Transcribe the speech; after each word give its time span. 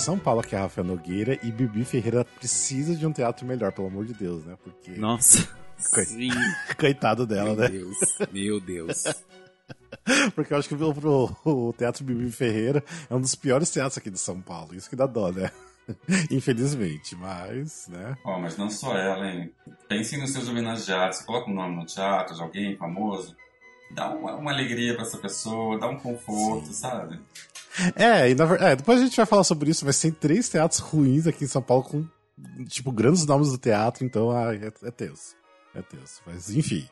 São 0.00 0.18
Paulo, 0.18 0.42
que 0.42 0.54
é 0.54 0.58
a 0.58 0.62
Rafael 0.62 0.86
Nogueira, 0.86 1.38
e 1.42 1.52
Bibi 1.52 1.84
Ferreira 1.84 2.24
precisa 2.24 2.96
de 2.96 3.06
um 3.06 3.12
teatro 3.12 3.46
melhor, 3.46 3.70
pelo 3.70 3.88
amor 3.88 4.06
de 4.06 4.14
Deus, 4.14 4.44
né? 4.46 4.56
Porque. 4.64 4.92
Nossa. 4.92 5.46
Sim. 5.76 6.30
Coitado 6.78 7.26
dela, 7.26 7.54
meu 7.54 7.56
né? 7.56 7.68
Deus, 7.68 7.96
meu 8.32 8.60
Deus. 8.60 9.04
Porque 10.34 10.52
eu 10.52 10.58
acho 10.58 10.68
que 10.68 10.74
o, 10.74 11.36
o 11.44 11.72
Teatro 11.74 12.04
Bibi 12.04 12.30
Ferreira 12.30 12.82
é 13.08 13.14
um 13.14 13.20
dos 13.20 13.34
piores 13.34 13.70
teatros 13.70 13.98
aqui 13.98 14.10
de 14.10 14.18
São 14.18 14.40
Paulo. 14.40 14.74
Isso 14.74 14.88
que 14.88 14.96
dá 14.96 15.06
dó, 15.06 15.30
né? 15.30 15.50
Infelizmente, 16.30 17.14
mas, 17.16 17.88
né? 17.88 18.16
Ó, 18.24 18.36
oh, 18.36 18.40
mas 18.40 18.56
não 18.56 18.70
só 18.70 18.96
ela, 18.96 19.26
hein? 19.26 19.52
Pensem 19.88 20.18
nos 20.18 20.30
seus 20.32 20.48
homenageados. 20.48 21.18
Você 21.18 21.24
coloca 21.24 21.48
o 21.48 21.52
um 21.52 21.56
nome 21.56 21.76
no 21.76 21.86
teatro 21.86 22.34
de 22.34 22.42
alguém 22.42 22.76
famoso, 22.76 23.36
dá 23.90 24.10
uma, 24.10 24.34
uma 24.36 24.52
alegria 24.52 24.94
para 24.94 25.02
essa 25.02 25.18
pessoa, 25.18 25.78
dá 25.78 25.88
um 25.88 25.98
conforto, 25.98 26.68
Sim. 26.68 26.72
sabe? 26.72 27.20
É, 27.94 28.30
e 28.30 28.34
na, 28.34 28.44
é, 28.56 28.76
depois 28.76 29.00
a 29.00 29.04
gente 29.04 29.16
vai 29.16 29.26
falar 29.26 29.44
sobre 29.44 29.70
isso, 29.70 29.84
mas 29.84 30.00
tem 30.00 30.10
três 30.10 30.48
teatros 30.48 30.80
ruins 30.80 31.26
aqui 31.26 31.44
em 31.44 31.48
São 31.48 31.62
Paulo 31.62 31.84
com, 31.84 32.06
tipo, 32.66 32.90
grandes 32.90 33.24
nomes 33.26 33.50
do 33.50 33.58
teatro, 33.58 34.04
então 34.04 34.30
ah, 34.30 34.54
é, 34.54 34.72
é 34.82 34.90
tenso. 34.90 35.36
É 35.74 35.82
tenso. 35.82 36.20
Mas, 36.26 36.50
enfim. 36.50 36.88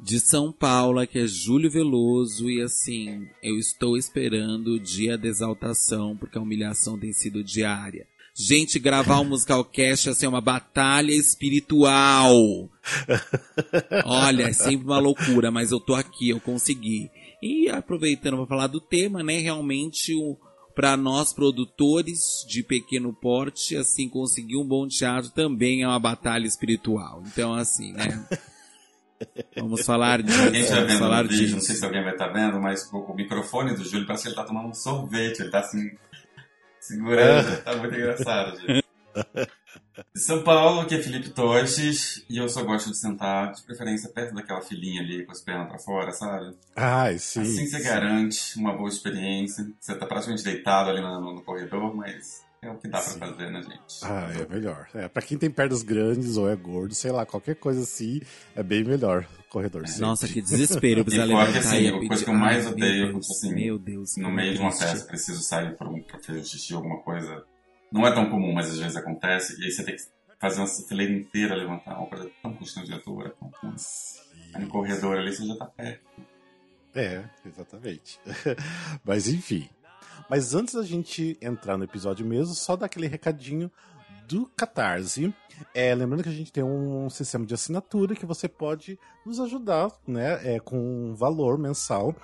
De 0.00 0.18
São 0.18 0.52
Paulo, 0.52 1.06
que 1.06 1.20
é 1.20 1.26
Júlio 1.26 1.70
Veloso, 1.70 2.50
e 2.50 2.60
assim, 2.60 3.28
eu 3.40 3.56
estou 3.56 3.96
esperando 3.96 4.72
o 4.72 4.80
dia 4.80 5.16
da 5.16 5.28
exaltação, 5.28 6.16
porque 6.16 6.36
a 6.36 6.40
humilhação 6.40 6.98
tem 6.98 7.12
sido 7.12 7.44
diária. 7.44 8.06
Gente, 8.34 8.78
gravar 8.78 9.20
um 9.20 9.24
musical 9.24 9.62
cast 9.62 10.08
assim, 10.08 10.24
é 10.24 10.28
uma 10.28 10.40
batalha 10.40 11.12
espiritual. 11.12 12.34
Olha, 14.06 14.44
é 14.44 14.52
sempre 14.54 14.86
uma 14.86 14.98
loucura, 14.98 15.50
mas 15.50 15.70
eu 15.70 15.78
tô 15.78 15.94
aqui, 15.94 16.30
eu 16.30 16.40
consegui. 16.40 17.10
E 17.42 17.68
aproveitando 17.68 18.36
para 18.36 18.46
falar 18.46 18.66
do 18.68 18.80
tema, 18.80 19.22
né, 19.22 19.38
realmente 19.38 20.14
o 20.14 20.38
para 20.74 20.96
nós 20.96 21.34
produtores 21.34 22.46
de 22.48 22.62
pequeno 22.62 23.12
porte, 23.12 23.76
assim, 23.76 24.08
conseguir 24.08 24.56
um 24.56 24.66
bom 24.66 24.88
teatro 24.88 25.30
também 25.30 25.82
é 25.82 25.86
uma 25.86 25.98
batalha 25.98 26.46
espiritual. 26.46 27.22
Então, 27.26 27.52
assim, 27.52 27.92
né? 27.92 28.26
Vamos 29.56 29.84
falar 29.84 30.22
disso. 30.22 30.50
Quem 30.50 30.60
estiver 30.60 30.86
vendo 30.86 30.98
falar 30.98 31.22
vídeo, 31.22 31.38
disso. 31.38 31.54
não 31.54 31.60
sei 31.60 31.76
se 31.76 31.84
alguém 31.84 32.02
vai 32.02 32.12
estar 32.12 32.28
tá 32.28 32.32
vendo, 32.32 32.60
mas 32.60 32.90
o, 32.92 33.14
microfone 33.14 33.74
do 33.74 33.84
Júlio 33.84 34.06
parece 34.06 34.24
que 34.24 34.28
ele 34.30 34.34
está 34.34 34.44
tomando 34.44 34.68
um 34.68 34.74
sorvete, 34.74 35.40
ele 35.40 35.48
está 35.48 35.60
assim, 35.60 35.90
segurando, 36.80 37.48
é. 37.48 37.56
tá 37.56 37.76
muito 37.76 37.94
engraçado, 37.94 38.58
gente. 38.60 38.84
De 40.14 40.20
São 40.20 40.42
Paulo, 40.42 40.86
que 40.86 40.94
é 40.94 41.02
Felipe 41.02 41.30
Toches, 41.30 42.24
e 42.28 42.38
eu 42.38 42.48
só 42.48 42.62
gosto 42.62 42.90
de 42.90 42.96
sentar, 42.96 43.52
de 43.52 43.62
preferência, 43.62 44.08
perto 44.08 44.34
daquela 44.34 44.62
filhinha 44.62 45.02
ali 45.02 45.24
com 45.24 45.32
as 45.32 45.40
pernas 45.40 45.68
pra 45.68 45.78
fora, 45.78 46.12
sabe? 46.12 46.54
Ai, 46.74 47.18
sim. 47.18 47.42
Assim 47.42 47.66
você 47.66 47.78
sim. 47.78 47.84
garante 47.84 48.58
uma 48.58 48.76
boa 48.76 48.88
experiência. 48.88 49.66
Você 49.78 49.94
tá 49.94 50.06
praticamente 50.06 50.44
deitado 50.44 50.90
ali 50.90 51.00
no, 51.00 51.34
no 51.34 51.42
corredor, 51.42 51.94
mas 51.94 52.42
é 52.62 52.70
o 52.70 52.76
que 52.76 52.88
dá 52.88 53.00
para 53.00 53.28
fazer, 53.28 53.50
né, 53.50 53.60
gente? 53.60 54.02
Ah, 54.02 54.30
é 54.34 54.54
melhor. 54.54 54.88
É, 54.94 55.08
pra 55.08 55.20
quem 55.20 55.36
tem 55.36 55.50
pernas 55.50 55.82
grandes 55.82 56.36
ou 56.36 56.48
é 56.48 56.54
gordo, 56.54 56.94
sei 56.94 57.10
lá, 57.10 57.26
qualquer 57.26 57.56
coisa 57.56 57.82
assim, 57.82 58.20
é 58.54 58.62
bem 58.62 58.84
melhor 58.84 59.26
o 59.40 59.50
corredor. 59.50 59.86
Sempre. 59.88 60.02
Nossa, 60.02 60.28
que 60.28 60.40
desespero 60.40 61.04
precisar 61.04 61.24
levantar 61.24 61.58
assim, 61.58 61.88
a 61.88 62.06
coisa 62.06 62.24
que 62.24 62.30
eu 62.30 62.34
mais 62.34 62.66
odeio, 62.66 63.12
Deus, 63.12 63.30
assim, 63.30 63.52
meu 63.52 63.78
Deus, 63.78 64.16
no 64.16 64.30
meio 64.30 64.54
de 64.54 64.60
uma 64.60 64.70
festa, 64.70 65.06
preciso 65.06 65.42
sair 65.42 65.76
pra, 65.76 65.90
pra 65.90 66.18
fazer 66.20 66.44
xixi, 66.44 66.72
alguma 66.72 66.98
coisa 67.02 67.44
não 67.92 68.06
é 68.06 68.12
tão 68.12 68.30
comum, 68.30 68.52
mas 68.52 68.70
às 68.70 68.78
vezes 68.78 68.96
acontece, 68.96 69.60
e 69.60 69.64
aí 69.64 69.70
você 69.70 69.84
tem 69.84 69.96
que 69.96 70.02
fazer 70.40 70.60
uma 70.60 70.66
fileira 70.66 71.12
inteira 71.12 71.54
levantar, 71.54 71.98
uma 71.98 72.08
coisa 72.08 72.30
tão 72.42 72.54
constrangedora. 72.54 73.30
Tão... 73.38 73.74
Aí 74.54 74.62
no 74.62 74.68
corredor 74.68 75.18
ali 75.18 75.32
você 75.32 75.46
já 75.46 75.56
tá 75.56 75.66
perto. 75.66 76.00
É, 76.94 77.24
exatamente. 77.46 78.18
mas 79.04 79.28
enfim. 79.28 79.68
Mas 80.28 80.54
antes 80.54 80.74
da 80.74 80.82
gente 80.82 81.38
entrar 81.40 81.76
no 81.76 81.84
episódio 81.84 82.24
mesmo, 82.24 82.54
só 82.54 82.76
dar 82.76 82.86
aquele 82.86 83.06
recadinho 83.06 83.70
do 84.26 84.46
Catarse. 84.46 85.32
É, 85.74 85.94
lembrando 85.94 86.22
que 86.22 86.28
a 86.28 86.32
gente 86.32 86.52
tem 86.52 86.64
um 86.64 87.08
sistema 87.10 87.44
de 87.44 87.54
assinatura 87.54 88.14
que 88.14 88.26
você 88.26 88.48
pode 88.48 88.98
nos 89.24 89.38
ajudar 89.40 89.90
né, 90.06 90.54
é, 90.54 90.60
com 90.60 90.78
um 90.78 91.14
valor 91.14 91.58
mensal 91.58 92.14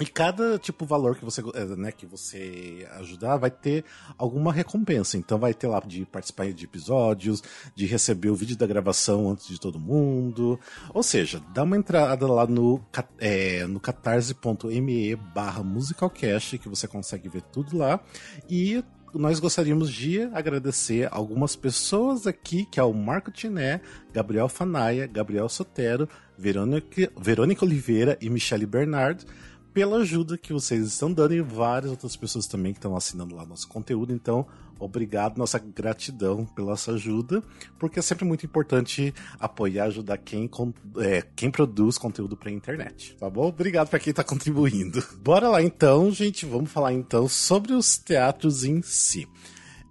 e 0.00 0.06
cada 0.06 0.58
tipo 0.58 0.86
valor 0.86 1.14
que 1.14 1.24
você, 1.24 1.42
eh, 1.54 1.76
né, 1.76 1.92
que 1.92 2.06
você 2.06 2.88
ajudar 2.92 3.36
vai 3.36 3.50
ter 3.50 3.84
alguma 4.16 4.50
recompensa. 4.50 5.18
Então 5.18 5.38
vai 5.38 5.52
ter 5.52 5.66
lá 5.66 5.78
de 5.80 6.06
participar 6.06 6.50
de 6.50 6.64
episódios, 6.64 7.42
de 7.74 7.84
receber 7.84 8.30
o 8.30 8.34
vídeo 8.34 8.56
da 8.56 8.66
gravação 8.66 9.30
antes 9.30 9.46
de 9.46 9.60
todo 9.60 9.78
mundo. 9.78 10.58
Ou 10.94 11.02
seja, 11.02 11.42
dá 11.52 11.64
uma 11.64 11.76
entrada 11.76 12.26
lá 12.26 12.46
no, 12.46 12.82
é, 13.18 13.66
no 13.66 13.78
catarse.me 13.78 15.16
barra 15.16 15.62
musicalcast 15.62 16.56
que 16.56 16.68
você 16.68 16.88
consegue 16.88 17.28
ver 17.28 17.42
tudo 17.42 17.76
lá. 17.76 18.00
E 18.48 18.82
nós 19.12 19.38
gostaríamos 19.38 19.92
de 19.92 20.22
agradecer 20.32 21.08
algumas 21.10 21.56
pessoas 21.56 22.26
aqui, 22.26 22.64
que 22.64 22.80
é 22.80 22.82
o 22.82 22.94
Marco 22.94 23.30
Tiné, 23.30 23.80
Gabriel 24.14 24.48
Fanaia, 24.48 25.06
Gabriel 25.06 25.48
Sotero, 25.48 26.08
Verônica, 26.38 27.12
Verônica 27.20 27.64
Oliveira 27.64 28.16
e 28.20 28.30
Michele 28.30 28.64
Bernardo 28.64 29.26
pela 29.72 29.98
ajuda 29.98 30.36
que 30.36 30.52
vocês 30.52 30.86
estão 30.86 31.12
dando 31.12 31.34
e 31.34 31.40
várias 31.40 31.90
outras 31.90 32.16
pessoas 32.16 32.46
também 32.46 32.72
que 32.72 32.78
estão 32.78 32.96
assinando 32.96 33.34
lá 33.34 33.46
nosso 33.46 33.68
conteúdo. 33.68 34.12
Então, 34.12 34.46
obrigado, 34.78 35.38
nossa 35.38 35.58
gratidão 35.58 36.44
pela 36.44 36.76
sua 36.76 36.94
ajuda, 36.94 37.42
porque 37.78 37.98
é 37.98 38.02
sempre 38.02 38.24
muito 38.24 38.44
importante 38.44 39.14
apoiar, 39.38 39.84
ajudar 39.84 40.18
quem, 40.18 40.50
é, 40.98 41.22
quem 41.36 41.50
produz 41.50 41.98
conteúdo 41.98 42.36
para 42.36 42.48
a 42.48 42.52
internet, 42.52 43.16
tá 43.18 43.28
bom? 43.28 43.48
Obrigado 43.48 43.88
para 43.88 43.98
quem 43.98 44.10
está 44.10 44.24
contribuindo. 44.24 45.02
Bora 45.22 45.48
lá 45.48 45.62
então, 45.62 46.10
gente, 46.10 46.46
vamos 46.46 46.70
falar 46.70 46.92
então 46.92 47.28
sobre 47.28 47.72
os 47.72 47.98
teatros 47.98 48.64
em 48.64 48.82
si. 48.82 49.28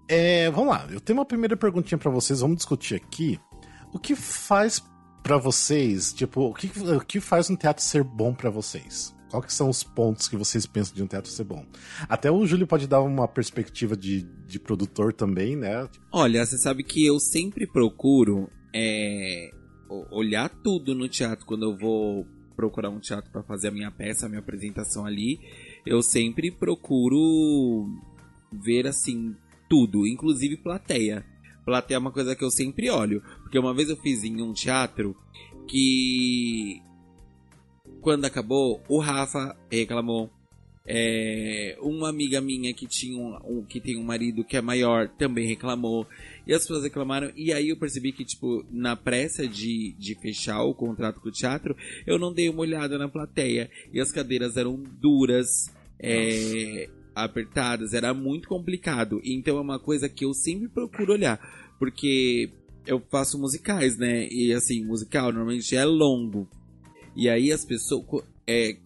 É, 0.07 0.49
vamos 0.49 0.69
lá, 0.69 0.87
eu 0.89 0.99
tenho 0.99 1.19
uma 1.19 1.25
primeira 1.25 1.55
perguntinha 1.55 1.97
para 1.97 2.09
vocês, 2.09 2.41
vamos 2.41 2.57
discutir 2.57 2.95
aqui. 2.95 3.39
O 3.93 3.99
que 3.99 4.15
faz 4.15 4.83
para 5.21 5.37
vocês, 5.37 6.11
tipo, 6.13 6.41
o 6.41 6.53
que, 6.53 6.71
o 6.79 6.99
que 7.01 7.19
faz 7.19 7.49
um 7.49 7.55
teatro 7.55 7.83
ser 7.83 8.03
bom 8.03 8.33
para 8.33 8.49
vocês? 8.49 9.13
Qual 9.29 9.43
que 9.43 9.53
são 9.53 9.69
os 9.69 9.83
pontos 9.83 10.27
que 10.27 10.35
vocês 10.35 10.65
pensam 10.65 10.95
de 10.95 11.03
um 11.03 11.07
teatro 11.07 11.29
ser 11.29 11.43
bom? 11.43 11.65
Até 12.07 12.31
o 12.31 12.45
Júlio 12.45 12.65
pode 12.65 12.87
dar 12.87 13.01
uma 13.01 13.27
perspectiva 13.27 13.95
de, 13.95 14.23
de 14.47 14.59
produtor 14.59 15.13
também, 15.13 15.55
né? 15.55 15.87
Olha, 16.11 16.45
você 16.45 16.57
sabe 16.57 16.83
que 16.83 17.05
eu 17.05 17.19
sempre 17.19 17.67
procuro 17.67 18.49
é, 18.73 19.51
olhar 20.11 20.49
tudo 20.49 20.95
no 20.95 21.07
teatro 21.07 21.45
quando 21.45 21.63
eu 21.63 21.77
vou 21.77 22.25
procurar 22.55 22.89
um 22.89 22.99
teatro 22.99 23.31
para 23.31 23.43
fazer 23.43 23.69
a 23.69 23.71
minha 23.71 23.91
peça, 23.91 24.25
a 24.25 24.29
minha 24.29 24.41
apresentação 24.41 25.05
ali. 25.05 25.39
Eu 25.85 26.01
sempre 26.01 26.51
procuro 26.51 27.87
ver 28.51 28.87
assim 28.87 29.35
tudo, 29.69 30.07
inclusive 30.07 30.57
plateia. 30.57 31.23
Plateia 31.63 31.97
é 31.97 31.99
uma 31.99 32.11
coisa 32.11 32.35
que 32.35 32.43
eu 32.43 32.49
sempre 32.49 32.89
olho, 32.89 33.21
porque 33.43 33.59
uma 33.59 33.73
vez 33.73 33.89
eu 33.89 33.97
fiz 33.97 34.23
em 34.23 34.41
um 34.41 34.53
teatro 34.53 35.15
que 35.67 36.81
quando 38.01 38.25
acabou, 38.25 38.81
o 38.87 38.99
Rafa 38.99 39.55
reclamou. 39.71 40.29
É, 40.91 41.77
uma 41.81 42.09
amiga 42.09 42.41
minha 42.41 42.73
que 42.73 42.87
tinha 42.87 43.15
um, 43.15 43.37
um, 43.45 43.63
que 43.63 43.79
tem 43.79 43.95
um 43.95 44.03
marido 44.03 44.43
que 44.43 44.57
é 44.57 44.61
maior 44.61 45.07
também 45.07 45.45
reclamou. 45.45 46.07
E 46.47 46.53
as 46.53 46.63
pessoas 46.63 46.83
reclamaram. 46.83 47.31
E 47.35 47.53
aí 47.53 47.69
eu 47.69 47.77
percebi 47.77 48.11
que 48.11 48.25
tipo 48.25 48.65
na 48.71 48.95
pressa 48.95 49.47
de, 49.47 49.93
de 49.99 50.15
fechar 50.15 50.63
o 50.63 50.73
contrato 50.73 51.19
com 51.19 51.29
o 51.29 51.31
teatro 51.31 51.75
eu 52.07 52.17
não 52.17 52.33
dei 52.33 52.49
uma 52.49 52.61
olhada 52.61 52.97
na 52.97 53.07
plateia. 53.07 53.69
E 53.93 53.99
as 53.99 54.11
cadeiras 54.11 54.57
eram 54.57 54.81
duras 54.99 55.71
é, 55.99 56.89
apertadas 57.13 57.93
era 57.93 58.11
muito 58.11 58.47
complicado. 58.47 59.21
Então 59.23 59.57
é 59.57 59.61
uma 59.61 59.77
coisa 59.77 60.09
que 60.09 60.25
eu 60.25 60.33
sempre 60.33 60.67
procuro 60.67 61.13
olhar 61.13 61.39
porque 61.77 62.49
eu 62.87 62.99
faço 63.11 63.37
musicais 63.37 63.95
né? 63.95 64.27
E 64.31 64.51
assim 64.53 64.83
musical 64.83 65.31
normalmente 65.31 65.75
é 65.75 65.85
longo 65.85 66.49
e 67.15 67.29
aí 67.29 67.51
as 67.51 67.65
pessoas. 67.65 68.23
É, 68.47 68.77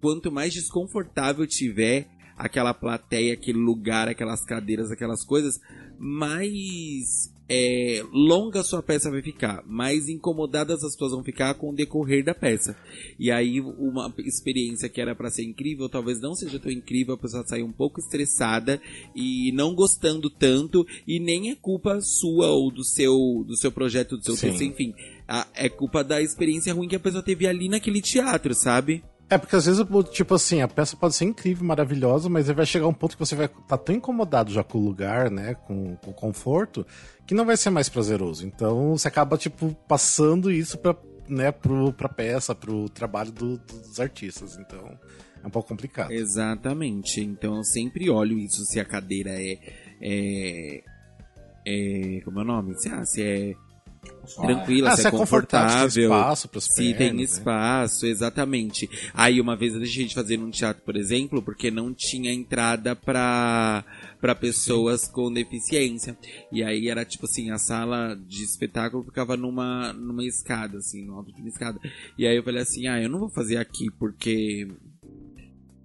quanto 0.00 0.32
mais 0.32 0.52
desconfortável 0.52 1.46
tiver 1.46 2.08
aquela 2.36 2.72
plateia, 2.72 3.34
aquele 3.34 3.58
lugar, 3.58 4.08
aquelas 4.08 4.44
cadeiras, 4.44 4.90
aquelas 4.90 5.22
coisas, 5.24 5.60
mais 5.98 7.30
é, 7.50 8.04
longa 8.12 8.62
sua 8.62 8.80
peça 8.80 9.10
vai 9.10 9.20
ficar, 9.20 9.64
mais 9.66 10.08
incomodadas 10.08 10.84
as 10.84 10.92
pessoas 10.92 11.12
vão 11.12 11.24
ficar 11.24 11.54
com 11.54 11.70
o 11.70 11.74
decorrer 11.74 12.24
da 12.24 12.34
peça. 12.34 12.76
E 13.18 13.30
aí 13.30 13.60
uma 13.60 14.14
experiência 14.18 14.88
que 14.88 15.00
era 15.00 15.16
para 15.16 15.30
ser 15.30 15.42
incrível, 15.42 15.88
talvez 15.88 16.20
não 16.20 16.34
seja 16.34 16.60
tão 16.60 16.70
incrível, 16.70 17.14
a 17.14 17.18
pessoa 17.18 17.44
sair 17.44 17.64
um 17.64 17.72
pouco 17.72 17.98
estressada 17.98 18.80
e 19.16 19.50
não 19.52 19.74
gostando 19.74 20.30
tanto, 20.30 20.86
e 21.06 21.18
nem 21.18 21.50
é 21.50 21.56
culpa 21.56 22.00
sua 22.00 22.50
ou 22.50 22.70
do 22.70 22.84
seu 22.84 23.44
do 23.46 23.56
seu 23.56 23.72
projeto, 23.72 24.16
do 24.16 24.24
seu 24.24 24.36
texto, 24.36 24.62
enfim 24.62 24.94
a, 25.30 25.46
é 25.54 25.68
culpa 25.68 26.02
da 26.02 26.20
experiência 26.20 26.74
ruim 26.74 26.88
que 26.88 26.96
a 26.96 27.00
pessoa 27.00 27.22
teve 27.22 27.46
ali 27.46 27.68
naquele 27.68 28.02
teatro, 28.02 28.52
sabe? 28.52 29.04
É, 29.30 29.38
porque 29.38 29.54
às 29.54 29.64
vezes, 29.64 29.86
tipo 30.10 30.34
assim, 30.34 30.60
a 30.60 30.66
peça 30.66 30.96
pode 30.96 31.14
ser 31.14 31.24
incrível, 31.24 31.64
maravilhosa, 31.64 32.28
mas 32.28 32.48
vai 32.48 32.66
chegar 32.66 32.88
um 32.88 32.92
ponto 32.92 33.16
que 33.16 33.24
você 33.24 33.36
vai 33.36 33.46
estar 33.46 33.60
tá 33.60 33.78
tão 33.78 33.94
incomodado 33.94 34.52
já 34.52 34.64
com 34.64 34.78
o 34.78 34.84
lugar, 34.84 35.30
né, 35.30 35.54
com, 35.54 35.94
com 35.94 36.10
o 36.10 36.14
conforto, 36.14 36.84
que 37.24 37.32
não 37.32 37.46
vai 37.46 37.56
ser 37.56 37.70
mais 37.70 37.88
prazeroso. 37.88 38.44
Então 38.44 38.96
você 38.98 39.06
acaba, 39.06 39.38
tipo, 39.38 39.72
passando 39.86 40.50
isso 40.50 40.76
pra, 40.78 40.96
né, 41.28 41.52
pro, 41.52 41.92
pra 41.92 42.08
peça, 42.08 42.56
pro 42.56 42.88
trabalho 42.88 43.30
do, 43.30 43.56
dos 43.56 44.00
artistas. 44.00 44.58
Então, 44.58 44.98
é 45.44 45.46
um 45.46 45.50
pouco 45.50 45.68
complicado. 45.68 46.10
Exatamente. 46.10 47.20
Então 47.20 47.58
eu 47.58 47.64
sempre 47.64 48.10
olho 48.10 48.36
isso, 48.36 48.64
se 48.64 48.80
a 48.80 48.84
cadeira 48.84 49.30
é. 49.30 49.58
é, 50.02 50.82
é 51.64 52.20
como 52.24 52.40
é 52.40 52.42
o 52.42 52.46
nome? 52.46 52.74
Se, 52.80 52.88
ah, 52.88 53.04
se 53.04 53.22
é 53.22 53.54
tranquila, 54.36 54.90
Ah, 54.90 54.96
se, 54.96 55.04
é 55.04 55.08
é 55.08 55.10
confortável, 55.10 55.90
se 55.90 56.00
espaço 56.02 56.48
Se 56.60 56.74
pernas, 56.76 56.98
tem 56.98 57.12
né? 57.14 57.22
espaço, 57.22 58.06
exatamente. 58.06 58.88
Aí 59.14 59.40
uma 59.40 59.56
vez 59.56 59.74
a 59.76 59.84
gente 59.84 60.14
fazia 60.14 60.36
num 60.36 60.50
teatro, 60.50 60.82
por 60.84 60.96
exemplo, 60.96 61.42
porque 61.42 61.70
não 61.70 61.92
tinha 61.92 62.32
entrada 62.32 62.94
pra, 62.94 63.84
pra 64.20 64.34
pessoas 64.34 65.06
com 65.08 65.32
deficiência. 65.32 66.16
E 66.52 66.62
aí 66.62 66.88
era 66.88 67.04
tipo 67.04 67.26
assim, 67.26 67.50
a 67.50 67.58
sala 67.58 68.14
de 68.26 68.42
espetáculo 68.44 69.04
ficava 69.04 69.36
numa, 69.36 69.92
numa 69.92 70.24
escada, 70.24 70.78
assim, 70.78 71.04
no 71.04 71.14
alto 71.16 71.32
de 71.32 71.40
uma 71.40 71.48
escada. 71.48 71.78
E 72.16 72.26
aí 72.26 72.36
eu 72.36 72.42
falei 72.42 72.62
assim, 72.62 72.86
ah, 72.86 73.00
eu 73.00 73.08
não 73.08 73.18
vou 73.18 73.28
fazer 73.30 73.56
aqui 73.56 73.90
porque 73.98 74.68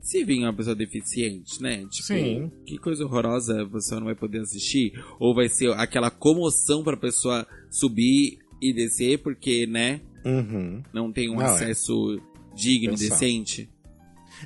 se 0.06 0.24
vir 0.24 0.38
uma 0.44 0.54
pessoa 0.54 0.76
deficiente, 0.76 1.60
né? 1.60 1.78
Tipo, 1.90 2.04
Sim. 2.08 2.52
que 2.64 2.78
coisa 2.78 3.04
horrorosa, 3.04 3.66
você 3.66 3.96
não 3.96 4.04
vai 4.06 4.14
poder 4.14 4.42
assistir. 4.42 4.94
Ou 5.20 5.34
vai 5.34 5.50
ser 5.50 5.72
aquela 5.74 6.12
comoção 6.12 6.84
pra 6.84 6.96
pessoa 6.96 7.46
subir 7.72 8.38
e 8.62 8.72
descer, 8.72 9.18
porque, 9.24 9.66
né? 9.66 10.02
Uhum. 10.24 10.84
Não 10.94 11.12
tem 11.12 11.28
um 11.32 11.38
Não, 11.38 11.42
é. 11.42 11.46
acesso 11.46 12.22
digno 12.56 12.94
e 12.94 12.98
Pensar. 13.00 13.10
decente. 13.16 13.68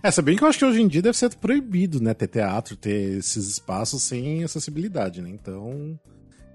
É, 0.02 0.10
se 0.10 0.22
bem 0.22 0.38
que 0.38 0.44
eu 0.46 0.48
acho 0.48 0.60
que 0.60 0.64
hoje 0.64 0.82
em 0.82 0.88
dia 0.88 1.02
deve 1.02 1.18
ser 1.18 1.36
proibido, 1.36 2.02
né? 2.02 2.14
Ter 2.14 2.28
teatro, 2.28 2.78
ter 2.78 3.18
esses 3.18 3.50
espaços 3.50 4.02
sem 4.02 4.42
acessibilidade, 4.46 5.22
né? 5.22 5.30
Então, 5.30 6.00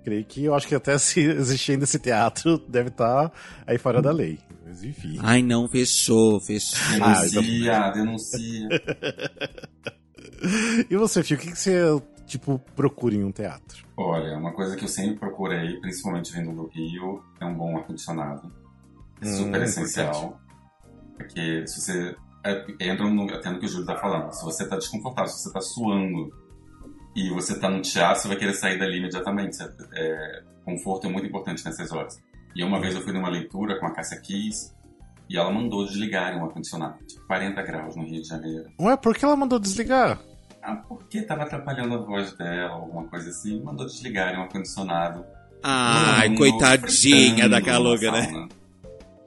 creio 0.03 0.25
que 0.25 0.45
eu 0.45 0.55
acho 0.55 0.67
que 0.67 0.75
até 0.75 0.97
se 0.99 1.21
existir 1.21 1.73
ainda 1.73 1.85
esse 1.85 1.99
teatro, 1.99 2.57
deve 2.57 2.89
estar 2.89 3.31
aí 3.67 3.77
fora 3.77 4.01
da 4.01 4.11
lei. 4.11 4.39
Mas 4.75 4.83
enfim. 4.83 5.19
Ai, 5.23 5.41
não, 5.41 5.69
fechou, 5.69 6.41
fechou. 6.41 6.77
Ah, 7.01 7.21
Denuncia, 7.23 7.91
denuncia. 7.91 8.69
E 10.91 10.97
você, 10.97 11.23
Fio, 11.23 11.37
o 11.37 11.41
que, 11.41 11.51
que 11.53 11.59
você, 11.59 11.79
tipo, 12.27 12.59
procura 12.77 13.15
em 13.15 13.25
um 13.25 13.33
teatro? 13.33 13.87
Olha, 13.97 14.37
uma 14.37 14.53
coisa 14.53 14.77
que 14.77 14.85
eu 14.85 14.89
sempre 14.89 15.17
procurei, 15.21 15.81
principalmente 15.81 16.33
vindo 16.33 16.53
do 16.53 16.67
Rio, 16.67 17.23
é 17.41 17.45
um 17.47 17.55
bom 17.55 17.77
ar-condicionado. 17.79 18.53
É 19.23 19.27
Hum, 19.27 19.37
super 19.37 19.61
é 19.63 19.65
essencial. 19.65 20.39
Porque 21.17 21.67
se 21.67 21.81
você. 21.81 22.17
É, 22.45 22.63
entra 22.81 23.09
no, 23.09 23.33
até 23.33 23.49
no 23.49 23.59
que 23.59 23.65
o 23.65 23.69
Júlio 23.69 23.87
tá 23.87 23.97
falando. 23.97 24.33
Se 24.33 24.45
você 24.45 24.69
tá 24.69 24.77
desconfortável, 24.77 25.31
se 25.31 25.45
você 25.45 25.53
tá 25.53 25.61
suando 25.63 26.29
e 27.17 27.31
você 27.31 27.59
tá 27.59 27.71
no 27.71 27.81
teatro, 27.81 28.21
você 28.21 28.29
vai 28.29 28.37
querer 28.37 28.53
sair 28.55 28.79
dali 28.79 28.99
imediatamente. 28.99 29.57
Você- 29.57 29.73
é, 29.95 30.43
conforto 30.65 31.07
é 31.07 31.11
muito 31.11 31.27
importante 31.27 31.65
nessas 31.65 31.91
horas. 31.91 32.21
E 32.55 32.63
uma 32.63 32.81
vez 32.81 32.95
eu 32.95 33.03
fui 33.03 33.13
numa 33.13 33.29
leitura 33.29 33.79
com 33.79 33.87
a 33.87 33.91
Cássia 33.91 34.21
Kiss 34.21 34.73
e 35.29 35.37
ela 35.37 35.51
mandou 35.51 35.85
desligarem 35.85 36.41
o 36.41 36.45
ar-condicionado. 36.45 36.99
Tipo, 37.07 37.27
40 37.27 37.63
graus 37.63 37.97
no 37.97 38.05
Rio 38.05 38.23
de 38.23 38.29
Janeiro. 38.29 38.71
Ué, 38.81 38.97
por 38.97 39.17
que 39.17 39.25
ela 39.25 39.37
mandou 39.37 39.59
desligar? 39.59 40.21
Ah, 40.63 40.77
porque 40.77 41.23
tava 41.23 41.43
atrapalhando 41.43 41.95
a 41.95 41.99
voz 41.99 42.33
dela, 42.35 42.75
alguma 42.75 43.05
coisa 43.05 43.31
assim. 43.31 43.63
Mandou 43.63 43.87
desligarem 43.87 44.39
o 44.39 44.43
ar-condicionado. 44.43 45.25
Ai, 45.63 46.35
coitadinha 46.35 47.49
da 47.49 47.61
numa 47.61 47.63
Caloga, 47.63 48.13
né? 48.13 48.49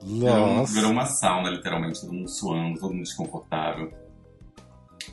Nossa. 0.02 0.72
virou 0.72 0.92
uma 0.92 1.04
sauna, 1.04 1.50
literalmente, 1.50 2.00
todo 2.00 2.12
mundo 2.12 2.28
suando, 2.28 2.78
todo 2.78 2.92
mundo 2.92 3.02
desconfortável. 3.02 3.92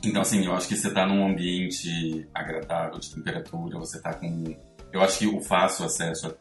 Então, 0.04 0.22
assim, 0.22 0.44
eu 0.44 0.54
acho 0.54 0.68
que 0.68 0.76
você 0.76 0.92
tá 0.92 1.06
num 1.06 1.26
ambiente 1.26 2.28
agradável 2.32 2.98
de 2.98 3.14
temperatura, 3.14 3.78
você 3.78 4.00
tá 4.00 4.14
com. 4.14 4.56
Eu 4.92 5.02
acho 5.02 5.18
que 5.18 5.26
o 5.26 5.40
fácil 5.40 5.84
acesso 5.84 6.28
é 6.28 6.34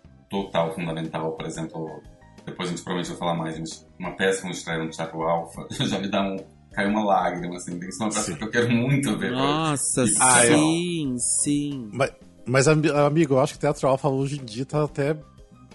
total, 0.43 0.73
fundamental. 0.73 1.31
Por 1.33 1.45
exemplo, 1.45 2.01
depois 2.45 2.69
a 2.69 2.71
gente 2.71 2.83
provavelmente 2.83 3.09
vai 3.09 3.17
falar 3.19 3.35
mais, 3.35 3.59
mas 3.59 3.87
uma 3.99 4.11
peça 4.15 4.41
que 4.41 4.47
eu 4.47 4.51
estreia 4.51 4.83
no 4.83 4.89
Teatro 4.89 5.21
Alfa 5.23 5.67
já 5.85 5.99
me 5.99 6.07
dá 6.07 6.21
um. 6.21 6.37
caiu 6.73 6.89
uma 6.89 7.03
lágrima, 7.03 7.55
assim. 7.57 7.71
Tem 7.79 7.89
que 7.89 7.91
ser 7.95 8.03
uma 8.03 8.09
peça 8.09 8.23
Sim. 8.31 8.35
que 8.35 8.43
eu 8.43 8.51
quero 8.51 8.71
muito 8.71 9.17
ver. 9.17 9.31
Nossa, 9.31 10.03
Ah, 10.19 10.41
sim, 10.45 11.15
sim. 11.17 11.89
Mas, 11.93 12.11
mas, 12.45 12.67
ami- 12.67 12.89
amigo, 12.91 13.35
eu 13.35 13.39
acho 13.39 13.53
que 13.53 13.59
Teatro 13.59 13.87
Alfa 13.87 14.07
hoje 14.09 14.39
em 14.39 14.45
dia 14.45 14.65
tá 14.65 14.83
até 14.83 15.15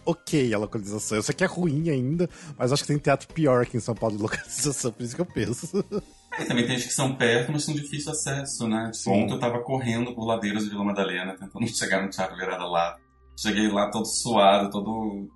ok 0.05 0.53
a 0.55 0.59
localização. 0.59 1.19
Eu 1.19 1.23
sei 1.23 1.35
que 1.35 1.45
é 1.45 1.47
ruim 1.47 1.91
ainda, 1.91 2.29
mas 2.59 2.73
acho 2.73 2.83
que 2.83 2.89
tem 2.89 2.99
teatro 2.99 3.29
pior 3.33 3.63
aqui 3.63 3.77
em 3.77 3.81
São 3.81 3.95
Paulo 3.95 4.17
de 4.17 4.23
localização, 4.23 4.91
por 4.93 5.03
isso 5.03 5.15
que 5.15 5.21
eu 5.21 5.27
penso. 5.27 5.85
É, 6.39 6.45
também 6.45 6.65
tem 6.65 6.77
gente 6.77 6.87
que 6.87 6.95
são 6.95 7.17
perto, 7.17 7.51
mas 7.51 7.65
são 7.65 7.75
de 7.75 7.81
difícil 7.83 8.13
acesso, 8.13 8.69
né? 8.69 8.89
Tipo, 8.95 9.11
ontem 9.11 9.33
eu 9.35 9.41
tava 9.41 9.59
correndo 9.65 10.15
por 10.15 10.25
ladeiras 10.25 10.63
de 10.63 10.71
Vila 10.71 10.85
Madalena, 10.85 11.35
tentando 11.37 11.67
chegar 11.67 12.01
no 12.05 12.09
Teatro 12.09 12.37
Virada 12.37 12.65
lá. 12.69 12.97
Cheguei 13.41 13.69
lá 13.71 13.91
todo 13.91 14.05
suado, 14.07 14.71
todo 14.71 15.29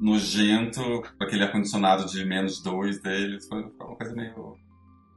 nojento, 0.00 0.80
com 1.18 1.24
aquele 1.24 1.44
ar-condicionado 1.44 2.06
de 2.06 2.24
menos 2.24 2.62
dois 2.62 3.00
deles. 3.00 3.46
Foi, 3.48 3.62
uma 3.62 3.96
coisa 3.96 4.14
meio... 4.14 4.56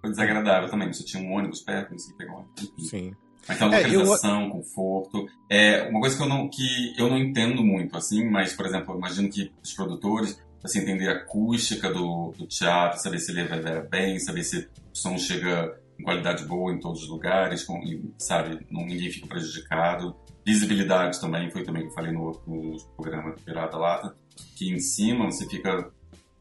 Foi 0.02 0.10
desagradável 0.10 0.70
também. 0.70 0.92
Você 0.92 1.04
tinha 1.04 1.22
um 1.24 1.34
ônibus 1.34 1.62
perto, 1.62 1.92
não 1.92 2.00
sei 2.00 2.16
pegar. 2.16 2.44
Enfim. 2.58 2.88
Sim. 2.88 3.16
Então, 3.50 3.74
É, 3.74 3.82
eu- 3.82 4.00
localização, 4.02 4.50
conforto. 4.50 5.26
É 5.50 5.88
uma 5.90 6.00
coisa 6.00 6.16
que 6.18 6.24
eu 6.24 6.30
não 6.30 6.48
que 6.50 6.94
eu 6.98 7.10
não 7.10 7.18
entendo 7.18 7.64
muito, 7.64 7.98
assim, 7.98 8.28
mas, 8.30 8.54
por 8.54 8.66
exemplo, 8.66 8.94
eu 8.94 8.98
imagino 8.98 9.30
que 9.30 9.52
os 9.64 9.74
produtores, 9.74 10.40
assim, 10.64 10.80
entender 10.80 11.10
a 11.10 11.14
acústica 11.18 11.92
do, 11.92 12.34
do 12.38 12.46
teatro, 12.48 13.00
saber 13.02 13.20
se 13.20 13.32
ele 13.32 13.42
reverbera 13.42 13.82
bem, 13.82 14.20
saber 14.20 14.44
se 14.44 14.60
o 14.60 14.96
som 14.96 15.18
chega 15.18 15.76
em 16.00 16.04
qualidade 16.04 16.46
boa 16.46 16.72
em 16.72 16.80
todos 16.80 17.02
os 17.04 17.10
lugares, 17.10 17.64
com, 17.64 17.80
sabe, 18.20 18.66
ninguém 18.72 19.10
fica 19.12 19.28
prejudicado. 19.28 20.16
Visibilidade 20.46 21.20
também, 21.20 21.52
foi 21.52 21.64
também 21.64 21.84
que 21.84 21.90
eu 21.90 21.94
falei 21.94 22.12
no, 22.12 22.32
no 22.48 22.78
programa 22.96 23.36
Virada 23.46 23.78
Lata, 23.78 24.16
que 24.56 24.72
em 24.72 24.80
cima 24.80 25.26
você 25.26 25.48
fica 25.48 25.92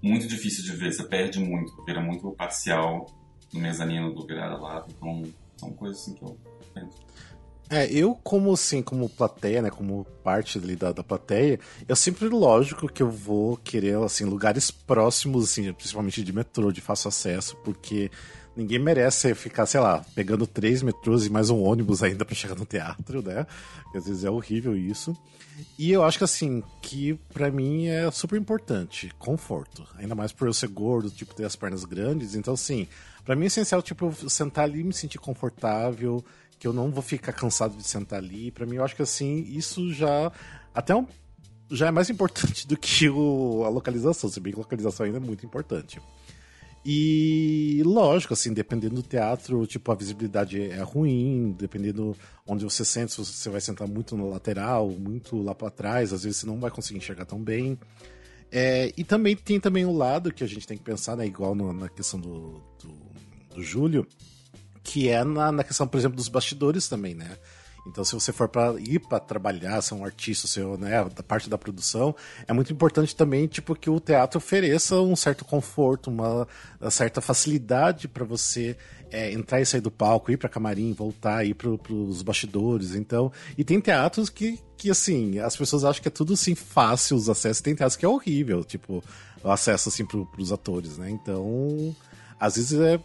muito 0.02 0.26
difícil 0.26 0.64
de 0.64 0.73
ver, 0.73 0.93
você 0.93 1.05
perde 1.05 1.38
muito, 1.38 1.73
vira 1.85 2.00
muito 2.00 2.31
parcial 2.32 3.06
no 3.52 3.61
mezanino 3.61 4.14
do 4.14 4.26
Virada 4.26 4.56
Lata, 4.56 4.88
então 4.97 5.23
são 5.56 5.70
coisas 5.73 6.00
assim 6.00 6.14
que 6.14 6.23
eu 6.23 6.38
penso. 6.73 6.97
É, 7.69 7.87
eu 7.93 8.17
como 8.17 8.52
assim, 8.52 8.82
como 8.82 9.08
plateia, 9.08 9.62
né, 9.62 9.70
como 9.70 10.05
parte 10.25 10.58
ali 10.58 10.75
da, 10.75 10.91
da 10.91 11.05
plateia, 11.05 11.61
eu 11.87 11.94
sempre, 11.94 12.29
lógico, 12.29 12.88
que 12.88 13.00
eu 13.00 13.08
vou 13.08 13.56
querer, 13.58 13.96
assim, 13.99 14.25
lugares 14.25 14.73
próximos, 14.73 15.44
assim, 15.44 15.73
principalmente 15.73 16.25
de 16.25 16.32
metrô, 16.32 16.73
de 16.73 16.81
fácil 16.81 17.08
acesso, 17.08 17.56
porque 17.58 18.11
ninguém 18.56 18.79
merece 18.79 19.35
ficar, 19.35 19.67
sei 19.67 19.81
lá, 19.81 20.05
pegando 20.14 20.47
três 20.47 20.82
metrôs 20.82 21.26
e 21.26 21.31
mais 21.31 21.50
um 21.50 21.62
ônibus 21.62 22.02
ainda 22.02 22.25
pra 22.25 22.35
chegar 22.35 22.56
no 22.56 22.67
teatro, 22.67 23.23
né, 23.23 23.47
Porque 23.82 23.99
às 23.99 24.06
vezes 24.06 24.25
é 24.25 24.31
horrível 24.31 24.76
isso. 24.76 25.17
E 25.79 25.91
eu 25.93 26.02
acho 26.02 26.19
que, 26.19 26.25
assim, 26.25 26.62
que 26.81 27.14
pra 27.35 27.50
mim 27.50 27.87
é 27.87 28.11
super 28.11 28.38
importante, 28.38 29.12
conforto, 29.19 29.87
ainda 29.97 30.14
mais 30.14 30.32
por 30.32 30.47
eu 30.47 30.55
ser 30.55 30.69
gordo, 30.69 31.11
tipo, 31.11 31.34
ter 31.34 31.44
as 31.44 31.55
pernas 31.55 31.84
grandes, 31.84 32.34
então, 32.34 32.55
assim, 32.55 32.89
pra 33.25 33.36
mim 33.36 33.44
é 33.44 33.46
essencial, 33.48 33.82
tipo, 33.82 34.06
eu 34.06 34.31
sentar 34.31 34.65
ali 34.65 34.81
e 34.81 34.84
me 34.84 34.93
sentir 34.93 35.19
confortável, 35.19 36.25
que 36.60 36.67
eu 36.67 36.72
não 36.75 36.91
vou 36.91 37.03
ficar 37.03 37.32
cansado 37.32 37.75
de 37.75 37.82
sentar 37.82 38.19
ali. 38.19 38.51
Pra 38.51 38.67
mim, 38.67 38.77
eu 38.77 38.84
acho 38.84 38.94
que 38.94 39.03
assim, 39.03 39.44
isso 39.48 39.93
já 39.93 40.31
até 40.75 40.94
um, 40.94 41.06
já 41.70 41.86
é 41.86 41.91
mais 41.91 42.10
importante 42.10 42.67
do 42.69 42.77
que 42.77 43.08
o, 43.08 43.65
a 43.65 43.69
localização, 43.70 44.29
se 44.29 44.39
bem 44.39 44.53
que 44.53 44.58
localização 44.58 45.06
ainda 45.06 45.17
é 45.17 45.20
muito 45.20 45.44
importante. 45.46 46.01
E 46.84 47.82
lógico, 47.84 48.32
assim, 48.32 48.55
dependendo 48.55 48.94
do 48.96 49.03
teatro, 49.03 49.67
tipo, 49.67 49.93
a 49.93 49.94
visibilidade 49.94 50.60
é 50.60 50.81
ruim, 50.82 51.55
dependendo 51.58 52.17
onde 52.46 52.65
você 52.65 52.84
sente, 52.84 53.13
se 53.13 53.19
você 53.25 53.51
vai 53.51 53.60
sentar 53.60 53.87
muito 53.87 54.17
no 54.17 54.31
lateral, 54.31 54.89
muito 54.89 55.43
lá 55.43 55.55
pra 55.55 55.69
trás, 55.70 56.13
às 56.13 56.25
vezes 56.25 56.39
você 56.39 56.46
não 56.46 56.58
vai 56.58 56.70
conseguir 56.70 56.99
enxergar 56.99 57.27
tão 57.27 57.39
bem. 57.43 57.79
É, 58.51 58.93
e 58.96 59.05
também 59.05 59.37
tem 59.37 59.60
também 59.60 59.84
o 59.84 59.93
lado 59.93 60.32
que 60.32 60.43
a 60.43 60.46
gente 60.46 60.67
tem 60.67 60.77
que 60.77 60.82
pensar, 60.82 61.17
né, 61.17 61.27
igual 61.27 61.55
no- 61.55 61.72
na 61.72 61.89
questão 61.89 62.19
do, 62.19 62.60
do, 62.82 63.55
do 63.55 63.63
Júlio, 63.63 64.06
que 64.82 65.08
é 65.08 65.22
na, 65.22 65.53
na 65.53 65.63
questão, 65.63 65.87
por 65.87 65.99
exemplo, 65.99 66.17
dos 66.17 66.29
bastidores 66.29 66.89
também, 66.89 67.15
né? 67.15 67.37
Então, 67.87 68.05
se 68.05 68.15
você 68.15 68.32
for 68.32 68.49
para 68.49 68.79
ir 68.81 68.99
para 69.01 69.19
trabalhar, 69.19 69.81
ser 69.81 69.94
um 69.94 70.05
artista, 70.05 70.46
ser 70.46 70.65
né, 70.79 71.05
da 71.05 71.22
parte 71.22 71.49
da 71.49 71.56
produção, 71.56 72.15
é 72.46 72.53
muito 72.53 72.72
importante 72.72 73.15
também, 73.15 73.46
tipo, 73.46 73.75
que 73.75 73.89
o 73.89 73.99
teatro 73.99 74.39
ofereça 74.39 75.01
um 75.01 75.17
certo 75.17 75.44
conforto, 75.44 76.10
uma, 76.10 76.46
uma 76.81 76.91
certa 76.91 77.20
facilidade 77.20 78.06
para 78.06 78.25
você 78.25 78.77
é, 79.10 79.32
entrar 79.32 79.60
e 79.60 79.67
sair 79.67 79.81
do 79.81 79.91
palco, 79.91 80.31
ir 80.31 80.37
para 80.37 80.49
camarim, 80.49 80.93
voltar, 80.93 81.44
ir 81.44 81.55
para 81.55 81.69
os 81.69 82.22
bastidores. 82.22 82.94
Então, 82.94 83.32
e 83.56 83.65
tem 83.65 83.81
teatros 83.81 84.29
que, 84.29 84.60
que 84.77 84.91
assim, 84.91 85.39
as 85.39 85.56
pessoas 85.56 85.84
acham 85.84 86.03
que 86.03 86.08
é 86.08 86.13
tudo 86.13 86.34
assim 86.34 86.55
fácil 86.55 87.17
os 87.17 87.29
acessos. 87.29 87.60
Tem 87.60 87.75
teatros 87.75 87.96
que 87.96 88.05
é 88.05 88.08
horrível, 88.08 88.63
tipo, 88.63 89.03
o 89.43 89.51
acesso 89.51 89.89
assim 89.89 90.05
para 90.05 90.20
os 90.39 90.53
atores, 90.53 90.99
né? 90.99 91.10
Então, 91.10 91.94
às 92.39 92.56
vezes 92.56 92.79
é 92.79 93.01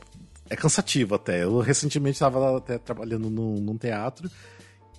é 0.49 0.55
cansativo 0.55 1.15
até. 1.15 1.43
Eu 1.43 1.59
recentemente 1.59 2.15
estava 2.15 2.57
até 2.57 2.77
trabalhando 2.77 3.29
num, 3.29 3.55
num 3.55 3.77
teatro 3.77 4.29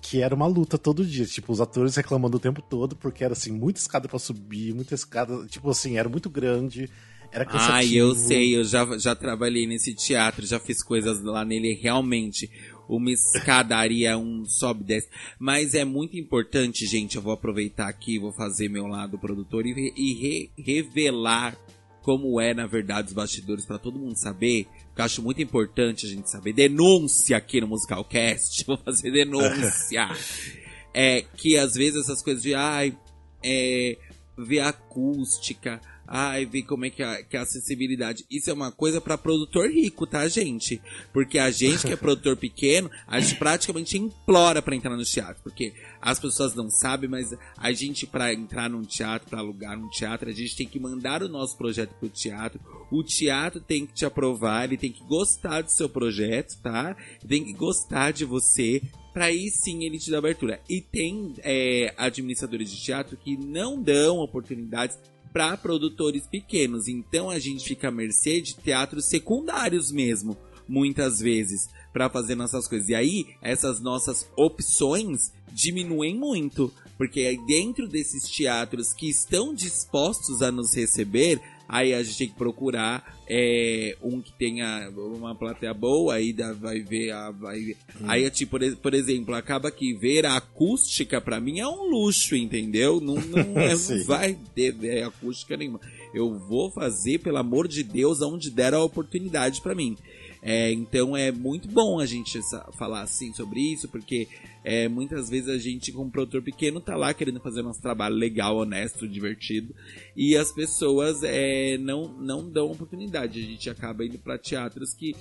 que 0.09 0.21
era 0.21 0.33
uma 0.33 0.47
luta 0.47 0.77
todo 0.77 1.05
dia. 1.05 1.25
Tipo, 1.25 1.51
os 1.51 1.59
atores 1.61 1.95
reclamando 1.95 2.37
o 2.37 2.39
tempo 2.39 2.61
todo, 2.61 2.95
porque 2.95 3.23
era 3.23 3.33
assim, 3.33 3.51
muita 3.51 3.79
escada 3.79 4.07
para 4.07 4.19
subir, 4.19 4.73
muita 4.73 4.95
escada. 4.95 5.45
Tipo 5.47 5.69
assim, 5.69 5.97
era 5.97 6.07
muito 6.07 6.29
grande. 6.29 6.89
Era 7.31 7.45
cansativo. 7.45 7.95
Eu 7.95 8.15
sei, 8.15 8.55
eu 8.55 8.63
já, 8.63 8.97
já 8.97 9.13
trabalhei 9.13 9.67
nesse 9.67 9.93
teatro, 9.93 10.45
já 10.45 10.59
fiz 10.59 10.81
coisas 10.81 11.21
lá 11.21 11.43
nele, 11.43 11.73
realmente. 11.73 12.49
Uma 12.87 13.11
escadaria, 13.11 14.17
um 14.17 14.45
sobe 14.45 14.81
e 14.83 14.85
desce. 14.85 15.09
Mas 15.37 15.73
é 15.73 15.83
muito 15.83 16.15
importante, 16.17 16.85
gente, 16.85 17.17
eu 17.17 17.21
vou 17.21 17.33
aproveitar 17.33 17.89
aqui, 17.89 18.17
vou 18.17 18.31
fazer 18.31 18.69
meu 18.69 18.87
lado 18.87 19.19
produtor 19.19 19.65
e, 19.65 19.91
e 19.93 20.13
re- 20.13 20.51
revelar 20.57 21.57
como 22.01 22.39
é, 22.39 22.53
na 22.53 22.65
verdade, 22.65 23.09
os 23.09 23.13
bastidores, 23.13 23.65
para 23.65 23.77
todo 23.77 23.99
mundo 23.99 24.15
saber, 24.17 24.67
que 24.97 25.01
eu 25.01 25.05
acho 25.05 25.21
muito 25.21 25.39
importante 25.39 26.07
a 26.07 26.09
gente 26.09 26.29
saber, 26.29 26.53
denúncia 26.53 27.37
aqui 27.37 27.61
no 27.61 27.67
Musicalcast, 27.67 28.65
vou 28.67 28.77
fazer 28.77 29.11
denúncia. 29.11 30.09
é 30.91 31.21
que 31.21 31.55
às 31.55 31.75
vezes 31.75 32.03
essas 32.03 32.21
coisas 32.23 32.41
de, 32.41 32.55
ai, 32.55 32.97
é, 33.43 33.95
ver 34.35 34.61
acústica, 34.61 35.79
Ai, 36.07 36.45
ver 36.45 36.63
como 36.63 36.85
é 36.85 36.89
que 36.89 37.03
é, 37.03 37.21
que 37.21 37.35
a 37.35 37.41
acessibilidade. 37.41 38.25
Isso 38.31 38.49
é 38.49 38.53
uma 38.53 38.71
coisa 38.71 39.01
para 39.01 39.17
produtor 39.17 39.69
rico, 39.69 40.07
tá, 40.07 40.25
gente? 40.29 40.81
Porque 41.11 41.37
a 41.37 41.51
gente 41.51 41.85
que 41.85 41.91
é 41.91 41.95
produtor 41.97 42.37
pequeno, 42.37 42.89
a 43.05 43.19
gente 43.19 43.35
praticamente 43.35 43.97
implora 43.97 44.61
para 44.61 44.75
entrar 44.75 44.95
no 44.95 45.03
teatro. 45.03 45.43
Porque 45.43 45.73
as 46.01 46.17
pessoas 46.17 46.55
não 46.55 46.69
sabem, 46.69 47.09
mas 47.09 47.35
a 47.57 47.71
gente, 47.73 48.07
para 48.07 48.33
entrar 48.33 48.69
num 48.69 48.83
teatro, 48.83 49.29
para 49.29 49.39
alugar 49.39 49.77
um 49.77 49.89
teatro, 49.89 50.29
a 50.29 50.33
gente 50.33 50.55
tem 50.55 50.67
que 50.67 50.79
mandar 50.79 51.21
o 51.21 51.27
nosso 51.27 51.57
projeto 51.57 51.93
pro 51.99 52.07
teatro. 52.07 52.59
O 52.89 53.03
teatro 53.03 53.59
tem 53.59 53.85
que 53.85 53.93
te 53.93 54.05
aprovar, 54.05 54.63
ele 54.63 54.77
tem 54.77 54.91
que 54.91 55.03
gostar 55.03 55.61
do 55.61 55.71
seu 55.71 55.89
projeto, 55.89 56.57
tá? 56.61 56.95
Tem 57.27 57.43
que 57.43 57.51
gostar 57.51 58.11
de 58.11 58.23
você, 58.23 58.81
para 59.13 59.25
aí 59.25 59.49
sim 59.49 59.83
ele 59.83 59.99
te 59.99 60.09
dá 60.09 60.19
abertura. 60.19 60.61
E 60.69 60.79
tem 60.79 61.33
é, 61.39 61.93
administradores 61.97 62.71
de 62.71 62.81
teatro 62.81 63.17
que 63.17 63.35
não 63.35 63.81
dão 63.81 64.19
oportunidades 64.19 64.97
para 65.33 65.57
produtores 65.57 66.25
pequenos. 66.27 66.87
Então 66.87 67.29
a 67.29 67.39
gente 67.39 67.67
fica 67.67 67.89
à 67.89 67.91
mercê 67.91 68.41
de 68.41 68.55
teatros 68.55 69.05
secundários 69.05 69.91
mesmo, 69.91 70.37
muitas 70.67 71.19
vezes, 71.19 71.69
para 71.93 72.09
fazer 72.09 72.35
nossas 72.35 72.67
coisas. 72.67 72.89
E 72.89 72.95
aí 72.95 73.25
essas 73.41 73.79
nossas 73.79 74.29
opções 74.35 75.31
diminuem 75.51 76.15
muito, 76.15 76.71
porque 76.97 77.39
dentro 77.47 77.87
desses 77.87 78.29
teatros 78.29 78.93
que 78.93 79.09
estão 79.09 79.53
dispostos 79.53 80.41
a 80.41 80.51
nos 80.51 80.75
receber, 80.75 81.41
Aí 81.67 81.93
a 81.93 82.01
gente 82.01 82.17
tem 82.17 82.27
que 82.29 82.35
procurar 82.35 83.17
é, 83.29 83.97
um 84.01 84.21
que 84.21 84.31
tenha 84.31 84.89
uma 84.95 85.35
plateia 85.35 85.73
boa, 85.73 86.15
aí 86.15 86.33
vai 86.59 86.79
ver 86.79 87.11
a. 87.11 87.31
Vai... 87.31 87.75
Hum. 87.99 88.05
Aí, 88.07 88.29
tipo, 88.31 88.57
por 88.77 88.93
exemplo, 88.93 89.35
acaba 89.35 89.69
que 89.69 89.93
ver 89.93 90.25
a 90.25 90.37
acústica 90.37 91.19
para 91.19 91.41
mim 91.41 91.59
é 91.59 91.67
um 91.67 91.89
luxo, 91.89 92.35
entendeu? 92.35 93.01
Não, 93.01 93.15
não, 93.15 93.39
é, 93.59 93.75
não 93.75 94.05
vai 94.05 94.37
ter 94.55 94.75
é, 94.83 95.03
acústica 95.03 95.57
nenhuma. 95.57 95.81
Eu 96.13 96.39
vou 96.39 96.71
fazer, 96.71 97.19
pelo 97.19 97.37
amor 97.37 97.67
de 97.67 97.83
Deus, 97.83 98.21
aonde 98.21 98.49
der 98.49 98.73
a 98.73 98.81
oportunidade 98.81 99.61
para 99.61 99.75
mim. 99.75 99.97
É, 100.41 100.71
então 100.71 101.15
é 101.15 101.31
muito 101.31 101.67
bom 101.67 101.99
a 101.99 102.05
gente 102.05 102.39
falar 102.77 103.01
assim 103.01 103.33
sobre 103.33 103.59
isso, 103.59 103.87
porque 103.89 104.27
é, 104.63 104.87
muitas 104.87 105.29
vezes 105.29 105.49
a 105.49 105.57
gente, 105.57 105.91
como 105.91 106.11
produtor 106.11 106.41
pequeno, 106.41 106.81
tá 106.81 106.95
lá 106.95 107.13
querendo 107.13 107.39
fazer 107.39 107.61
nosso 107.61 107.81
trabalho 107.81 108.15
legal, 108.15 108.57
honesto, 108.57 109.07
divertido, 109.07 109.73
e 110.15 110.35
as 110.35 110.51
pessoas 110.51 111.23
é, 111.23 111.77
não, 111.77 112.07
não 112.19 112.49
dão 112.49 112.71
oportunidade. 112.71 113.39
A 113.39 113.43
gente 113.43 113.69
acaba 113.69 114.05
indo 114.05 114.19
para 114.19 114.37
teatros 114.37 114.93
que 114.93 115.15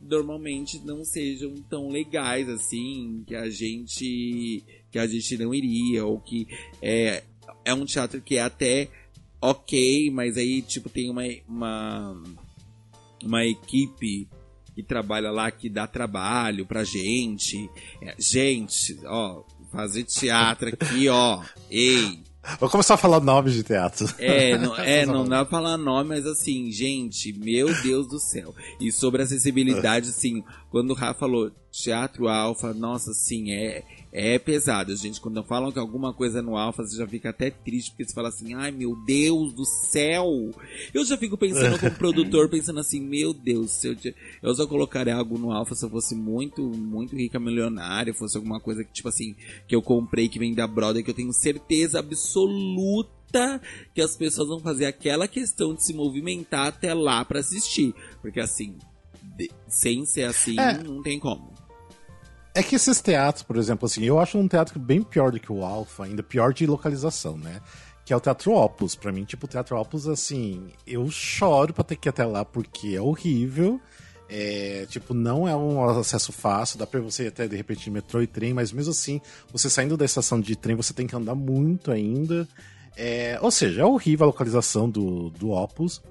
normalmente 0.00 0.80
não 0.84 1.04
sejam 1.04 1.54
tão 1.68 1.88
legais 1.88 2.48
assim, 2.48 3.22
que 3.26 3.34
a 3.34 3.48
gente 3.48 4.64
que 4.90 4.98
a 4.98 5.06
gente 5.06 5.38
não 5.38 5.54
iria, 5.54 6.04
ou 6.04 6.20
que 6.20 6.46
é, 6.82 7.22
é 7.64 7.72
um 7.72 7.84
teatro 7.84 8.20
que 8.20 8.36
é 8.36 8.42
até 8.42 8.88
ok, 9.40 10.10
mas 10.10 10.36
aí 10.36 10.60
tipo 10.60 10.88
tem 10.88 11.10
uma, 11.10 11.22
uma, 11.48 12.22
uma 13.24 13.46
equipe 13.46 14.28
que 14.74 14.82
trabalha 14.82 15.30
lá, 15.30 15.50
que 15.50 15.68
dá 15.68 15.86
trabalho 15.86 16.66
pra 16.66 16.84
gente. 16.84 17.70
É, 18.00 18.14
gente, 18.18 18.98
ó, 19.04 19.42
fazer 19.70 20.04
teatro 20.04 20.68
aqui, 20.68 21.08
ó. 21.08 21.42
Ei. 21.70 22.20
Vou 22.58 22.68
começar 22.68 22.94
a 22.94 22.98
falar 22.98 23.20
nomes 23.20 23.54
de 23.54 23.62
teatro. 23.62 24.06
É, 24.18 24.58
não, 24.58 24.76
é, 24.78 25.06
não 25.06 25.24
dá 25.24 25.44
pra 25.44 25.58
falar 25.58 25.76
nome, 25.76 26.08
mas 26.08 26.26
assim, 26.26 26.72
gente, 26.72 27.32
meu 27.32 27.72
Deus 27.82 28.08
do 28.08 28.18
céu. 28.18 28.54
E 28.80 28.90
sobre 28.90 29.22
acessibilidade, 29.22 30.08
assim, 30.10 30.42
quando 30.70 30.90
o 30.90 30.94
Rafa 30.94 31.20
falou 31.20 31.52
teatro 31.70 32.28
alfa, 32.28 32.74
nossa, 32.74 33.12
assim, 33.12 33.52
é, 33.52 33.84
é 34.12 34.38
pesado, 34.38 34.94
gente. 34.94 35.20
Quando 35.20 35.42
falam 35.42 35.72
que 35.72 35.78
alguma 35.78 36.12
coisa 36.12 36.40
é 36.40 36.42
no 36.42 36.56
alfa, 36.56 36.84
você 36.84 36.96
já 36.96 37.06
fica 37.06 37.30
até 37.30 37.50
triste, 37.50 37.90
porque 37.90 38.04
você 38.04 38.14
fala 38.14 38.28
assim, 38.28 38.52
ai 38.52 38.70
meu 38.70 38.94
Deus 39.06 39.54
do 39.54 39.64
céu. 39.64 40.50
Eu 40.92 41.04
já 41.04 41.16
fico 41.16 41.38
pensando 41.38 41.78
como 41.78 41.92
produtor, 41.96 42.50
pensando 42.50 42.78
assim, 42.78 43.00
meu 43.00 43.32
Deus, 43.32 43.70
se 43.70 43.88
eu, 43.88 43.96
eu 44.42 44.54
só 44.54 44.66
colocaria 44.66 45.14
algo 45.14 45.38
no 45.38 45.50
alfa 45.50 45.74
se 45.74 45.84
eu 45.84 45.90
fosse 45.90 46.14
muito, 46.14 46.62
muito 46.62 47.16
rica, 47.16 47.40
milionária, 47.40 48.12
fosse 48.12 48.36
alguma 48.36 48.60
coisa 48.60 48.84
que, 48.84 48.92
tipo 48.92 49.08
assim, 49.08 49.34
que 49.66 49.74
eu 49.74 49.80
comprei, 49.80 50.28
que 50.28 50.38
vem 50.38 50.52
da 50.52 50.66
Brother, 50.66 51.02
que 51.02 51.10
eu 51.10 51.14
tenho 51.14 51.32
certeza 51.32 51.98
absoluta 51.98 53.10
que 53.94 54.02
as 54.02 54.14
pessoas 54.14 54.48
vão 54.48 54.60
fazer 54.60 54.84
aquela 54.84 55.26
questão 55.26 55.74
de 55.74 55.82
se 55.82 55.94
movimentar 55.94 56.66
até 56.66 56.92
lá 56.92 57.24
para 57.24 57.40
assistir. 57.40 57.94
Porque 58.20 58.40
assim, 58.40 58.76
de, 59.36 59.50
sem 59.66 60.04
ser 60.04 60.24
assim, 60.24 60.58
é. 60.60 60.82
não 60.82 61.02
tem 61.02 61.18
como. 61.18 61.51
É 62.54 62.62
que 62.62 62.76
esses 62.76 63.00
teatros, 63.00 63.42
por 63.42 63.56
exemplo, 63.56 63.86
assim, 63.86 64.04
eu 64.04 64.18
acho 64.18 64.36
um 64.36 64.46
teatro 64.46 64.78
bem 64.78 65.02
pior 65.02 65.32
do 65.32 65.40
que 65.40 65.50
o 65.50 65.64
Alpha, 65.64 66.04
ainda 66.04 66.22
pior 66.22 66.52
de 66.52 66.66
localização, 66.66 67.38
né? 67.38 67.60
Que 68.04 68.12
é 68.12 68.16
o 68.16 68.20
Teatro 68.20 68.52
Opus. 68.52 68.94
Pra 68.94 69.10
mim, 69.10 69.24
tipo, 69.24 69.46
o 69.46 69.48
Teatro 69.48 69.78
Opus, 69.78 70.06
assim, 70.06 70.68
eu 70.86 71.08
choro 71.10 71.72
pra 71.72 71.82
ter 71.82 71.96
que 71.96 72.08
ir 72.08 72.10
até 72.10 72.26
lá 72.26 72.44
porque 72.44 72.94
é 72.94 73.00
horrível. 73.00 73.80
É, 74.28 74.86
tipo, 74.88 75.14
não 75.14 75.46
é 75.46 75.54
um 75.54 75.82
acesso 75.98 76.32
fácil, 76.32 76.78
dá 76.78 76.86
pra 76.86 77.00
você 77.00 77.26
até 77.26 77.46
de 77.46 77.54
repente 77.54 77.90
metrô 77.90 78.22
e 78.22 78.26
trem, 78.26 78.54
mas 78.54 78.72
mesmo 78.72 78.90
assim, 78.90 79.20
você 79.52 79.68
saindo 79.68 79.94
da 79.94 80.06
estação 80.06 80.40
de 80.40 80.56
trem, 80.56 80.74
você 80.74 80.94
tem 80.94 81.06
que 81.06 81.14
andar 81.14 81.34
muito 81.34 81.90
ainda. 81.90 82.48
É, 82.96 83.38
ou 83.40 83.50
seja, 83.50 83.82
é 83.82 83.84
horrível 83.84 84.24
a 84.24 84.26
localização 84.28 84.88
do, 84.88 85.30
do 85.30 85.50
Opus. 85.50 86.02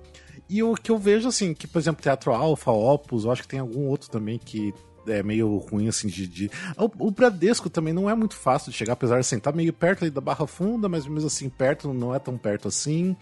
E 0.50 0.62
o 0.62 0.76
que 0.76 0.92
eu 0.92 0.98
vejo, 0.98 1.30
assim, 1.30 1.54
que, 1.54 1.68
por 1.68 1.80
exemplo, 1.80 2.02
Teatro 2.02 2.34
Alpha, 2.34 2.72
Opus, 2.72 3.26
eu 3.26 3.32
acho 3.32 3.44
que 3.44 3.48
tem 3.48 3.60
algum 3.60 3.88
outro 3.88 4.10
também 4.10 4.38
que 4.38 4.74
é 5.08 5.24
meio 5.24 5.58
ruim, 5.58 5.88
assim, 5.88 6.08
de. 6.08 6.28
de... 6.28 6.52
O, 6.78 7.08
o, 7.08 7.12
Bradesco 7.12 7.70
também 7.70 7.94
não 7.94 8.10
é 8.10 8.16
muito 8.16 8.36
fácil 8.36 8.72
de 8.72 8.78
chegar, 8.78 8.94
apesar 8.94 9.16
de 9.16 9.22
assim, 9.22 9.40
tá 9.40 9.52
meio 9.52 9.74
perto 9.74 10.04
ali 10.04 10.12
da 10.12 10.22
Barra 10.22 10.48
Funda, 10.48 10.88
mas 10.88 11.06
mesmo 11.06 11.28
assim, 11.28 11.50
perto, 11.50 11.94
não 11.94 12.14
é 12.14 12.20
tão 12.20 12.38
perto 12.38 12.68
assim. 12.68 13.16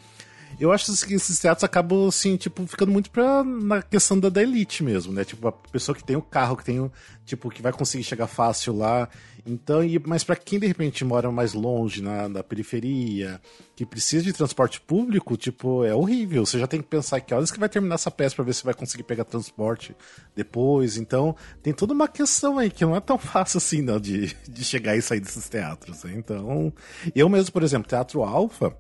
Eu 0.59 0.73
acho 0.73 0.93
que 1.05 1.13
esses 1.13 1.39
teatros 1.39 1.63
acabam, 1.63 2.07
assim, 2.07 2.35
tipo, 2.35 2.67
ficando 2.67 2.91
muito 2.91 3.09
pra, 3.09 3.43
na 3.43 3.81
questão 3.81 4.19
da, 4.19 4.27
da 4.27 4.43
elite 4.43 4.83
mesmo, 4.83 5.13
né? 5.13 5.23
Tipo, 5.23 5.47
a 5.47 5.51
pessoa 5.51 5.95
que 5.95 6.03
tem 6.03 6.17
o 6.17 6.21
carro, 6.21 6.57
que 6.57 6.65
tem 6.65 6.79
o, 6.81 6.91
tipo, 7.25 7.49
que 7.49 7.61
vai 7.61 7.71
conseguir 7.71 8.03
chegar 8.03 8.27
fácil 8.27 8.75
lá. 8.75 9.07
Então, 9.45 9.83
e, 9.83 9.97
mas 10.05 10.23
para 10.23 10.35
quem 10.35 10.59
de 10.59 10.67
repente 10.67 11.05
mora 11.05 11.31
mais 11.31 11.53
longe, 11.53 12.01
na, 12.01 12.27
na 12.27 12.43
periferia, 12.43 13.39
que 13.75 13.85
precisa 13.85 14.23
de 14.23 14.33
transporte 14.33 14.81
público, 14.81 15.37
tipo, 15.37 15.85
é 15.85 15.95
horrível. 15.95 16.45
Você 16.45 16.59
já 16.59 16.67
tem 16.67 16.81
que 16.81 16.87
pensar 16.87 17.21
que 17.21 17.33
horas 17.33 17.51
que 17.51 17.59
vai 17.59 17.69
terminar 17.69 17.95
essa 17.95 18.11
peça 18.11 18.35
para 18.35 18.43
ver 18.43 18.53
se 18.53 18.63
vai 18.63 18.73
conseguir 18.73 19.03
pegar 19.03 19.23
transporte 19.23 19.95
depois. 20.35 20.97
Então, 20.97 21.35
tem 21.63 21.73
toda 21.73 21.93
uma 21.93 22.07
questão 22.07 22.59
aí 22.59 22.69
que 22.69 22.83
não 22.83 22.95
é 22.95 22.99
tão 22.99 23.17
fácil 23.19 23.57
assim, 23.57 23.81
não, 23.81 23.99
de, 23.99 24.35
de 24.47 24.63
chegar 24.63 24.97
e 24.97 25.01
sair 25.01 25.21
desses 25.21 25.47
teatros. 25.47 26.03
Né? 26.03 26.15
Então, 26.17 26.73
eu 27.15 27.29
mesmo, 27.29 27.51
por 27.53 27.63
exemplo, 27.63 27.87
Teatro 27.87 28.23
Alfa, 28.23 28.75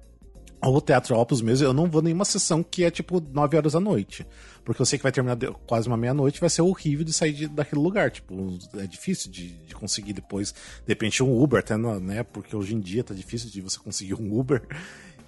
ou 0.61 0.81
Teatro 0.81 1.17
Opus 1.17 1.41
mesmo, 1.41 1.65
eu 1.65 1.73
não 1.73 1.89
vou 1.89 2.01
nenhuma 2.01 2.25
sessão 2.25 2.61
que 2.61 2.83
é 2.83 2.91
tipo 2.91 3.21
9 3.21 3.57
horas 3.57 3.73
da 3.73 3.79
noite. 3.79 4.25
Porque 4.65 4.81
eu 4.81 4.85
sei 4.85 4.99
que 4.99 5.03
vai 5.03 5.11
terminar 5.11 5.37
quase 5.65 5.87
uma 5.87 5.97
meia-noite 5.97 6.39
vai 6.39 6.49
ser 6.49 6.61
horrível 6.61 7.05
de 7.05 7.13
sair 7.13 7.33
de, 7.33 7.47
daquele 7.47 7.81
lugar. 7.81 8.11
Tipo, 8.11 8.57
é 8.75 8.85
difícil 8.85 9.31
de, 9.31 9.49
de, 9.49 9.73
conseguir 9.73 10.13
depois. 10.13 10.51
De 10.51 10.87
repente 10.87 11.23
um 11.23 11.41
Uber, 11.41 11.59
até, 11.59 11.77
né? 11.77 12.23
Porque 12.23 12.55
hoje 12.55 12.75
em 12.75 12.79
dia 12.79 13.03
tá 13.03 13.13
difícil 13.13 13.49
de 13.49 13.61
você 13.61 13.79
conseguir 13.79 14.15
um 14.15 14.37
Uber. 14.37 14.61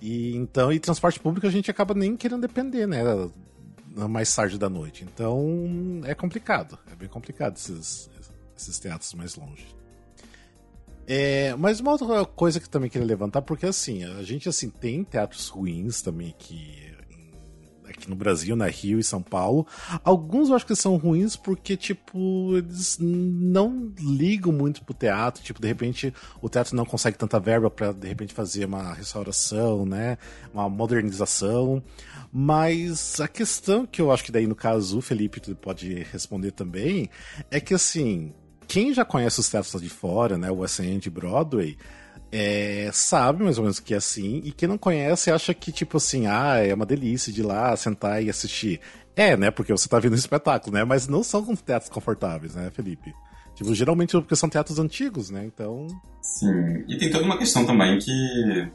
E 0.02 0.36
então, 0.36 0.72
e 0.72 0.80
transporte 0.80 1.20
público 1.20 1.48
a 1.48 1.52
gente 1.52 1.72
acaba 1.72 1.94
nem 1.94 2.18
querendo 2.18 2.42
depender, 2.42 2.86
né? 2.86 3.02
Mais 4.10 4.34
tarde 4.36 4.58
da 4.58 4.70
noite. 4.70 5.06
Então 5.12 6.02
é 6.04 6.14
complicado. 6.14 6.78
É 6.92 6.96
bem 6.96 7.08
complicado 7.08 7.56
esses, 7.56 8.10
esses 8.58 8.80
teatros 8.80 9.14
mais 9.14 9.36
longe. 9.36 9.81
É, 11.14 11.54
mas 11.58 11.82
uma 11.82 11.92
outra 11.92 12.24
coisa 12.24 12.58
que 12.58 12.70
também 12.70 12.90
queria 12.90 13.06
levantar, 13.06 13.42
porque 13.42 13.66
assim, 13.66 14.02
a 14.06 14.24
gente 14.24 14.48
assim 14.48 14.70
tem 14.70 15.04
teatros 15.04 15.50
ruins 15.50 16.02
também 16.02 16.30
aqui, 16.30 16.90
aqui 17.86 18.10
no 18.10 18.16
Brasil, 18.16 18.56
na 18.56 18.64
né, 18.64 18.72
Rio 18.72 18.98
e 18.98 19.04
São 19.04 19.22
Paulo. 19.22 19.68
Alguns 20.06 20.48
eu 20.48 20.56
acho 20.56 20.66
que 20.66 20.74
são 20.74 20.96
ruins 20.96 21.36
porque, 21.36 21.76
tipo, 21.76 22.56
eles 22.56 22.98
não 22.98 23.92
ligam 24.00 24.54
muito 24.54 24.86
pro 24.86 24.94
teatro. 24.94 25.44
Tipo, 25.44 25.60
de 25.60 25.68
repente 25.68 26.14
o 26.42 26.48
teatro 26.48 26.78
não 26.78 26.86
consegue 26.86 27.18
tanta 27.18 27.42
verba 27.42 27.70
para 27.70 27.92
de 27.92 28.08
repente 28.08 28.34
fazer 28.34 28.64
uma 28.64 28.94
restauração, 28.94 29.86
né? 29.86 30.18
Uma 30.54 30.70
modernização. 30.70 31.84
Mas 32.32 33.20
a 33.20 33.28
questão 33.28 33.86
que 33.86 34.02
eu 34.02 34.14
acho 34.14 34.24
que 34.24 34.32
daí 34.32 34.48
no 34.48 34.56
caso 34.56 35.00
o 35.00 35.02
Felipe 35.02 35.42
pode 35.56 35.94
responder 36.10 36.52
também 36.52 37.10
é 37.50 37.60
que 37.60 37.74
assim, 37.74 38.32
quem 38.72 38.94
já 38.94 39.04
conhece 39.04 39.38
os 39.38 39.50
teatros 39.50 39.82
de 39.82 39.90
fora, 39.90 40.38
né, 40.38 40.50
o 40.50 40.60
West 40.60 40.80
End 40.80 41.10
Broadway, 41.10 41.78
é, 42.32 42.90
sabe 42.94 43.44
mais 43.44 43.58
ou 43.58 43.66
menos 43.66 43.82
que 43.82 43.94
é 43.94 43.98
assim, 43.98 44.42
e 44.46 44.52
quem 44.54 44.70
não 44.70 44.78
conhece 44.78 45.30
acha 45.30 45.54
que, 45.54 45.74
tipo 45.74 45.98
assim, 45.98 46.26
ah, 46.26 46.56
é 46.56 46.74
uma 46.74 46.86
delícia 46.86 47.34
de 47.34 47.42
ir 47.42 47.44
lá, 47.44 47.76
sentar 47.76 48.24
e 48.24 48.30
assistir. 48.30 48.80
É, 49.14 49.36
né, 49.36 49.52
porque 49.52 49.74
você 49.74 49.90
tá 49.90 50.00
vendo 50.00 50.14
um 50.14 50.16
espetáculo, 50.16 50.74
né, 50.74 50.86
mas 50.86 51.06
não 51.06 51.22
são 51.22 51.54
teatros 51.54 51.92
confortáveis, 51.92 52.56
né, 52.56 52.72
Felipe? 52.74 53.14
Tipo, 53.56 53.76
geralmente 53.76 54.14
porque 54.14 54.38
são 54.38 54.48
teatros 54.48 54.80
antigos, 54.80 55.30
né, 55.30 55.44
então... 55.46 55.88
Sim, 56.22 56.86
e 56.88 56.98
tem 56.98 57.12
toda 57.12 57.26
uma 57.26 57.38
questão 57.38 57.66
também 57.66 58.00
que 58.00 58.72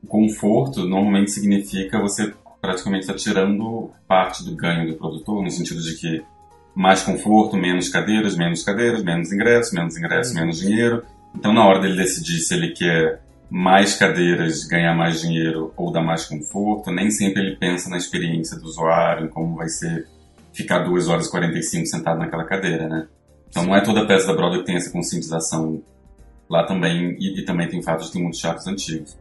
o 0.00 0.06
conforto 0.06 0.86
normalmente 0.86 1.32
significa 1.32 2.00
você 2.00 2.32
praticamente 2.60 3.00
está 3.00 3.14
tirando 3.14 3.90
parte 4.06 4.44
do 4.44 4.54
ganho 4.54 4.92
do 4.92 4.96
produtor, 4.96 5.42
no 5.42 5.50
sentido 5.50 5.82
de 5.82 5.96
que 5.96 6.24
mais 6.78 7.02
conforto, 7.02 7.56
menos 7.56 7.88
cadeiras, 7.88 8.36
menos 8.36 8.62
cadeiras, 8.62 9.02
menos 9.02 9.32
ingressos, 9.32 9.72
menos 9.72 9.96
ingressos, 9.96 10.32
Uhum. 10.32 10.40
menos 10.42 10.60
dinheiro. 10.60 11.02
Então, 11.34 11.52
na 11.52 11.66
hora 11.66 11.80
dele 11.80 11.96
decidir 11.96 12.38
se 12.38 12.54
ele 12.54 12.68
quer 12.68 13.20
mais 13.50 13.96
cadeiras, 13.96 14.62
ganhar 14.62 14.94
mais 14.94 15.20
dinheiro 15.20 15.72
ou 15.76 15.90
dar 15.90 16.02
mais 16.02 16.24
conforto, 16.26 16.92
nem 16.92 17.10
sempre 17.10 17.42
ele 17.42 17.56
pensa 17.56 17.90
na 17.90 17.96
experiência 17.96 18.56
do 18.56 18.64
usuário, 18.66 19.26
em 19.26 19.28
como 19.28 19.56
vai 19.56 19.68
ser 19.68 20.06
ficar 20.52 20.78
2 20.78 21.08
horas 21.08 21.26
e 21.26 21.30
45 21.32 21.84
sentado 21.86 22.20
naquela 22.20 22.44
cadeira, 22.44 22.86
né? 22.86 23.08
Então, 23.48 23.64
não 23.64 23.74
é 23.74 23.80
toda 23.80 24.06
peça 24.06 24.28
da 24.28 24.34
Broadway 24.34 24.60
que 24.60 24.66
tem 24.66 24.76
essa 24.76 24.92
conscientização 24.92 25.82
lá 26.48 26.64
também, 26.64 27.16
e, 27.18 27.40
e 27.40 27.44
também 27.44 27.68
tem 27.68 27.82
fatos 27.82 28.12
de 28.12 28.20
muitos 28.22 28.40
teatros 28.40 28.68
antigos. 28.68 29.18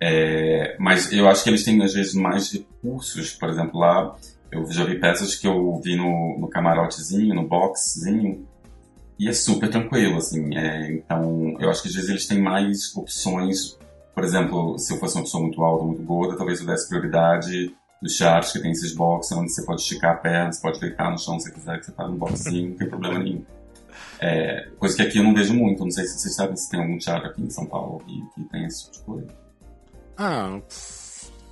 É, 0.00 0.74
mas 0.80 1.12
eu 1.12 1.28
acho 1.28 1.44
que 1.44 1.50
eles 1.50 1.62
têm, 1.62 1.80
às 1.80 1.94
vezes, 1.94 2.14
mais 2.14 2.52
recursos. 2.52 3.34
Por 3.34 3.48
exemplo, 3.48 3.78
lá 3.78 4.16
eu 4.50 4.70
já 4.70 4.84
vi 4.84 4.98
peças 4.98 5.34
que 5.34 5.46
eu 5.46 5.80
vi 5.82 5.96
no, 5.96 6.38
no 6.38 6.48
camarotezinho, 6.48 7.34
no 7.34 7.46
boxzinho, 7.46 8.46
e 9.18 9.28
é 9.28 9.32
super 9.32 9.68
tranquilo, 9.68 10.18
assim. 10.18 10.56
é, 10.56 10.92
então, 10.92 11.56
eu 11.58 11.68
acho 11.70 11.82
que 11.82 11.88
às 11.88 11.94
vezes 11.94 12.10
eles 12.10 12.26
têm 12.26 12.40
mais 12.40 12.94
opções. 12.96 13.76
Por 14.14 14.24
exemplo, 14.24 14.78
se 14.78 14.92
eu 14.92 14.98
fosse 14.98 15.16
uma 15.16 15.24
pessoa 15.24 15.42
muito 15.42 15.62
alta, 15.62 15.84
muito 15.84 16.02
gorda, 16.02 16.36
talvez 16.36 16.60
eu 16.60 16.66
desse 16.66 16.88
prioridade 16.88 17.74
dos 18.00 18.16
charts 18.16 18.52
que 18.52 18.60
tem 18.60 18.70
esses 18.70 18.94
boxes, 18.94 19.36
onde 19.36 19.52
você 19.52 19.64
pode 19.64 19.80
esticar 19.80 20.12
a 20.12 20.16
perna, 20.16 20.52
você 20.52 20.60
pode 20.60 20.80
deitar 20.80 21.10
no 21.10 21.18
chão 21.18 21.38
se 21.40 21.52
quiser, 21.52 21.80
que 21.80 21.86
você 21.86 21.92
tá 21.92 22.06
no 22.06 22.16
boxzinho, 22.16 22.70
não 22.70 22.76
tem 22.76 22.88
problema 22.88 23.18
nenhum. 23.18 23.44
É, 24.20 24.68
coisa 24.78 24.96
que 24.96 25.02
aqui 25.02 25.18
eu 25.18 25.24
não 25.24 25.34
vejo 25.34 25.54
muito. 25.54 25.84
Não 25.84 25.90
sei 25.90 26.04
se 26.04 26.18
vocês 26.18 26.34
sabem 26.34 26.56
se 26.56 26.70
tem 26.70 26.80
algum 26.80 26.98
teatro 26.98 27.28
aqui 27.28 27.42
em 27.42 27.50
São 27.50 27.66
Paulo 27.66 28.00
que, 28.04 28.24
que 28.34 28.48
tem 28.48 28.64
esse 28.64 28.90
tipo 28.90 28.98
de 28.98 29.02
coisa. 29.02 29.28
Ah. 30.16 30.60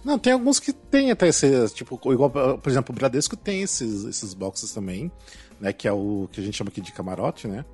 Não, 0.06 0.20
tem 0.20 0.32
alguns 0.32 0.60
que 0.60 0.72
tem 0.72 1.10
até 1.10 1.26
esse, 1.26 1.68
tipo, 1.74 2.00
igual, 2.12 2.30
por 2.30 2.70
exemplo, 2.70 2.94
o 2.94 2.96
Bradesco 2.96 3.36
tem 3.36 3.62
esses, 3.62 4.04
esses 4.04 4.34
boxes 4.34 4.72
também, 4.72 5.10
né, 5.60 5.72
que 5.72 5.88
é 5.88 5.92
o 5.92 6.28
que 6.30 6.40
a 6.40 6.44
gente 6.44 6.56
chama 6.56 6.70
aqui 6.70 6.80
de 6.80 6.92
camarote, 6.92 7.48
né, 7.48 7.64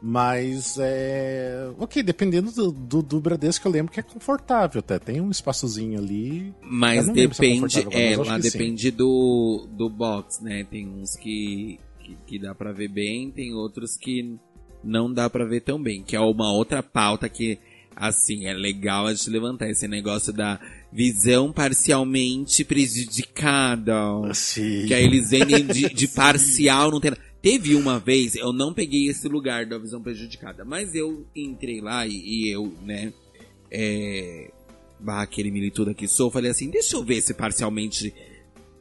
mas 0.00 0.76
é, 0.78 1.68
ok, 1.80 2.00
dependendo 2.00 2.52
do, 2.52 2.70
do, 2.70 3.02
do 3.02 3.20
Bradesco 3.20 3.66
eu 3.66 3.72
lembro 3.72 3.90
que 3.90 3.98
é 3.98 4.02
confortável 4.04 4.78
até, 4.78 4.96
tem 5.00 5.20
um 5.20 5.28
espaçozinho 5.28 5.98
ali, 5.98 6.54
Mas 6.62 7.08
é 7.08 7.12
depende, 7.12 7.62
confortável, 7.62 7.90
é, 7.92 8.16
mas 8.16 8.44
sim. 8.44 8.52
depende 8.52 8.90
do, 8.92 9.66
do 9.72 9.90
box, 9.90 10.40
né? 10.40 10.64
Tem 10.70 10.86
uns 10.86 11.16
que, 11.16 11.80
que, 11.98 12.16
que 12.26 12.38
dá 12.38 12.54
pra 12.54 12.70
ver 12.70 12.86
bem, 12.86 13.28
tem 13.32 13.52
outros 13.54 13.96
que 13.96 14.38
não 14.84 15.12
dá 15.12 15.28
pra 15.30 15.44
ver 15.44 15.60
tão 15.60 15.82
bem. 15.82 16.02
Que 16.02 16.16
é 16.16 16.20
uma 16.20 16.52
outra 16.52 16.82
pauta 16.82 17.28
que, 17.28 17.58
assim, 17.96 18.46
é 18.46 18.52
legal 18.52 19.06
a 19.06 19.14
gente 19.14 19.30
levantar 19.30 19.68
esse 19.68 19.86
negócio 19.86 20.32
da 20.32 20.60
visão 20.92 21.52
parcialmente 21.52 22.64
prejudicada. 22.64 23.94
Sim. 24.34 24.86
Que 24.86 24.94
aí 24.94 25.04
eles 25.04 25.30
vendem 25.30 25.66
de, 25.66 25.88
de 25.94 26.08
parcial, 26.08 26.90
não 26.90 27.00
tem 27.00 27.12
nada. 27.12 27.22
Teve 27.40 27.74
uma 27.74 27.98
vez, 27.98 28.36
eu 28.36 28.52
não 28.52 28.72
peguei 28.72 29.08
esse 29.08 29.26
lugar 29.26 29.66
da 29.66 29.76
visão 29.76 30.00
prejudicada, 30.00 30.64
mas 30.64 30.94
eu 30.94 31.26
entrei 31.34 31.80
lá 31.80 32.06
e, 32.06 32.12
e 32.12 32.48
eu, 32.48 32.72
né, 32.84 33.12
é, 33.68 34.50
barra 35.00 35.22
aquele 35.22 35.50
militudo 35.50 35.92
que 35.92 36.06
sou, 36.06 36.30
falei 36.30 36.52
assim, 36.52 36.70
deixa 36.70 36.96
eu 36.96 37.02
ver 37.02 37.20
se 37.20 37.34
parcialmente 37.34 38.14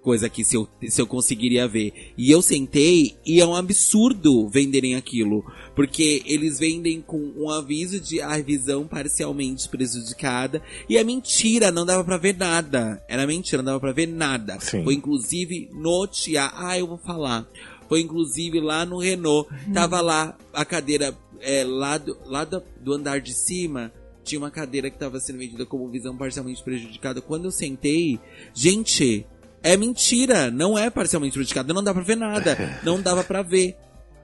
coisa 0.02 0.26
aqui, 0.26 0.44
se 0.44 0.56
eu, 0.56 0.68
se 0.88 1.02
eu 1.02 1.08
conseguiria 1.08 1.68
ver. 1.68 2.14
E 2.18 2.32
eu 2.32 2.42
sentei 2.42 3.16
e 3.26 3.40
é 3.40 3.46
um 3.46 3.56
absurdo 3.56 4.50
venderem 4.50 4.96
aquilo. 4.96 5.46
Porque 5.76 6.22
eles 6.26 6.60
vendem 6.60 7.02
com 7.02 7.32
um 7.38 7.50
aviso 7.50 8.00
de 8.00 8.20
a 8.22 8.38
visão 8.42 8.88
parcialmente 8.88 9.70
prejudicada. 9.70 10.62
E 10.90 10.98
é 10.98 11.04
mentira, 11.04 11.72
não 11.72 11.86
dava 11.86 12.04
pra 12.04 12.18
ver 12.18 12.36
nada. 12.36 13.02
Era 13.08 13.26
mentira, 13.26 13.62
não 13.62 13.68
dava 13.68 13.80
pra 13.80 13.92
ver 13.92 14.08
nada. 14.08 14.60
Sim. 14.60 14.84
Foi 14.84 14.94
inclusive 14.94 15.70
no 15.72 16.08
teatro. 16.08 16.58
Ah, 16.58 16.78
eu 16.78 16.88
vou 16.88 16.98
falar. 16.98 17.48
Foi 17.88 18.02
inclusive 18.02 18.60
lá 18.60 18.86
no 18.86 19.00
Renault. 19.00 19.50
Tava 19.74 20.02
lá 20.02 20.38
a 20.54 20.66
cadeira 20.66 21.16
é, 21.40 21.64
lá, 21.64 21.98
do, 21.98 22.18
lá 22.26 22.44
do, 22.44 22.62
do 22.80 22.94
andar 22.94 23.22
de 23.22 23.34
cima. 23.34 23.92
Tinha 24.24 24.40
uma 24.40 24.52
cadeira 24.52 24.90
que 24.90 25.00
tava 25.00 25.20
sendo 25.20 25.40
vendida 25.40 25.66
como 25.66 25.90
visão 25.90 26.16
parcialmente 26.16 26.64
prejudicada. 26.64 27.22
Quando 27.22 27.46
eu 27.46 27.52
sentei, 27.52 28.20
gente, 28.54 29.26
é 29.64 29.78
mentira, 29.78 30.50
não 30.52 30.78
é 30.78 30.90
parcialmente 30.90 31.34
prejudicada, 31.34 31.74
não 31.74 31.84
dá 31.84 31.94
pra 31.94 32.04
ver 32.04 32.18
nada, 32.18 32.58
não 32.84 33.02
dava 33.02 33.24
pra 33.24 33.42
ver. 33.42 33.76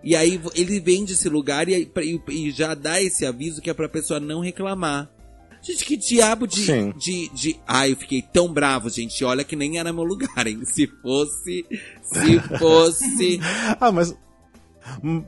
E 0.03 0.15
aí 0.15 0.39
ele 0.55 0.79
vende 0.79 1.13
esse 1.13 1.27
lugar 1.27 1.67
e, 1.67 1.91
e- 2.01 2.21
e 2.29 2.51
já 2.51 2.73
dá 2.75 3.01
esse 3.01 3.25
aviso 3.25 3.61
que 3.61 3.69
é 3.69 3.73
pra 3.73 3.89
pessoa 3.89 4.19
não 4.19 4.39
reclamar. 4.41 5.09
Gente, 5.61 5.83
que 5.83 5.97
diabo 5.97 6.45
de, 6.47 6.65
Sim. 6.65 6.93
de, 6.97 7.29
de. 7.33 7.59
Ai, 7.67 7.91
eu 7.91 7.97
fiquei 7.97 8.21
tão 8.21 8.47
bravo, 8.53 8.89
gente. 8.89 9.21
Olha 9.25 9.43
que 9.43 9.55
nem 9.55 9.79
era 9.79 9.91
meu 9.91 10.03
lugar, 10.03 10.45
hein? 10.47 10.63
Se 10.63 10.87
fosse. 11.01 11.65
Se 12.03 12.39
fosse. 12.59 13.39
Ah, 13.81 13.91
mas. 13.91 14.15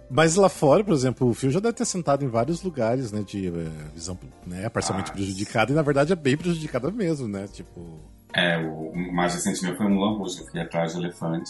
Mas 0.10 0.36
lá 0.36 0.48
fora, 0.48 0.84
por 0.84 0.93
exemplo, 0.93 1.28
o 1.30 1.34
Phil 1.34 1.52
já 1.52 1.60
deve 1.60 1.74
ter 1.74 1.84
sentado 1.86 2.24
em 2.24 2.30
vários 2.30 2.62
lugares, 2.63 3.12
né, 3.12 3.24
de 3.28 3.48
eh, 3.48 3.52
visão 3.93 4.17
né, 4.48 4.69
parcialmente 4.69 5.10
Ah, 5.12 5.13
prejudicada, 5.13 5.72
e 5.72 5.76
na 5.76 5.82
verdade 5.82 6.13
é 6.13 6.15
bem 6.15 6.38
prejudicada 6.38 6.89
mesmo, 6.91 7.28
né? 7.28 7.45
Tipo. 7.52 8.00
É, 8.34 8.58
o 8.58 8.89
o 8.89 9.13
mais 9.13 9.34
recente 9.34 9.63
meu 9.63 9.76
foi 9.76 9.86
um 9.86 10.24
que 10.24 10.42
eu 10.42 10.46
fiquei 10.46 10.62
atrás 10.62 10.94
do 10.94 11.00
elefante. 11.02 11.50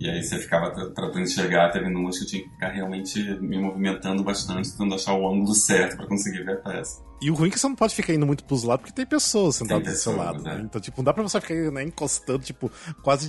E 0.00 0.08
aí 0.08 0.22
você 0.22 0.38
ficava 0.38 0.70
tra- 0.70 0.90
tratando 0.90 1.24
de 1.24 1.30
enxergar, 1.32 1.70
teve 1.70 1.88
numas 1.90 2.16
que 2.18 2.24
eu 2.24 2.28
tinha 2.28 2.42
que 2.44 2.50
ficar 2.50 2.68
realmente 2.68 3.20
me 3.40 3.58
movimentando 3.60 4.22
bastante, 4.22 4.70
tentando 4.70 4.94
achar 4.94 5.12
o 5.14 5.26
ângulo 5.28 5.52
certo 5.54 5.96
pra 5.96 6.06
conseguir 6.06 6.44
ver 6.44 6.52
a 6.52 6.56
peça. 6.56 7.02
E 7.20 7.32
o 7.32 7.34
ruim 7.34 7.48
é 7.48 7.50
que 7.50 7.58
você 7.58 7.66
não 7.66 7.74
pode 7.74 7.96
ficar 7.96 8.14
indo 8.14 8.24
muito 8.24 8.44
pros 8.44 8.62
lados, 8.62 8.82
porque 8.82 8.94
tem 8.94 9.04
pessoas 9.04 9.56
sentadas 9.56 9.82
Tem 9.82 9.92
do 9.92 9.96
seu 9.98 10.12
pessoas, 10.12 10.26
lado, 10.34 10.42
né? 10.44 10.56
é. 10.56 10.60
Então, 10.62 10.80
tipo, 10.80 10.98
não 10.98 11.04
dá 11.04 11.12
pra 11.12 11.24
você 11.24 11.40
ficar 11.40 11.54
né, 11.72 11.82
encostando, 11.82 12.44
tipo, 12.44 12.70
quase 13.02 13.28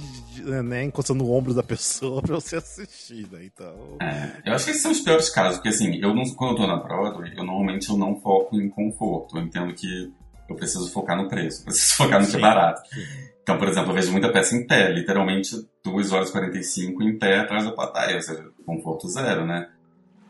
né, 0.64 0.84
encostando 0.84 1.24
no 1.24 1.32
ombro 1.32 1.56
da 1.56 1.64
pessoa 1.64 2.22
pra 2.22 2.36
você 2.36 2.58
assistir, 2.58 3.28
né? 3.32 3.44
Então. 3.46 3.98
É, 4.00 4.42
eu 4.46 4.54
acho 4.54 4.66
que 4.66 4.72
esses 4.72 4.84
são 4.84 4.92
os 4.92 5.00
piores 5.00 5.28
casos, 5.32 5.56
porque 5.58 5.70
assim, 5.70 5.96
eu 6.00 6.14
não, 6.14 6.24
quando 6.36 6.52
eu 6.52 6.58
tô 6.58 6.68
na 6.68 6.78
Broadway, 6.78 7.34
eu 7.36 7.44
normalmente 7.44 7.90
eu 7.90 7.98
não 7.98 8.16
foco 8.22 8.56
em 8.62 8.70
conforto. 8.70 9.36
Eu 9.36 9.42
entendo 9.42 9.74
que 9.74 10.14
eu 10.50 10.56
preciso 10.56 10.92
focar 10.92 11.18
no 11.18 11.28
preço, 11.28 11.62
eu 11.62 11.66
preciso 11.72 11.96
focar 11.96 12.20
no 12.20 12.26
que 12.26 12.34
é 12.34 12.36
Sim. 12.36 12.42
barato. 12.42 12.82
Então, 13.42 13.58
por 13.58 13.68
exemplo, 13.68 13.92
eu 13.92 13.96
vejo 13.96 14.12
muita 14.12 14.32
peça 14.32 14.56
em 14.56 14.66
pé, 14.68 14.92
literalmente 14.92 15.56
2 15.84 16.12
horas 16.12 16.30
e 16.30 16.32
45 16.32 17.02
em 17.04 17.18
pé 17.18 17.40
atrás 17.40 17.66
da 17.66 17.72
plateia, 17.72 18.16
ou 18.16 18.22
seja, 18.22 18.46
conforto 18.66 19.08
zero, 19.10 19.46
né? 19.46 19.70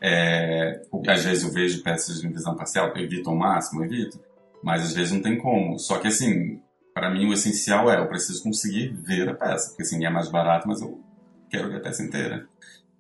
É, 0.01 0.81
às 1.07 1.25
vezes 1.25 1.43
eu 1.43 1.51
vejo 1.51 1.83
peças 1.83 2.23
em 2.23 2.31
visão 2.31 2.55
parcial, 2.55 2.87
eu 2.95 3.03
evito 3.03 3.29
ao 3.29 3.35
máximo, 3.35 3.81
eu 3.81 3.85
evito, 3.85 4.19
mas 4.63 4.83
às 4.83 4.93
vezes 4.93 5.11
não 5.11 5.21
tem 5.21 5.37
como. 5.37 5.77
Só 5.77 5.97
que 5.97 6.07
assim, 6.07 6.61
para 6.93 7.09
mim 7.09 7.27
o 7.27 7.33
essencial 7.33 7.91
é 7.91 7.99
eu 7.99 8.07
preciso 8.07 8.41
conseguir 8.41 8.93
ver 8.93 9.27
a 9.27 9.33
peça, 9.33 9.69
porque 9.69 9.83
assim 9.83 10.05
é 10.05 10.09
mais 10.09 10.29
barato, 10.29 10.67
mas 10.67 10.81
eu 10.81 11.01
quero 11.49 11.69
ver 11.69 11.77
a 11.77 11.81
peça 11.81 12.03
inteira. 12.03 12.47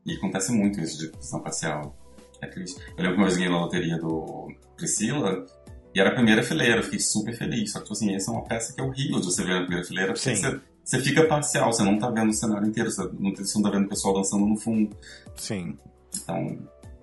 E 0.05 0.15
acontece 0.15 0.51
muito 0.51 0.79
isso 0.81 0.97
de 0.97 1.17
visão 1.17 1.39
parcial. 1.41 1.95
É 2.41 2.47
triste. 2.47 2.79
Eu 2.97 3.03
lembro 3.03 3.13
que 3.13 3.17
uma 3.17 3.25
vez 3.25 3.37
ganhei 3.37 3.51
na 3.51 3.59
loteria 3.59 3.97
do 3.97 4.49
Priscila 4.77 5.45
e 5.93 5.99
era 5.99 6.09
a 6.09 6.13
primeira 6.13 6.43
fileira, 6.43 6.77
eu 6.77 6.83
fiquei 6.83 6.99
super 6.99 7.35
feliz. 7.35 7.71
Só 7.71 7.79
que, 7.79 7.85
tipo 7.85 7.93
assim, 7.93 8.15
essa 8.15 8.31
é 8.31 8.33
uma 8.33 8.43
peça 8.43 8.73
que 8.73 8.81
é 8.81 8.83
horrível 8.83 9.19
de 9.19 9.25
você 9.25 9.43
ver 9.43 9.53
na 9.53 9.61
primeira 9.61 9.85
fileira, 9.85 10.13
porque 10.13 10.35
Sim. 10.35 10.41
você, 10.41 10.59
você 10.83 10.99
fica 11.01 11.25
parcial, 11.25 11.71
você 11.71 11.83
não 11.83 11.97
tá 11.97 12.09
vendo 12.09 12.29
o 12.29 12.33
cenário 12.33 12.67
inteiro, 12.67 12.91
você 12.91 13.03
não, 13.19 13.35
você 13.35 13.57
não 13.57 13.63
tá 13.63 13.69
vendo 13.69 13.85
o 13.85 13.89
pessoal 13.89 14.13
dançando 14.13 14.45
no 14.45 14.55
fundo. 14.57 14.95
Sim. 15.35 15.77
Então, 16.15 16.57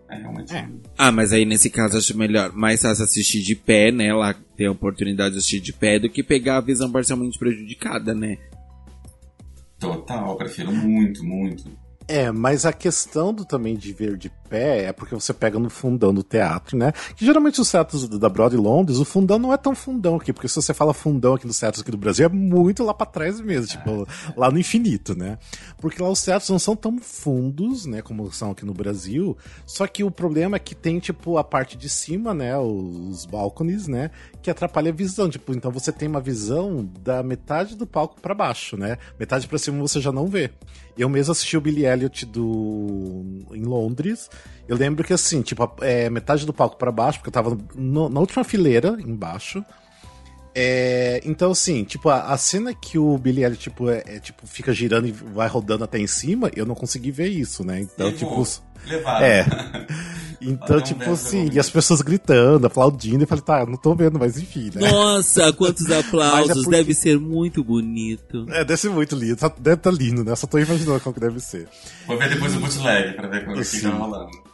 é 0.09 0.17
realmente. 0.17 0.55
É. 0.55 0.69
Ah, 0.97 1.11
mas 1.11 1.33
aí 1.33 1.45
nesse 1.45 1.69
caso 1.69 1.95
eu 1.95 1.99
acho 1.99 2.17
melhor, 2.17 2.53
mais 2.53 2.83
fácil 2.83 3.05
assistir 3.05 3.43
de 3.43 3.57
pé, 3.57 3.91
né? 3.91 4.13
Lá 4.13 4.35
ter 4.57 4.67
a 4.67 4.73
oportunidade 4.73 5.33
de 5.33 5.39
assistir 5.39 5.61
de 5.61 5.73
pé 5.73 5.99
do 5.99 6.09
que 6.09 6.23
pegar 6.23 6.59
a 6.59 6.61
visão 6.61 6.91
parcialmente 6.91 7.39
prejudicada, 7.39 8.15
né? 8.15 8.39
Total, 9.79 10.31
eu 10.31 10.37
prefiro 10.37 10.73
muito, 10.73 11.25
muito. 11.25 11.65
É, 12.09 12.31
mas 12.31 12.65
a 12.65 12.73
questão 12.73 13.35
do 13.35 13.45
também 13.45 13.77
de 13.77 13.93
ver 13.93 14.17
de 14.17 14.31
pé 14.49 14.85
é 14.85 14.93
porque 14.93 15.15
você 15.15 15.33
pega 15.33 15.59
no 15.59 15.69
fundão 15.71 16.13
do 16.13 16.23
teatro, 16.23 16.77
né? 16.77 16.93
Que 17.17 17.25
geralmente 17.25 17.61
os 17.61 17.71
teatros 17.71 18.09
da 18.09 18.29
Broadway 18.29 18.63
Londres, 18.63 18.99
o 18.99 19.05
fundão 19.05 19.39
não 19.39 19.53
é 19.53 19.57
tão 19.57 19.75
fundão 19.75 20.17
aqui, 20.17 20.33
porque 20.33 20.49
se 20.49 20.55
você 20.55 20.73
fala 20.73 20.95
fundão 20.95 21.35
aqui 21.35 21.47
nos 21.47 21.59
teatros 21.59 21.83
aqui 21.83 21.91
do 21.91 21.97
Brasil, 21.97 22.27
é 22.27 22.29
muito 22.29 22.83
lá 22.85 22.95
pra 22.95 23.07
trás 23.07 23.41
mesmo, 23.41 23.67
tipo, 23.67 24.07
lá 24.37 24.51
no 24.51 24.59
infinito, 24.59 25.17
né? 25.17 25.39
Porque 25.79 26.03
lá 26.03 26.09
os 26.09 26.23
teatros 26.23 26.51
não 26.51 26.59
são 26.59 26.77
tão 26.77 26.99
fundos, 26.99 27.87
né, 27.87 28.03
como 28.03 28.31
são 28.33 28.51
aqui 28.51 28.65
no 28.65 28.75
Brasil, 28.75 29.37
só 29.67 29.87
que 29.87 30.05
o 30.05 30.11
problema 30.11 30.57
é 30.57 30.61
que 30.61 30.75
tem, 30.75 30.99
tipo, 30.99 31.39
a 31.39 31.45
parte 31.45 31.77
de 31.77 31.89
cima, 31.89 32.33
né, 32.33 32.57
os 32.59 33.27
balconies, 33.27 33.87
né, 33.87 34.11
que 34.43 34.51
atrapalha 34.51 34.91
a 34.91 34.95
visão, 34.95 35.29
tipo, 35.29 35.53
então 35.53 35.71
você 35.71 35.91
tem 35.91 36.09
uma 36.09 36.21
visão 36.21 36.89
da 37.03 37.23
metade 37.23 37.77
do 37.77 37.87
palco 37.87 38.21
pra 38.21 38.35
baixo, 38.35 38.77
né? 38.77 38.99
Metade 39.19 39.47
pra 39.47 39.59
cima 39.59 39.79
você 39.81 40.01
já 40.01 40.13
não 40.13 40.27
vê. 40.27 40.51
Eu 40.97 41.09
mesmo 41.09 41.33
assisti 41.33 41.57
o 41.57 41.61
Billy 41.61 41.85
Elliot 41.85 42.25
do 42.27 43.25
em 43.53 43.63
Londres. 43.63 44.31
Eu 44.69 44.77
lembro 44.77 45.05
que 45.05 45.13
assim, 45.13 45.43
tipo, 45.43 45.71
é, 45.81 46.11
metade 46.11 46.45
do 46.45 46.53
palco 46.53 46.77
pra 46.77 46.91
baixo, 46.91 47.19
porque 47.19 47.29
eu 47.29 47.33
tava 47.33 47.57
no- 47.75 48.09
na 48.09 48.19
última 48.21 48.43
fileira 48.43 48.97
embaixo. 49.01 49.65
É, 50.59 51.21
então, 51.23 51.51
assim, 51.51 51.85
tipo, 51.85 52.09
a, 52.09 52.33
a 52.33 52.39
cena 52.39 52.73
que 52.73 52.99
o 52.99 53.19
Billy 53.19 53.45
Elliot, 53.45 53.63
tipo, 53.63 53.91
é, 53.91 54.03
é, 54.07 54.19
tipo, 54.19 54.47
fica 54.47 54.73
girando 54.73 55.07
e 55.07 55.13
vai 55.13 55.47
rodando 55.47 55.85
até 55.85 55.99
em 55.99 56.07
cima, 56.07 56.51
eu 56.57 56.65
não 56.65 56.75
consegui 56.75 57.11
ver 57.11 57.29
isso, 57.29 57.63
né? 57.63 57.81
Então, 57.81 58.07
Levou. 58.07 58.43
tipo. 58.43 58.63
Levado. 58.87 59.23
É. 59.23 59.45
Então, 60.39 60.81
tipo 60.81 61.11
assim, 61.11 61.49
e 61.51 61.59
as 61.59 61.69
pessoas 61.69 62.03
gritando, 62.03 62.67
aplaudindo, 62.67 63.25
e 63.25 63.27
falei, 63.27 63.43
tá, 63.43 63.67
não 63.67 63.77
tô 63.77 63.95
vendo, 63.95 64.19
mas 64.19 64.37
enfim, 64.37 64.71
né? 64.73 64.89
Nossa, 64.91 65.51
quantos 65.53 65.89
aplausos, 65.91 66.51
é 66.51 66.55
porque... 66.55 66.71
deve 66.71 66.95
ser 66.95 67.19
muito 67.19 67.65
bonito. 67.65 68.47
É, 68.51 68.63
deve 68.63 68.77
ser 68.77 68.91
muito 68.91 69.17
lindo, 69.17 69.35
deve 69.59 69.77
estar 69.77 69.77
tá 69.77 69.91
lindo, 69.91 70.23
né? 70.23 70.37
Só 70.37 70.47
tô 70.47 70.59
imaginando 70.59 71.01
como 71.01 71.15
que 71.15 71.21
deve 71.21 71.41
ser. 71.41 71.67
Vou 72.07 72.19
ver 72.19 72.29
depois 72.29 72.55
o 72.55 72.61
bootleg 72.61 73.15
pra 73.15 73.29
ver 73.29 73.47
como 73.47 73.59
é 73.59 73.65
que 73.65 73.81
tá 73.81 73.89
rolando. 73.89 74.46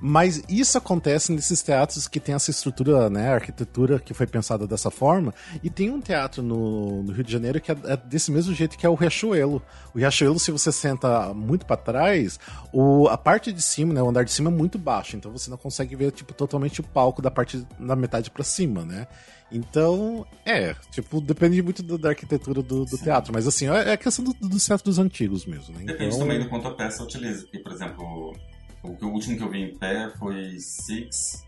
Mas 0.00 0.42
isso 0.48 0.78
acontece 0.78 1.32
nesses 1.32 1.62
teatros 1.62 2.08
que 2.08 2.20
tem 2.20 2.34
essa 2.34 2.50
estrutura, 2.50 3.10
né, 3.10 3.32
arquitetura 3.32 3.98
que 3.98 4.14
foi 4.14 4.26
pensada 4.26 4.66
dessa 4.66 4.90
forma. 4.90 5.34
E 5.62 5.70
tem 5.70 5.90
um 5.90 6.00
teatro 6.00 6.42
no, 6.42 7.02
no 7.02 7.12
Rio 7.12 7.24
de 7.24 7.32
Janeiro 7.32 7.60
que 7.60 7.70
é, 7.70 7.76
é, 7.84 7.96
desse 7.96 8.30
mesmo 8.30 8.54
jeito 8.54 8.76
que 8.76 8.86
é 8.86 8.88
o 8.88 8.94
Riachuelo. 8.94 9.62
O 9.94 9.98
Riachuelo, 9.98 10.38
se 10.38 10.50
você 10.50 10.72
senta 10.72 11.32
muito 11.34 11.66
para 11.66 11.76
trás, 11.76 12.38
o, 12.72 13.08
a 13.08 13.18
parte 13.18 13.52
de 13.52 13.62
cima, 13.62 13.94
né, 13.94 14.02
o 14.02 14.08
andar 14.08 14.24
de 14.24 14.32
cima 14.32 14.50
é 14.50 14.52
muito 14.52 14.78
baixo, 14.78 15.16
então 15.16 15.30
você 15.32 15.50
não 15.50 15.56
consegue 15.56 15.96
ver 15.96 16.12
tipo 16.12 16.32
totalmente 16.34 16.80
o 16.80 16.84
palco 16.84 17.20
da 17.22 17.30
parte 17.30 17.66
da 17.78 17.96
metade 17.96 18.30
para 18.30 18.44
cima, 18.44 18.84
né? 18.84 19.06
Então, 19.52 20.24
é, 20.46 20.74
tipo, 20.92 21.20
depende 21.20 21.60
muito 21.60 21.82
do, 21.82 21.98
da 21.98 22.10
arquitetura 22.10 22.62
do, 22.62 22.84
do 22.84 22.98
teatro, 22.98 23.32
mas 23.32 23.46
assim, 23.46 23.68
é, 23.68 23.92
é 23.92 23.96
questão 23.96 24.24
do, 24.24 24.32
dos 24.32 24.64
teatros 24.64 24.98
antigos 24.98 25.44
mesmo, 25.44 25.74
né? 25.74 25.84
Depende 25.84 26.14
então... 26.14 26.20
também 26.20 26.38
do 26.38 26.48
quanto 26.48 26.68
a 26.68 26.74
peça 26.74 27.02
utiliza, 27.02 27.42
porque, 27.42 27.58
por 27.58 27.72
exemplo, 27.72 28.32
o, 28.82 28.88
o 28.88 29.08
último 29.08 29.36
que 29.36 29.42
eu 29.42 29.50
vi 29.50 29.62
em 29.62 29.74
pé 29.76 30.10
foi 30.18 30.58
Six. 30.58 31.44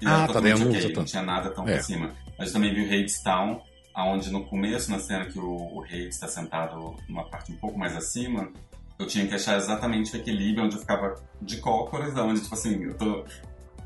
E 0.00 0.06
ah, 0.06 0.26
tá 0.26 0.40
dentro 0.40 0.68
okay, 0.68 0.92
não 0.92 1.04
tinha 1.04 1.22
nada 1.22 1.50
tão 1.50 1.68
é. 1.68 1.76
por 1.76 1.84
cima. 1.84 2.12
Mas 2.38 2.48
eu 2.48 2.54
também 2.54 2.74
vi 2.74 2.82
o 2.82 2.86
Hadestown, 2.86 3.62
onde 3.96 4.30
no 4.30 4.44
começo, 4.44 4.90
na 4.90 4.98
cena 4.98 5.26
que 5.26 5.38
o, 5.38 5.78
o 5.78 5.84
Hades 5.84 6.14
está 6.14 6.26
sentado 6.26 6.96
numa 7.08 7.24
parte 7.24 7.52
um 7.52 7.56
pouco 7.56 7.78
mais 7.78 7.96
acima, 7.96 8.50
eu 8.98 9.06
tinha 9.06 9.26
que 9.26 9.34
achar 9.34 9.56
exatamente 9.56 10.14
o 10.14 10.16
equilíbrio 10.16 10.64
onde 10.64 10.76
eu 10.76 10.80
ficava 10.80 11.14
de 11.40 11.58
cócoras, 11.58 12.16
onde, 12.16 12.40
tipo 12.40 12.54
assim, 12.54 12.84
eu 12.84 12.94
tô 12.94 13.24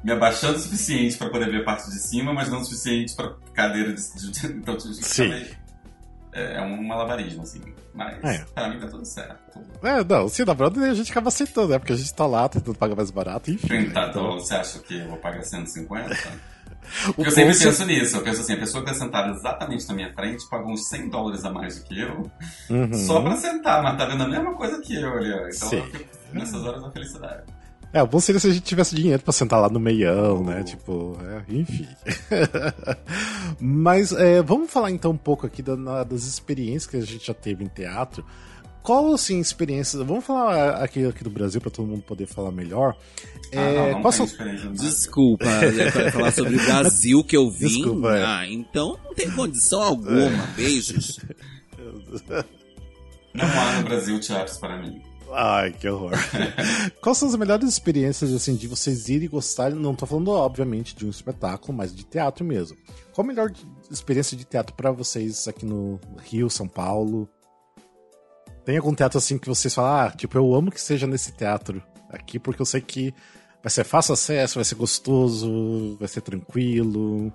me 0.05 0.13
abaixando 0.13 0.57
o 0.57 0.61
suficiente 0.61 1.17
para 1.17 1.29
poder 1.29 1.51
ver 1.51 1.63
a 1.63 1.65
parte 1.65 1.91
de 1.91 1.99
cima, 1.99 2.33
mas 2.33 2.49
não 2.49 2.61
o 2.61 2.65
suficiente 2.65 3.15
para 3.15 3.35
cadeira 3.53 3.93
de, 3.93 4.31
de, 4.31 4.47
então 4.47 4.75
eu 4.75 4.81
Sim. 4.81 5.33
É, 6.33 6.57
é 6.59 6.63
um 6.63 6.83
malabarismo, 6.83 7.43
assim. 7.43 7.61
Mas 7.97 8.23
é. 8.23 8.45
pra 8.55 8.69
mim 8.69 8.79
tá 8.79 8.87
tudo 8.87 9.05
certo. 9.07 9.59
É, 9.83 10.05
não, 10.05 10.29
se 10.29 10.45
verdade 10.45 10.85
a 10.85 10.95
gente 10.95 11.11
acaba 11.11 11.29
aceitando, 11.29 11.69
né? 11.69 11.79
Porque 11.79 11.95
a 11.95 11.97
gente 11.97 12.13
tá 12.15 12.27
lá 12.27 12.49
tentando 12.49 12.77
pagar 12.77 12.95
mais 12.95 13.11
barato, 13.11 13.51
enfim. 13.51 13.67
30 13.67 14.01
né? 14.01 14.07
então... 14.11 14.33
você 14.33 14.55
acha 14.55 14.79
que 14.81 14.99
eu 14.99 15.09
vou 15.09 15.17
pagar 15.17 15.43
150? 15.43 16.15
Porque 17.17 17.29
eu 17.29 17.33
sempre 17.33 17.59
penso 17.59 17.85
nisso, 17.85 18.17
eu 18.17 18.23
penso 18.23 18.41
assim, 18.43 18.53
a 18.53 18.59
pessoa 18.59 18.85
que 18.85 18.91
tá 18.91 18.97
sentada 18.97 19.33
exatamente 19.33 19.89
na 19.89 19.95
minha 19.95 20.13
frente 20.15 20.49
pagou 20.49 20.73
uns 20.73 20.89
100 20.89 21.11
dólares 21.11 21.45
a 21.45 21.51
mais 21.51 21.81
do 21.81 21.85
que 21.85 22.01
eu, 22.01 22.31
uhum. 22.71 22.95
só 22.95 23.21
pra 23.21 23.37
sentar, 23.37 23.83
mas 23.83 23.99
tá 23.99 24.07
vendo 24.07 24.23
a 24.23 24.29
mesma 24.29 24.55
coisa 24.55 24.81
que 24.81 24.95
eu 24.95 25.13
ali, 25.15 25.33
ó. 25.33 25.49
Então 25.49 25.69
Sim. 25.69 25.79
eu 25.79 25.87
fico 25.87 26.05
nessas 26.33 26.65
horas 26.65 26.83
da 26.83 26.91
felicidade. 26.93 27.43
É, 27.97 28.03
o 28.03 28.07
bom 28.07 28.21
seria 28.21 28.39
se 28.39 28.47
a 28.47 28.53
gente 28.53 28.63
tivesse 28.63 28.95
dinheiro 28.95 29.23
para 29.23 29.33
sentar 29.33 29.59
lá 29.59 29.71
no 29.71 29.81
meião, 29.81 30.45
né? 30.45 30.63
Tipo, 30.63 31.17
é, 31.19 31.43
enfim. 31.49 31.89
Mas 33.59 34.13
é, 34.13 34.43
vamos 34.43 34.71
falar 34.71 34.91
então 34.91 35.13
um 35.13 35.17
pouco 35.17 35.47
aqui 35.47 35.63
da, 35.63 36.05
das 36.05 36.25
experiências 36.25 36.87
que 36.87 36.99
a 36.99 37.01
gente 37.01 37.27
já 37.27 37.33
teve 37.33 37.65
em 37.65 37.69
teatro. 37.69 38.23
Qual, 38.83 39.15
assim, 39.15 39.41
experiências... 39.41 40.03
Vamos 40.03 40.27
falar 40.27 40.75
aqui, 40.85 41.07
aqui 41.07 41.25
do 41.25 41.31
Brasil 41.31 41.59
para 41.59 41.71
todo 41.71 41.89
mundo 41.89 42.03
poder 42.03 42.27
falar 42.27 42.53
melhor. 42.53 42.95
Ah, 43.55 43.61
é, 43.63 43.93
não, 43.93 44.03
não 44.03 44.13
são... 44.13 44.29
Desculpa, 44.75 45.47
falar 46.13 46.33
sobre 46.37 46.55
o 46.55 46.65
Brasil 46.67 47.25
que 47.25 47.35
eu 47.35 47.51
vim. 47.51 47.69
Desculpa, 47.69 48.15
é. 48.15 48.25
Ah, 48.27 48.47
então 48.47 48.99
não 49.03 49.15
tem 49.15 49.31
condição 49.31 49.81
alguma. 49.81 50.21
É. 50.21 50.47
Beijos. 50.55 51.19
Não 53.35 53.45
há 53.45 53.81
no 53.81 53.85
Brasil 53.85 54.19
teatros 54.19 54.57
para 54.57 54.81
mim. 54.81 54.99
Ai, 55.39 55.71
que 55.71 55.87
horror. 55.87 56.13
Quais 57.03 57.19
são 57.19 57.29
as 57.29 57.37
melhores 57.37 57.69
experiências, 57.69 58.33
assim, 58.33 58.57
de 58.57 58.67
vocês 58.67 59.11
irem 59.11 59.29
gostar? 59.29 59.71
Não 59.71 59.95
tô 59.95 60.07
falando, 60.07 60.31
obviamente, 60.31 60.97
de 60.97 61.05
um 61.05 61.11
espetáculo, 61.11 61.77
mas 61.77 61.95
de 61.95 62.05
teatro 62.05 62.43
mesmo. 62.43 62.75
Qual 63.13 63.23
a 63.23 63.29
melhor 63.29 63.53
experiência 63.91 64.35
de 64.35 64.47
teatro 64.47 64.75
para 64.75 64.91
vocês 64.91 65.47
aqui 65.47 65.67
no 65.67 66.01
Rio, 66.23 66.49
São 66.49 66.67
Paulo? 66.67 67.29
Tem 68.65 68.79
algum 68.79 68.95
teatro, 68.95 69.19
assim, 69.19 69.37
que 69.37 69.47
vocês 69.47 69.75
falam, 69.75 70.07
ah, 70.07 70.11
tipo, 70.11 70.39
eu 70.39 70.55
amo 70.55 70.71
que 70.71 70.81
seja 70.81 71.07
nesse 71.07 71.33
teatro 71.33 71.83
aqui, 72.09 72.39
porque 72.39 72.63
eu 72.63 72.67
sei 72.67 72.81
que 72.81 73.13
vai 73.63 73.71
ser 73.71 73.85
fácil 73.85 74.15
acesso, 74.15 74.55
vai 74.55 74.65
ser 74.65 74.77
gostoso, 74.77 75.99
vai 75.99 76.09
ser 76.09 76.23
tranquilo. 76.23 77.31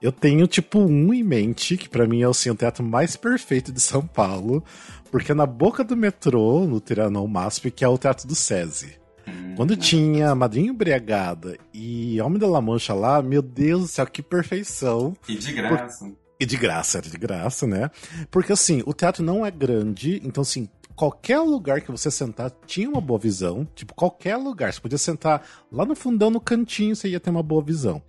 Eu 0.00 0.12
tenho, 0.12 0.46
tipo, 0.46 0.78
um 0.78 1.12
em 1.12 1.22
mente, 1.22 1.76
que 1.76 1.88
para 1.88 2.06
mim 2.06 2.22
é 2.22 2.26
assim, 2.26 2.50
o 2.50 2.54
teatro 2.54 2.82
mais 2.82 3.16
perfeito 3.16 3.70
de 3.70 3.80
São 3.80 4.06
Paulo, 4.06 4.64
porque 5.10 5.34
na 5.34 5.46
boca 5.46 5.82
do 5.82 5.96
metrô, 5.96 6.66
no 6.66 6.80
Tiranão 6.80 7.26
MASP, 7.26 7.70
que 7.70 7.84
é 7.84 7.88
o 7.88 7.98
Teatro 7.98 8.26
do 8.26 8.34
SESI. 8.34 8.98
Hum, 9.26 9.54
Quando 9.56 9.76
tinha 9.76 10.34
Madrinha 10.34 10.70
Embriagada 10.70 11.58
e 11.72 12.20
Homem 12.20 12.38
da 12.38 12.46
La 12.46 12.60
Mancha 12.60 12.94
lá, 12.94 13.20
meu 13.22 13.42
Deus 13.42 13.82
do 13.82 13.88
céu, 13.88 14.06
que 14.06 14.22
perfeição. 14.22 15.14
E 15.28 15.36
de 15.36 15.52
graça. 15.52 16.04
Por... 16.04 16.16
E 16.38 16.46
de 16.46 16.56
graça, 16.56 16.98
era 16.98 17.08
de 17.08 17.18
graça, 17.18 17.66
né? 17.66 17.90
Porque 18.30 18.52
assim, 18.52 18.82
o 18.86 18.94
teatro 18.94 19.22
não 19.22 19.44
é 19.44 19.50
grande, 19.50 20.22
então 20.24 20.40
assim, 20.40 20.68
qualquer 20.96 21.38
lugar 21.40 21.80
que 21.80 21.90
você 21.90 22.10
sentar 22.10 22.50
tinha 22.66 22.88
uma 22.88 23.00
boa 23.00 23.18
visão. 23.18 23.66
Tipo, 23.74 23.94
qualquer 23.94 24.36
lugar. 24.36 24.72
Você 24.72 24.80
podia 24.80 24.98
sentar 24.98 25.42
lá 25.72 25.84
no 25.84 25.94
fundão, 25.94 26.30
no 26.30 26.40
cantinho, 26.40 26.94
você 26.94 27.08
ia 27.08 27.20
ter 27.20 27.30
uma 27.30 27.42
boa 27.42 27.62
visão. 27.62 28.02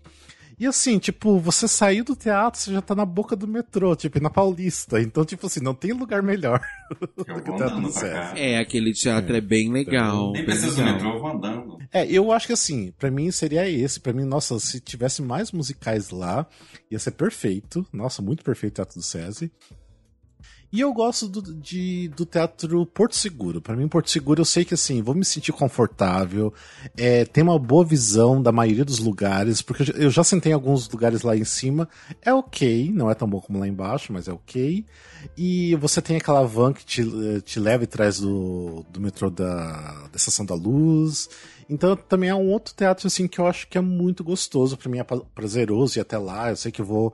E 0.61 0.67
assim, 0.67 0.99
tipo, 0.99 1.39
você 1.39 1.67
saiu 1.67 2.03
do 2.03 2.15
teatro, 2.15 2.61
você 2.61 2.71
já 2.71 2.83
tá 2.83 2.93
na 2.93 3.03
boca 3.03 3.35
do 3.35 3.47
metrô, 3.47 3.95
tipo, 3.95 4.21
na 4.21 4.29
Paulista. 4.29 5.01
Então, 5.01 5.25
tipo 5.25 5.47
assim, 5.47 5.59
não 5.59 5.73
tem 5.73 5.91
lugar 5.91 6.21
melhor 6.21 6.61
do 7.17 7.25
que 7.25 7.31
o 7.31 7.55
Teatro 7.55 7.81
do 7.81 7.91
César. 7.91 8.37
É, 8.37 8.59
aquele 8.59 8.93
teatro 8.93 9.33
é, 9.33 9.39
é 9.39 9.41
bem 9.41 9.71
legal. 9.71 10.31
Nem 10.33 10.45
precisa 10.45 10.75
do 10.75 10.83
metrô, 10.83 11.13
eu 11.15 11.19
vou 11.19 11.31
andando. 11.31 11.79
É, 11.91 12.05
eu 12.05 12.31
acho 12.31 12.45
que 12.45 12.53
assim, 12.53 12.93
para 12.99 13.09
mim 13.09 13.31
seria 13.31 13.67
esse. 13.67 13.99
para 13.99 14.13
mim, 14.13 14.23
nossa, 14.23 14.59
se 14.59 14.79
tivesse 14.79 15.23
mais 15.23 15.51
musicais 15.51 16.11
lá, 16.11 16.45
ia 16.91 16.99
ser 16.99 17.13
perfeito. 17.13 17.83
Nossa, 17.91 18.21
muito 18.21 18.43
perfeito 18.43 18.73
o 18.73 18.75
Teatro 18.75 18.99
do 18.99 19.03
César. 19.03 19.49
E 20.71 20.79
eu 20.79 20.93
gosto 20.93 21.27
do, 21.27 21.53
de, 21.53 22.07
do 22.09 22.25
teatro 22.25 22.85
Porto 22.85 23.15
Seguro. 23.15 23.61
Para 23.61 23.75
mim, 23.75 23.89
Porto 23.89 24.09
Seguro, 24.09 24.39
eu 24.39 24.45
sei 24.45 24.63
que 24.63 24.73
assim, 24.73 25.01
vou 25.01 25.13
me 25.13 25.25
sentir 25.25 25.51
confortável, 25.51 26.53
é, 26.95 27.25
tem 27.25 27.43
uma 27.43 27.59
boa 27.59 27.83
visão 27.83 28.41
da 28.41 28.53
maioria 28.53 28.85
dos 28.85 28.99
lugares, 28.99 29.61
porque 29.61 29.91
eu 29.95 30.09
já 30.09 30.23
sentei 30.23 30.53
em 30.53 30.55
alguns 30.55 30.89
lugares 30.89 31.23
lá 31.23 31.35
em 31.35 31.43
cima. 31.43 31.89
É 32.21 32.33
ok, 32.33 32.89
não 32.93 33.11
é 33.11 33.13
tão 33.13 33.27
bom 33.27 33.41
como 33.41 33.59
lá 33.59 33.67
embaixo, 33.67 34.13
mas 34.13 34.29
é 34.29 34.31
ok. 34.31 34.85
E 35.37 35.75
você 35.75 36.01
tem 36.01 36.15
aquela 36.15 36.43
van 36.43 36.71
que 36.71 36.85
te, 36.85 37.03
te 37.41 37.59
leva 37.59 37.83
e 37.83 37.87
traz 37.87 38.19
do, 38.19 38.85
do 38.89 39.01
metrô 39.01 39.29
da, 39.29 40.07
da 40.09 40.15
Estação 40.15 40.45
da 40.45 40.55
Luz. 40.55 41.29
Então 41.69 41.95
também 41.97 42.29
é 42.29 42.35
um 42.35 42.49
outro 42.49 42.73
teatro 42.73 43.07
assim 43.07 43.27
que 43.27 43.39
eu 43.39 43.47
acho 43.47 43.67
que 43.67 43.77
é 43.77 43.81
muito 43.81 44.23
gostoso. 44.23 44.77
para 44.77 44.89
mim 44.89 44.99
é 44.99 45.03
prazeroso 45.03 45.99
ir 45.99 46.01
até 46.01 46.17
lá. 46.17 46.49
Eu 46.49 46.55
sei 46.55 46.71
que 46.71 46.81
eu 46.81 46.85
vou 46.85 47.13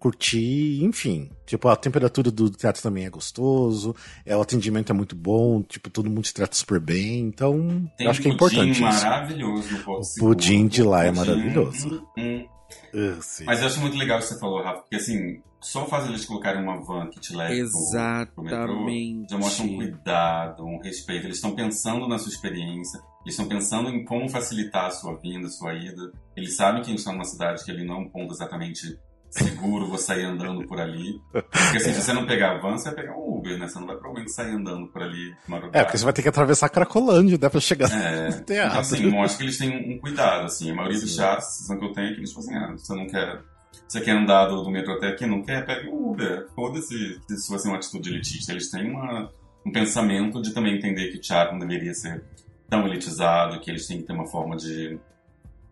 curtir, 0.00 0.82
enfim. 0.82 1.30
Tipo, 1.46 1.68
a 1.68 1.76
temperatura 1.76 2.30
do 2.30 2.50
teatro 2.50 2.82
também 2.82 3.04
é 3.04 3.10
gostoso, 3.10 3.94
é, 4.24 4.34
o 4.34 4.40
atendimento 4.40 4.90
é 4.90 4.94
muito 4.94 5.14
bom, 5.14 5.62
tipo, 5.62 5.90
todo 5.90 6.08
mundo 6.08 6.26
se 6.26 6.32
trata 6.32 6.56
super 6.56 6.80
bem, 6.80 7.20
então 7.20 7.88
Tem 7.98 8.06
acho 8.08 8.22
que 8.22 8.28
é 8.28 8.32
importante 8.32 8.80
maravilhoso 8.80 9.68
isso. 10.00 10.24
O 10.24 10.28
pudim 10.28 10.66
de 10.66 10.82
lá 10.82 11.04
é 11.04 11.12
maravilhoso. 11.12 12.02
Hum, 12.16 12.22
hum. 12.22 12.46
Uh, 12.94 13.18
Mas 13.44 13.60
eu 13.60 13.66
acho 13.66 13.80
muito 13.80 13.96
legal 13.96 14.18
o 14.18 14.20
que 14.20 14.28
você 14.28 14.38
falou, 14.38 14.62
Rafa, 14.62 14.80
porque 14.80 14.96
assim, 14.96 15.42
só 15.60 15.84
o 15.84 15.86
fato 15.86 16.04
de 16.04 16.12
eles 16.12 16.24
colocarem 16.24 16.62
uma 16.62 16.80
van 16.80 17.08
que 17.08 17.20
te 17.20 17.34
leva 17.34 17.52
Exatamente. 17.52 18.32
Pro, 18.32 18.66
pro 18.66 18.84
metrô, 18.84 19.26
já 19.28 19.38
mostra 19.38 19.64
um 19.64 19.76
cuidado, 19.76 20.64
um 20.64 20.80
respeito. 20.80 21.26
Eles 21.26 21.36
estão 21.36 21.54
pensando 21.54 22.08
na 22.08 22.16
sua 22.16 22.30
experiência, 22.30 22.98
eles 23.22 23.34
estão 23.34 23.46
pensando 23.46 23.90
em 23.90 24.04
como 24.04 24.28
facilitar 24.28 24.86
a 24.86 24.90
sua 24.90 25.16
vinda, 25.16 25.48
a 25.48 25.50
sua 25.50 25.74
ida. 25.74 26.12
Eles 26.36 26.56
sabem 26.56 26.80
que 26.80 26.86
a 26.86 26.90
gente 26.90 27.00
está 27.00 27.12
numa 27.12 27.24
cidade 27.24 27.64
que 27.64 27.70
ele 27.70 27.84
não 27.84 27.96
é 27.96 27.98
um 27.98 28.08
ponto 28.08 28.32
exatamente 28.32 28.98
seguro, 29.30 29.86
vou 29.86 29.96
sair 29.96 30.24
andando 30.24 30.66
por 30.66 30.80
ali. 30.80 31.20
Porque 31.32 31.76
assim, 31.76 31.92
se 31.92 32.02
você 32.02 32.12
não 32.12 32.26
pegar 32.26 32.56
a 32.56 32.58
van, 32.58 32.76
você 32.76 32.86
vai 32.90 33.04
pegar 33.04 33.16
um 33.16 33.38
Uber, 33.38 33.58
né? 33.58 33.68
Você 33.68 33.78
não 33.78 33.86
vai 33.86 33.96
provavelmente 33.96 34.32
sair 34.32 34.52
andando 34.52 34.88
por 34.88 35.02
ali. 35.02 35.34
É, 35.72 35.84
porque 35.84 35.98
você 35.98 36.04
vai 36.04 36.12
ter 36.12 36.22
que 36.22 36.28
atravessar 36.28 36.66
a 36.66 36.68
Cracolândia, 36.68 37.38
né? 37.40 37.48
Pra 37.48 37.60
chegar 37.60 37.90
é, 37.92 38.30
no 38.36 38.40
teatro. 38.42 38.68
Então, 38.68 38.80
assim, 38.80 39.14
eu 39.14 39.22
acho 39.22 39.36
que 39.36 39.44
eles 39.44 39.56
têm 39.56 39.94
um, 39.94 39.98
cuidado, 39.98 40.44
assim. 40.44 40.70
A 40.70 40.74
maioria 40.74 40.98
Sim. 40.98 41.06
dos 41.06 41.14
chats, 41.14 41.66
que 41.68 41.84
eu 41.84 41.92
tenho 41.92 42.08
é 42.08 42.12
que 42.14 42.20
eles 42.20 42.32
falam 42.32 42.48
assim, 42.48 42.58
ah, 42.58 42.76
você 42.76 42.94
não 42.94 43.06
quer... 43.06 43.40
Você 43.86 44.00
quer 44.00 44.12
andar 44.12 44.46
do, 44.46 44.62
do 44.62 44.70
metrô 44.70 44.94
até 44.94 45.08
aqui? 45.08 45.26
Não 45.26 45.42
quer? 45.42 45.64
Pega 45.64 45.88
um 45.88 46.10
Uber. 46.10 46.48
Foda-se 46.54 47.20
se 47.28 47.58
ser 47.58 47.68
uma 47.68 47.76
atitude 47.76 48.10
elitista. 48.10 48.52
Eles 48.52 48.70
têm 48.70 48.90
uma, 48.90 49.30
um 49.64 49.72
pensamento 49.72 50.42
de 50.42 50.52
também 50.52 50.76
entender 50.76 51.08
que 51.08 51.18
o 51.18 51.20
teatro 51.20 51.52
não 51.52 51.66
deveria 51.66 51.94
ser 51.94 52.22
tão 52.68 52.86
elitizado, 52.86 53.58
que 53.60 53.70
eles 53.70 53.86
têm 53.86 53.98
que 53.98 54.04
ter 54.04 54.12
uma 54.12 54.26
forma 54.26 54.56
de 54.56 54.98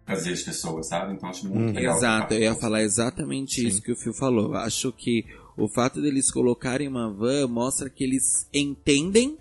trazer 0.09 0.33
as 0.33 0.42
pessoas, 0.42 0.88
sabe? 0.88 1.12
Então 1.12 1.29
acho 1.29 1.47
muito 1.47 1.71
hum. 1.71 1.75
legal. 1.75 1.97
Exato, 1.97 2.35
eu 2.35 2.40
ia 2.40 2.55
falar 2.55 2.83
exatamente 2.83 3.61
Sim. 3.61 3.68
isso 3.68 3.83
que 3.83 3.92
o 3.92 3.97
Phil 3.97 4.14
falou. 4.14 4.55
Acho 4.55 4.90
que 4.90 5.25
o 5.57 5.68
fato 5.68 6.01
deles 6.01 6.31
colocarem 6.31 6.88
uma 6.88 7.12
van 7.12 7.47
mostra 7.47 7.90
que 7.90 8.05
eles 8.05 8.49
entendem 8.53 9.37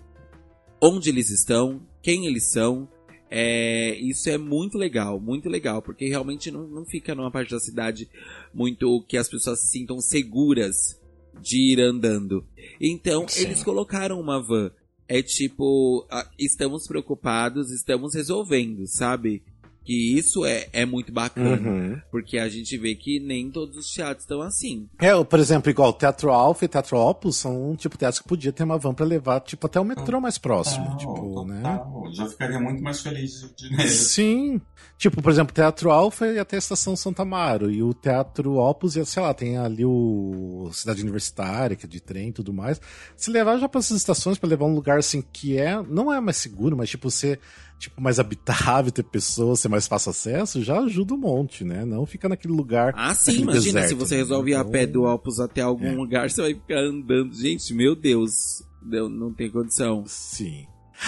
onde 0.80 1.08
eles 1.08 1.30
estão, 1.30 1.80
quem 2.02 2.26
eles 2.26 2.50
são. 2.50 2.86
É, 3.30 3.94
isso 3.96 4.28
é 4.28 4.38
muito 4.38 4.78
legal, 4.78 5.20
muito 5.20 5.48
legal, 5.48 5.82
porque 5.82 6.08
realmente 6.08 6.50
não, 6.50 6.66
não 6.66 6.84
fica 6.84 7.14
numa 7.14 7.30
parte 7.30 7.50
da 7.50 7.60
cidade 7.60 8.08
muito 8.54 9.04
que 9.06 9.16
as 9.16 9.28
pessoas 9.28 9.60
se 9.60 9.68
sintam 9.68 10.00
seguras 10.00 10.98
de 11.40 11.72
ir 11.72 11.80
andando. 11.80 12.44
Então, 12.80 13.26
Sim. 13.26 13.44
eles 13.44 13.62
colocaram 13.62 14.20
uma 14.20 14.42
van. 14.42 14.70
É 15.06 15.22
tipo, 15.22 16.06
estamos 16.38 16.86
preocupados, 16.86 17.70
estamos 17.70 18.14
resolvendo, 18.14 18.86
sabe? 18.86 19.42
Que 19.88 20.18
isso 20.18 20.44
é, 20.44 20.68
é 20.70 20.84
muito 20.84 21.10
bacana. 21.10 21.66
Uhum. 21.66 21.98
Porque 22.10 22.36
a 22.36 22.46
gente 22.46 22.76
vê 22.76 22.94
que 22.94 23.18
nem 23.18 23.50
todos 23.50 23.74
os 23.74 23.90
teatros 23.90 24.24
estão 24.24 24.42
assim. 24.42 24.86
É, 25.00 25.24
por 25.24 25.38
exemplo, 25.38 25.70
igual 25.70 25.94
Teatro 25.94 26.30
Alfa 26.30 26.66
e 26.66 26.68
Teatro 26.68 26.98
Opus 26.98 27.38
são 27.38 27.70
um 27.70 27.74
tipo 27.74 27.94
de 27.94 28.00
teatro 28.00 28.22
que 28.22 28.28
podia 28.28 28.52
ter 28.52 28.64
uma 28.64 28.76
van 28.76 28.92
pra 28.92 29.06
levar, 29.06 29.40
tipo, 29.40 29.66
até 29.66 29.80
o 29.80 29.84
metrô 29.86 30.20
mais 30.20 30.36
próximo, 30.36 30.84
Total, 30.84 30.98
tipo, 30.98 31.44
né? 31.46 31.62
total. 31.62 32.02
Já 32.12 32.26
ficaria 32.26 32.60
muito 32.60 32.82
mais 32.82 33.00
feliz 33.00 33.50
de. 33.56 33.88
Sim. 33.88 34.60
Tipo, 34.98 35.22
por 35.22 35.32
exemplo, 35.32 35.52
o 35.52 35.54
Teatro 35.54 35.90
Alfa 35.90 36.26
ia 36.26 36.42
até 36.42 36.56
a 36.56 36.58
Estação 36.58 36.94
Santa 36.94 37.22
Amaro. 37.22 37.70
E 37.70 37.82
o 37.82 37.94
Teatro 37.94 38.56
Opus 38.56 38.94
ia, 38.94 39.06
sei 39.06 39.22
lá, 39.22 39.32
tem 39.32 39.56
ali 39.56 39.86
o 39.86 40.68
Cidade 40.70 41.00
Universitária, 41.00 41.74
que 41.76 41.86
é 41.86 41.88
de 41.88 42.00
trem 42.00 42.28
e 42.28 42.32
tudo 42.32 42.52
mais. 42.52 42.78
Se 43.16 43.30
levar 43.30 43.56
já 43.56 43.66
para 43.66 43.78
essas 43.78 43.96
estações, 43.96 44.36
para 44.36 44.50
levar 44.50 44.66
um 44.66 44.74
lugar 44.74 44.98
assim 44.98 45.22
que 45.32 45.56
é. 45.56 45.80
Não 45.82 46.12
é 46.12 46.20
mais 46.20 46.36
seguro, 46.36 46.76
mas 46.76 46.90
tipo, 46.90 47.10
ser 47.10 47.40
tipo, 47.78 48.00
mais 48.00 48.18
habitável, 48.18 48.90
ter 48.90 49.04
pessoas, 49.04 49.60
ser 49.60 49.68
mais 49.68 49.86
fácil 49.86 50.10
acesso, 50.10 50.62
já 50.62 50.80
ajuda 50.80 51.14
um 51.14 51.18
monte, 51.18 51.64
né? 51.64 51.84
Não 51.84 52.04
fica 52.04 52.28
naquele 52.28 52.52
lugar. 52.52 52.92
Ah, 52.96 53.14
sim, 53.14 53.42
imagina 53.42 53.80
deserto, 53.80 53.88
se 53.88 53.94
você 53.94 54.14
né? 54.16 54.20
resolve 54.22 54.50
ir 54.50 54.54
a 54.54 54.60
Então, 54.60 54.72
pé 54.72 54.86
do 54.86 55.04
Opus 55.04 55.38
até 55.40 55.60
algum 55.60 55.86
é. 55.86 55.94
lugar, 55.94 56.28
você 56.28 56.42
vai 56.42 56.54
ficar 56.54 56.80
andando. 56.80 57.32
Gente, 57.34 57.72
meu 57.72 57.94
Deus, 57.94 58.64
não, 58.82 59.08
não 59.08 59.32
tem 59.32 59.50
condição. 59.50 60.04
Sim. 60.06 60.66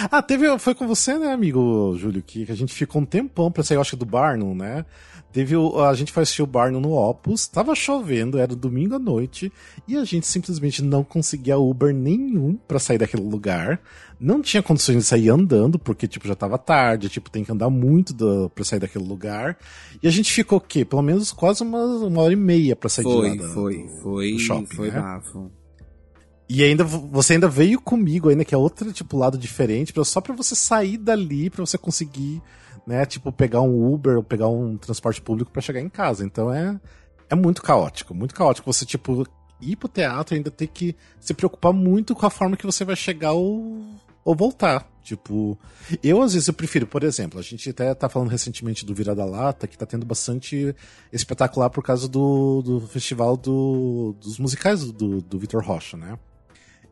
Ah, 0.09 0.21
teve. 0.21 0.57
Foi 0.57 0.73
com 0.73 0.87
você, 0.87 1.17
né, 1.17 1.33
amigo 1.33 1.95
Júlio, 1.97 2.23
que, 2.23 2.45
que 2.45 2.51
a 2.51 2.55
gente 2.55 2.73
ficou 2.73 3.01
um 3.01 3.05
tempão 3.05 3.51
pra 3.51 3.63
sair, 3.63 3.75
eu 3.75 3.81
acho 3.81 3.97
do 3.97 4.05
Barnum, 4.05 4.55
né? 4.55 4.85
Teve 5.31 5.55
o, 5.55 5.79
a 5.81 5.93
gente 5.93 6.11
foi 6.11 6.23
assistir 6.23 6.41
o 6.43 6.47
Barnum 6.47 6.81
no 6.81 6.91
Opus, 6.91 7.47
tava 7.47 7.73
chovendo, 7.73 8.37
era 8.37 8.53
domingo 8.55 8.95
à 8.95 8.99
noite, 8.99 9.51
e 9.87 9.95
a 9.95 10.03
gente 10.03 10.27
simplesmente 10.27 10.83
não 10.83 11.03
conseguia 11.05 11.57
Uber 11.57 11.93
nenhum 11.93 12.57
pra 12.67 12.79
sair 12.79 12.97
daquele 12.97 13.23
lugar. 13.23 13.79
Não 14.19 14.41
tinha 14.41 14.61
condições 14.61 14.97
de 14.97 15.03
sair 15.03 15.29
andando, 15.29 15.79
porque, 15.79 16.07
tipo, 16.07 16.27
já 16.27 16.35
tava 16.35 16.57
tarde, 16.57 17.07
tipo, 17.09 17.29
tem 17.31 17.43
que 17.45 17.51
andar 17.51 17.69
muito 17.69 18.13
do, 18.13 18.49
pra 18.53 18.63
sair 18.65 18.79
daquele 18.79 19.05
lugar. 19.05 19.57
E 20.03 20.07
a 20.07 20.11
gente 20.11 20.31
ficou 20.31 20.57
o 20.57 20.61
quê? 20.61 20.83
Pelo 20.83 21.01
menos 21.01 21.31
quase 21.31 21.63
uma, 21.63 21.81
uma 21.83 22.21
hora 22.21 22.33
e 22.33 22.35
meia 22.35 22.75
pra 22.75 22.89
sair 22.89 23.03
Foi, 23.05 23.31
de 23.31 23.39
lá. 23.41 23.49
foi, 23.53 23.77
do- 23.83 23.89
foi, 24.01 24.31
do 24.33 24.39
shopping, 24.39 24.75
foi 24.75 24.91
né? 24.91 24.99
bafo. 24.99 25.49
E 26.49 26.63
ainda 26.63 26.83
você 26.83 27.33
ainda 27.33 27.47
veio 27.47 27.79
comigo 27.79 28.27
ainda 28.27 28.43
que 28.43 28.53
é 28.53 28.57
outro 28.57 28.91
tipo 28.91 29.17
lado 29.17 29.37
diferente, 29.37 29.93
pra- 29.93 30.03
só 30.03 30.19
pra 30.19 30.35
você 30.35 30.53
sair 30.53 30.97
dali, 30.97 31.49
pra 31.49 31.65
você 31.65 31.77
conseguir, 31.77 32.41
né, 32.91 33.05
tipo 33.05 33.31
pegar 33.31 33.61
um 33.61 33.93
Uber 33.93 34.17
ou 34.17 34.23
pegar 34.23 34.49
um 34.49 34.75
transporte 34.75 35.21
público 35.21 35.49
pra 35.49 35.61
chegar 35.61 35.79
em 35.79 35.87
casa. 35.87 36.25
Então 36.25 36.53
é 36.53 36.77
é 37.29 37.35
muito 37.35 37.61
caótico, 37.61 38.13
muito 38.13 38.35
caótico 38.35 38.71
você 38.71 38.85
tipo 38.85 39.25
ir 39.61 39.77
pro 39.77 39.87
teatro 39.87 40.35
e 40.35 40.37
ainda 40.37 40.51
ter 40.51 40.67
que 40.67 40.93
se 41.17 41.33
preocupar 41.33 41.71
muito 41.71 42.13
com 42.13 42.25
a 42.25 42.29
forma 42.29 42.57
que 42.57 42.65
você 42.65 42.83
vai 42.83 42.95
chegar 42.95 43.31
ou 43.31 43.81
ou 44.23 44.35
voltar. 44.35 44.87
Tipo, 45.01 45.57
eu 46.03 46.21
às 46.21 46.33
vezes 46.33 46.47
eu 46.47 46.53
prefiro, 46.53 46.85
por 46.85 47.03
exemplo, 47.03 47.39
a 47.39 47.41
gente 47.41 47.69
até 47.69 47.93
tá 47.95 48.09
falando 48.09 48.29
recentemente 48.29 48.85
do 48.85 48.93
Virada 48.93 49.25
Lata, 49.25 49.67
que 49.67 49.77
tá 49.77 49.85
tendo 49.85 50.05
bastante 50.05 50.75
espetacular 51.11 51.69
por 51.69 51.83
causa 51.83 52.07
do, 52.07 52.61
do 52.61 52.81
festival 52.81 53.35
do, 53.37 54.15
dos 54.19 54.37
musicais 54.37 54.83
do, 54.91 55.21
do 55.21 55.39
Vitor 55.39 55.63
Rocha, 55.63 55.97
né? 55.97 56.19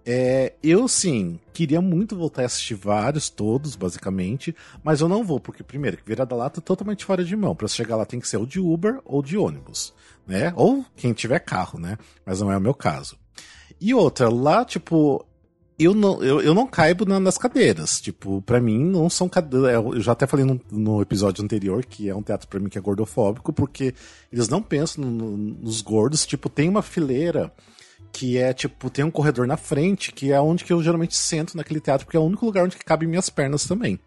É, 0.06 0.54
eu 0.64 0.88
sim, 0.88 1.40
queria 1.54 1.82
muito 1.82 2.16
voltar 2.16 2.42
a 2.44 2.46
assistir 2.46 2.74
vários, 2.74 3.30
todos, 3.30 3.76
basicamente, 3.76 4.56
mas 4.84 5.02
eu 5.02 5.08
não 5.10 5.24
vou, 5.24 5.40
porque 5.40 5.62
primeiro, 5.64 5.98
que 5.98 6.04
Virada 6.06 6.36
Lata 6.36 6.60
é 6.60 6.64
totalmente 6.64 7.06
fora 7.06 7.24
de 7.24 7.36
mão. 7.36 7.56
Pra 7.56 7.68
chegar 7.68 7.96
lá 7.96 8.06
tem 8.06 8.20
que 8.20 8.28
ser 8.28 8.38
ou 8.38 8.46
de 8.46 8.60
Uber 8.60 9.00
ou 9.06 9.22
de 9.22 9.38
ônibus, 9.38 9.94
né? 10.26 10.52
Ou 10.56 10.84
quem 10.96 11.14
tiver 11.14 11.40
carro, 11.40 11.80
né? 11.80 11.98
Mas 12.26 12.42
não 12.42 12.52
é 12.52 12.58
o 12.58 12.62
meu 12.62 12.74
caso. 12.74 13.18
E 13.80 13.94
outra, 13.94 14.30
lá, 14.30 14.66
tipo, 14.66 15.24
eu 15.78 15.94
não, 15.94 16.22
eu, 16.24 16.42
eu 16.42 16.54
não 16.56 16.66
caibo 16.66 17.06
na- 17.06 17.20
nas 17.20 17.38
cadeiras. 17.38 18.02
Tipo, 18.02 18.42
pra 18.42 18.60
mim 18.60 18.84
não 18.84 19.10
são 19.10 19.30
cadeiras. 19.30 19.74
Eu 19.76 20.02
já 20.02 20.14
até 20.14 20.26
falei 20.26 20.44
no, 20.46 20.60
no 20.72 21.02
episódio 21.02 21.44
anterior 21.44 21.86
que 21.86 22.10
é 22.10 22.16
um 22.16 22.22
teatro 22.24 22.48
pra 22.48 22.60
mim 22.60 22.68
que 22.68 22.78
é 22.78 22.82
gordofóbico, 22.82 23.54
porque 23.54 23.94
eles 24.34 24.50
não 24.50 24.62
pensam 24.62 25.04
no- 25.06 25.12
no- 25.38 25.38
nos 25.62 25.82
gordos. 25.82 26.26
Tipo, 26.26 26.50
tem 26.50 26.68
uma 26.68 26.82
fileira 26.82 27.54
que 28.12 28.38
é 28.38 28.54
tipo, 28.54 28.90
tem 28.90 29.06
um 29.06 29.12
corredor 29.12 29.48
na 29.48 29.58
frente, 29.58 30.12
que 30.12 30.32
é 30.32 30.40
onde 30.42 30.64
que 30.64 30.74
eu 30.74 30.82
geralmente 30.82 31.16
sento 31.16 31.56
naquele 31.56 31.80
teatro, 31.80 32.06
porque 32.06 32.18
é 32.18 32.20
o 32.20 32.24
único 32.24 32.46
lugar 32.46 32.64
onde 32.64 32.78
que 32.78 32.86
cabem 32.86 33.08
minhas 33.08 33.30
pernas 33.30 33.66
também. 33.66 34.00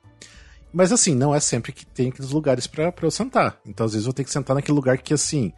Mas 0.72 0.90
assim, 0.90 1.14
não 1.14 1.34
é 1.34 1.40
sempre 1.40 1.70
que 1.72 1.84
tem 1.84 2.08
aqueles 2.08 2.30
lugares 2.30 2.66
pra 2.66 2.92
eu 3.00 3.10
sentar. 3.10 3.60
Então 3.66 3.84
às 3.84 3.92
vezes 3.92 4.06
eu 4.06 4.10
vou 4.10 4.14
ter 4.14 4.24
que 4.24 4.30
sentar 4.30 4.56
naquele 4.56 4.74
lugar 4.74 4.98
que 4.98 5.12
assim. 5.12 5.52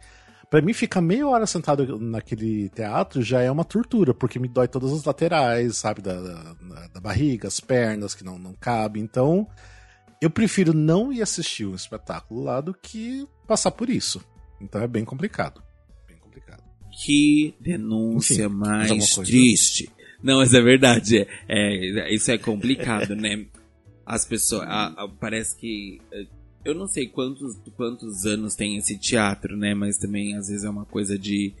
Pra 0.49 0.61
mim, 0.61 0.73
ficar 0.73 1.01
meia 1.01 1.27
hora 1.27 1.47
sentado 1.47 1.99
naquele 1.99 2.69
teatro 2.69 3.21
já 3.21 3.41
é 3.41 3.49
uma 3.49 3.63
tortura, 3.63 4.13
porque 4.13 4.37
me 4.37 4.47
dói 4.47 4.67
todas 4.67 4.93
as 4.93 5.03
laterais, 5.03 5.77
sabe? 5.77 6.01
Da, 6.01 6.13
da, 6.21 6.87
da 6.93 7.01
barriga, 7.01 7.47
as 7.47 7.59
pernas 7.59 8.13
que 8.13 8.23
não, 8.23 8.37
não 8.37 8.53
cabem. 8.53 9.03
Então, 9.03 9.47
eu 10.21 10.29
prefiro 10.29 10.73
não 10.73 11.11
ir 11.11 11.21
assistir 11.21 11.65
um 11.65 11.75
espetáculo 11.75 12.43
lá 12.43 12.61
do 12.61 12.73
que 12.73 13.27
passar 13.47 13.71
por 13.71 13.89
isso. 13.89 14.23
Então 14.61 14.81
é 14.81 14.87
bem 14.87 15.03
complicado. 15.03 15.64
Que 17.03 17.53
denúncia 17.59 18.45
Enfim, 18.45 18.55
mais 18.55 19.09
triste. 19.15 19.89
Não, 20.23 20.37
mas 20.37 20.53
é 20.53 20.61
verdade. 20.61 21.17
É, 21.17 21.27
é, 21.47 22.13
isso 22.13 22.31
é 22.31 22.37
complicado, 22.37 23.15
né? 23.15 23.45
As 24.05 24.25
pessoas. 24.25 24.63
a- 24.63 24.93
a- 25.03 25.07
parece 25.19 25.57
que. 25.59 25.99
é, 26.11 26.25
Eu 26.63 26.73
não 26.73 26.87
sei 26.87 27.05
quantos, 27.07 27.55
quantos 27.77 28.25
anos 28.25 28.55
tem 28.55 28.75
esse 28.77 28.97
teatro, 28.97 29.55
né? 29.55 29.75
Mas 29.75 29.97
também 29.97 30.35
às 30.35 30.47
vezes 30.47 30.63
é 30.63 30.69
uma 30.69 30.85
coisa 30.85 31.15
de, 31.19 31.53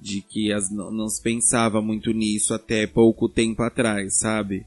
de 0.00 0.20
que 0.20 0.52
as, 0.52 0.70
não, 0.70 0.88
não 0.92 1.08
se 1.08 1.20
pensava 1.20 1.82
muito 1.82 2.12
nisso 2.12 2.54
até 2.54 2.86
pouco 2.86 3.28
tempo 3.28 3.60
atrás, 3.62 4.18
sabe? 4.20 4.64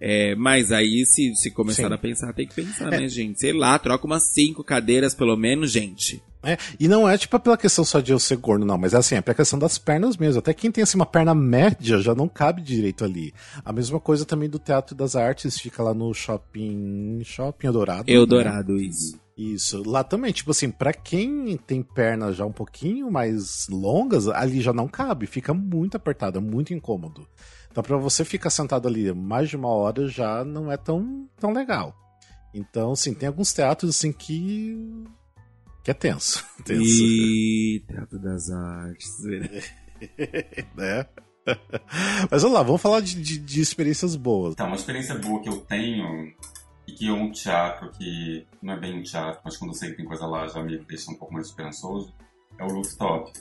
É, 0.00 0.36
mas 0.36 0.70
aí, 0.70 1.04
se, 1.04 1.34
se 1.34 1.50
começar 1.50 1.88
Sim. 1.88 1.94
a 1.94 1.98
pensar, 1.98 2.32
tem 2.32 2.46
que 2.46 2.54
pensar, 2.54 2.92
É. 2.92 3.00
né, 3.00 3.08
gente? 3.08 3.40
Sei 3.40 3.52
lá, 3.52 3.76
troca 3.80 4.06
umas 4.06 4.32
cinco 4.32 4.62
cadeiras 4.62 5.14
pelo 5.16 5.36
menos, 5.36 5.72
gente. 5.72 6.22
É, 6.42 6.56
e 6.78 6.86
não 6.86 7.08
é 7.08 7.18
tipo 7.18 7.38
pela 7.40 7.56
questão 7.56 7.84
só 7.84 8.00
de 8.00 8.12
eu 8.12 8.18
ser 8.18 8.36
gordo, 8.36 8.64
não, 8.64 8.78
mas 8.78 8.94
é 8.94 8.98
assim, 8.98 9.16
é 9.16 9.20
pela 9.20 9.34
questão 9.34 9.58
das 9.58 9.76
pernas 9.76 10.16
mesmo. 10.16 10.38
Até 10.38 10.54
quem 10.54 10.70
tem 10.70 10.84
assim 10.84 10.96
uma 10.96 11.06
perna 11.06 11.34
média 11.34 11.98
já 11.98 12.14
não 12.14 12.28
cabe 12.28 12.62
direito 12.62 13.04
ali. 13.04 13.34
A 13.64 13.72
mesma 13.72 13.98
coisa 13.98 14.24
também 14.24 14.48
do 14.48 14.58
Teatro 14.58 14.94
das 14.94 15.16
Artes, 15.16 15.58
fica 15.58 15.82
lá 15.82 15.92
no 15.92 16.14
shopping. 16.14 17.22
Shopping 17.24 17.66
Eldorado. 17.66 18.04
né? 18.06 18.12
Eldorado, 18.12 18.76
isso. 18.76 19.18
Isso. 19.36 19.88
Lá 19.88 20.02
também, 20.02 20.32
tipo 20.32 20.50
assim, 20.50 20.70
pra 20.70 20.92
quem 20.92 21.56
tem 21.56 21.82
pernas 21.82 22.36
já 22.36 22.44
um 22.44 22.52
pouquinho 22.52 23.10
mais 23.10 23.68
longas, 23.68 24.26
ali 24.28 24.60
já 24.60 24.72
não 24.72 24.88
cabe, 24.88 25.26
fica 25.26 25.54
muito 25.54 25.96
apertado, 25.96 26.38
é 26.38 26.40
muito 26.40 26.74
incômodo. 26.74 27.26
Então, 27.70 27.82
pra 27.82 27.96
você 27.96 28.24
ficar 28.24 28.50
sentado 28.50 28.88
ali 28.88 29.12
mais 29.12 29.48
de 29.48 29.56
uma 29.56 29.68
hora 29.68 30.08
já 30.08 30.44
não 30.44 30.72
é 30.72 30.76
tão, 30.76 31.28
tão 31.38 31.52
legal. 31.52 31.94
Então, 32.52 32.92
assim, 32.92 33.14
tem 33.14 33.28
alguns 33.28 33.52
teatros 33.52 33.94
assim 33.94 34.10
que. 34.12 34.76
Que 35.82 35.90
é 35.90 35.94
tenso. 35.94 36.44
tenso. 36.64 36.82
E 36.82 37.84
Teatro 37.86 38.18
das 38.18 38.50
Artes. 38.50 39.10
né? 40.76 41.06
Mas 42.30 42.42
vamos 42.42 42.56
lá, 42.56 42.62
vamos 42.62 42.82
falar 42.82 43.00
de, 43.00 43.20
de, 43.20 43.38
de 43.38 43.60
experiências 43.60 44.14
boas. 44.16 44.52
Então, 44.52 44.66
uma 44.66 44.76
experiência 44.76 45.14
boa 45.14 45.40
que 45.40 45.48
eu 45.48 45.58
tenho 45.62 46.32
e 46.86 46.92
que 46.92 47.08
é 47.08 47.12
um 47.12 47.30
teatro 47.30 47.90
que 47.92 48.46
não 48.62 48.74
é 48.74 48.80
bem 48.80 48.98
um 48.98 49.02
teatro, 49.02 49.40
mas 49.44 49.56
quando 49.56 49.70
eu 49.70 49.74
sei 49.74 49.90
que 49.90 49.96
tem 49.96 50.06
coisa 50.06 50.26
lá 50.26 50.46
já 50.46 50.62
me 50.62 50.78
deixa 50.84 51.10
um 51.10 51.14
pouco 51.14 51.32
mais 51.34 51.46
esperançoso, 51.46 52.14
é 52.58 52.64
o 52.64 52.68
Rooftop. 52.68 53.32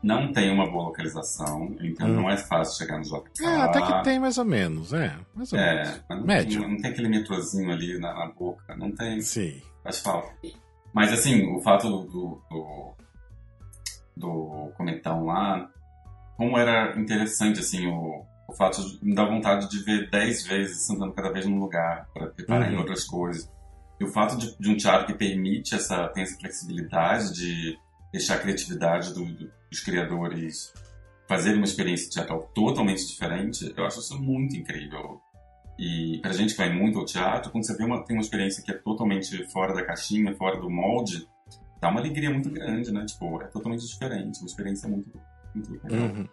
Não 0.00 0.32
tem 0.32 0.52
uma 0.52 0.70
boa 0.70 0.84
localização, 0.84 1.76
então 1.80 2.06
Hum. 2.06 2.14
não 2.14 2.30
é 2.30 2.36
fácil 2.36 2.78
chegar 2.78 2.98
no 2.98 3.04
JK. 3.04 3.42
É, 3.42 3.56
até 3.62 3.82
que 3.84 4.04
tem 4.04 4.20
mais 4.20 4.38
ou 4.38 4.44
menos, 4.44 4.92
é. 4.92 5.16
Mais 5.34 5.52
ou 5.52 5.58
menos. 5.58 5.88
É, 5.88 6.02
mas 6.08 6.18
não, 6.18 6.26
Médio. 6.26 6.60
Tem, 6.60 6.70
não 6.70 6.76
tem 6.76 6.90
aquele 6.92 7.08
metrozinho 7.08 7.72
ali 7.72 7.98
na, 7.98 8.14
na 8.14 8.26
boca, 8.32 8.76
não 8.76 8.92
tem. 8.92 9.20
Sim. 9.20 9.60
Faz 9.82 9.98
falta. 9.98 10.30
Mas 10.92 11.12
assim, 11.12 11.44
o 11.54 11.60
fato 11.60 11.88
do, 11.88 12.42
do, 12.50 12.94
do, 14.16 14.72
lá, 15.24 15.68
como 16.36 16.56
era 16.58 16.98
interessante 16.98 17.60
assim, 17.60 17.86
o, 17.86 18.24
o 18.48 18.52
fato 18.54 18.82
de 18.82 19.04
me 19.04 19.14
dar 19.14 19.26
vontade 19.26 19.68
de 19.68 19.82
ver 19.84 20.10
dez 20.10 20.44
vezes 20.46 20.86
sentando 20.86 21.12
cada 21.12 21.30
vez 21.30 21.46
num 21.46 21.58
lugar 21.58 22.08
para 22.12 22.26
preparar 22.28 22.70
em 22.70 22.74
Uhum. 22.74 22.80
outras 22.80 23.04
coisas. 23.04 23.50
E 24.00 24.04
o 24.04 24.08
fato 24.12 24.36
de, 24.36 24.56
de 24.58 24.70
um 24.70 24.76
teatro 24.76 25.06
que 25.06 25.14
permite 25.14 25.74
essa, 25.74 26.06
tem 26.08 26.22
essa 26.22 26.38
flexibilidade 26.38 27.32
de 27.34 27.76
deixar 28.12 28.36
a 28.36 28.38
criatividade 28.38 29.12
do- 29.12 29.24
do- 29.24 29.50
dos 29.70 29.80
criadores 29.80 30.72
fazer 31.28 31.54
uma 31.56 31.64
experiência 31.64 32.08
teatral 32.10 32.48
totalmente 32.54 33.06
diferente, 33.06 33.72
eu 33.76 33.84
acho 33.84 33.98
isso 34.00 34.18
muito 34.18 34.56
incrível. 34.56 35.20
E 35.78 36.18
pra 36.20 36.32
gente 36.32 36.52
que 36.52 36.58
vai 36.58 36.72
muito 36.72 36.98
ao 36.98 37.04
teatro, 37.04 37.52
quando 37.52 37.64
você 37.64 37.76
vê 37.76 37.84
uma, 37.84 38.04
tem 38.04 38.16
uma 38.16 38.22
experiência 38.22 38.62
que 38.62 38.70
é 38.70 38.74
totalmente 38.74 39.44
fora 39.52 39.72
da 39.72 39.84
caixinha, 39.84 40.34
fora 40.34 40.60
do 40.60 40.68
molde, 40.68 41.28
dá 41.80 41.88
uma 41.88 42.00
alegria 42.00 42.30
muito 42.30 42.50
grande, 42.50 42.92
né? 42.92 43.04
Tipo, 43.06 43.40
é 43.40 43.46
totalmente 43.46 43.86
diferente, 43.86 44.40
uma 44.40 44.46
experiência 44.46 44.88
muito, 44.88 45.20
muito 45.54 45.72
legal. 45.72 45.90
Uhum. 45.92 46.28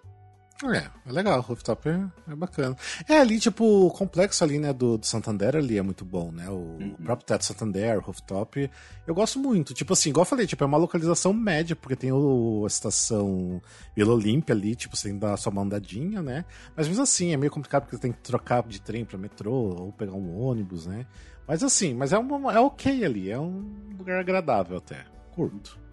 É, 0.64 0.90
é 1.10 1.12
legal, 1.12 1.40
o 1.40 1.42
rooftop 1.42 1.90
é, 1.90 2.00
é, 2.32 2.36
bacana. 2.36 2.78
É 3.10 3.18
ali, 3.18 3.40
tipo, 3.40 3.88
o 3.88 3.92
complexo 3.92 4.42
ali, 4.42 4.58
né, 4.58 4.72
do, 4.72 4.98
do 4.98 5.06
Santander 5.06 5.58
ali 5.58 5.78
é 5.78 5.82
muito 5.82 6.06
bom, 6.06 6.32
né? 6.32 6.50
O, 6.50 6.78
uhum. 6.80 6.96
próprio 7.04 7.26
Teto 7.26 7.44
Santander, 7.44 7.98
o 7.98 8.02
rooftop, 8.02 8.72
eu 9.06 9.14
gosto 9.14 9.38
muito. 9.38 9.74
Tipo 9.74 9.92
assim, 9.92 10.12
igual 10.12 10.22
eu 10.22 10.30
falei, 10.30 10.48
tipo, 10.48 10.64
é 10.64 10.68
uma 10.68 10.78
localização 10.78 11.34
média, 11.34 11.76
porque 11.76 11.96
tem 11.98 12.12
o, 12.14 12.62
a 12.64 12.68
estação 12.68 13.62
Vila 13.94 14.14
Olímpia 14.14 14.56
ali, 14.56 14.76
tipo, 14.76 14.96
você 14.96 15.10
tem 15.10 15.16
que 15.16 15.26
dar 15.26 15.36
só 15.36 15.50
uma 15.50 15.62
andadinha, 15.62 16.22
né? 16.22 16.46
Mas 16.74 16.88
mesmo 16.88 17.04
assim, 17.04 17.34
é 17.34 17.38
meio 17.38 17.52
complicado 17.52 17.84
porque 17.84 17.98
você 17.98 18.02
tem 18.04 18.14
que 18.14 18.20
trocar 18.20 18.64
de 18.64 18.80
trem 18.80 19.04
pra 19.04 19.18
metrô 19.18 19.52
ou 19.52 19.92
pegar 19.92 20.14
um 20.14 20.40
ônibus, 20.40 20.86
né? 20.86 21.06
Mas 21.46 21.64
assim, 21.64 21.94
mas 21.94 22.14
é, 22.14 22.18
uma, 22.18 22.54
é 22.54 22.60
ok 22.60 23.04
ali, 23.04 23.30
é 23.30 23.38
um 23.38 23.94
lugar 23.98 24.20
agradável 24.20 24.78
até. 24.78 25.04
Curto 25.32 25.85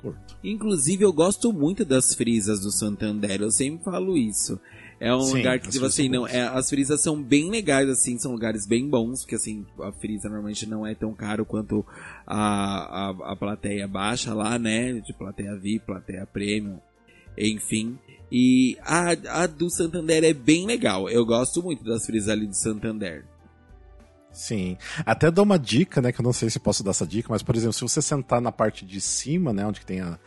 Inclusive, 0.42 1.04
eu 1.04 1.12
gosto 1.12 1.52
muito 1.52 1.84
das 1.84 2.14
frisas 2.14 2.60
do 2.60 2.72
Santander, 2.72 3.40
eu 3.40 3.50
sempre 3.50 3.84
falo 3.84 4.16
isso. 4.16 4.58
É 4.98 5.12
um 5.12 5.20
Sim, 5.20 5.38
lugar 5.38 5.58
que, 5.58 5.68
tipo 5.68 5.84
assim, 5.84 6.08
não, 6.08 6.28
é, 6.28 6.42
as 6.42 6.68
frisas 6.70 7.00
são 7.00 7.20
bem 7.20 7.50
legais, 7.50 7.88
assim, 7.88 8.16
são 8.18 8.30
lugares 8.30 8.64
bem 8.66 8.88
bons, 8.88 9.22
porque 9.22 9.34
assim, 9.34 9.66
a 9.80 9.90
frisa 9.90 10.28
normalmente 10.28 10.64
não 10.64 10.86
é 10.86 10.94
tão 10.94 11.12
caro 11.12 11.44
quanto 11.44 11.84
a, 12.24 13.08
a, 13.08 13.32
a 13.32 13.36
plateia 13.36 13.88
baixa 13.88 14.32
lá, 14.32 14.56
né? 14.60 14.92
De 15.00 15.12
plateia 15.12 15.56
VIP, 15.56 15.86
plateia 15.86 16.24
premium, 16.24 16.78
enfim. 17.36 17.98
E 18.30 18.78
a, 18.80 19.42
a 19.42 19.46
do 19.48 19.68
Santander 19.68 20.22
é 20.22 20.32
bem 20.32 20.66
legal. 20.66 21.10
Eu 21.10 21.26
gosto 21.26 21.60
muito 21.62 21.82
das 21.82 22.06
frisas 22.06 22.28
ali 22.28 22.46
do 22.46 22.56
Santander. 22.56 23.26
Sim. 24.32 24.76
Até 25.04 25.30
dou 25.30 25.44
uma 25.44 25.58
dica, 25.58 26.00
né? 26.00 26.12
Que 26.12 26.20
eu 26.20 26.24
não 26.24 26.32
sei 26.32 26.50
se 26.50 26.58
posso 26.58 26.82
dar 26.82 26.90
essa 26.90 27.06
dica, 27.06 27.28
mas, 27.30 27.42
por 27.42 27.54
exemplo, 27.54 27.72
se 27.72 27.82
você 27.82 28.00
sentar 28.00 28.40
na 28.40 28.52
parte 28.52 28.84
de 28.84 29.00
cima, 29.00 29.52
né? 29.52 29.66
Onde 29.66 29.80
tem 29.80 30.00
a. 30.00 30.18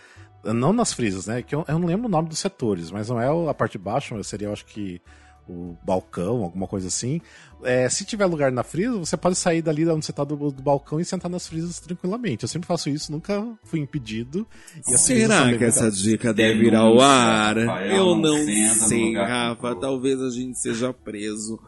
Não 0.44 0.72
nas 0.72 0.94
frisas, 0.94 1.26
né? 1.26 1.42
Que 1.42 1.56
eu, 1.56 1.66
eu 1.68 1.80
não 1.80 1.88
lembro 1.88 2.08
o 2.08 2.10
nome 2.10 2.30
dos 2.30 2.38
setores, 2.38 2.92
mas 2.92 3.10
não 3.10 3.20
é 3.20 3.50
a 3.50 3.54
parte 3.54 3.74
de 3.74 3.78
baixo, 3.80 4.24
seria, 4.24 4.48
eu 4.48 4.54
acho 4.54 4.66
que 4.66 5.02
o 5.48 5.76
balcão, 5.84 6.44
alguma 6.44 6.68
coisa 6.68 6.88
assim. 6.88 7.22
É, 7.64 7.88
se 7.88 8.04
tiver 8.04 8.26
lugar 8.26 8.52
na 8.52 8.64
frisa, 8.64 8.98
você 8.98 9.16
pode 9.16 9.36
sair 9.36 9.62
dali 9.62 9.88
onde 9.88 10.06
você 10.06 10.12
está 10.12 10.24
do, 10.24 10.36
do, 10.36 10.64
balcão 10.64 11.00
e 11.00 11.06
sentar 11.06 11.30
nas 11.30 11.48
frisas 11.48 11.80
tranquilamente. 11.80 12.44
Eu 12.44 12.50
sempre 12.50 12.68
faço 12.68 12.90
isso, 12.90 13.12
nunca 13.12 13.46
fui 13.64 13.80
impedido. 13.80 14.46
Será 14.82 15.56
que 15.58 15.64
essa 15.64 15.90
dica 15.90 16.34
deve 16.34 16.66
ir 16.66 16.76
ao 16.76 17.00
ar? 17.00 17.58
Eu 17.86 18.16
não 18.16 18.38
sei, 18.74 19.16
Rafa. 19.16 19.76
Talvez 19.76 20.22
a 20.22 20.30
gente 20.30 20.58
seja 20.60 20.94
preso. 20.94 21.60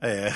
É. 0.00 0.30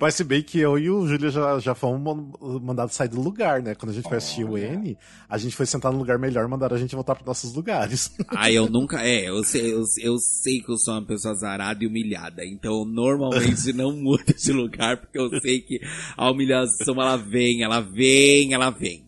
Mas 0.00 0.14
se 0.14 0.24
bem 0.24 0.42
que 0.42 0.58
eu 0.58 0.78
e 0.78 0.90
o 0.90 1.06
Júlio 1.06 1.30
já, 1.30 1.58
já 1.58 1.74
fomos 1.74 2.62
mandados 2.62 2.94
sair 2.94 3.08
do 3.08 3.20
lugar, 3.20 3.62
né? 3.62 3.74
Quando 3.74 3.90
a 3.90 3.94
gente 3.94 4.08
foi 4.08 4.16
assistir 4.16 4.44
o 4.44 4.56
N, 4.56 4.96
a 5.28 5.38
gente 5.38 5.54
foi 5.54 5.66
sentar 5.66 5.92
num 5.92 5.98
lugar 5.98 6.18
melhor 6.18 6.44
e 6.44 6.48
mandaram 6.48 6.76
a 6.76 6.78
gente 6.78 6.94
voltar 6.94 7.14
para 7.14 7.26
nossos 7.26 7.54
lugares. 7.54 8.10
Ah, 8.28 8.50
eu 8.50 8.68
nunca. 8.68 9.02
É, 9.02 9.28
eu 9.28 9.42
sei, 9.44 9.72
eu, 9.72 9.82
eu 10.00 10.18
sei 10.18 10.60
que 10.60 10.70
eu 10.70 10.76
sou 10.76 10.94
uma 10.94 11.04
pessoa 11.04 11.32
azarada 11.32 11.82
e 11.82 11.86
humilhada. 11.86 12.44
Então, 12.44 12.84
normalmente 12.84 13.72
não 13.72 13.92
mudo 13.92 14.34
de 14.34 14.52
lugar, 14.52 14.96
porque 14.96 15.18
eu 15.18 15.28
sei 15.40 15.60
que 15.60 15.80
a 16.16 16.30
humilhação 16.30 16.94
ela 16.94 17.16
vem, 17.16 17.62
ela 17.62 17.80
vem, 17.80 18.54
ela 18.54 18.70
vem. 18.70 19.06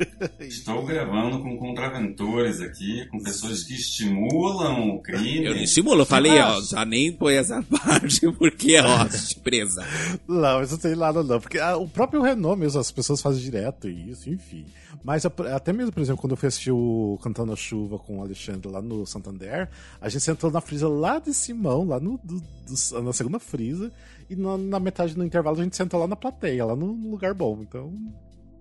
Estou 0.40 0.84
gravando 0.84 1.40
com 1.40 1.56
contraventores 1.58 2.60
aqui, 2.60 3.06
com 3.06 3.18
pessoas 3.22 3.64
que 3.64 3.74
estimulam 3.74 4.90
o 4.90 5.00
crime. 5.00 5.46
Eu 5.46 5.54
não 5.54 5.62
estimulo, 5.62 6.02
eu 6.02 6.06
falei, 6.06 6.38
ó, 6.40 6.60
já 6.60 6.84
nem 6.84 7.12
põe 7.12 7.36
essa 7.36 7.62
parte, 7.70 8.20
porque, 8.32 8.78
ó, 8.78 9.06
presa. 9.42 9.84
Não, 10.26 10.58
mas 10.58 10.70
não 10.70 10.78
tem 10.78 10.96
nada 10.96 11.22
não, 11.22 11.40
porque 11.40 11.58
ah, 11.58 11.76
o 11.76 11.88
próprio 11.88 12.22
Renault 12.22 12.58
mesmo, 12.58 12.80
as 12.80 12.90
pessoas 12.90 13.20
fazem 13.20 13.42
direto 13.42 13.88
isso, 13.88 14.30
enfim. 14.30 14.64
Mas 15.02 15.24
até 15.24 15.72
mesmo, 15.72 15.92
por 15.92 16.00
exemplo, 16.00 16.20
quando 16.20 16.32
eu 16.32 16.36
fui 16.36 16.48
assistir 16.48 16.72
o 16.72 17.18
Cantando 17.22 17.52
a 17.52 17.56
Chuva 17.56 17.98
com 17.98 18.18
o 18.18 18.22
Alexandre 18.22 18.68
lá 18.68 18.82
no 18.82 19.06
Santander, 19.06 19.68
a 20.00 20.08
gente 20.08 20.22
sentou 20.22 20.50
na 20.50 20.60
frisa 20.60 20.88
lá 20.88 21.18
de 21.18 21.32
Simão, 21.32 21.86
lá 21.86 21.98
no, 21.98 22.20
do, 22.22 22.38
do, 22.40 23.02
na 23.02 23.12
segunda 23.12 23.38
frisa, 23.38 23.90
e 24.28 24.36
na, 24.36 24.58
na 24.58 24.78
metade 24.78 25.14
do 25.14 25.24
intervalo 25.24 25.58
a 25.58 25.64
gente 25.64 25.76
sentou 25.76 25.98
lá 25.98 26.06
na 26.06 26.16
plateia, 26.16 26.66
lá 26.66 26.76
no 26.76 26.92
lugar 27.10 27.32
bom, 27.32 27.58
então 27.62 27.92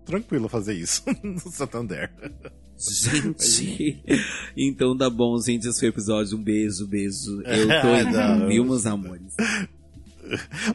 tranquilo 0.09 0.49
fazer 0.49 0.73
isso 0.73 1.03
no 1.23 1.39
Santander. 1.39 2.11
Gente, 2.77 4.01
então 4.55 4.97
tá 4.97 5.09
bom, 5.09 5.39
gente. 5.39 5.67
Esse 5.67 5.79
foi 5.79 5.89
o 5.89 5.91
episódio. 5.91 6.37
Um 6.37 6.41
beijo, 6.41 6.87
beijo. 6.87 7.41
Eu 7.45 7.67
tô 7.81 7.95
indo, 7.95 8.47
viu, 8.47 8.65
meus 8.65 8.85
amores? 8.85 9.35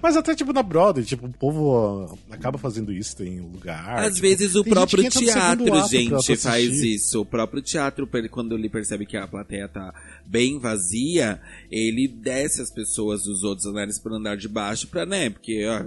Mas 0.03 0.17
até, 0.17 0.35
tipo, 0.35 0.53
na 0.53 0.63
Broadway, 0.63 1.05
tipo, 1.05 1.27
o 1.27 1.33
povo 1.33 2.19
acaba 2.31 2.59
fazendo 2.59 2.93
isso 2.93 3.23
em 3.23 3.41
lugar. 3.41 4.01
Às 4.01 4.17
tipo, 4.17 4.27
vezes 4.27 4.55
o 4.55 4.65
próprio 4.65 5.09
teatro, 5.09 5.89
gente, 5.89 6.37
faz 6.37 6.83
isso. 6.83 7.21
O 7.21 7.25
próprio 7.25 7.63
teatro, 7.63 8.09
quando 8.31 8.55
ele 8.55 8.69
percebe 8.69 9.07
que 9.07 9.17
a 9.17 9.27
plateia 9.27 9.69
tá 9.69 9.95
bem 10.27 10.59
vazia, 10.59 11.41
ele 11.71 12.09
desce 12.09 12.61
as 12.61 12.71
pessoas 12.71 13.25
dos 13.25 13.45
outros 13.45 13.67
andares 13.67 13.99
pro 13.99 14.15
andar 14.15 14.37
de 14.37 14.49
baixo 14.49 14.89
pra, 14.89 15.07
né? 15.07 15.31
Porque, 15.31 15.67
ó, 15.67 15.85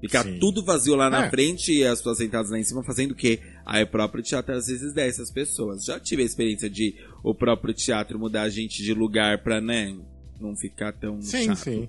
Ficar 0.00 0.24
Sim. 0.24 0.38
tudo 0.38 0.62
vazio 0.62 0.94
lá 0.94 1.08
na 1.08 1.26
é. 1.26 1.30
frente 1.30 1.72
e 1.72 1.84
as 1.84 1.98
pessoas 1.98 2.18
sentadas 2.18 2.50
lá 2.50 2.58
em 2.58 2.64
cima 2.64 2.82
fazendo 2.82 3.12
o 3.12 3.14
quê? 3.14 3.40
Aí 3.64 3.82
o 3.82 3.86
próprio 3.86 4.22
teatro 4.22 4.54
às 4.54 4.66
vezes 4.66 4.92
desce 4.92 5.22
as 5.22 5.30
pessoas. 5.30 5.84
Já 5.84 5.98
tive 5.98 6.22
a 6.22 6.26
experiência 6.26 6.68
de 6.68 6.94
o 7.22 7.34
próprio 7.34 7.72
teatro 7.72 8.18
mudar 8.18 8.42
a 8.42 8.50
gente 8.50 8.82
de 8.82 8.92
lugar 8.92 9.42
pra, 9.42 9.60
né, 9.60 9.96
não 10.38 10.54
ficar 10.54 10.92
tão 10.92 11.20
Sim, 11.22 11.46
chato. 11.46 11.58
sim. 11.58 11.88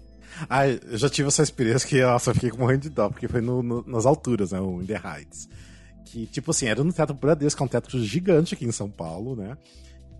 Ah, 0.49 0.67
eu 0.67 0.97
já 0.97 1.09
tive 1.09 1.27
essa 1.27 1.43
experiência 1.43 1.87
que, 1.87 2.01
nossa, 2.01 2.31
eu 2.31 2.35
fiquei 2.35 2.51
morrendo 2.51 2.81
de 2.81 2.89
dó, 2.89 3.09
porque 3.09 3.27
foi 3.27 3.41
no, 3.41 3.63
no, 3.63 3.83
nas 3.87 4.05
alturas, 4.05 4.51
né, 4.51 4.59
o 4.59 4.81
In 4.81 4.85
The 4.85 5.01
Heights. 5.03 5.49
Que, 6.05 6.25
tipo 6.27 6.51
assim, 6.51 6.67
era 6.67 6.83
no 6.83 6.93
Teatro 6.93 7.15
Bradesco, 7.15 7.57
que 7.57 7.63
é 7.63 7.65
um 7.65 7.69
teatro 7.69 8.03
gigante 8.03 8.53
aqui 8.53 8.65
em 8.65 8.71
São 8.71 8.89
Paulo, 8.89 9.35
né? 9.35 9.57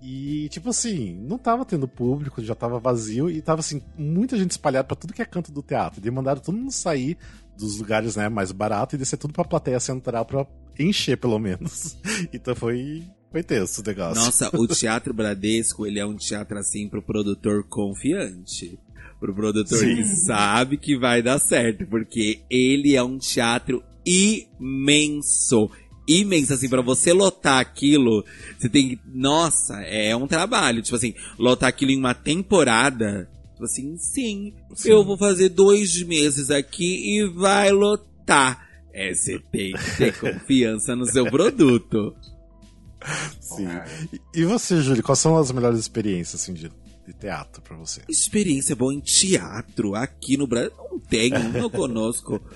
E, 0.02 0.48
tipo 0.50 0.70
assim, 0.70 1.16
não 1.16 1.38
tava 1.38 1.66
tendo 1.66 1.88
público, 1.88 2.44
já 2.44 2.54
tava 2.54 2.80
vazio 2.80 3.30
e 3.30 3.42
tava, 3.42 3.62
assim, 3.62 3.82
muita 3.98 4.38
gente 4.38 4.52
espalhada 4.52 4.88
para 4.88 4.96
tudo 4.96 5.14
que 5.14 5.22
é 5.22 5.26
canto 5.26 5.52
do 5.52 5.62
teatro. 5.62 6.06
E 6.06 6.12
mandaram 6.12 6.42
todo 6.42 6.58
mundo 6.58 6.72
sair 6.72 7.18
dos 7.58 7.78
lugares 7.78 8.16
né, 8.16 8.30
mais 8.30 8.52
baratos 8.52 8.94
e 8.94 8.98
descer 8.98 9.18
tudo 9.18 9.34
pra 9.34 9.44
plateia 9.44 9.80
central 9.80 10.26
pra 10.26 10.46
encher, 10.80 11.18
pelo 11.18 11.40
menos. 11.40 11.98
então 12.34 12.56
foi. 12.56 13.04
Foi 13.30 13.44
tenso 13.44 13.82
o 13.82 13.84
negócio. 13.84 14.24
Nossa, 14.24 14.50
o 14.56 14.66
Teatro 14.68 15.14
Bradesco, 15.14 15.86
ele 15.86 16.00
é 16.00 16.06
um 16.06 16.16
teatro 16.16 16.58
assim 16.58 16.88
pro 16.88 17.02
produtor 17.02 17.64
confiante. 17.68 18.80
Pro 19.20 19.36
produtor 19.36 19.80
Sim. 19.80 19.96
que 19.98 20.06
sabe 20.06 20.78
que 20.78 20.98
vai 20.98 21.22
dar 21.22 21.38
certo, 21.38 21.86
porque 21.88 22.40
ele 22.50 22.96
é 22.96 23.04
um 23.04 23.18
teatro 23.18 23.84
imenso 24.06 25.70
imenso, 26.08 26.54
assim, 26.54 26.70
para 26.70 26.82
você 26.82 27.12
lotar 27.12 27.60
aquilo, 27.60 28.24
você 28.58 28.70
tem 28.70 28.90
que, 28.90 29.00
nossa, 29.14 29.82
é 29.82 30.16
um 30.16 30.26
trabalho, 30.26 30.82
tipo 30.82 30.96
assim, 30.96 31.14
lotar 31.38 31.68
aquilo 31.68 31.92
em 31.92 31.98
uma 31.98 32.14
temporada, 32.14 33.30
Tipo 33.58 33.66
assim, 33.66 33.98
sim, 33.98 34.54
sim, 34.76 34.90
eu 34.92 35.04
vou 35.04 35.18
fazer 35.18 35.50
dois 35.50 36.04
meses 36.04 36.52
aqui 36.52 37.18
e 37.18 37.28
vai 37.28 37.72
lotar. 37.72 38.70
É, 38.94 39.12
você 39.12 39.40
tem 39.52 39.74
que 39.74 39.98
ter 39.98 40.14
confiança 40.22 40.96
no 40.96 41.08
seu 41.08 41.26
produto. 41.26 42.16
Sim. 43.42 43.68
E 44.32 44.44
você, 44.44 44.80
Júlio, 44.80 45.02
quais 45.02 45.18
são 45.18 45.36
as 45.38 45.52
melhores 45.52 45.80
experiências 45.80 46.40
assim, 46.40 46.54
de, 46.54 46.70
de 47.08 47.14
teatro 47.20 47.60
para 47.64 47.76
você? 47.76 48.02
Experiência 48.08 48.76
boa 48.76 48.94
em 48.94 49.00
teatro 49.00 49.96
aqui 49.96 50.38
no 50.38 50.46
Brasil? 50.46 50.72
Não 50.78 51.00
tenho, 51.00 51.50
não 51.50 51.68
conosco. 51.68 52.40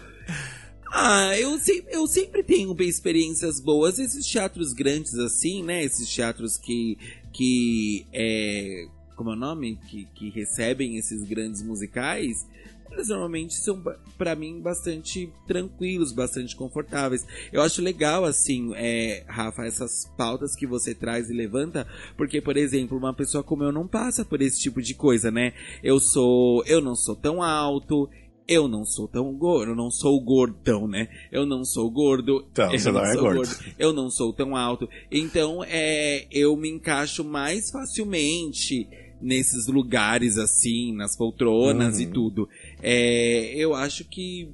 Ah, 0.94 1.40
eu, 1.40 1.58
sempre, 1.58 1.96
eu 1.96 2.06
sempre 2.06 2.44
tenho 2.44 2.76
experiências 2.82 3.62
boas. 3.62 3.98
Esses 3.98 4.26
teatros 4.26 4.74
grandes 4.74 5.16
assim, 5.16 5.64
né? 5.64 5.86
Esses 5.86 6.14
teatros 6.14 6.58
que, 6.58 6.98
que 7.32 8.06
é, 8.12 8.88
como 9.22 9.30
é 9.30 9.34
o 9.34 9.40
nome, 9.40 9.78
que, 9.88 10.06
que 10.16 10.32
recebem 10.32 10.98
esses 10.98 11.24
grandes 11.24 11.62
musicais, 11.62 12.48
eles 12.92 13.08
normalmente 13.08 13.54
são, 13.54 13.80
para 14.18 14.36
mim, 14.36 14.60
bastante 14.60 15.32
tranquilos, 15.48 16.12
bastante 16.12 16.56
confortáveis. 16.56 17.26
Eu 17.54 17.62
acho 17.62 17.84
legal, 17.84 18.26
assim, 18.26 18.72
é, 18.76 19.24
Rafa, 19.28 19.64
essas 19.64 20.12
pautas 20.18 20.56
que 20.56 20.66
você 20.66 20.96
traz 20.96 21.30
e 21.30 21.34
levanta, 21.34 21.88
porque, 22.18 22.42
por 22.42 22.58
exemplo, 22.58 22.98
uma 22.98 23.14
pessoa 23.14 23.44
como 23.44 23.64
eu 23.64 23.72
não 23.72 23.88
passa 23.88 24.26
por 24.26 24.42
esse 24.42 24.60
tipo 24.60 24.82
de 24.82 24.96
coisa, 24.96 25.30
né? 25.30 25.54
Eu 25.84 26.00
sou, 26.00 26.64
eu 26.66 26.82
não 26.82 26.96
sou 26.96 27.16
tão 27.16 27.44
alto, 27.44 28.10
eu 28.48 28.68
não 28.68 28.84
sou 28.84 29.08
tão 29.08 29.32
gordo, 29.34 29.72
eu 29.72 29.76
não 29.76 29.90
sou 29.90 30.20
gordão, 30.20 30.88
né? 30.88 31.08
Eu 31.32 31.46
não 31.46 31.64
sou 31.64 31.90
gordo. 31.90 32.46
Então, 32.52 32.72
você 32.72 32.92
não, 32.92 33.00
não 33.00 33.06
é 33.06 33.16
gordo. 33.16 33.36
gordo. 33.36 33.56
Eu 33.80 33.94
não 33.94 34.10
sou 34.10 34.34
tão 34.34 34.58
alto. 34.58 34.90
Então, 35.10 35.64
é, 35.64 36.28
eu 36.30 36.56
me 36.58 36.70
encaixo 36.70 37.24
mais 37.24 37.70
facilmente 37.72 38.90
nesses 39.22 39.68
lugares 39.68 40.38
assim, 40.38 40.94
nas 40.96 41.16
poltronas 41.16 41.96
uhum. 41.96 42.02
e 42.02 42.08
tudo. 42.08 42.50
É, 42.82 43.54
eu 43.56 43.74
acho 43.76 44.04
que 44.06 44.50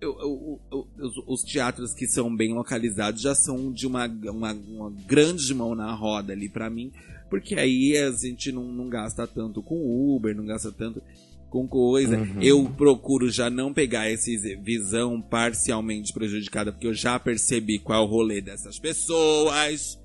eu, 0.00 0.18
eu, 0.20 0.60
eu, 0.72 1.10
os 1.26 1.42
teatros 1.42 1.94
que 1.94 2.08
são 2.08 2.34
bem 2.34 2.52
localizados 2.52 3.22
já 3.22 3.34
são 3.34 3.70
de 3.70 3.86
uma, 3.86 4.06
uma, 4.06 4.52
uma 4.52 4.90
grande 5.06 5.54
mão 5.54 5.74
na 5.74 5.94
roda 5.94 6.32
ali 6.32 6.48
para 6.48 6.68
mim, 6.68 6.90
porque 7.30 7.54
aí 7.54 7.96
a 7.96 8.10
gente 8.10 8.50
não, 8.50 8.64
não 8.64 8.88
gasta 8.88 9.26
tanto 9.26 9.62
com 9.62 9.76
Uber, 10.16 10.34
não 10.34 10.44
gasta 10.44 10.72
tanto 10.72 11.00
com 11.48 11.68
coisa. 11.68 12.18
Uhum. 12.18 12.42
Eu 12.42 12.64
procuro 12.70 13.30
já 13.30 13.48
não 13.48 13.72
pegar 13.72 14.10
essa 14.10 14.30
visão 14.60 15.20
parcialmente 15.20 16.12
prejudicada, 16.12 16.72
porque 16.72 16.86
eu 16.86 16.94
já 16.94 17.18
percebi 17.20 17.78
qual 17.78 18.02
é 18.02 18.04
o 18.04 18.10
rolê 18.10 18.40
dessas 18.40 18.78
pessoas. 18.78 20.01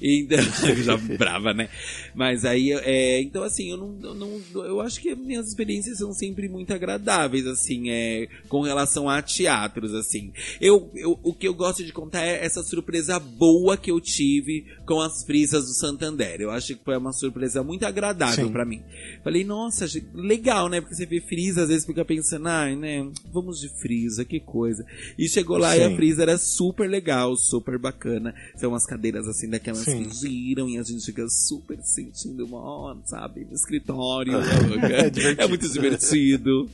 Então, 0.00 0.38
já 0.82 0.96
brava, 0.96 1.52
né? 1.52 1.68
Mas 2.14 2.44
aí, 2.44 2.72
é, 2.72 3.20
então 3.20 3.42
assim, 3.42 3.70
eu 3.70 3.76
não, 3.76 3.98
eu 4.02 4.14
não, 4.14 4.64
eu 4.64 4.80
acho 4.80 5.00
que 5.00 5.14
minhas 5.14 5.48
experiências 5.48 5.98
são 5.98 6.12
sempre 6.12 6.48
muito 6.48 6.72
agradáveis, 6.72 7.46
assim, 7.46 7.90
é, 7.90 8.28
com 8.48 8.62
relação 8.62 9.08
a 9.08 9.20
teatros, 9.22 9.94
assim. 9.94 10.32
Eu, 10.60 10.90
eu, 10.94 11.18
o 11.22 11.32
que 11.32 11.48
eu 11.48 11.54
gosto 11.54 11.84
de 11.84 11.92
contar 11.92 12.24
é 12.24 12.44
essa 12.44 12.62
surpresa 12.62 13.18
boa 13.18 13.76
que 13.76 13.90
eu 13.90 14.00
tive 14.00 14.66
com 14.88 15.02
as 15.02 15.22
frisas 15.22 15.66
do 15.66 15.74
Santander. 15.74 16.40
Eu 16.40 16.50
acho 16.50 16.74
que 16.74 16.82
foi 16.82 16.96
uma 16.96 17.12
surpresa 17.12 17.62
muito 17.62 17.84
agradável 17.84 18.50
para 18.50 18.64
mim. 18.64 18.82
Falei, 19.22 19.44
nossa, 19.44 19.84
legal, 20.14 20.70
né? 20.70 20.80
Porque 20.80 20.94
você 20.94 21.04
vê 21.04 21.20
frisa, 21.20 21.64
às 21.64 21.68
vezes 21.68 21.84
fica 21.84 22.06
pensando, 22.06 22.48
ai, 22.48 22.74
né? 22.74 23.06
Vamos 23.30 23.60
de 23.60 23.68
frisa, 23.68 24.24
que 24.24 24.40
coisa. 24.40 24.82
E 25.18 25.28
chegou 25.28 25.58
lá 25.58 25.74
Sim. 25.74 25.80
e 25.80 25.84
a 25.84 25.94
frisa 25.94 26.22
era 26.22 26.38
super 26.38 26.88
legal, 26.88 27.36
super 27.36 27.78
bacana. 27.78 28.34
São 28.56 28.70
umas 28.70 28.86
cadeiras 28.86 29.28
assim 29.28 29.50
daquelas 29.50 29.80
Sim. 29.80 30.04
que 30.04 30.16
giram 30.16 30.66
e 30.70 30.78
a 30.78 30.82
gente 30.82 31.04
fica 31.04 31.28
super 31.28 31.78
sentindo 31.82 32.46
uma, 32.46 32.96
sabe, 33.04 33.44
no 33.44 33.52
escritório. 33.52 34.38
é, 34.40 35.44
é 35.44 35.46
muito 35.46 35.68
divertido. 35.68 36.66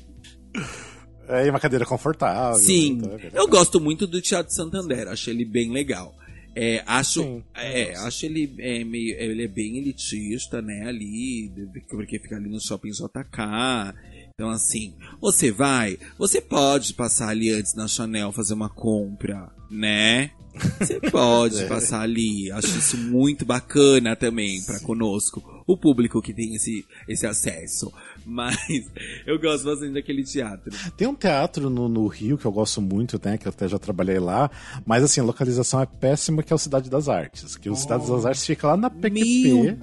É 1.27 1.51
uma 1.51 1.59
cadeira 1.59 1.85
confortável. 1.85 2.61
Sim. 2.61 2.93
Então, 2.93 3.13
é 3.13 3.31
eu 3.35 3.49
gosto 3.49 3.81
muito 3.81 4.07
do 4.07 4.23
Teatro 4.23 4.55
Santander, 4.55 5.09
acho 5.09 5.31
ele 5.31 5.45
bem 5.45 5.73
legal. 5.73 6.15
É, 6.57 6.83
acho, 6.87 7.23
Sim, 7.23 7.43
é, 7.55 7.97
acho 7.97 8.27
ele 8.27 8.55
é, 8.59 8.85
meio, 8.85 9.17
ele 9.19 9.45
é 9.45 9.49
bem 9.49 9.79
elitista, 9.79 10.63
né, 10.63 10.87
ali, 10.87 11.53
porque 11.91 12.19
fica 12.19 12.37
ali 12.37 12.49
no 12.49 12.61
shopping 12.61 12.91
JK. 12.91 13.95
Então, 14.35 14.51
assim, 14.51 14.95
você 15.21 15.51
vai, 15.53 15.99
você 16.19 16.41
pode 16.41 16.95
passar 16.95 17.29
ali 17.29 17.51
antes 17.51 17.75
na 17.75 17.87
Chanel 17.87 18.33
fazer 18.33 18.55
uma 18.55 18.69
compra, 18.69 19.51
né? 19.71 20.31
Você 20.79 21.01
pode 21.11 21.63
é. 21.63 21.67
passar 21.67 22.01
ali. 22.01 22.51
Acho 22.51 22.79
isso 22.79 22.97
muito 22.97 23.45
bacana 23.45 24.17
também 24.17 24.63
para 24.63 24.81
conosco, 24.81 25.43
o 25.67 25.77
público 25.77 26.23
que 26.23 26.33
tem 26.33 26.55
esse, 26.55 26.85
esse 27.09 27.27
acesso. 27.27 27.93
Mas 28.25 28.57
eu 29.27 29.39
gosto 29.39 29.65
bastante 29.65 29.93
daquele 29.93 30.25
teatro. 30.25 30.73
Tem 30.97 31.07
um 31.07 31.15
teatro 31.15 31.69
no, 31.69 31.89
no, 31.89 32.07
Rio 32.07 32.39
que 32.39 32.45
eu 32.45 32.53
gosto 32.53 32.81
muito, 32.81 33.21
né? 33.23 33.37
Que 33.37 33.47
eu 33.47 33.51
até 33.51 33.69
já 33.69 33.79
trabalhei 33.79 34.19
lá. 34.19 34.51
Mas 34.87 35.03
assim, 35.03 35.21
a 35.21 35.25
localização 35.25 35.81
é 35.81 35.87
péssima, 35.87 36.43
que 36.43 36.53
é 36.53 36.57
o 36.57 36.59
Cidade 36.59 36.89
das 36.89 37.09
Artes. 37.09 37.57
Que 37.57 37.69
o 37.69 37.73
oh. 37.73 37.77
Cidade 37.77 38.07
das 38.09 38.25
Artes 38.25 38.45
fica 38.45 38.69
lá 38.69 38.77
na 38.77 38.91
PQP 38.91 39.79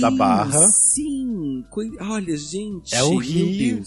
da 0.00 0.10
Barra. 0.10 0.66
Sim! 0.68 1.64
Olha, 2.00 2.36
gente. 2.36 2.94
É 2.94 3.02
o 3.02 3.16
Rio. 3.16 3.82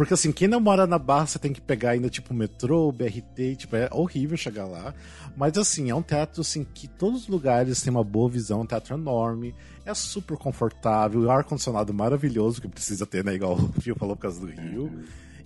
Porque 0.00 0.14
assim, 0.14 0.32
quem 0.32 0.48
não 0.48 0.60
mora 0.60 0.86
na 0.86 0.98
Barra, 0.98 1.26
você 1.26 1.38
tem 1.38 1.52
que 1.52 1.60
pegar 1.60 1.90
ainda 1.90 2.08
tipo 2.08 2.32
metrô, 2.32 2.90
BRT, 2.90 3.56
tipo, 3.56 3.76
é 3.76 3.86
horrível 3.92 4.34
chegar 4.34 4.64
lá. 4.64 4.94
Mas 5.36 5.58
assim, 5.58 5.90
é 5.90 5.94
um 5.94 6.00
teatro 6.00 6.40
assim 6.40 6.64
que 6.64 6.88
todos 6.88 7.24
os 7.24 7.28
lugares 7.28 7.82
têm 7.82 7.90
uma 7.90 8.02
boa 8.02 8.26
visão, 8.30 8.62
um 8.62 8.66
teatro 8.66 8.94
enorme, 8.94 9.54
é 9.84 9.92
super 9.92 10.38
confortável, 10.38 11.20
o 11.20 11.30
ar-condicionado 11.30 11.92
maravilhoso 11.92 12.62
que 12.62 12.68
precisa 12.68 13.04
ter, 13.04 13.22
né? 13.22 13.34
Igual 13.34 13.56
o 13.76 13.78
Fio 13.78 13.94
falou 13.94 14.16
por 14.16 14.22
causa 14.22 14.40
do 14.40 14.46
Rio. 14.46 14.90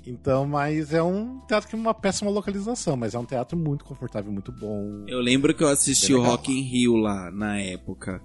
Então, 0.06 0.46
mas 0.46 0.94
é 0.94 1.02
um 1.02 1.40
teatro 1.48 1.66
que 1.66 1.72
tem 1.72 1.80
uma 1.80 1.92
péssima 1.92 2.30
localização, 2.30 2.96
mas 2.96 3.12
é 3.12 3.18
um 3.18 3.24
teatro 3.24 3.58
muito 3.58 3.84
confortável, 3.84 4.30
muito 4.30 4.52
bom. 4.52 5.02
Eu 5.08 5.18
lembro 5.18 5.52
que 5.52 5.64
eu 5.64 5.68
assisti 5.68 6.14
o 6.14 6.22
Rock 6.22 6.52
in 6.52 6.62
Rio 6.62 6.94
lá 6.94 7.28
na 7.28 7.58
época. 7.58 8.22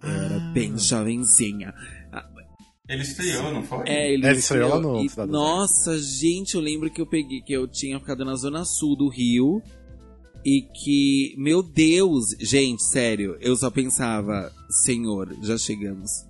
Eu 0.00 0.10
era 0.10 0.36
ah. 0.36 0.52
bem 0.52 0.78
jovenzinha. 0.78 1.74
Ele 2.90 3.02
estreou, 3.02 3.52
não 3.52 3.62
foi? 3.62 3.88
É, 3.88 4.12
ele, 4.12 4.26
é, 4.26 4.30
ele 4.30 4.40
estreou, 4.40 4.68
lá 4.68 4.80
no 4.80 5.00
e, 5.00 5.08
Nossa, 5.28 5.96
gente, 5.96 6.56
eu 6.56 6.60
lembro 6.60 6.90
que 6.90 7.00
eu 7.00 7.06
peguei, 7.06 7.40
que 7.40 7.52
eu 7.52 7.68
tinha 7.68 8.00
ficado 8.00 8.24
na 8.24 8.34
zona 8.34 8.64
sul 8.64 8.96
do 8.96 9.08
Rio. 9.08 9.62
E 10.44 10.62
que, 10.62 11.34
meu 11.38 11.62
Deus, 11.62 12.30
gente, 12.40 12.82
sério, 12.82 13.36
eu 13.40 13.54
só 13.54 13.70
pensava, 13.70 14.50
Senhor, 14.70 15.36
já 15.42 15.56
chegamos. 15.56 16.26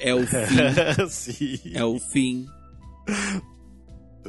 É 0.00 0.12
o 0.14 0.26
fim. 0.26 1.08
Sim. 1.08 1.60
É 1.74 1.84
o 1.84 1.98
fim. 2.00 2.46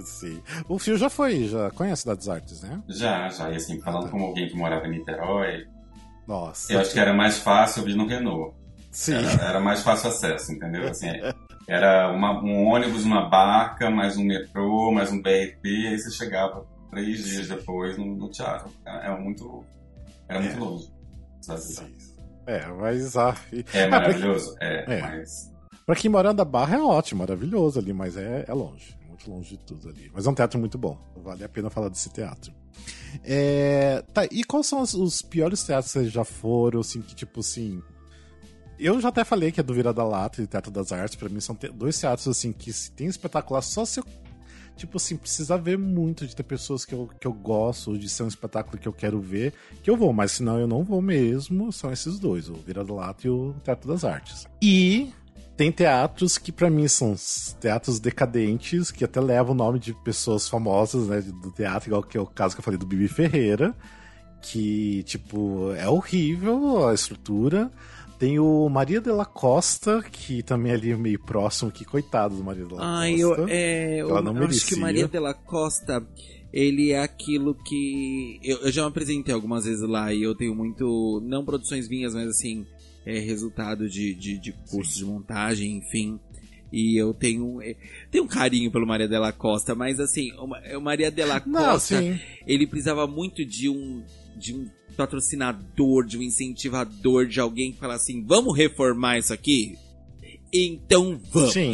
Sim. 0.03 0.43
O 0.67 0.77
Fio 0.77 0.97
já 0.97 1.09
foi, 1.09 1.47
já 1.47 1.71
conhece 1.71 2.01
Cidades 2.01 2.27
Artes, 2.29 2.61
né? 2.61 2.83
Já, 2.89 3.29
já. 3.29 3.49
E 3.51 3.55
assim, 3.55 3.79
falando 3.79 4.01
ah, 4.01 4.05
tá. 4.05 4.11
como 4.11 4.25
alguém 4.25 4.47
que 4.47 4.55
morava 4.55 4.85
em 4.85 4.91
Niterói. 4.91 5.65
Nossa. 6.27 6.73
Eu 6.73 6.79
acho 6.79 6.91
que 6.91 6.99
era 6.99 7.13
mais 7.13 7.39
fácil 7.39 7.83
vir 7.83 7.95
no 7.95 8.05
Renault. 8.05 8.53
Sim. 8.95 9.15
Era, 9.15 9.49
era 9.49 9.59
mais 9.59 9.83
fácil 9.83 10.07
acesso, 10.07 10.53
entendeu? 10.53 10.87
Assim, 10.87 11.07
era 11.67 12.09
uma, 12.13 12.41
um 12.41 12.65
ônibus, 12.65 13.03
uma 13.03 13.29
barca, 13.29 13.89
mais 13.89 14.15
um 14.15 14.23
metrô, 14.23 14.89
mais 14.89 15.11
um 15.11 15.21
BRT, 15.21 15.65
aí 15.65 15.99
você 15.99 16.09
chegava 16.11 16.65
três 16.89 17.25
dias 17.25 17.49
depois 17.49 17.97
no, 17.97 18.15
no 18.15 18.29
teatro. 18.29 18.71
É, 18.85 19.07
é 19.07 19.19
muito. 19.19 19.65
Era 20.29 20.39
muito 20.39 20.55
é. 20.55 20.59
longe. 20.59 20.89
É, 22.47 22.67
mas. 22.67 23.17
Ah, 23.17 23.35
e... 23.51 23.65
É 23.73 23.85
maravilhoso? 23.89 24.55
É, 24.61 24.95
é, 24.95 25.01
mas. 25.01 25.51
Pra 25.85 25.95
quem 25.95 26.09
mora 26.09 26.33
na 26.33 26.45
Barra 26.45 26.77
é 26.77 26.79
ótimo, 26.79 27.19
maravilhoso 27.19 27.77
ali, 27.77 27.91
mas 27.91 28.15
é, 28.15 28.45
é 28.47 28.53
longe. 28.53 28.97
Muito 29.09 29.29
longe 29.29 29.49
de 29.49 29.57
tudo 29.57 29.89
ali. 29.89 30.09
Mas 30.13 30.25
é 30.25 30.29
um 30.29 30.33
teatro 30.33 30.57
muito 30.57 30.77
bom. 30.77 30.97
Vale 31.17 31.43
a 31.43 31.49
pena 31.49 31.69
falar 31.69 31.89
desse 31.89 32.09
teatro. 32.09 32.53
É, 33.25 34.01
tá, 34.13 34.25
e 34.31 34.45
quais 34.45 34.67
são 34.67 34.79
os, 34.79 34.93
os 34.93 35.21
piores 35.21 35.63
teatros 35.65 35.91
que 35.91 35.99
vocês 35.99 36.11
já 36.13 36.23
foram, 36.23 36.79
assim, 36.79 37.01
que 37.01 37.13
tipo 37.13 37.41
assim. 37.41 37.83
Eu 38.79 38.99
já 38.99 39.09
até 39.09 39.23
falei 39.23 39.51
que 39.51 39.59
é 39.59 39.63
do 39.63 39.73
Vira 39.73 39.93
da 39.93 40.03
Lata 40.03 40.41
e 40.41 40.47
Teatro 40.47 40.71
das 40.71 40.91
Artes, 40.91 41.15
para 41.15 41.29
mim 41.29 41.39
são 41.39 41.57
dois 41.73 41.99
teatros 41.99 42.27
assim 42.27 42.51
que 42.51 42.73
se 42.73 42.91
tem 42.91 43.07
espetacular 43.07 43.61
só 43.61 43.85
se 43.85 43.99
eu 43.99 44.05
tipo 44.75 44.97
assim, 44.97 45.15
precisa 45.15 45.57
ver 45.57 45.77
muito 45.77 46.27
de 46.27 46.35
ter 46.35 46.43
pessoas 46.43 46.83
que 46.83 46.93
eu, 46.93 47.09
que 47.19 47.25
eu 47.25 47.33
gosto, 47.33 47.97
de 47.97 48.09
ser 48.09 48.23
um 48.23 48.27
espetáculo 48.27 48.77
que 48.77 48.87
eu 48.87 48.93
quero 48.93 49.19
ver, 49.19 49.53
que 49.81 49.89
eu 49.89 49.95
vou, 49.95 50.11
mas 50.11 50.33
senão 50.33 50.59
eu 50.59 50.67
não 50.67 50.83
vou 50.83 51.01
mesmo, 51.01 51.71
são 51.71 51.91
esses 51.91 52.19
dois, 52.19 52.49
o 52.49 52.55
Vira 52.55 52.83
do 52.83 52.95
Lato 52.95 53.25
e 53.25 53.29
o 53.29 53.55
Teatro 53.63 53.87
das 53.87 54.03
Artes. 54.03 54.45
E 54.61 55.13
tem 55.55 55.71
teatros 55.71 56.37
que 56.37 56.51
para 56.51 56.69
mim 56.69 56.87
são 56.87 57.15
teatros 57.59 57.99
decadentes, 57.99 58.91
que 58.91 59.05
até 59.05 59.21
levam 59.21 59.53
o 59.53 59.57
nome 59.57 59.79
de 59.79 59.93
pessoas 59.93 60.49
famosas, 60.49 61.07
né, 61.07 61.21
do 61.21 61.51
teatro, 61.51 61.89
igual 61.89 62.03
que 62.03 62.17
é 62.17 62.21
o 62.21 62.25
caso 62.25 62.55
que 62.55 62.59
eu 62.59 62.63
falei 62.63 62.77
do 62.77 62.85
Bibi 62.85 63.07
Ferreira, 63.07 63.73
que, 64.41 65.03
tipo, 65.03 65.71
é 65.73 65.87
horrível 65.87 66.87
a 66.87 66.93
estrutura, 66.93 67.71
tem 68.17 68.39
o 68.39 68.67
Maria 68.69 69.01
de 69.01 69.11
la 69.11 69.25
Costa, 69.25 70.01
que 70.01 70.41
também 70.41 70.71
é 70.71 70.75
ali 70.75 70.95
meio 70.95 71.19
próximo, 71.19 71.71
que 71.71 71.85
coitado 71.85 72.35
do 72.35 72.43
Maria 72.43 72.65
de 72.65 72.73
la 72.73 72.79
Costa. 72.79 72.95
Ai, 72.97 73.15
eu, 73.15 73.47
é, 73.47 74.01
eu, 74.01 74.09
eu 74.09 74.43
acho 74.43 74.65
que 74.65 74.75
o 74.75 74.79
Maria 74.79 75.07
de 75.07 75.19
la 75.19 75.33
Costa, 75.33 76.05
ele 76.51 76.91
é 76.91 77.01
aquilo 77.01 77.55
que. 77.55 78.39
Eu, 78.43 78.57
eu, 78.59 78.71
já 78.71 78.83
me 78.83 78.87
apresentei 78.87 79.33
algumas 79.33 79.65
vezes 79.65 79.87
lá 79.87 80.13
e 80.13 80.23
eu 80.23 80.35
tenho 80.35 80.55
muito. 80.55 81.21
Não 81.25 81.43
produções 81.43 81.89
minhas, 81.89 82.13
mas 82.13 82.29
assim, 82.29 82.65
é 83.05 83.19
resultado 83.19 83.89
de, 83.89 84.13
de, 84.15 84.39
de 84.39 84.51
cursos 84.69 84.95
de 84.95 85.05
montagem, 85.05 85.77
enfim. 85.77 86.19
E 86.71 86.99
eu 86.99 87.13
tenho, 87.13 87.61
é, 87.61 87.75
tenho 88.11 88.23
um 88.23 88.27
carinho 88.27 88.71
pelo 88.71 88.87
Maria 88.87 89.07
de 89.07 89.17
la 89.17 89.31
Costa, 89.31 89.75
mas 89.75 89.99
assim, 89.99 90.31
o, 90.33 90.81
Maria 90.81 91.11
de 91.11 91.23
la 91.23 91.39
Costa, 91.39 92.01
Não, 92.01 92.19
ele 92.45 92.67
precisava 92.67 93.05
muito 93.07 93.45
de 93.45 93.69
um. 93.69 94.03
De 94.35 94.53
um 94.53 94.69
patrocinador, 94.95 96.05
de 96.05 96.17
um 96.17 96.21
incentivador, 96.21 97.27
de 97.27 97.39
alguém 97.39 97.71
que 97.71 97.79
fala 97.79 97.95
assim: 97.95 98.23
vamos 98.23 98.55
reformar 98.57 99.17
isso 99.17 99.33
aqui? 99.33 99.77
Então 100.53 101.19
vamos. 101.31 101.53
Sim. 101.53 101.73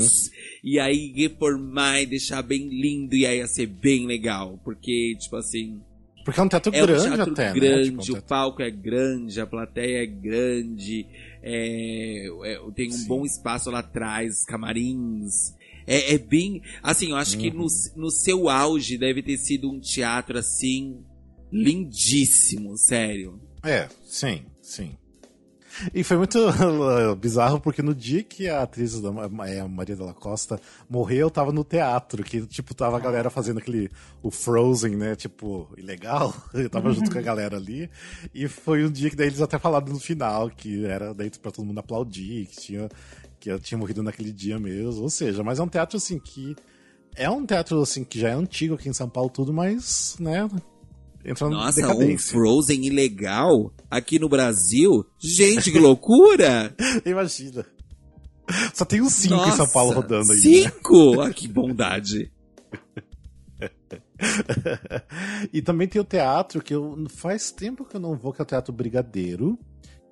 E 0.63 0.79
aí 0.79 1.11
reformar 1.15 2.01
e 2.01 2.05
deixar 2.05 2.41
bem 2.41 2.67
lindo, 2.67 3.15
e 3.15 3.25
aí 3.25 3.37
ia 3.37 3.47
ser 3.47 3.67
bem 3.67 4.05
legal. 4.05 4.59
Porque, 4.63 5.15
tipo 5.19 5.35
assim. 5.35 5.81
Porque 6.23 6.39
é 6.39 6.43
um 6.43 6.47
teatro 6.47 6.75
é 6.75 6.81
grande 6.81 7.07
um 7.07 7.15
teatro 7.15 7.33
até, 7.33 7.53
grande, 7.53 7.91
né? 7.91 7.97
tipo, 8.03 8.15
um 8.15 8.19
o 8.19 8.21
palco 8.21 8.61
é 8.61 8.69
grande, 8.69 9.41
a 9.41 9.47
plateia 9.47 10.03
é 10.03 10.05
grande, 10.05 11.07
é, 11.41 12.27
é 12.43 12.59
tem 12.75 12.89
um 12.89 12.91
Sim. 12.91 13.07
bom 13.07 13.25
espaço 13.25 13.71
lá 13.71 13.79
atrás, 13.79 14.45
camarins. 14.45 15.55
É, 15.87 16.13
é 16.13 16.17
bem. 16.19 16.61
Assim, 16.83 17.09
eu 17.09 17.15
acho 17.15 17.35
uhum. 17.35 17.41
que 17.41 17.51
no, 17.51 17.65
no 17.95 18.11
seu 18.11 18.49
auge 18.49 18.99
deve 18.99 19.23
ter 19.23 19.37
sido 19.37 19.69
um 19.71 19.79
teatro 19.79 20.37
assim 20.37 21.03
lindíssimo, 21.51 22.77
sério. 22.77 23.39
É, 23.63 23.87
sim, 24.05 24.43
sim. 24.61 24.95
E 25.93 26.03
foi 26.03 26.17
muito 26.17 26.37
bizarro 27.19 27.59
porque 27.59 27.81
no 27.81 27.95
dia 27.95 28.23
que 28.23 28.47
a 28.49 28.63
atriz 28.63 28.99
da 28.99 29.09
é, 29.47 29.63
Maria 29.63 29.95
Della 29.95 30.13
Costa 30.13 30.59
morreu, 30.89 31.27
eu 31.27 31.31
tava 31.31 31.51
no 31.51 31.63
teatro, 31.63 32.23
que 32.23 32.45
tipo 32.45 32.73
tava 32.73 32.97
a 32.97 32.99
galera 32.99 33.29
fazendo 33.29 33.59
aquele 33.59 33.89
o 34.21 34.29
Frozen, 34.29 34.95
né, 34.95 35.15
tipo, 35.15 35.69
ilegal. 35.77 36.33
Eu 36.53 36.69
tava 36.69 36.91
junto 36.91 37.11
com 37.11 37.17
a 37.17 37.21
galera 37.21 37.57
ali. 37.57 37.89
E 38.33 38.47
foi 38.47 38.85
um 38.85 38.91
dia 38.91 39.09
que 39.09 39.15
daí 39.15 39.27
eles 39.27 39.41
até 39.41 39.57
falaram 39.57 39.87
no 39.87 39.99
final 39.99 40.49
que 40.49 40.85
era 40.85 41.13
daí 41.13 41.29
para 41.31 41.51
todo 41.51 41.65
mundo 41.65 41.79
aplaudir, 41.79 42.45
que 42.47 42.57
tinha 42.57 42.89
que 43.39 43.49
ela 43.49 43.59
tinha 43.59 43.77
morrido 43.77 44.03
naquele 44.03 44.31
dia 44.31 44.59
mesmo. 44.59 45.01
Ou 45.01 45.09
seja, 45.09 45.43
mas 45.43 45.57
é 45.59 45.63
um 45.63 45.67
teatro 45.67 45.97
assim 45.97 46.19
que 46.19 46.55
é 47.15 47.29
um 47.29 47.45
teatro 47.45 47.81
assim 47.81 48.03
que 48.03 48.19
já 48.19 48.29
é 48.29 48.33
antigo 48.33 48.75
aqui 48.75 48.87
em 48.87 48.93
São 48.93 49.09
Paulo 49.09 49.29
tudo, 49.29 49.51
mas, 49.51 50.15
né, 50.19 50.47
entrando 51.23 51.53
Nossa, 51.53 51.95
um 51.95 52.17
Frozen 52.17 52.85
ilegal 52.85 53.73
aqui 53.89 54.19
no 54.19 54.29
Brasil? 54.29 55.05
Gente, 55.19 55.71
que 55.71 55.79
loucura! 55.79 56.75
Imagina. 57.05 57.65
Só 58.73 58.83
tem 58.83 59.01
uns 59.01 59.13
5 59.13 59.35
em 59.35 59.51
São 59.51 59.67
Paulo 59.69 59.93
rodando 59.93 60.31
aí. 60.31 60.39
5? 60.39 61.15
Né? 61.15 61.25
Ah, 61.25 61.33
que 61.33 61.47
bondade. 61.47 62.31
e 65.53 65.61
também 65.61 65.87
tem 65.87 66.01
o 66.01 66.05
teatro 66.05 66.61
que 66.61 66.73
eu 66.73 67.05
faz 67.09 67.51
tempo 67.51 67.85
que 67.85 67.95
eu 67.95 67.99
não 67.99 68.15
vou, 68.15 68.33
que 68.33 68.41
é 68.41 68.43
o 68.43 68.47
Teatro 68.47 68.73
Brigadeiro, 68.73 69.57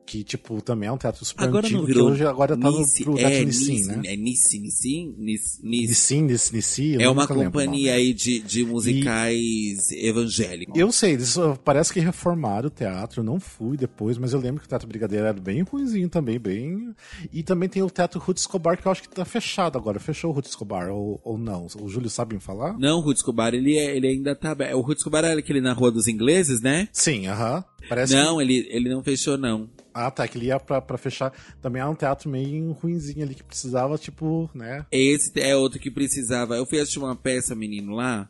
Que, 0.10 0.24
tipo, 0.24 0.60
também 0.60 0.90
é 0.90 0.92
um 0.92 0.98
teatro 0.98 1.24
super 1.24 1.44
Agora 1.44 1.68
antigo, 1.68 1.86
que 1.86 2.00
hoje 2.00 2.26
agora 2.26 2.58
tá 2.58 2.68
Nice, 2.68 3.06
no, 3.06 3.16
Teatro 3.16 3.36
é, 3.36 3.46
Nissin, 3.46 3.74
Nice, 3.74 3.88
né? 3.88 4.02
É 4.06 4.16
Nissi, 4.16 4.60
Nissi, 4.60 5.16
Nissi, 5.16 5.60
Nissi. 5.62 5.88
Nissin, 5.88 6.22
Nissin, 6.24 6.56
Nissin, 6.56 6.94
eu 6.94 7.02
É 7.02 7.10
uma 7.10 7.28
companhia 7.28 7.94
aí 7.94 8.12
de, 8.12 8.40
de 8.40 8.66
musicais 8.66 9.92
evangélicos. 9.92 10.76
Eu 10.76 10.92
sei, 10.92 11.16
uh, 11.16 11.56
parece 11.64 11.94
que 11.94 12.00
reformaram 12.00 12.70
o 12.70 12.72
teatro, 12.72 13.20
eu 13.20 13.24
não 13.24 13.40
fui 13.40 13.78
depois, 13.78 14.18
mas 14.18 14.34
eu 14.34 14.40
lembro 14.40 14.62
que 14.62 14.66
o 14.66 14.68
Teatro 14.68 14.88
Brigadeiro 14.88 15.28
era 15.28 15.40
bem 15.40 15.62
ruimzinho 15.62 16.10
também, 16.10 16.40
bem... 16.40 16.96
E 17.32 17.44
também 17.44 17.70
tem 17.70 17.84
o 17.84 17.90
Teatro 17.92 18.20
Ruth 18.20 18.38
Escobar, 18.40 18.82
que 18.82 18.88
eu 18.88 18.92
acho 18.92 19.04
que 19.04 19.10
tá 19.10 19.24
fechado 19.24 19.78
agora, 19.78 20.00
fechou 20.00 20.32
o 20.32 20.34
Ruth 20.34 20.48
Escobar, 20.48 20.90
ou, 20.90 21.22
ou 21.24 21.38
não? 21.38 21.68
O 21.80 21.88
Júlio 21.88 22.10
sabe 22.10 22.34
me 22.34 22.42
falar? 22.42 22.76
Não, 22.80 22.98
o 22.98 23.02
Ruth 23.02 23.18
Escobar, 23.18 23.54
ele, 23.54 23.78
é- 23.78 23.96
ele 23.96 24.08
ainda 24.08 24.36
tá. 24.36 24.58
O 24.74 24.82
Ruth 24.82 24.98
Escobar 24.98 25.24
era 25.24 25.38
aquele 25.40 25.62
na 25.62 25.74
Rua 25.74 25.92
dos 25.92 26.08
Ingleses, 26.08 26.62
né? 26.62 26.90
Sim, 26.92 27.28
aham. 27.28 27.64
Parece 27.88 28.16
que... 28.16 28.20
Não, 28.20 28.42
ele, 28.42 28.68
ele 28.72 28.90
não 28.90 29.04
fechou, 29.04 29.38
não. 29.38 29.70
Ah, 30.08 30.12
tá, 30.12 30.28
que 30.28 30.38
ele 30.38 30.46
ia 30.48 30.60
pra, 30.60 30.82
pra 30.82 30.98
fechar. 30.98 31.34
Também 31.62 31.82
é 31.82 31.86
um 31.86 31.96
teatro 31.96 32.30
meio 32.30 32.72
ruimzinho 32.74 33.24
ali, 33.24 33.36
que 33.36 33.44
precisava, 33.44 33.98
tipo, 33.98 34.50
né? 34.54 34.86
Esse 34.92 35.32
é 35.40 35.56
outro 35.56 35.80
que 35.80 35.92
precisava. 35.92 36.56
Eu 36.56 36.66
fui 36.66 36.80
assistir 36.80 37.00
uma 37.00 37.16
peça, 37.16 37.54
menino, 37.56 37.94
lá. 37.94 38.30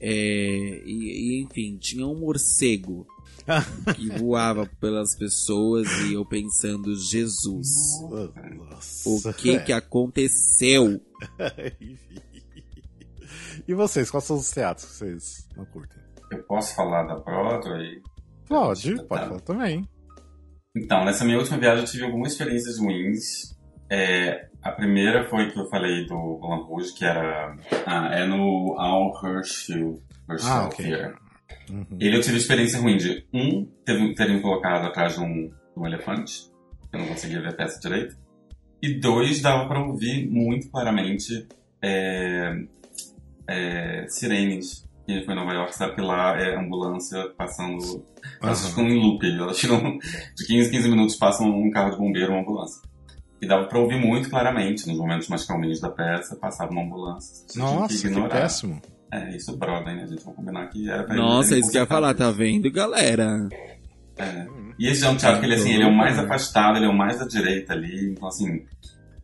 é, 0.00 0.82
e, 0.84 1.40
e, 1.40 1.42
enfim, 1.44 1.76
tinha 1.78 2.06
um 2.06 2.18
morcego 2.18 3.06
que 3.96 4.08
voava 4.18 4.66
pelas 4.80 5.16
pessoas 5.16 5.86
e 6.08 6.14
eu 6.14 6.24
pensando, 6.24 6.94
Jesus, 6.96 7.68
Nossa. 8.56 9.30
o 9.30 9.34
que 9.34 9.58
que 9.60 9.72
aconteceu? 9.72 11.00
Enfim. 11.80 12.18
E 13.66 13.72
vocês, 13.72 14.10
quais 14.10 14.24
são 14.24 14.36
os 14.36 14.50
teatros 14.50 14.84
que 14.86 14.92
vocês 14.94 15.48
não 15.56 15.64
curtem? 15.64 15.96
Eu 16.30 16.42
posso 16.42 16.74
falar 16.74 17.04
da 17.04 17.14
Broadway? 17.16 18.02
Pode, 18.46 18.94
Tá. 18.96 19.04
pode 19.04 19.26
falar 19.26 19.40
também. 19.40 19.88
Então, 20.76 21.04
nessa 21.04 21.24
minha 21.24 21.38
última 21.38 21.58
viagem 21.58 21.84
eu 21.84 21.90
tive 21.90 22.04
algumas 22.04 22.32
experiências 22.32 22.78
ruins. 22.78 23.56
É, 23.88 24.48
a 24.62 24.72
primeira 24.72 25.24
foi 25.28 25.50
que 25.50 25.58
eu 25.58 25.68
falei 25.68 26.06
do 26.06 26.14
Moulin 26.14 26.62
Rouge, 26.64 26.94
que 26.94 27.04
era 27.04 27.56
ah, 27.86 28.08
é 28.12 28.26
no 28.26 28.74
Al 28.78 29.12
Hirschfield, 29.22 30.02
Ah, 30.42 30.64
ok. 30.66 30.84
Theater. 30.84 31.14
Uhum. 31.70 31.86
Ele 32.00 32.16
eu 32.16 32.20
tive 32.20 32.38
experiência 32.38 32.80
ruim 32.80 32.96
de, 32.96 33.24
um, 33.32 33.64
ter, 33.84 34.14
ter 34.14 34.28
me 34.28 34.40
colocado 34.40 34.86
atrás 34.86 35.14
de 35.14 35.20
um, 35.20 35.50
um 35.76 35.86
elefante, 35.86 36.50
eu 36.92 36.98
não 36.98 37.06
conseguia 37.06 37.40
ver 37.40 37.48
a 37.48 37.52
peça 37.52 37.78
direito, 37.80 38.16
e 38.82 38.98
dois, 38.98 39.40
dava 39.40 39.66
para 39.66 39.80
ouvir 39.80 40.28
muito 40.28 40.68
claramente 40.70 41.46
é, 41.80 42.64
é, 43.46 44.06
sirenes. 44.08 44.83
Quem 45.06 45.22
foi 45.24 45.34
em 45.34 45.36
Nova 45.36 45.52
York 45.52 45.74
sabe 45.76 45.94
que 45.94 46.00
lá 46.00 46.34
é 46.40 46.56
ambulância 46.56 47.28
passando. 47.36 48.04
Elas 48.42 48.60
Aham. 48.62 48.68
ficam 48.70 48.88
em 48.88 49.00
loop, 49.02 49.26
elas 49.26 49.60
ficam 49.60 49.98
de 49.98 50.46
15 50.46 50.68
em 50.68 50.72
15 50.72 50.88
minutos 50.88 51.16
passam 51.16 51.46
um 51.46 51.70
carro 51.70 51.90
de 51.90 51.98
bombeiro, 51.98 52.32
uma 52.32 52.40
ambulância. 52.40 52.80
E 53.40 53.46
dava 53.46 53.66
pra 53.66 53.78
ouvir 53.78 54.00
muito 54.00 54.30
claramente, 54.30 54.86
nos 54.88 54.96
momentos 54.96 55.28
mais 55.28 55.44
calminhos 55.44 55.78
da 55.80 55.90
peça, 55.90 56.36
passava 56.36 56.70
uma 56.72 56.82
ambulância. 56.82 57.44
Nossa, 57.56 58.00
que 58.00 58.06
ignorar. 58.06 58.30
péssimo. 58.30 58.80
É, 59.12 59.36
isso 59.36 59.54
Broadway, 59.56 59.94
né? 59.94 60.04
A 60.04 60.06
gente 60.06 60.24
vai 60.24 60.34
combinar 60.34 60.66
que 60.68 60.88
era 60.90 61.04
pra 61.04 61.14
Nossa, 61.14 61.56
isso 61.56 61.70
que 61.70 61.76
eu 61.76 61.82
ia 61.82 61.86
falar, 61.86 62.14
tá 62.14 62.30
vendo, 62.30 62.70
galera? 62.72 63.48
É. 64.16 64.46
E 64.78 64.88
esse 64.88 65.04
é 65.04 65.08
um 65.10 65.16
teatro 65.16 65.40
que 65.40 65.46
ele, 65.46 65.54
assim, 65.54 65.72
ele 65.74 65.82
é 65.82 65.86
o 65.86 65.94
mais 65.94 66.18
afastado, 66.18 66.76
ele 66.78 66.86
é 66.86 66.88
o 66.88 66.96
mais 66.96 67.18
da 67.18 67.26
direita 67.26 67.74
ali, 67.74 68.10
então 68.12 68.26
assim, 68.26 68.64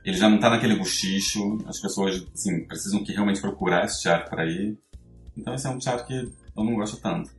ele 0.04 0.16
já 0.16 0.28
não 0.28 0.38
tá 0.38 0.50
naquele 0.50 0.76
buchicho, 0.76 1.58
as 1.66 1.80
pessoas, 1.80 2.24
assim, 2.34 2.64
precisam 2.66 3.02
que 3.02 3.12
realmente 3.12 3.40
procurar 3.40 3.84
esse 3.84 4.02
teatro 4.02 4.28
pra 4.30 4.44
ir. 4.46 4.78
Então 5.36 5.54
esse 5.54 5.66
é 5.66 5.70
um 5.70 5.78
teatro 5.78 6.06
que 6.06 6.14
eu 6.14 6.64
não 6.64 6.74
gosto 6.74 7.00
tanto. 7.00 7.30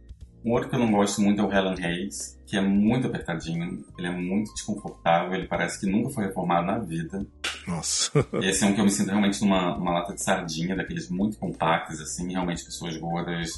Um 0.44 0.54
outro 0.54 0.70
que 0.70 0.76
eu 0.76 0.80
não 0.80 0.92
gosto 0.92 1.22
muito 1.22 1.40
é 1.40 1.46
o 1.46 1.52
Helen 1.52 1.86
Hayes, 1.86 2.40
que 2.48 2.58
é 2.58 2.62
muito 2.62 3.08
apertadinho, 3.08 3.86
ele 3.98 4.08
é 4.08 4.12
muito 4.12 4.52
desconfortável, 4.54 5.34
ele 5.36 5.48
parece 5.48 5.80
que 5.80 5.86
nunca 5.86 6.10
foi 6.10 6.26
reformado 6.26 6.66
na 6.66 6.80
vida. 6.80 7.26
Nossa. 7.68 8.28
Esse 8.42 8.64
é 8.64 8.68
um 8.68 8.74
que 8.74 8.82
eu 8.82 8.86
me 8.86 8.92
sinto 8.92 9.10
realmente 9.10 9.40
numa, 9.42 9.78
numa 9.78 9.94
lata 9.94 10.14
de 10.14 10.24
sardinha, 10.24 10.76
daqueles 10.76 11.10
muito 11.10 11.38
compactos, 11.38 12.02
assim, 12.02 12.32
realmente 12.32 12.66
pessoas 12.66 12.98
gordas, 12.98 13.52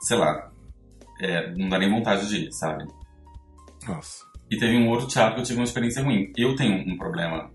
sei 0.00 0.18
lá, 0.18 0.50
é, 1.20 1.54
não 1.56 1.68
dá 1.68 1.78
nem 1.78 1.90
vontade 1.90 2.28
de 2.28 2.46
ir, 2.46 2.52
sabe? 2.52 2.86
Nossa. 3.86 4.24
E 4.50 4.56
teve 4.56 4.76
um 4.76 4.88
outro 4.88 5.06
teatro 5.06 5.34
que 5.34 5.40
eu 5.40 5.44
tive 5.44 5.58
uma 5.58 5.64
experiência 5.64 6.02
ruim. 6.02 6.32
Eu 6.36 6.54
tenho 6.54 6.86
um 6.86 6.96
problema 6.96 7.50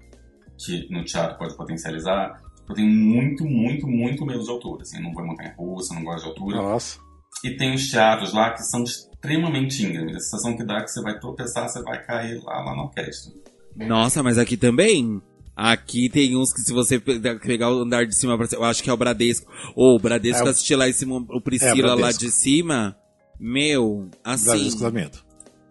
que 0.58 0.88
no 0.92 1.04
teatro 1.04 1.38
pode 1.38 1.56
potencializar. 1.56 2.42
Eu 2.70 2.76
tenho 2.76 2.88
muito, 2.90 3.44
muito, 3.46 3.88
muito 3.88 4.26
medo 4.26 4.44
de 4.44 4.50
altura. 4.50 4.84
Assim, 4.84 4.98
eu 4.98 5.04
não 5.04 5.14
vou 5.14 5.24
em 5.24 5.28
montanha 5.28 5.54
russa, 5.58 5.94
não 5.94 6.04
gosto 6.04 6.24
de 6.24 6.30
altura. 6.30 6.58
Nossa. 6.58 7.00
E 7.44 7.52
tem 7.58 7.74
os 7.74 7.90
teatros 7.90 8.34
lá 8.34 8.52
que 8.52 8.64
são 8.64 8.84
extremamente 8.84 9.84
íngremes. 9.84 10.16
A 10.16 10.20
sensação 10.20 10.56
que 10.56 10.64
dá 10.64 10.78
é 10.78 10.84
que 10.84 10.92
você 10.92 11.02
vai 11.02 11.20
tropeçar, 11.20 11.68
você 11.68 11.82
vai 11.84 12.02
cair 12.06 12.42
lá, 12.44 12.62
lá 12.64 12.76
na 12.76 12.84
orquestra. 12.84 13.34
Nossa, 13.76 14.22
mas 14.24 14.38
aqui 14.38 14.56
também. 14.56 15.22
Aqui 15.56 16.10
tem 16.10 16.36
uns 16.36 16.52
que 16.52 16.62
se 16.62 16.74
você 16.74 17.00
pe- 17.00 17.20
pegar 17.40 17.72
o 17.72 17.82
andar 17.82 18.06
de 18.08 18.16
cima 18.16 18.36
pra 18.38 18.48
cima, 18.48 18.62
eu 18.62 18.66
acho 18.66 18.82
que 18.82 18.90
é 18.90 18.94
o 18.94 18.98
Bradesco. 18.98 19.52
Ou 19.76 19.96
o 19.96 20.00
Bradesco 20.00 20.42
É 20.44 20.46
o- 20.46 20.50
assistir 20.50 20.76
lá 20.76 20.90
em 20.90 20.94
cima, 20.94 21.18
o 21.30 21.42
Priscila 21.42 21.90
lá 21.90 21.96
Bradesco. 21.96 22.24
de 22.26 22.32
cima. 22.32 22.96
Meu, 23.40 24.10
assim, 24.24 24.46
Bradesco 24.46 24.82
dá 24.82 24.90
medo. 24.92 25.20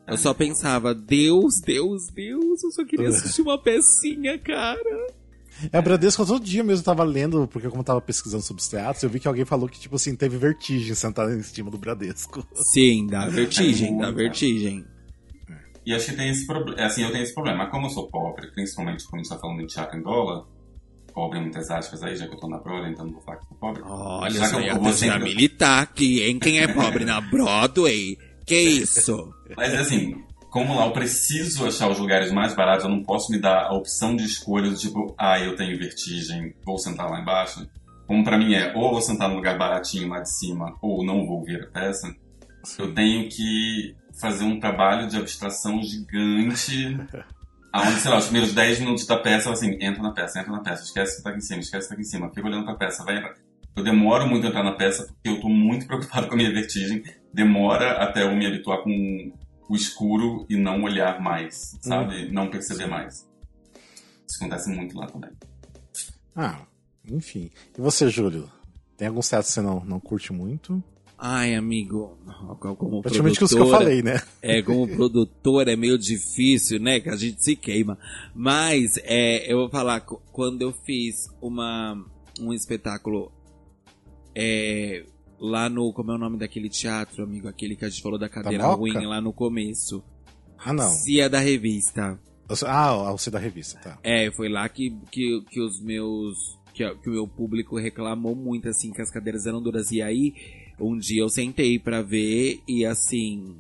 eu 0.07 0.17
só 0.19 0.33
pensava, 0.35 0.95
Deus, 0.95 1.61
Deus, 1.61 2.07
Deus, 2.15 2.63
eu 2.63 2.71
só 2.71 2.85
queria 2.85 3.09
assistir 3.09 3.43
uma 3.43 3.59
pecinha, 3.61 4.39
cara. 4.39 5.07
É, 5.73 5.79
o 5.79 5.83
Bradesco 5.83 6.25
todo 6.27 6.43
dia 6.43 6.65
mesmo 6.65 6.81
eu 6.81 6.85
tava 6.85 7.05
lendo, 7.05 7.47
porque 7.47 7.69
como 7.69 7.81
eu 7.81 7.85
tava 7.85 8.01
pesquisando 8.01 8.43
sobre 8.43 8.61
os 8.61 8.69
teatros, 8.69 9.03
eu 9.03 9.11
vi 9.11 9.21
que 9.21 9.29
alguém 9.29 9.45
falou 9.45 9.69
que, 9.69 9.79
tipo 9.79 9.97
assim, 9.97 10.17
teve 10.17 10.37
vertigem 10.37 10.95
sentar 10.95 11.31
em 11.31 11.43
cima 11.43 11.71
do 11.71 11.79
Bradesco. 11.79 12.47
Sim, 12.55 13.07
dá 13.07 13.27
vertigem, 13.31 13.97
dá 13.97 14.07
muito. 14.07 14.17
vertigem. 14.17 14.85
E 15.85 15.93
acho 15.95 16.11
que 16.11 16.17
tem 16.17 16.31
esse 16.31 16.47
problema. 16.47 16.83
Assim, 16.83 17.03
eu 17.03 17.11
tenho 17.11 17.25
esse 17.25 17.35
problema. 17.35 17.59
Mas 17.59 17.71
como 17.71 17.87
eu 17.87 17.91
sou 17.91 18.09
pobre, 18.09 18.51
principalmente 18.53 19.05
quando 19.05 19.21
a 19.21 19.23
gente 19.25 19.29
tá 19.29 19.39
falando 19.39 19.59
de 19.59 19.67
teatro 19.67 19.99
em 19.99 20.03
dólar, 20.03 20.45
pobre 21.13 21.39
em 21.39 21.43
muitas 21.43 21.71
aspas 21.71 22.03
aí, 22.03 22.17
já 22.17 22.27
que 22.27 22.35
eu 22.35 22.39
tô 22.39 22.49
na 22.49 22.59
Broadway, 22.59 22.93
então 22.93 23.05
não 23.05 23.13
vou 23.13 23.23
falar 23.23 23.39
que 23.39 23.47
sou 23.47 23.57
pobre. 23.57 23.83
Olha, 23.85 24.31
já 24.31 24.45
isso 24.45 24.55
que 24.55 24.61
aí 24.61 24.69
eu, 24.69 24.73
é 24.73 24.77
eu 24.77 24.81
vou 24.81 24.91
a 24.91 24.93
sempre... 24.93 25.25
militar 25.25 25.83
aqui, 25.83 26.23
hein? 26.23 26.39
Quem 26.39 26.61
é 26.61 26.69
pobre 26.69 27.05
na 27.05 27.21
Broadway? 27.21 28.17
Que 28.47 28.61
isso? 28.61 29.33
Mas 29.57 29.75
assim, 29.75 30.23
como 30.53 30.77
lá 30.77 30.85
eu 30.85 30.93
preciso 30.93 31.67
achar 31.67 31.89
os 31.89 31.99
lugares 31.99 32.31
mais 32.31 32.55
baratos, 32.55 32.85
eu 32.85 32.91
não 32.91 33.03
posso 33.03 33.33
me 33.33 33.41
dar 33.41 33.69
a 33.69 33.73
opção 33.73 34.15
de 34.15 34.25
escolha 34.25 34.69
do 34.69 34.77
tipo, 34.77 35.15
ah, 35.19 35.41
eu 35.41 35.57
tenho 35.57 35.79
vertigem, 35.79 36.55
vou 36.63 36.79
sentar 36.79 37.11
lá 37.11 37.19
embaixo. 37.19 37.67
Como 38.07 38.23
pra 38.23 38.37
mim 38.37 38.53
é, 38.53 38.71
ou 38.77 38.91
vou 38.91 39.01
sentar 39.01 39.31
num 39.31 39.37
lugar 39.37 39.57
baratinho 39.57 40.11
lá 40.11 40.21
de 40.21 40.31
cima, 40.31 40.77
ou 40.83 41.03
não 41.03 41.27
vou 41.27 41.43
ver 41.43 41.63
a 41.63 41.67
peça, 41.69 42.15
eu 42.79 42.93
tenho 42.93 43.31
que 43.31 43.97
fazer 44.21 44.45
um 44.45 44.61
trabalho 44.61 45.09
de 45.09 45.17
abstração 45.17 45.83
gigante, 45.83 46.99
aonde, 47.73 48.01
sei 48.01 48.11
lá, 48.11 48.19
os 48.19 48.25
primeiros 48.25 48.53
10 48.53 48.81
minutos 48.81 49.07
da 49.07 49.17
peça, 49.17 49.51
assim, 49.51 49.79
entra 49.81 50.03
na 50.03 50.13
peça, 50.13 50.39
entra 50.39 50.53
na 50.53 50.61
peça, 50.61 50.83
esquece 50.83 51.17
que 51.17 51.23
tá 51.23 51.31
aqui 51.31 51.39
em 51.39 51.43
cima, 51.43 51.61
esquece 51.61 51.85
que 51.85 51.89
tá 51.89 51.95
aqui 51.95 52.03
em 52.03 52.11
cima, 52.11 52.29
fica 52.29 52.47
olhando 52.47 52.67
pra 52.67 52.75
peça, 52.75 53.03
vai 53.03 53.17
entrar. 53.17 53.33
Eu 53.75 53.83
demoro 53.83 54.29
muito 54.29 54.47
a 54.47 54.51
entrar 54.51 54.63
na 54.63 54.73
peça 54.73 55.07
porque 55.07 55.31
eu 55.31 55.41
tô 55.41 55.49
muito 55.49 55.87
preocupado 55.89 56.27
com 56.27 56.35
a 56.35 56.37
minha 56.37 56.53
vertigem, 56.53 57.03
demora 57.33 57.93
até 57.93 58.23
eu 58.23 58.37
me 58.37 58.47
habituar 58.47 58.83
com 58.83 59.33
o 59.69 59.77
escuro 59.77 60.47
e 60.49 60.57
não 60.57 60.83
olhar 60.83 61.21
mais, 61.21 61.79
sabe? 61.81 62.31
Não 62.31 62.51
perceber 62.51 62.87
mais. 62.87 63.29
Isso 64.29 64.37
acontece 64.39 64.71
muito 64.71 64.97
lá 64.99 65.07
também. 65.07 65.31
Ah, 66.35 66.61
enfim. 67.05 67.51
E 67.77 67.81
você, 67.81 68.09
Júlio? 68.09 68.51
Tem 68.97 69.09
alguns 69.09 69.29
teatros 69.29 69.49
que 69.49 69.55
você 69.55 69.61
não, 69.61 69.85
não 69.85 70.01
curte 70.01 70.33
muito? 70.33 70.83
Ai, 71.25 71.55
amigo, 71.55 72.19
como 72.77 73.01
Praticamente 73.01 73.45
os 73.45 73.53
que 73.53 73.59
eu 73.59 73.71
falei, 73.71 74.03
né? 74.03 74.21
É, 74.43 74.61
como 74.61 74.89
produtor 74.89 75.69
é 75.69 75.77
meio 75.77 75.97
difícil, 75.97 76.81
né? 76.81 76.99
Que 76.99 77.11
a 77.11 77.17
gente 77.17 77.45
se 77.45 77.55
queima. 77.55 77.97
Mas, 78.35 78.97
é, 79.05 79.51
eu 79.51 79.59
vou 79.59 79.71
falar, 79.71 80.01
quando 80.01 80.63
eu 80.63 80.73
fiz 80.73 81.29
uma, 81.41 81.95
um 82.41 82.53
espetáculo 82.53 83.31
é, 84.35 85.05
lá 85.43 85.69
no. 85.69 85.93
Como 85.93 86.13
é 86.13 86.15
o 86.15 86.19
nome 86.19 86.39
daquele 86.39 86.69
teatro, 86.69 87.25
amigo? 87.25 87.49
Aquele 87.49 87.75
que 87.75 87.85
a 87.85 87.89
gente 87.89 88.01
falou 88.01 88.19
da 88.19 88.29
cadeira 88.29 88.63
Moca? 88.63 88.77
ruim 88.77 89.07
lá 89.07 89.21
no 89.21 89.33
começo. 89.33 90.03
Ah, 90.57 90.73
não. 90.73 90.89
Cia 90.89 91.29
da 91.29 91.41
revista. 91.41 92.19
Ah, 92.67 93.11
você 93.11 93.31
da 93.31 93.39
revista, 93.39 93.79
tá. 93.81 93.99
É, 94.03 94.31
foi 94.31 94.49
lá 94.49 94.69
que, 94.69 94.97
que, 95.11 95.43
que 95.51 95.61
os 95.61 95.81
meus. 95.81 96.59
Que, 96.73 96.89
que 96.97 97.11
o 97.11 97.13
meu 97.13 97.29
público 97.29 97.77
reclamou 97.77 98.35
muito, 98.35 98.69
assim, 98.69 98.93
que 98.93 99.03
as 99.03 99.11
cadeiras 99.11 99.47
eram 99.47 99.61
duras. 99.61 99.91
E 99.91 100.01
aí, 100.01 100.35
um 100.79 100.97
dia 100.97 101.23
eu 101.23 101.29
sentei 101.29 101.79
pra 101.79 102.03
ver 102.03 102.63
e 102.69 102.85
assim. 102.87 103.57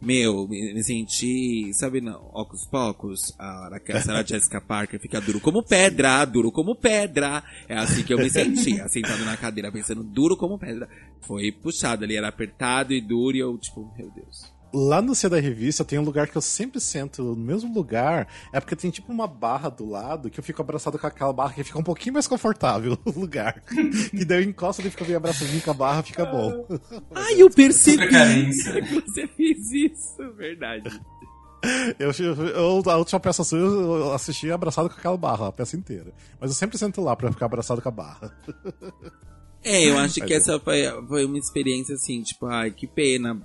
Meu, 0.00 0.46
me, 0.46 0.74
me 0.74 0.82
senti, 0.82 1.72
sabe, 1.74 2.00
não, 2.00 2.30
Ocus 2.32 2.66
Pocos, 2.66 3.34
a 3.38 3.62
hora 3.64 3.80
que 3.80 3.92
a 3.92 4.00
Sarah 4.02 4.24
Jessica 4.24 4.60
Parker 4.60 5.00
fica 5.00 5.20
duro 5.20 5.40
como 5.40 5.62
pedra, 5.62 6.24
duro 6.24 6.52
como 6.52 6.74
pedra. 6.74 7.42
É 7.68 7.76
assim 7.76 8.02
que 8.02 8.14
eu 8.14 8.18
me 8.18 8.30
senti, 8.30 8.76
sentado 8.88 9.24
na 9.24 9.36
cadeira, 9.36 9.72
pensando 9.72 10.02
duro 10.02 10.36
como 10.36 10.58
pedra. 10.58 10.88
Foi 11.22 11.50
puxado 11.50 12.04
ali, 12.04 12.16
era 12.16 12.28
apertado 12.28 12.92
e 12.92 13.00
duro 13.00 13.36
e 13.36 13.40
eu, 13.40 13.56
tipo, 13.58 13.92
meu 13.96 14.10
Deus. 14.10 14.57
Lá 14.72 15.00
no 15.00 15.14
C 15.14 15.28
da 15.28 15.40
revista 15.40 15.84
tem 15.84 15.98
um 15.98 16.04
lugar 16.04 16.28
que 16.28 16.36
eu 16.36 16.42
sempre 16.42 16.80
sento 16.80 17.22
no 17.22 17.36
mesmo 17.36 17.72
lugar. 17.72 18.28
É 18.52 18.60
porque 18.60 18.76
tem 18.76 18.90
tipo 18.90 19.10
uma 19.12 19.26
barra 19.26 19.68
do 19.68 19.88
lado 19.88 20.30
que 20.30 20.38
eu 20.38 20.44
fico 20.44 20.60
abraçado 20.60 20.98
com 20.98 21.06
aquela 21.06 21.32
barra 21.32 21.54
que 21.54 21.64
fica 21.64 21.78
um 21.78 21.82
pouquinho 21.82 22.14
mais 22.14 22.26
confortável 22.26 22.98
o 23.04 23.18
lugar. 23.18 23.62
e 24.12 24.24
daí 24.24 24.42
eu 24.42 24.48
encosto 24.48 24.82
e 24.86 24.90
fico 24.90 25.04
meio 25.04 25.16
abraçadinho 25.16 25.62
com 25.62 25.70
a 25.70 25.74
barra, 25.74 26.02
fica 26.02 26.24
bom. 26.26 26.66
Ai, 27.14 27.40
eu 27.40 27.50
percebi 27.50 28.06
que 28.08 29.00
você 29.00 29.26
fez 29.28 29.70
isso, 29.72 30.32
verdade. 30.36 31.00
Eu, 31.98 32.12
eu, 32.12 32.90
a 32.90 32.96
última 32.96 33.18
peça 33.18 33.42
sua 33.42 33.58
eu 33.58 34.12
assisti 34.12 34.50
abraçado 34.50 34.88
com 34.88 34.96
aquela 34.96 35.16
barra, 35.16 35.48
a 35.48 35.52
peça 35.52 35.76
inteira. 35.76 36.12
Mas 36.40 36.50
eu 36.50 36.56
sempre 36.56 36.78
sento 36.78 37.00
lá 37.00 37.16
pra 37.16 37.32
ficar 37.32 37.46
abraçado 37.46 37.82
com 37.82 37.88
a 37.88 37.92
barra. 37.92 38.32
É, 39.70 39.90
eu 39.90 39.98
acho 39.98 40.20
que 40.22 40.32
essa 40.32 40.58
foi, 40.58 40.84
foi 41.06 41.26
uma 41.26 41.36
experiência 41.36 41.94
assim, 41.94 42.22
tipo, 42.22 42.46
ai, 42.46 42.70
que 42.70 42.86
pena, 42.86 43.38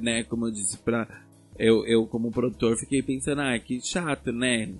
né? 0.00 0.22
Como 0.22 0.46
eu 0.46 0.52
disse, 0.52 0.78
pra. 0.78 1.06
Eu, 1.58 1.84
eu 1.84 2.06
como 2.06 2.30
produtor, 2.30 2.76
fiquei 2.78 3.02
pensando, 3.02 3.40
ah, 3.40 3.58
que 3.58 3.80
chato, 3.80 4.30
né? 4.30 4.72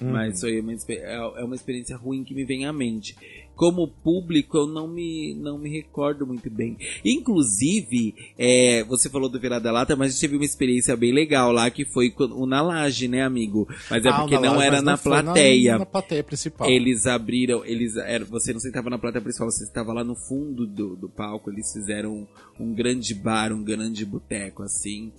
Uhum. 0.00 0.12
Mas 0.12 0.40
foi 0.40 0.60
uma, 0.60 0.72
é, 0.72 1.14
é 1.14 1.44
uma 1.44 1.54
experiência 1.54 1.96
ruim 1.96 2.24
que 2.24 2.34
me 2.34 2.44
vem 2.44 2.66
à 2.66 2.72
mente. 2.72 3.16
Como 3.54 3.86
público, 3.86 4.56
eu 4.56 4.66
não 4.66 4.88
me, 4.88 5.34
não 5.34 5.58
me 5.58 5.70
recordo 5.70 6.26
muito 6.26 6.50
bem. 6.50 6.76
Inclusive, 7.04 8.14
é, 8.38 8.82
você 8.84 9.10
falou 9.10 9.28
do 9.28 9.38
Virada 9.38 9.70
Lata, 9.70 9.94
mas 9.94 10.08
a 10.08 10.10
gente 10.12 10.20
teve 10.22 10.36
uma 10.36 10.44
experiência 10.44 10.96
bem 10.96 11.12
legal 11.12 11.52
lá, 11.52 11.70
que 11.70 11.84
foi 11.84 12.12
o 12.16 12.46
na 12.46 12.62
laje, 12.62 13.06
né, 13.08 13.22
amigo? 13.22 13.68
Mas 13.90 14.04
é 14.04 14.08
ah, 14.08 14.20
porque 14.20 14.38
não 14.38 14.60
era 14.60 14.80
na 14.80 14.96
plateia. 14.96 15.72
Na, 15.72 15.78
na, 15.80 15.86
plateia 15.86 16.24
principal. 16.24 16.68
Eles 16.68 17.06
abriram, 17.06 17.64
eles 17.64 17.96
era, 17.96 18.24
você 18.24 18.52
não 18.52 18.60
sentava 18.60 18.88
na 18.88 18.98
plateia 18.98 19.22
principal, 19.22 19.50
você 19.50 19.64
estava 19.64 19.92
lá 19.92 20.02
no 20.02 20.16
fundo 20.16 20.66
do, 20.66 20.96
do 20.96 21.08
palco, 21.08 21.50
eles 21.50 21.70
fizeram 21.72 22.10
um, 22.10 22.26
um 22.58 22.74
grande 22.74 23.14
bar, 23.14 23.52
um 23.52 23.62
grande 23.62 24.04
boteco, 24.04 24.62
assim. 24.62 25.12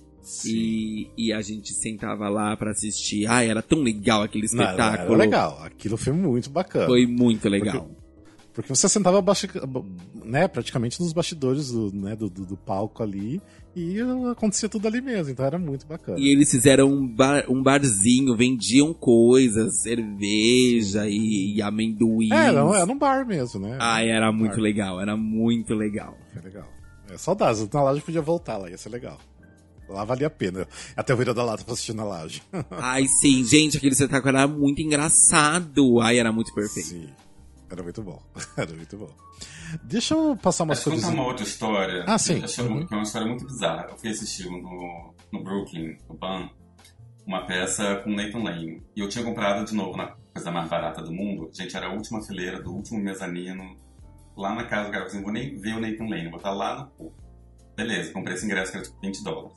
E, 0.46 1.10
e, 1.16 1.32
a 1.32 1.40
gente 1.40 1.72
sentava 1.74 2.28
lá 2.28 2.56
para 2.56 2.70
assistir. 2.70 3.26
Ai, 3.26 3.48
era 3.50 3.62
tão 3.62 3.80
legal 3.80 4.22
aquele 4.22 4.46
espetáculo. 4.46 5.08
Não, 5.08 5.14
era 5.14 5.16
legal, 5.16 5.62
aquilo 5.62 5.96
foi 5.96 6.12
muito 6.12 6.50
bacana. 6.50 6.86
Foi 6.86 7.06
muito 7.06 7.48
legal. 7.48 7.82
Porque, 7.84 7.94
porque 8.54 8.68
você 8.74 8.88
sentava 8.88 9.22
né, 10.24 10.48
praticamente 10.48 11.00
nos 11.00 11.12
bastidores 11.12 11.70
do, 11.70 11.92
né, 11.92 12.16
do, 12.16 12.30
do, 12.30 12.46
do, 12.46 12.56
palco 12.56 13.02
ali 13.02 13.40
e 13.74 13.98
acontecia 14.30 14.68
tudo 14.68 14.86
ali 14.86 15.00
mesmo, 15.00 15.32
então 15.32 15.44
era 15.44 15.58
muito 15.58 15.86
bacana. 15.86 16.18
E 16.18 16.28
eles 16.28 16.50
fizeram 16.50 16.88
um, 16.88 17.06
bar, 17.06 17.44
um 17.48 17.62
barzinho, 17.62 18.36
vendiam 18.36 18.94
coisas, 18.94 19.82
cerveja 19.82 21.08
e, 21.08 21.56
e 21.56 21.62
amendoim. 21.62 22.32
É, 22.32 22.46
era, 22.46 22.60
era 22.60 22.92
um 22.92 22.98
bar 22.98 23.26
mesmo, 23.26 23.60
né? 23.60 23.76
Ai, 23.80 24.08
era 24.08 24.30
muito 24.30 24.60
legal, 24.60 25.00
era 25.00 25.16
muito 25.16 25.74
legal. 25.74 26.16
É 26.36 26.40
legal. 26.40 26.68
É, 27.10 27.18
saudades, 27.18 27.68
na 27.70 27.82
laje 27.82 28.00
podia 28.00 28.22
voltar 28.22 28.56
lá, 28.56 28.70
ia 28.70 28.78
ser 28.78 28.88
legal. 28.88 29.18
Lá 29.88 30.04
valia 30.04 30.26
a 30.26 30.30
pena. 30.30 30.66
Até 30.96 31.12
o 31.12 31.16
Vira 31.16 31.34
da 31.34 31.44
Lata 31.44 31.64
pra 31.64 31.74
assistir 31.74 31.94
na 31.94 32.04
laje. 32.04 32.42
Ai, 32.70 33.06
sim, 33.06 33.44
gente, 33.44 33.76
aquele 33.76 33.92
espetáculo 33.92 34.36
era 34.36 34.46
muito 34.46 34.80
engraçado. 34.80 36.00
Ai, 36.00 36.18
era 36.18 36.32
muito 36.32 36.52
perfeito. 36.54 36.88
Sim. 36.88 37.08
Era 37.70 37.82
muito 37.82 38.02
bom. 38.02 38.22
Era 38.56 38.72
muito 38.72 38.96
bom. 38.96 39.10
Deixa 39.82 40.14
eu 40.14 40.36
passar 40.36 40.62
umas 40.62 40.84
coisas. 40.84 41.02
contar 41.02 41.14
uma 41.14 41.26
outra 41.26 41.44
história. 41.44 42.04
Ah, 42.06 42.18
sim. 42.18 42.34
Uhum. 42.34 42.86
Que 42.86 42.94
é 42.94 42.96
uma 42.96 43.02
história 43.02 43.26
muito 43.26 43.44
bizarra. 43.44 43.88
Eu 43.90 43.96
fui 43.96 44.10
assistir 44.10 44.48
no, 44.48 45.12
no 45.32 45.42
Brooklyn, 45.42 45.96
no 46.08 46.14
Pan, 46.14 46.50
uma 47.26 47.44
peça 47.46 47.96
com 47.96 48.10
Nathan 48.10 48.44
Lane. 48.44 48.82
E 48.94 49.00
eu 49.00 49.08
tinha 49.08 49.24
comprado 49.24 49.64
de 49.64 49.74
novo 49.74 49.96
na 49.96 50.14
coisa 50.32 50.52
mais 50.52 50.68
barata 50.68 51.02
do 51.02 51.12
mundo. 51.12 51.50
Gente, 51.52 51.76
era 51.76 51.88
a 51.88 51.92
última 51.92 52.22
fileira 52.22 52.62
do 52.62 52.72
último 52.72 53.00
mezanino. 53.00 53.76
Lá 54.36 54.54
na 54.54 54.64
casa 54.64 54.88
do 54.88 54.92
cara, 54.92 55.08
eu 55.08 55.14
não 55.14 55.22
vou 55.22 55.32
nem 55.32 55.56
ver 55.56 55.74
o 55.76 55.80
Nathan 55.80 56.08
Lane, 56.08 56.28
vou 56.28 56.38
estar 56.38 56.52
lá 56.52 56.90
no. 56.98 57.12
Beleza, 57.76 58.12
comprei 58.12 58.36
esse 58.36 58.44
ingresso 58.44 58.70
que 58.70 58.78
era 58.78 58.86
tipo 58.86 59.00
20 59.00 59.24
dólares. 59.24 59.56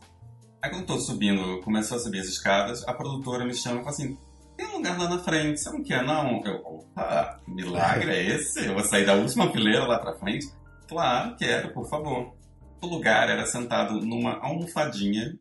Aí 0.61 0.69
quando 0.69 0.81
eu 0.81 0.87
tô 0.87 0.99
subindo, 0.99 1.61
começou 1.61 1.97
a 1.97 1.99
subir 1.99 2.19
as 2.19 2.27
escadas, 2.27 2.87
a 2.87 2.93
produtora 2.93 3.45
me 3.45 3.53
chama 3.53 3.81
e 3.81 3.83
fala 3.83 3.89
assim: 3.91 4.17
tem 4.57 4.65
um 4.67 4.77
lugar 4.77 4.97
lá 4.97 5.09
na 5.09 5.19
frente, 5.19 5.59
você 5.59 5.69
não 5.69 5.83
quer 5.83 6.03
não? 6.03 6.43
Eu, 6.43 6.55
opa, 6.65 7.39
milagre 7.47 8.11
é 8.11 8.35
esse? 8.35 8.65
Eu 8.65 8.73
vou 8.73 8.83
sair 8.83 9.05
da 9.05 9.13
última 9.13 9.51
fileira 9.51 9.85
lá 9.85 9.99
pra 9.99 10.17
frente? 10.17 10.47
Claro, 10.87 11.35
quero, 11.37 11.73
por 11.73 11.87
favor. 11.87 12.33
O 12.81 12.87
lugar 12.87 13.29
era 13.29 13.45
sentado 13.45 14.01
numa 14.01 14.39
almofadinha 14.39 15.37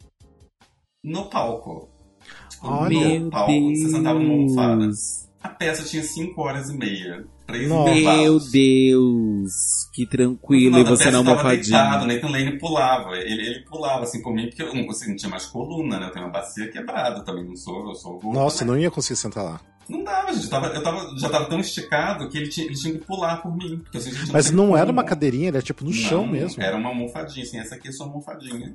no 1.03 1.31
palco. 1.31 1.89
Tipo, 2.51 2.67
no 2.69 3.31
palco, 3.31 3.75
você 3.75 3.89
sentava 3.89 4.19
numa 4.19 4.35
almofada. 4.35 4.91
A 5.43 5.49
peça 5.49 5.85
tinha 5.85 6.03
5 6.03 6.41
horas 6.41 6.69
e 6.69 6.77
meia. 6.77 7.27
Três 7.47 7.69
Meu 7.69 8.41
Deus, 8.41 9.53
que 9.93 10.05
tranquilo, 10.05 10.81
e 10.81 10.85
você 10.85 11.13
não 11.13 11.21
almofadinha. 11.21 11.61
deitado, 11.61 12.07
Nathan 12.07 12.29
Lane 12.29 12.59
pulava, 12.59 13.17
ele, 13.17 13.47
ele 13.47 13.61
pulava 13.61 14.03
assim 14.03 14.21
comigo, 14.21 14.49
porque 14.49 14.63
eu 14.63 14.75
não, 14.75 14.91
assim, 14.91 15.11
não 15.11 15.17
tinha 15.17 15.31
mais 15.31 15.47
coluna, 15.47 16.01
né? 16.01 16.07
Eu 16.07 16.11
tenho 16.11 16.25
uma 16.25 16.33
bacia 16.33 16.69
quebrada 16.69 17.25
também, 17.25 17.45
não 17.45 17.55
sou, 17.55 17.89
eu 17.89 17.95
sou 17.95 18.19
gordo, 18.19 18.37
Nossa, 18.37 18.65
né? 18.65 18.71
não 18.73 18.79
ia 18.79 18.91
conseguir 18.91 19.19
sentar 19.19 19.45
lá. 19.45 19.61
Não 19.89 20.03
dava, 20.03 20.33
gente. 20.33 20.45
Eu 20.45 20.51
tava, 20.51 20.67
eu 20.67 20.83
tava, 20.83 21.17
já 21.17 21.29
tava 21.29 21.45
tão 21.49 21.61
esticado 21.61 22.29
que 22.29 22.37
ele 22.37 22.49
tinha, 22.49 22.67
ele 22.67 22.75
tinha 22.75 22.93
que 22.95 23.05
pular 23.05 23.37
por 23.41 23.57
mim. 23.57 23.79
Porque, 23.79 23.99
assim, 23.99 24.11
Mas 24.33 24.51
não 24.51 24.77
era 24.77 24.91
uma 24.91 25.05
cadeirinha, 25.05 25.49
era 25.49 25.63
tipo 25.63 25.85
no 25.85 25.91
não, 25.91 25.97
chão 25.97 26.27
mesmo. 26.27 26.61
Era 26.61 26.77
uma 26.77 26.89
almofadinha, 26.89 27.45
assim, 27.45 27.61
essa 27.61 27.77
aqui 27.77 27.89
é 27.89 27.93
sua 27.93 28.07
almofadinha. 28.07 28.75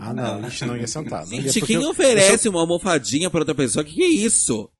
Ah, 0.00 0.14
não, 0.14 0.36
a 0.38 0.48
gente 0.48 0.64
não 0.64 0.76
ia 0.76 0.86
sentar. 0.86 1.26
Gente, 1.26 1.60
quem 1.60 1.84
oferece 1.84 2.48
uma 2.48 2.60
almofadinha 2.60 3.28
pra 3.28 3.40
outra 3.40 3.54
pessoa? 3.54 3.82
O 3.82 3.86
que, 3.86 3.94
que 3.94 4.02
é 4.02 4.08
isso? 4.08 4.70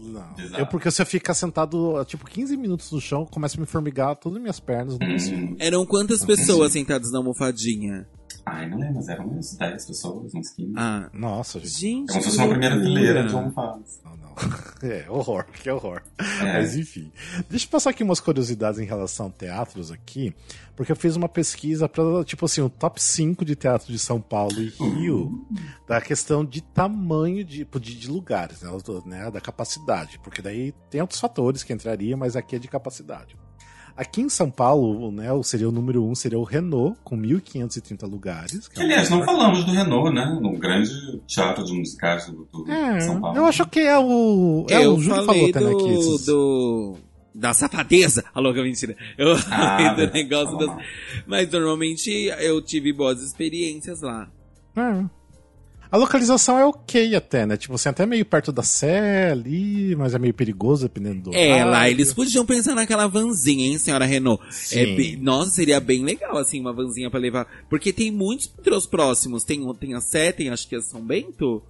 Não. 0.00 0.58
Eu, 0.58 0.66
porque 0.66 0.90
se 0.90 1.02
eu 1.02 1.06
ficar 1.06 1.34
sentado, 1.34 2.02
tipo, 2.04 2.24
15 2.24 2.56
minutos 2.56 2.90
no 2.90 3.00
chão, 3.00 3.26
começa 3.26 3.56
a 3.56 3.60
me 3.60 3.66
formigar 3.66 4.16
todas 4.16 4.36
as 4.36 4.42
minhas 4.42 4.60
pernas, 4.60 4.98
não 4.98 5.06
consigo. 5.06 5.56
Eram 5.58 5.84
quantas 5.84 6.24
pessoas 6.24 6.72
sentadas 6.72 7.12
na 7.12 7.18
almofadinha? 7.18 8.06
Ai, 8.44 8.68
não 8.68 8.78
lembro, 8.78 8.96
mas 8.96 9.08
eram 9.08 9.26
umas 9.26 9.54
10 9.54 9.86
pessoas, 9.86 10.34
uns 10.34 10.50
15. 10.50 10.72
Ah. 10.76 11.10
Nossa, 11.12 11.58
gente. 11.60 11.70
gente 11.70 12.10
é 12.10 12.12
como 12.12 12.22
se 12.22 12.28
fosse 12.30 12.38
uma 12.38 12.48
primeira 12.48 12.80
fileira 12.80 13.26
de 13.26 13.34
almofadas. 13.34 14.00
Não, 14.04 14.16
não. 14.16 14.30
É, 14.82 15.04
horror, 15.10 15.44
que 15.44 15.68
horror. 15.68 16.00
É. 16.18 16.54
Mas 16.54 16.74
enfim. 16.74 17.12
Deixa 17.50 17.66
eu 17.66 17.70
passar 17.70 17.90
aqui 17.90 18.02
umas 18.02 18.18
curiosidades 18.18 18.80
em 18.80 18.86
relação 18.86 19.26
a 19.26 19.30
teatros 19.30 19.90
aqui, 19.90 20.34
porque 20.74 20.90
eu 20.90 20.96
fiz 20.96 21.16
uma 21.16 21.28
pesquisa 21.28 21.86
para 21.86 22.24
tipo 22.24 22.46
assim, 22.46 22.62
o 22.62 22.70
top 22.70 23.02
5 23.02 23.44
de 23.44 23.54
teatro 23.54 23.92
de 23.92 23.98
São 23.98 24.18
Paulo 24.18 24.58
e 24.58 24.68
Rio, 24.68 25.26
uhum. 25.26 25.46
da 25.86 26.00
questão 26.00 26.42
de 26.42 26.62
tamanho 26.62 27.44
de, 27.44 27.66
de, 27.66 27.94
de 27.98 28.08
lugares, 28.08 28.62
né, 28.62 28.70
né, 29.04 29.30
da 29.30 29.40
capacidade, 29.40 30.18
porque 30.20 30.40
daí 30.40 30.72
tem 30.88 31.02
outros 31.02 31.20
fatores 31.20 31.62
que 31.62 31.74
entrariam, 31.74 32.18
mas 32.18 32.34
aqui 32.34 32.56
é 32.56 32.58
de 32.58 32.68
capacidade. 32.68 33.36
Aqui 33.96 34.22
em 34.22 34.28
São 34.28 34.50
Paulo, 34.50 35.10
né, 35.10 35.28
seria 35.42 35.68
o 35.68 35.72
número 35.72 36.04
um, 36.04 36.14
seria 36.14 36.38
o 36.38 36.44
Renault, 36.44 36.98
com 37.04 37.16
1.530 37.16 38.08
lugares. 38.08 38.68
Que, 38.68 38.80
é 38.80 38.84
aliás, 38.84 39.10
não 39.10 39.22
falamos 39.24 39.64
do 39.64 39.72
Renault, 39.72 40.14
né? 40.14 40.38
No 40.40 40.58
grande 40.58 40.90
teatro 41.26 41.64
de 41.64 41.72
musicais 41.72 42.26
do, 42.26 42.48
do 42.52 42.70
é, 42.70 43.00
São 43.00 43.20
Paulo. 43.20 43.36
Eu 43.36 43.44
acho 43.46 43.66
que 43.66 43.80
é 43.80 43.98
o. 43.98 44.66
É 44.70 44.84
eu 44.84 44.94
o 44.94 45.00
Júlio 45.00 45.24
falou 45.24 45.48
até, 45.48 45.60
né? 45.60 45.74
Que 45.74 45.88
esses... 45.94 46.26
do 46.26 46.96
da 47.34 47.54
safadeza. 47.54 48.24
Alô, 48.34 48.52
que 48.52 48.62
mentira. 48.62 48.96
Eu 49.16 49.32
ah, 49.32 49.38
falei 49.38 50.06
do 50.06 50.12
negócio 50.12 50.58
das... 50.58 50.76
Mas 51.26 51.50
normalmente 51.50 52.10
eu 52.40 52.60
tive 52.60 52.92
boas 52.92 53.22
experiências 53.22 54.00
lá. 54.00 54.28
É. 54.76 55.19
A 55.90 55.96
localização 55.96 56.56
é 56.56 56.64
ok 56.64 57.16
até, 57.16 57.44
né? 57.44 57.56
Tipo, 57.56 57.76
você 57.76 57.88
é 57.88 57.90
até 57.90 58.06
meio 58.06 58.24
perto 58.24 58.52
da 58.52 58.62
Sé 58.62 59.30
ali, 59.32 59.96
mas 59.96 60.14
é 60.14 60.18
meio 60.18 60.32
perigoso 60.32 60.84
dependendo 60.84 61.30
do. 61.30 61.34
É, 61.34 61.64
lá 61.64 61.90
eles 61.90 62.14
podiam 62.14 62.46
pensar 62.46 62.76
naquela 62.76 63.08
vanzinha, 63.08 63.66
hein, 63.66 63.76
senhora 63.76 64.04
Renault? 64.04 64.40
É, 64.72 65.16
nossa, 65.16 65.50
seria 65.50 65.80
bem 65.80 66.04
legal, 66.04 66.36
assim, 66.36 66.60
uma 66.60 66.72
vanzinha 66.72 67.10
para 67.10 67.18
levar. 67.18 67.46
Porque 67.68 67.92
tem 67.92 68.12
muitos 68.12 68.52
metrôs 68.56 68.86
próximos. 68.86 69.42
Tem, 69.42 69.60
tem 69.74 69.94
a 69.94 70.00
Sé, 70.00 70.30
tem 70.30 70.48
acho 70.48 70.68
que 70.68 70.76
é 70.76 70.80
São 70.80 71.04
Bento 71.04 71.60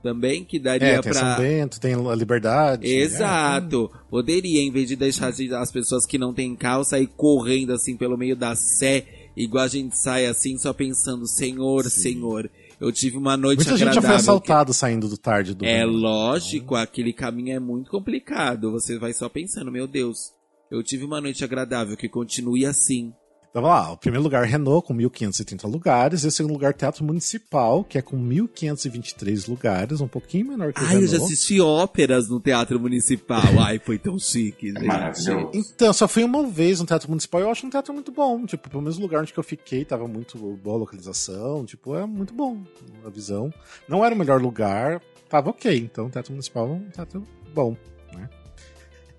também, 0.00 0.44
que 0.44 0.60
daria 0.60 0.86
é, 0.86 1.00
tem 1.00 1.12
pra. 1.12 1.20
São 1.20 1.36
Bento, 1.42 1.80
tem 1.80 1.94
a 1.94 2.14
Liberdade. 2.14 2.86
Exato. 2.86 3.90
É. 3.92 3.98
Poderia, 4.08 4.62
em 4.62 4.70
vez 4.70 4.86
de 4.86 4.94
deixar 4.94 5.28
as 5.28 5.72
pessoas 5.72 6.06
que 6.06 6.18
não 6.18 6.32
têm 6.32 6.54
carro 6.54 6.84
sair 6.84 7.08
correndo 7.08 7.72
assim 7.72 7.96
pelo 7.96 8.16
meio 8.16 8.36
da 8.36 8.54
Sé, 8.54 9.04
igual 9.36 9.64
a 9.64 9.68
gente 9.68 9.98
sai 9.98 10.26
assim, 10.26 10.56
só 10.56 10.72
pensando, 10.72 11.26
Senhor, 11.26 11.84
Sim. 11.90 12.00
Senhor. 12.02 12.48
Eu 12.80 12.92
tive 12.92 13.16
uma 13.16 13.36
noite 13.36 13.58
Muita 13.58 13.74
agradável. 13.74 13.94
gente 13.94 14.02
já 14.02 14.08
foi 14.08 14.16
assaltado 14.16 14.72
que... 14.72 14.76
saindo 14.78 15.08
do 15.08 15.16
tarde 15.16 15.54
do 15.54 15.64
É 15.64 15.84
lógico, 15.84 16.74
aquele 16.74 17.12
caminho 17.12 17.56
é 17.56 17.60
muito 17.60 17.90
complicado. 17.90 18.70
Você 18.72 18.98
vai 18.98 19.12
só 19.12 19.28
pensando, 19.28 19.72
meu 19.72 19.86
Deus, 19.86 20.32
eu 20.70 20.82
tive 20.82 21.04
uma 21.04 21.20
noite 21.20 21.42
agradável, 21.42 21.96
que 21.96 22.08
continue 22.08 22.66
assim. 22.66 23.12
Então 23.56 23.64
vamos 23.64 23.86
lá, 23.86 23.92
o 23.92 23.96
primeiro 23.96 24.22
lugar 24.22 24.44
Renault 24.44 24.86
com 24.86 24.94
1.530 24.94 25.66
lugares, 25.66 26.24
e 26.24 26.26
o 26.26 26.30
segundo 26.30 26.52
lugar 26.52 26.74
Teatro 26.74 27.02
Municipal, 27.02 27.82
que 27.82 27.96
é 27.96 28.02
com 28.02 28.14
1.523 28.14 29.48
lugares, 29.48 30.02
um 30.02 30.06
pouquinho 30.06 30.48
menor 30.48 30.74
que 30.74 30.80
o 30.80 30.84
Ai, 30.84 30.88
Renault. 30.90 31.14
eu 31.14 31.18
já 31.18 31.24
assisti 31.24 31.58
óperas 31.58 32.28
no 32.28 32.38
Teatro 32.38 32.78
Municipal. 32.78 33.40
Ai, 33.58 33.78
foi 33.78 33.96
tão 33.96 34.18
chique, 34.18 34.66
gente. 34.66 34.84
Maravilhoso. 34.84 35.52
Então, 35.54 35.90
só 35.94 36.06
fui 36.06 36.22
uma 36.22 36.46
vez 36.46 36.80
no 36.80 36.86
Teatro 36.86 37.08
Municipal 37.08 37.40
e 37.40 37.44
eu 37.44 37.50
acho 37.50 37.66
um 37.66 37.70
teatro 37.70 37.94
muito 37.94 38.12
bom. 38.12 38.44
Tipo, 38.44 38.68
pelo 38.68 38.82
mesmo 38.82 39.00
lugar 39.00 39.22
onde 39.22 39.32
eu 39.34 39.42
fiquei, 39.42 39.86
tava 39.86 40.06
muito 40.06 40.36
boa 40.36 40.76
a 40.76 40.80
localização, 40.80 41.64
tipo, 41.64 41.96
é 41.96 42.04
muito 42.04 42.34
bom 42.34 42.62
a 43.06 43.08
visão. 43.08 43.50
Não 43.88 44.04
era 44.04 44.14
o 44.14 44.18
melhor 44.18 44.38
lugar, 44.38 45.00
tava 45.30 45.48
ok. 45.48 45.74
Então, 45.78 46.08
o 46.08 46.10
Teatro 46.10 46.32
Municipal 46.32 46.68
é 46.68 46.72
um 46.72 46.90
teatro 46.90 47.26
bom. 47.54 47.74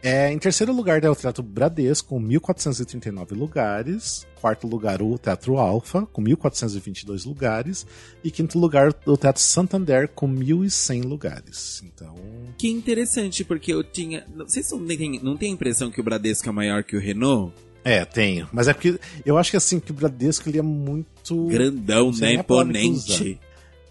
É, 0.02 0.32
em 0.32 0.38
terceiro 0.38 0.72
lugar 0.72 1.04
é 1.04 1.10
o 1.10 1.16
Teatro 1.16 1.42
Bradesco, 1.44 2.10
com 2.10 2.22
1.439 2.22 3.32
lugares. 3.32 4.28
Quarto 4.40 4.68
lugar, 4.68 5.02
o 5.02 5.18
Teatro 5.18 5.58
Alfa, 5.58 6.06
com 6.06 6.24
1.422 6.24 7.26
lugares. 7.26 7.86
E 8.24 8.30
quinto 8.30 8.60
lugar, 8.60 8.94
o 9.06 9.18
Teatro 9.18 9.42
Santander, 9.42 10.08
com 10.10 10.28
1.100 10.28 11.04
lugares. 11.04 11.84
Então. 11.84 12.14
Que 12.58 12.70
interessante, 12.70 13.44
porque 13.44 13.74
eu 13.74 13.84
tinha. 13.84 14.26
Vocês 14.36 14.70
não 14.72 14.86
têm, 14.86 15.20
não 15.22 15.36
tem 15.36 15.52
a 15.52 15.54
impressão 15.54 15.90
que 15.90 16.00
o 16.00 16.04
Bradesco 16.04 16.48
é 16.48 16.52
maior 16.52 16.84
que 16.84 16.96
o 16.96 17.00
Renault? 17.00 17.54
É, 17.84 18.04
tenho. 18.06 18.48
Mas 18.52 18.68
é 18.68 18.74
porque 18.74 19.00
eu 19.26 19.38
acho 19.38 19.50
que 19.50 19.58
assim, 19.58 19.80
que 19.80 19.92
o 19.92 19.94
Bradesco 19.94 20.48
ele 20.50 20.60
é 20.60 20.62
muito. 20.62 21.48
Grandão, 21.48 22.12
né? 22.12 22.34
Imponente. 22.34 23.40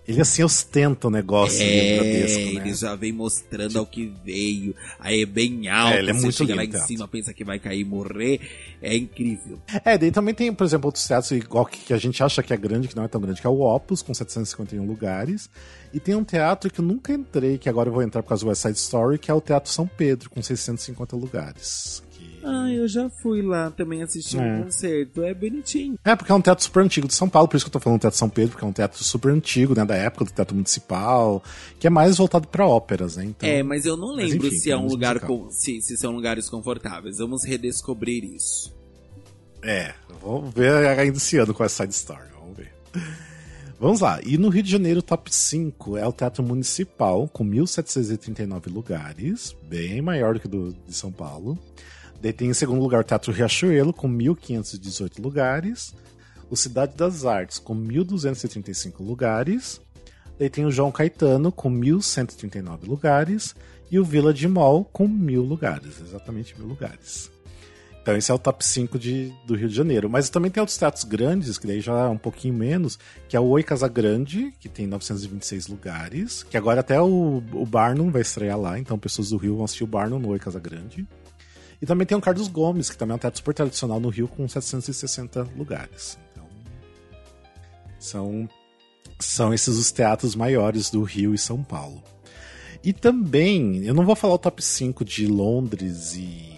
Ele 0.07 0.21
assim 0.21 0.43
ostenta 0.45 1.09
o 1.09 1.11
negócio. 1.11 1.61
É, 1.61 2.01
né? 2.01 2.61
ele 2.61 2.75
já 2.75 2.95
vem 2.95 3.13
mostrando 3.13 3.79
ao 3.79 3.87
que 3.87 4.13
veio. 4.25 4.75
Aí 5.01 5.23
é 5.23 5.27
bem 5.27 5.69
alto, 5.69 5.95
É, 5.95 5.99
ele 5.99 6.11
é 6.11 6.13
muito 6.13 6.33
chega 6.33 6.45
lindo, 6.53 6.57
lá 6.57 6.65
em 6.65 6.69
teatro. 6.71 6.87
cima, 6.87 7.09
pensa 7.09 7.33
que 7.35 7.45
vai 7.45 7.59
cair 7.59 7.81
e 7.81 7.85
morrer. 7.85 8.41
É 8.81 8.97
incrível. 8.97 9.59
É, 9.85 9.99
daí 9.99 10.13
também 10.13 10.33
tem, 10.35 10.53
por 10.53 10.65
exemplo, 10.65 10.87
outros 10.87 11.07
teatros 11.07 11.33
igual 11.33 11.67
que, 11.67 11.79
que 11.79 11.93
a 11.93 11.99
gente 11.99 12.23
acha 12.23 12.43
que 12.43 12.53
é 12.53 12.57
grande, 12.57 12.87
que 12.89 12.95
não 12.97 13.05
é 13.05 13.09
tão 13.09 13.21
grande, 13.21 13.41
que 13.41 13.47
é 13.47 13.51
o 13.51 13.61
Opus, 13.61 14.01
com 14.03 14.15
751 14.15 14.87
lugares. 14.87 15.51
E 15.93 15.99
tem 15.99 16.15
um 16.15 16.25
teatro 16.25 16.71
que 16.71 16.81
eu 16.81 16.85
nunca 16.85 17.13
entrei, 17.13 17.59
que 17.59 17.69
agora 17.69 17.89
eu 17.89 17.93
vou 17.93 18.03
entrar 18.03 18.23
por 18.23 18.29
causa 18.29 18.45
do 18.45 18.49
West 18.49 18.63
Side 18.63 18.79
Story, 18.79 19.19
que 19.19 19.31
é 19.31 19.35
o 19.35 19.41
Teatro 19.41 19.73
São 19.73 19.87
Pedro, 19.89 20.29
com 20.31 20.43
650 20.43 21.17
lugares. 21.17 22.03
Ah, 22.49 22.73
eu 22.73 22.87
já 22.87 23.11
fui 23.11 23.43
lá 23.43 23.71
também 23.73 24.03
assistir 24.03 24.39
É. 24.39 24.41
um 24.41 24.63
concerto. 24.65 25.23
É 25.23 25.35
bonitinho. 25.35 25.99
É, 26.05 26.15
porque 26.15 26.31
é 26.31 26.35
um 26.35 26.41
teatro 26.41 26.63
super 26.65 26.81
antigo 26.83 27.09
de 27.09 27.15
São 27.15 27.29
Paulo, 27.29 27.49
por 27.49 27.57
isso 27.57 27.65
que 27.65 27.69
eu 27.69 27.73
tô 27.73 27.81
falando 27.81 27.99
do 27.99 28.03
Teatro 28.03 28.19
São 28.19 28.29
Pedro, 28.29 28.53
porque 28.53 28.65
é 28.65 28.69
um 28.69 28.73
teatro 28.73 29.03
super 29.03 29.31
antigo, 29.33 29.75
né, 29.75 29.85
da 29.85 29.97
época 29.97 30.25
do 30.27 30.31
Teatro 30.31 30.55
Municipal, 30.55 31.43
que 31.81 31.87
é 31.87 31.91
mais 31.91 32.17
voltado 32.19 32.47
pra 32.49 32.67
óperas, 32.67 33.17
né? 33.17 33.25
Então, 33.25 33.49
é, 33.49 33.63
mas 33.63 33.85
eu 33.85 33.97
não 33.97 34.15
mas 34.15 34.31
lembro 34.31 34.47
enfim, 34.47 34.59
se 34.59 34.71
é 34.71 34.77
um 34.77 34.87
lugar 34.87 35.19
com, 35.21 35.51
se, 35.51 35.81
se 35.83 35.97
são 35.97 36.13
lugares 36.13 36.49
confortáveis. 36.49 37.19
Vamos 37.19 37.45
redescobrir 37.45 38.23
isso. 38.25 38.73
É, 39.63 39.93
vamos 40.23 40.55
ver 40.55 40.73
ainda 40.99 41.17
esse 41.17 41.37
ano 41.39 41.53
com 41.53 41.63
a 41.65 41.69
Side 41.69 41.93
Story, 41.93 42.29
vamos 42.39 42.57
ver. 42.57 42.73
Vamos 43.81 44.01
lá, 44.01 44.21
e 44.25 44.39
no 44.39 44.49
Rio 44.49 44.63
de 44.63 44.71
Janeiro, 44.71 45.03
top 45.03 45.35
5 45.35 45.97
é 45.99 46.07
o 46.07 46.13
Teatro 46.13 46.43
Municipal, 46.43 47.29
com 47.29 47.45
1.739 47.45 48.73
lugares, 48.73 49.55
bem 49.69 50.01
maior 50.01 50.35
do 50.35 50.41
que 50.41 50.47
o 50.47 50.49
do, 50.49 50.73
de 50.87 50.95
São 50.95 51.11
Paulo. 51.13 51.59
Daí 52.21 52.33
tem 52.33 52.49
em 52.49 52.55
segundo 52.55 52.81
lugar 52.81 53.01
o 53.01 53.05
Teatro 53.05 53.33
Riachuelo, 53.33 53.93
com 53.93 54.09
1.518 54.09 55.23
lugares. 55.23 55.95
O 56.49 56.57
Cidade 56.57 56.97
das 56.97 57.25
Artes, 57.25 57.59
com 57.59 57.77
1.235 57.77 58.95
lugares. 59.01 59.81
Daí 60.39 60.51
tem 60.51 60.65
o 60.65 60.71
João 60.71 60.93
Caetano, 60.93 61.51
com 61.51 61.71
1.139 61.71 62.87
lugares. 62.87 63.55
E 63.91 63.99
o 63.99 64.05
Village 64.05 64.49
Mall, 64.49 64.85
com 64.85 65.09
1.000 65.09 65.47
lugares, 65.47 66.01
exatamente 66.01 66.55
1.000 66.55 66.67
lugares. 66.67 67.31
Então 68.07 68.17
esse 68.17 68.31
é 68.31 68.35
o 68.35 68.39
top 68.39 68.65
5 68.65 69.01
de, 69.01 69.33
do 69.45 69.57
Rio 69.57 69.69
de 69.69 69.75
Janeiro. 69.75 70.09
Mas 70.09 70.31
também 70.31 70.49
tem 70.49 70.61
outros 70.61 70.79
teatros 70.79 71.03
grandes, 71.03 71.59
que 71.59 71.67
daí 71.67 71.81
já 71.81 72.05
é 72.05 72.09
um 72.09 72.17
pouquinho 72.17 72.55
menos, 72.55 72.97
que 73.29 73.37
é 73.37 73.41
o 73.41 73.47
Oi 73.47 73.65
Casa 73.65 73.89
Grande, 73.89 74.53
que 74.61 74.69
tem 74.69 74.87
926 74.87 75.67
lugares, 75.67 76.45
que 76.45 76.57
agora 76.57 76.83
até 76.83 77.01
o, 77.01 77.43
o 77.53 77.67
Barnum 77.67 78.13
vai 78.13 78.23
estrear 78.23 78.57
lá, 78.61 78.79
então 78.79 78.97
pessoas 78.97 79.31
do 79.31 79.37
Rio 79.37 79.57
vão 79.57 79.65
assistir 79.65 79.83
o 79.83 79.89
Barnum 79.89 80.21
no 80.21 80.29
Oi 80.29 80.39
Casa 80.39 80.61
Grande. 80.61 81.05
E 81.81 81.87
também 81.87 82.07
tem 82.07 82.17
o 82.17 82.21
Carlos 82.21 82.49
Gomes, 82.49 82.89
que 82.91 82.97
também 82.97 83.13
é 83.13 83.17
um 83.17 83.19
teatro 83.19 83.39
super 83.39 83.55
tradicional 83.55 84.01
no 84.01 84.09
Rio, 84.09 84.29
com 84.29 84.49
760 84.49 85.47
lugares. 85.57 86.19
Então, 86.33 86.47
são, 87.99 88.49
são 89.19 89.53
esses 89.53 89.77
os 89.77 89.91
teatros 89.91 90.35
maiores 90.35 90.91
do 90.91 91.03
Rio 91.03 91.35
e 91.35 91.39
São 91.39 91.63
Paulo. 91.63 92.03
E 92.83 92.93
também, 92.93 93.85
eu 93.85 93.93
não 93.95 94.05
vou 94.07 94.15
falar 94.17 94.35
o 94.35 94.39
top 94.39 94.63
5 94.63 95.05
de 95.05 95.27
Londres 95.27 96.15
e 96.15 96.57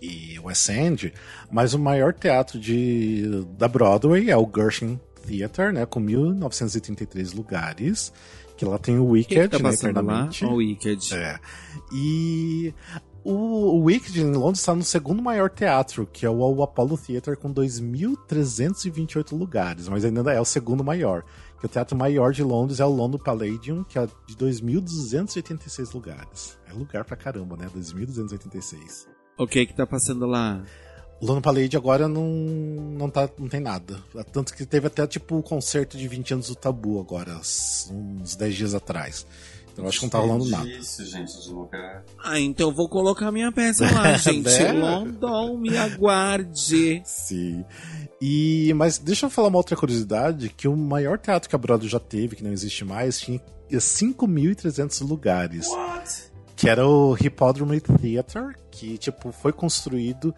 e 0.00 0.38
West 0.38 0.68
End, 0.68 1.12
mas 1.50 1.74
o 1.74 1.78
maior 1.78 2.14
teatro 2.14 2.58
de, 2.58 3.44
da 3.58 3.66
Broadway 3.66 4.30
é 4.30 4.36
o 4.36 4.48
Gershwin 4.48 4.98
Theatre, 5.26 5.72
né, 5.72 5.84
com 5.86 5.98
1933 6.00 7.32
lugares, 7.32 8.12
que 8.56 8.64
lá 8.64 8.78
tem 8.78 8.96
o 8.98 9.10
O 9.10 9.14
que, 9.14 9.24
que 9.24 9.38
Wicked, 9.38 9.48
tá 9.48 9.58
né, 9.58 9.62
passando 9.64 9.82
lá? 9.82 10.00
eternamente. 10.00 10.44
O 10.44 10.54
Wicked. 10.54 11.14
É. 11.14 11.38
E 11.92 12.72
o, 13.24 13.32
o 13.32 13.84
Wicked 13.84 14.20
em 14.20 14.32
Londres 14.32 14.60
está 14.60 14.74
no 14.74 14.82
segundo 14.82 15.22
maior 15.22 15.50
teatro, 15.50 16.06
que 16.06 16.24
é 16.24 16.30
o 16.30 16.62
Apollo 16.62 16.96
Theatre, 16.96 17.36
com 17.36 17.52
2.328 17.52 19.36
lugares, 19.36 19.88
mas 19.88 20.04
ainda 20.04 20.32
é 20.32 20.40
o 20.40 20.44
segundo 20.44 20.82
maior. 20.84 21.24
Que 21.58 21.66
o 21.66 21.68
teatro 21.68 21.96
maior 21.96 22.32
de 22.32 22.42
Londres 22.42 22.78
é 22.78 22.84
o 22.84 22.90
London 22.90 23.18
Palladium, 23.18 23.82
que 23.82 23.98
é 23.98 24.06
de 24.26 24.36
2.286 24.36 25.92
lugares. 25.92 26.56
É 26.68 26.72
lugar 26.72 27.04
pra 27.04 27.16
caramba, 27.16 27.56
né? 27.56 27.68
2.286. 27.76 29.08
O 29.36 29.46
que 29.46 29.66
que 29.66 29.74
tá 29.74 29.86
passando 29.86 30.24
lá? 30.24 30.62
O 31.20 31.26
London 31.26 31.40
Palladium 31.40 31.78
agora 31.78 32.06
não, 32.06 32.24
não, 32.24 33.10
tá, 33.10 33.28
não 33.36 33.48
tem 33.48 33.60
nada. 33.60 34.00
Tanto 34.32 34.54
que 34.54 34.64
teve 34.64 34.86
até 34.86 35.04
tipo 35.06 35.36
o 35.36 35.42
concerto 35.42 35.98
de 35.98 36.06
20 36.06 36.34
anos 36.34 36.48
do 36.48 36.54
Tabu 36.54 37.00
agora, 37.00 37.34
uns 37.36 38.36
10 38.36 38.54
dias 38.54 38.74
atrás. 38.74 39.26
Eu 39.78 39.88
acho 39.88 40.00
que 40.00 40.04
não 40.06 40.10
tá 40.10 40.18
rolando 40.18 40.44
nada. 40.50 40.68
Isso, 40.68 41.04
gente, 41.04 41.40
de 41.40 41.50
lugar. 41.50 42.04
Ah, 42.22 42.40
então 42.40 42.68
eu 42.68 42.74
vou 42.74 42.88
colocar 42.88 43.30
minha 43.30 43.52
peça 43.52 43.84
lá, 43.84 44.12
gente. 44.18 44.42
Né? 44.42 44.72
London, 44.72 45.56
me 45.56 45.76
aguarde. 45.76 47.00
Sim. 47.04 47.64
E, 48.20 48.72
mas 48.74 48.98
deixa 48.98 49.26
eu 49.26 49.30
falar 49.30 49.48
uma 49.48 49.58
outra 49.58 49.76
curiosidade, 49.76 50.48
que 50.48 50.66
o 50.66 50.76
maior 50.76 51.16
teatro 51.16 51.48
que 51.48 51.54
a 51.54 51.58
Broadway 51.58 51.88
já 51.88 52.00
teve, 52.00 52.34
que 52.34 52.42
não 52.42 52.52
existe 52.52 52.84
mais, 52.84 53.20
tinha 53.20 53.40
5.300 53.70 55.06
lugares. 55.06 55.68
What? 55.68 56.28
Que 56.56 56.68
era 56.68 56.84
o 56.84 57.16
Hippodrome 57.16 57.80
Theatre, 57.80 58.56
que 58.72 58.98
tipo, 58.98 59.30
foi 59.30 59.52
construído 59.52 60.34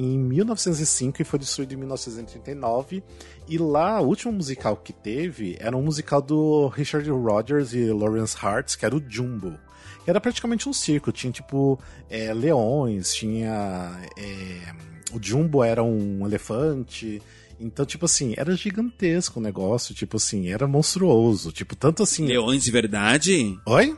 em 0.00 0.18
1905 0.18 1.20
e 1.20 1.24
foi 1.24 1.38
destruído 1.38 1.74
em 1.74 1.76
1939. 1.76 3.02
E 3.46 3.58
lá, 3.58 4.00
o 4.00 4.06
último 4.06 4.32
musical 4.32 4.76
que 4.76 4.92
teve 4.92 5.56
era 5.60 5.76
um 5.76 5.82
musical 5.82 6.22
do 6.22 6.68
Richard 6.68 7.08
Rodgers 7.10 7.74
e 7.74 7.92
Lawrence 7.92 8.34
Hartz, 8.40 8.76
que 8.76 8.86
era 8.86 8.96
o 8.96 9.02
Jumbo. 9.06 9.58
Que 10.02 10.10
era 10.10 10.20
praticamente 10.20 10.68
um 10.68 10.72
circo. 10.72 11.12
Tinha, 11.12 11.30
tipo, 11.30 11.78
é, 12.08 12.32
leões, 12.32 13.12
tinha. 13.14 14.00
é, 14.16 14.72
o 15.12 15.22
Jumbo 15.22 15.62
era 15.62 15.82
um 15.82 16.26
elefante. 16.26 17.20
Então, 17.60 17.84
tipo 17.84 18.06
assim, 18.06 18.32
era 18.38 18.56
gigantesco 18.56 19.38
o 19.38 19.42
negócio. 19.42 19.94
Tipo 19.94 20.16
assim, 20.16 20.48
era 20.48 20.66
monstruoso. 20.66 21.52
Tipo, 21.52 21.76
tanto 21.76 22.02
assim. 22.02 22.26
Leões 22.26 22.64
de 22.64 22.70
verdade? 22.70 23.58
Oi? 23.66 23.94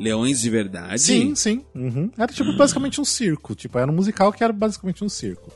Leões 0.00 0.40
de 0.40 0.48
verdade? 0.50 1.00
Sim, 1.02 1.34
sim. 1.34 1.64
Uhum. 1.74 2.10
Era 2.16 2.32
tipo 2.32 2.52
basicamente 2.56 3.00
um 3.00 3.04
circo. 3.04 3.54
Tipo, 3.54 3.78
era 3.78 3.90
um 3.90 3.94
musical 3.94 4.32
que 4.32 4.42
era 4.42 4.52
basicamente 4.52 5.04
um 5.04 5.08
circo. 5.08 5.52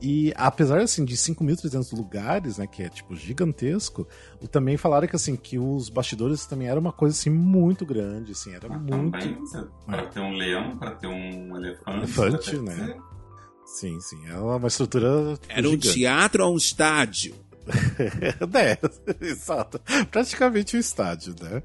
E 0.00 0.32
apesar 0.36 0.80
assim 0.80 1.04
de 1.04 1.16
5.300 1.16 1.92
lugares, 1.96 2.58
né, 2.58 2.66
que 2.66 2.82
é 2.82 2.88
tipo 2.88 3.14
gigantesco, 3.14 4.06
também 4.50 4.76
falaram 4.76 5.06
que 5.06 5.14
assim 5.14 5.36
que 5.36 5.58
os 5.60 5.88
bastidores 5.88 6.44
também 6.44 6.66
era 6.68 6.78
uma 6.80 6.90
coisa 6.92 7.14
assim 7.16 7.30
muito 7.30 7.86
grande, 7.86 8.32
assim, 8.32 8.52
era 8.52 8.68
Mas 8.68 8.80
muito 8.82 9.12
também, 9.18 9.34
você- 9.38 9.64
pra 9.86 10.06
ter 10.06 10.20
um 10.20 10.32
leão, 10.32 10.76
pra 10.76 10.90
ter 10.92 11.06
um 11.06 11.56
elefante. 11.56 11.98
Elefante, 11.98 12.56
né? 12.58 12.96
Sim, 13.64 14.00
sim, 14.00 14.26
é 14.28 14.36
uma 14.36 14.66
estrutura 14.66 15.36
tipo, 15.40 15.46
Era 15.52 15.68
um 15.68 15.70
gigante. 15.70 15.92
teatro 15.94 16.44
ou 16.46 16.54
um 16.54 16.56
estádio? 16.56 17.34
é, 18.58 18.78
exato. 19.24 19.80
Praticamente 20.10 20.76
um 20.76 20.80
estádio, 20.80 21.32
né? 21.40 21.62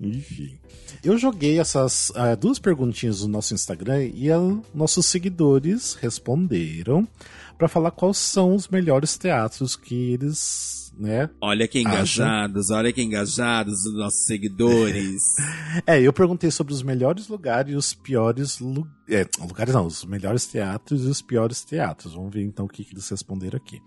Enfim. 0.00 0.60
Eu 1.04 1.18
joguei 1.18 1.58
essas 1.60 2.10
ah, 2.14 2.34
duas 2.34 2.58
perguntinhas 2.58 3.20
no 3.22 3.28
nosso 3.28 3.52
Instagram 3.52 4.04
e 4.04 4.28
nossos 4.74 5.04
seguidores 5.06 5.94
responderam 5.94 7.06
para 7.58 7.68
falar 7.68 7.90
quais 7.90 8.16
são 8.16 8.54
os 8.54 8.68
melhores 8.68 9.16
teatros 9.18 9.76
que 9.76 9.94
eles, 10.12 10.92
né? 10.98 11.28
Olha 11.42 11.68
que 11.68 11.78
engajados, 11.78 12.70
olha 12.70 12.92
que 12.92 13.02
engajados 13.02 13.84
os 13.84 13.94
nossos 13.94 14.24
seguidores. 14.24 15.22
É, 15.86 16.00
eu 16.00 16.12
perguntei 16.12 16.52
sobre 16.52 16.72
os 16.72 16.82
melhores 16.84 17.26
lugares 17.26 17.72
e 17.72 17.76
os 17.76 17.92
piores 17.94 18.60
lu- 18.60 18.86
é, 19.08 19.26
lugares 19.40 19.74
não, 19.74 19.86
os 19.86 20.04
melhores 20.04 20.46
teatros 20.46 21.02
e 21.04 21.08
os 21.08 21.20
piores 21.20 21.64
teatros. 21.64 22.14
Vamos 22.14 22.32
ver 22.32 22.44
então 22.44 22.64
o 22.66 22.68
que, 22.68 22.84
que 22.84 22.94
eles 22.94 23.08
responderam 23.08 23.56
aqui. 23.56 23.80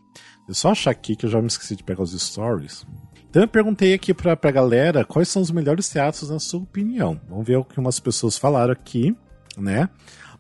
Eu 0.48 0.54
só 0.54 0.72
achar 0.72 0.92
aqui 0.92 1.16
que 1.16 1.26
eu 1.26 1.30
já 1.30 1.42
me 1.42 1.48
esqueci 1.48 1.78
de 1.78 1.84
pegar 1.86 2.04
os 2.04 2.12
stories. 2.12 2.86
Então 3.30 3.42
eu 3.42 3.48
perguntei 3.48 3.94
aqui 3.94 4.14
pra, 4.14 4.36
pra 4.36 4.52
galera 4.52 5.04
quais 5.06 5.28
são 5.28 5.42
os 5.42 5.52
melhores 5.52 5.90
teatros 5.90 6.30
na 6.30 6.40
sua 6.40 6.62
opinião. 6.62 7.20
Vamos 7.30 7.46
ver 7.46 7.58
o 7.58 7.64
que 7.64 7.80
umas 7.80 8.00
pessoas 8.00 8.38
falaram 8.38 8.72
aqui, 8.72 9.16
né? 9.58 9.90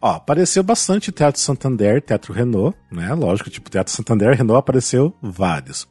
Ó, 0.01 0.11
apareceu 0.11 0.63
bastante 0.63 1.11
Teatro 1.11 1.41
Santander, 1.41 2.01
Teatro 2.01 2.31
Renault, 2.33 2.77
né? 2.91 3.13
Lógico, 3.13 3.49
tipo, 3.49 3.69
Teatro 3.69 3.91
Santander, 3.93 4.35
Renault 4.35 4.59
apareceu 4.59 5.13
vários. 5.21 5.87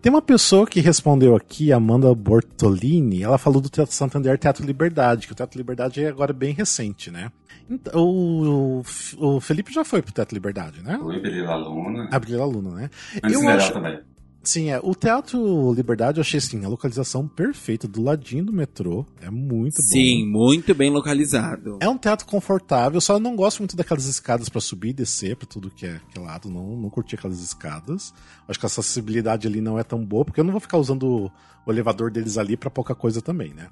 Tem 0.00 0.10
uma 0.10 0.22
pessoa 0.22 0.66
que 0.66 0.80
respondeu 0.80 1.36
aqui, 1.36 1.72
Amanda 1.72 2.12
Bortolini, 2.12 3.22
ela 3.22 3.38
falou 3.38 3.60
do 3.60 3.68
Teatro 3.68 3.94
Santander 3.94 4.36
Teatro 4.36 4.66
Liberdade, 4.66 5.26
que 5.28 5.32
o 5.32 5.36
Teatro 5.36 5.56
Liberdade 5.56 6.02
é 6.02 6.08
agora 6.08 6.32
bem 6.32 6.52
recente, 6.52 7.08
né? 7.10 7.30
Então, 7.70 8.04
o, 8.04 8.82
o, 9.18 9.40
Felipe 9.40 9.72
já 9.72 9.84
foi 9.84 10.02
pro 10.02 10.12
Teatro 10.12 10.34
Liberdade, 10.34 10.82
né? 10.82 10.98
O 11.00 11.12
Iberila 11.12 11.54
Luna. 11.54 12.08
A 12.10 12.44
Luna, 12.44 12.70
né? 12.70 12.90
Antes 13.22 13.40
eu 13.40 13.48
acho- 13.48 13.72
também. 13.72 14.00
Sim, 14.42 14.70
é. 14.70 14.80
O 14.82 14.94
Teatro 14.94 15.72
Liberdade 15.72 16.18
eu 16.18 16.22
achei 16.22 16.38
assim, 16.38 16.64
a 16.64 16.68
localização 16.68 17.28
perfeita, 17.28 17.86
do 17.86 18.02
ladinho 18.02 18.44
do 18.44 18.52
metrô. 18.52 19.06
É 19.20 19.30
muito 19.30 19.76
bom. 19.76 19.88
Sim, 19.92 20.26
muito 20.26 20.74
bem 20.74 20.90
localizado. 20.90 21.78
É 21.80 21.88
um 21.88 21.96
teatro 21.96 22.26
confortável, 22.26 23.00
só 23.00 23.18
não 23.20 23.36
gosto 23.36 23.60
muito 23.60 23.76
daquelas 23.76 24.06
escadas 24.06 24.48
pra 24.48 24.60
subir 24.60 24.90
e 24.90 24.94
descer 24.94 25.36
pra 25.36 25.46
tudo 25.46 25.70
que 25.70 25.86
é, 25.86 26.00
que 26.10 26.18
é 26.18 26.20
lado, 26.20 26.50
não, 26.50 26.76
não 26.76 26.90
curti 26.90 27.14
aquelas 27.14 27.40
escadas. 27.40 28.12
Acho 28.48 28.58
que 28.58 28.66
a 28.66 28.68
acessibilidade 28.68 29.46
ali 29.46 29.60
não 29.60 29.78
é 29.78 29.84
tão 29.84 30.04
boa, 30.04 30.24
porque 30.24 30.40
eu 30.40 30.44
não 30.44 30.52
vou 30.52 30.60
ficar 30.60 30.78
usando 30.78 31.30
o, 31.66 31.70
elevador 31.70 32.10
deles 32.10 32.36
ali 32.36 32.56
pra 32.56 32.70
pouca 32.70 32.94
coisa 32.94 33.22
também, 33.22 33.54
né? 33.54 33.68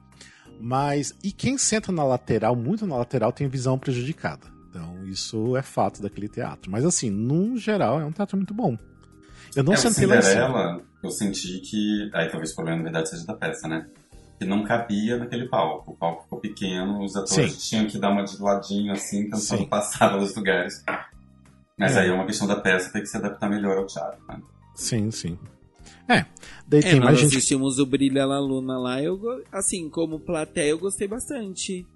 Mas, 0.60 1.14
e 1.24 1.32
quem 1.32 1.56
senta 1.58 1.90
na 1.90 2.04
lateral, 2.04 2.54
muito 2.54 2.86
na 2.86 2.96
lateral, 2.96 3.32
tem 3.32 3.48
visão 3.48 3.78
prejudicada. 3.78 4.46
Então, 4.68 5.04
isso 5.06 5.56
é 5.56 5.62
fato 5.62 6.00
daquele 6.00 6.28
teatro. 6.28 6.70
Mas, 6.70 6.84
assim, 6.84 7.10
num 7.10 7.56
geral, 7.56 8.00
é 8.00 8.04
um 8.04 8.12
teatro 8.12 8.36
muito 8.36 8.54
bom. 8.54 8.78
Eu 9.56 9.62
não 9.64 9.72
é, 9.72 9.76
sentei 9.76 10.06
lá 10.06 10.16
em 10.16 10.22
cima. 10.22 10.32
Cinderela, 10.46 10.82
eu 11.02 11.10
senti 11.10 11.58
que. 11.60 12.10
Aí 12.14 12.28
talvez 12.28 12.52
o 12.52 12.54
problema 12.54 12.78
na 12.78 12.84
verdade 12.84 13.08
seja 13.10 13.26
da 13.26 13.34
peça, 13.34 13.66
né? 13.68 13.86
Que 14.38 14.46
não 14.46 14.62
cabia 14.62 15.18
naquele 15.18 15.48
palco. 15.48 15.92
O 15.92 15.96
palco 15.96 16.22
ficou 16.24 16.38
pequeno, 16.40 17.02
os 17.04 17.14
atores 17.16 17.52
Sim. 17.54 17.58
tinham 17.76 17.86
que 17.86 17.98
dar 17.98 18.10
uma 18.10 18.24
de 18.24 18.40
ladinho 18.40 18.92
assim, 18.92 19.24
tentando 19.24 19.40
Sim. 19.40 19.66
passar 19.66 20.10
pelos 20.12 20.34
lugares. 20.34 20.82
Mas 21.78 21.96
É. 21.96 22.00
aí 22.00 22.08
é 22.08 22.12
uma 22.12 22.26
questão 22.26 22.46
da 22.46 22.56
peça 22.56 22.90
ter 22.92 23.00
que 23.00 23.06
se 23.06 23.16
adaptar 23.16 23.48
melhor 23.50 23.76
ao 23.78 23.86
teatro, 23.86 24.18
né? 24.28 24.40
Sim, 24.74 25.10
sim. 25.10 25.38
É, 26.08 26.24
daí 26.66 26.80
É, 26.80 26.82
tem 26.82 26.94
nós 26.96 27.04
mais 27.04 27.18
gente. 27.20 27.36
assistimos 27.36 27.78
o 27.78 27.86
Brilha 27.86 28.26
La 28.26 28.38
Luna 28.40 28.78
lá, 28.78 29.00
eu, 29.02 29.20
assim, 29.52 29.88
como 29.88 30.18
plateia, 30.18 30.70
eu 30.70 30.78
gostei 30.78 31.06
bastante. 31.06 31.86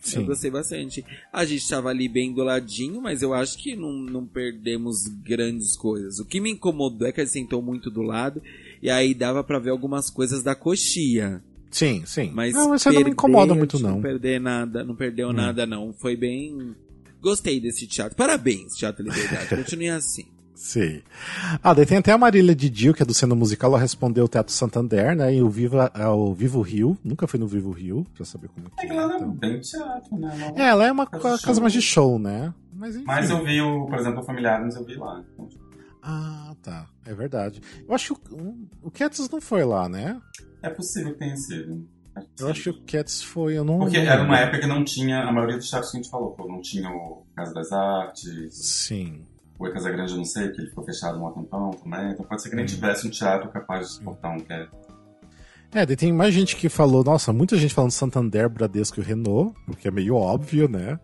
Sim. 0.00 0.20
Eu 0.20 0.26
gostei 0.26 0.50
bastante. 0.50 1.04
A 1.32 1.44
gente 1.44 1.68
tava 1.68 1.90
ali 1.90 2.08
bem 2.08 2.32
do 2.32 2.42
ladinho, 2.42 3.00
mas 3.02 3.20
eu 3.22 3.34
acho 3.34 3.58
que 3.58 3.76
não, 3.76 3.92
não 3.92 4.26
perdemos 4.26 5.06
grandes 5.22 5.76
coisas. 5.76 6.18
O 6.18 6.24
que 6.24 6.40
me 6.40 6.50
incomodou 6.50 7.06
é 7.06 7.12
que 7.12 7.20
gente 7.20 7.32
sentou 7.32 7.60
muito 7.60 7.90
do 7.90 8.02
lado, 8.02 8.42
e 8.82 8.88
aí 8.88 9.12
dava 9.14 9.44
pra 9.44 9.58
ver 9.58 9.70
algumas 9.70 10.08
coisas 10.08 10.42
da 10.42 10.54
coxia. 10.54 11.42
Sim, 11.70 12.02
sim. 12.04 12.30
Mas, 12.34 12.54
não, 12.54 12.74
isso 12.74 12.88
aí 12.88 12.94
não 12.94 13.00
me 13.00 13.04
perder, 13.04 13.12
incomoda 13.12 13.54
muito, 13.54 13.76
tipo, 13.76 13.88
não. 13.88 14.00
perder 14.00 14.40
nada, 14.40 14.82
não 14.82 14.96
perdeu 14.96 15.28
Hum. 15.28 15.32
nada, 15.32 15.66
não. 15.66 15.92
Foi 15.92 16.16
bem. 16.16 16.74
Gostei 17.20 17.60
desse 17.60 17.86
teatro. 17.86 18.16
Parabéns, 18.16 18.74
Teatro 18.74 19.04
Liberdade. 19.04 19.48
Continue 19.54 19.90
assim. 19.90 20.24
Sim. 20.62 21.00
Ah, 21.64 21.72
daí 21.72 21.86
tem 21.86 21.96
até 21.98 22.12
a 22.12 22.18
Marília 22.18 22.54
Didio, 22.54 22.92
que 22.92 23.02
é 23.02 23.06
do 23.06 23.14
Cena 23.14 23.34
Musical, 23.34 23.70
ela 23.70 23.80
respondeu 23.80 24.26
o 24.26 24.28
Teatro 24.28 24.52
Santander, 24.52 25.16
né? 25.16 25.34
E 25.34 25.42
o 25.42 25.48
Viva, 25.48 25.90
é 25.94 26.06
o 26.06 26.34
Vivo 26.34 26.60
Rio. 26.60 26.98
Nunca 27.02 27.26
fui 27.26 27.40
no 27.40 27.46
Vivo 27.48 27.70
Rio, 27.70 28.04
pra 28.14 28.26
saber 28.26 28.48
como 28.48 28.68
que 28.68 28.82
É 28.82 28.84
é. 28.84 28.88
que 28.88 28.92
lá 28.94 29.10
é 29.10 29.16
então. 29.16 29.30
bem 29.30 29.58
teatro, 29.60 30.18
né? 30.18 30.36
Não- 30.38 30.62
É, 30.62 30.68
ela 30.68 30.86
é 30.86 30.92
uma 30.92 31.06
Casa 31.06 31.40
casa 31.42 31.60
mais 31.62 31.72
de 31.72 31.80
show, 31.80 32.18
né? 32.18 32.52
Mas, 32.74 32.94
enfim. 32.94 33.04
Mas 33.06 33.30
eu 33.30 33.42
vi, 33.42 33.60
o, 33.62 33.86
por 33.86 33.98
exemplo, 33.98 34.20
o 34.20 34.22
Familiares, 34.22 34.76
eu 34.76 34.84
vi 34.84 34.96
lá. 34.96 35.24
Ah, 36.02 36.54
tá. 36.62 36.86
É 37.06 37.14
verdade. 37.14 37.60
Eu 37.88 37.94
acho 37.94 38.14
que 38.14 38.34
o, 38.34 38.68
o 38.82 38.90
Cats 38.90 39.28
não 39.30 39.40
foi 39.40 39.64
lá, 39.64 39.88
né? 39.88 40.20
É 40.62 40.68
possível 40.70 41.12
que 41.14 41.18
tenha 41.20 41.36
sido. 41.36 41.86
É 42.16 42.22
Eu 42.38 42.48
acho 42.48 42.62
que 42.64 42.70
o 42.70 42.82
Cats 42.84 43.22
foi, 43.22 43.56
eu 43.56 43.64
não 43.64 43.78
Porque 43.78 43.96
não 43.98 44.04
era 44.04 44.16
lembro. 44.16 44.28
uma 44.32 44.38
época 44.40 44.58
que 44.60 44.66
não 44.66 44.84
tinha, 44.84 45.22
a 45.22 45.32
maioria 45.32 45.56
dos 45.56 45.70
teatros 45.70 45.90
que 45.92 45.98
a 45.98 46.02
gente 46.02 46.10
falou, 46.10 46.30
pô, 46.32 46.46
não 46.48 46.60
tinha 46.60 46.90
o 46.90 47.24
Casa 47.36 47.54
das 47.54 47.70
Artes, 47.72 48.54
Sim. 48.56 49.22
O 49.64 49.68
E 49.68 49.72
Casa 49.72 49.90
Grande, 49.90 50.16
não 50.16 50.24
sei, 50.24 50.46
porque 50.48 50.62
ele 50.62 50.68
ficou 50.70 50.84
fechado 50.84 51.22
um 51.22 51.30
tempão 51.32 51.70
também, 51.70 52.12
então 52.12 52.24
pode 52.24 52.42
ser 52.42 52.50
que 52.50 52.56
nem 52.56 52.64
Uhum. 52.64 52.70
tivesse 52.70 53.06
um 53.06 53.10
teatro 53.10 53.48
capaz 53.50 53.86
de 53.88 53.94
suportar 53.94 54.30
um 54.30 54.40
cat. 54.40 54.68
É, 55.72 55.86
daí 55.86 55.96
tem 55.96 56.12
mais 56.12 56.34
gente 56.34 56.56
que 56.56 56.68
falou, 56.68 57.04
nossa, 57.04 57.32
muita 57.32 57.56
gente 57.56 57.72
falando 57.72 57.92
Santander, 57.92 58.48
Bradesco 58.48 59.00
e 59.00 59.04
Renault, 59.04 59.54
porque 59.66 59.86
é 59.86 59.90
meio 59.90 60.16
óbvio, 60.16 60.68
né? 60.68 60.98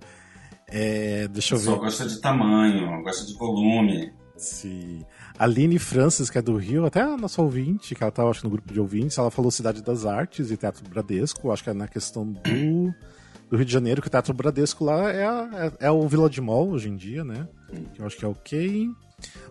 É, 0.69 1.29
deixa 1.29 1.55
eu 1.55 1.59
ver. 1.59 1.77
gosta 1.77 2.07
de 2.09 2.21
tamanho, 2.21 3.03
gosta 3.03 3.25
de 3.25 3.35
volume. 3.39 4.13
Se... 4.37 5.07
Aline 5.39 5.79
Francis, 5.79 6.29
que 6.31 6.39
é 6.39 6.43
do 6.43 6.57
Rio, 6.57 6.85
até 6.85 7.01
a 7.03 7.17
nossa 7.17 7.41
ouvinte, 7.41 7.95
que 7.95 8.03
ela 8.03 8.11
tava 8.11 8.31
acho, 8.31 8.43
no 8.45 8.51
grupo 8.51 8.73
de 8.73 8.81
ouvintes, 8.81 9.17
ela 9.19 9.31
falou 9.31 9.51
Cidade 9.51 9.83
das 9.83 10.05
Artes 10.05 10.51
e 10.51 10.57
Teatro 10.57 10.83
Bradesco, 10.89 11.53
acho 11.53 11.63
que 11.63 11.71
é 11.71 11.75
na 11.75 11.87
questão 11.87 12.27
do, 12.27 12.41
do 13.51 13.57
Rio 13.57 13.65
de 13.67 13.73
Janeiro, 13.73 14.01
que 14.03 14.09
o 14.09 14.11
Teatro 14.11 14.35
Bradesco 14.35 14.85
lá 14.85 15.11
é, 15.11 15.25
a- 15.25 15.73
é, 15.81 15.87
é 15.87 15.91
o 15.91 16.07
Vila 16.09 16.29
de 16.29 16.41
Mall 16.41 16.71
hoje 16.71 16.89
em 16.89 16.97
dia, 16.97 17.25
né? 17.25 17.47
Que 17.95 18.01
eu 18.03 18.07
acho 18.07 18.17
que 18.17 18.25
é 18.25 18.29
ok. 18.29 18.89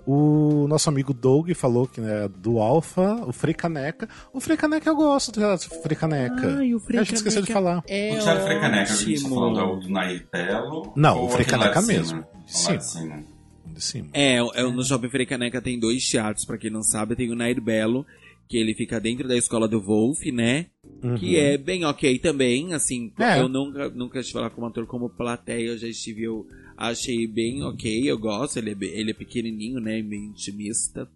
O 0.06 0.68
nosso 0.68 0.88
amigo 0.90 1.14
Doug 1.14 1.50
falou 1.54 1.88
que 1.88 2.00
é 2.00 2.28
do 2.28 2.60
Alfa, 2.60 3.16
o 3.26 3.32
Frei 3.34 3.54
Caneca. 3.54 4.08
O 4.32 4.40
Frei 4.40 4.56
Caneca 4.56 4.90
eu 4.90 4.96
gosto 4.96 5.32
do 5.32 5.40
Teatro 5.40 5.70
Frei 5.82 5.98
Caneca. 5.98 6.58
Ai, 6.60 6.74
o 6.74 6.80
Frei 6.80 7.00
a 7.00 7.04
gente 7.04 7.16
esqueceu 7.16 7.42
de 7.42 7.52
falar. 7.52 7.84
É 7.88 8.16
o 8.20 8.24
Teatro 8.24 8.44
Frei 8.46 8.60
Caneca, 8.60 8.94
a 8.94 8.96
gente 8.96 9.24
tá 9.24 9.30
falando 9.30 9.60
é 9.60 9.80
do 9.80 9.90
Nair 9.90 10.28
Belo. 10.32 10.94
Não, 10.96 11.26
o 11.26 11.30
Frei 11.30 11.46
Caneca 11.46 11.82
cima? 11.82 11.94
mesmo, 11.98 12.24
de 12.46 12.58
cima. 12.58 12.78
de 12.78 12.86
cima. 12.86 13.24
De 13.66 13.84
cima. 13.84 14.08
É, 14.14 14.36
é, 14.38 14.64
no 14.64 14.84
Shopping 14.84 15.10
Frei 15.10 15.26
Caneca 15.26 15.60
tem 15.62 15.80
dois 15.80 16.04
teatros, 16.08 16.46
pra 16.46 16.58
quem 16.58 16.70
não 16.70 16.84
sabe. 16.84 17.16
Tem 17.16 17.32
o 17.32 17.36
Nair 17.36 17.60
Belo, 17.60 18.06
que 18.48 18.58
ele 18.58 18.74
fica 18.74 19.00
dentro 19.00 19.28
da 19.28 19.36
escola 19.36 19.68
do 19.68 19.82
Wolf, 19.82 20.24
né? 20.28 20.68
Que 21.20 21.36
Uhum. 21.36 21.42
é 21.42 21.58
bem 21.58 21.84
ok 21.84 22.18
também, 22.20 22.74
assim. 22.74 23.12
É. 23.20 23.40
Eu 23.40 23.48
nunca, 23.50 23.90
nunca 23.90 24.20
estive 24.20 24.40
lá 24.40 24.50
como 24.50 24.68
ator, 24.68 24.86
como 24.86 25.10
plateia, 25.10 25.68
eu 25.68 25.78
já 25.78 25.88
estive, 25.88 26.24
eu 26.24 26.46
achei 26.78 27.28
bem 27.28 27.64
ok, 27.64 28.10
eu 28.10 28.18
gosto. 28.18 28.58
Ele 28.58 28.72
é, 28.72 28.76
ele 29.00 29.12
é 29.12 29.14
pequenininho, 29.14 29.80
né? 29.80 30.02
Meio 30.02 30.26
intimista. 30.26 31.10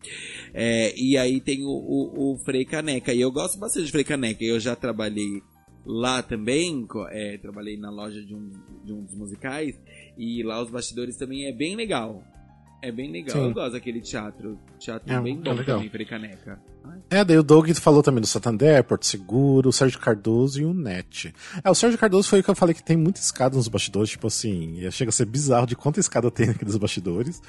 É, 0.53 0.93
e 0.99 1.17
aí 1.17 1.39
tem 1.39 1.63
o, 1.63 1.69
o, 1.69 2.33
o 2.33 2.37
Frei 2.39 2.65
Caneca. 2.65 3.13
E 3.13 3.21
eu 3.21 3.31
gosto 3.31 3.59
bastante 3.59 3.85
de 3.85 3.91
Frei 3.91 4.03
Caneca. 4.03 4.43
Eu 4.43 4.59
já 4.59 4.75
trabalhei 4.75 5.41
lá 5.85 6.21
também, 6.21 6.87
é, 7.11 7.37
trabalhei 7.37 7.77
na 7.77 7.89
loja 7.89 8.21
de 8.23 8.33
um, 8.35 8.49
de 8.83 8.93
um 8.93 9.03
dos 9.03 9.15
musicais. 9.15 9.79
E 10.17 10.43
lá 10.43 10.61
os 10.61 10.69
bastidores 10.69 11.15
também 11.15 11.45
é 11.45 11.51
bem 11.51 11.75
legal. 11.75 12.23
É 12.81 12.91
bem 12.91 13.11
legal. 13.11 13.35
Sim. 13.35 13.43
Eu 13.49 13.53
gosto 13.53 13.73
daquele 13.73 13.99
teatro. 13.99 14.57
Teatro 14.79 15.11
É, 15.13 15.19
bem 15.19 15.33
é 15.33 15.41
bom 15.41 15.51
legal. 15.51 15.75
também, 15.77 15.89
Frei 15.89 16.05
Caneca. 16.05 16.59
Ai, 16.85 16.97
É, 17.09 17.23
daí 17.25 17.37
o 17.37 17.43
Doug 17.43 17.69
falou 17.73 18.01
também 18.01 18.21
do 18.21 18.27
Santander, 18.27 18.81
Porto 18.85 19.05
Seguro, 19.05 19.67
o 19.67 19.73
Sérgio 19.73 19.99
Cardoso 19.99 20.61
e 20.61 20.65
o 20.65 20.73
Net. 20.73 21.33
É, 21.61 21.69
o 21.69 21.75
Sérgio 21.75 21.99
Cardoso 21.99 22.29
foi 22.29 22.39
o 22.39 22.43
que 22.43 22.49
eu 22.49 22.55
falei 22.55 22.73
que 22.73 22.81
tem 22.81 22.95
muita 22.95 23.19
escada 23.19 23.57
nos 23.57 23.67
bastidores, 23.67 24.09
tipo 24.11 24.27
assim, 24.27 24.77
e 24.79 24.89
chega 24.93 25.09
a 25.09 25.11
ser 25.11 25.25
bizarro 25.25 25.67
de 25.67 25.75
quanta 25.75 25.99
escada 25.99 26.31
tem 26.31 26.47
naqueles 26.55 26.77
bastidores. 26.77 27.41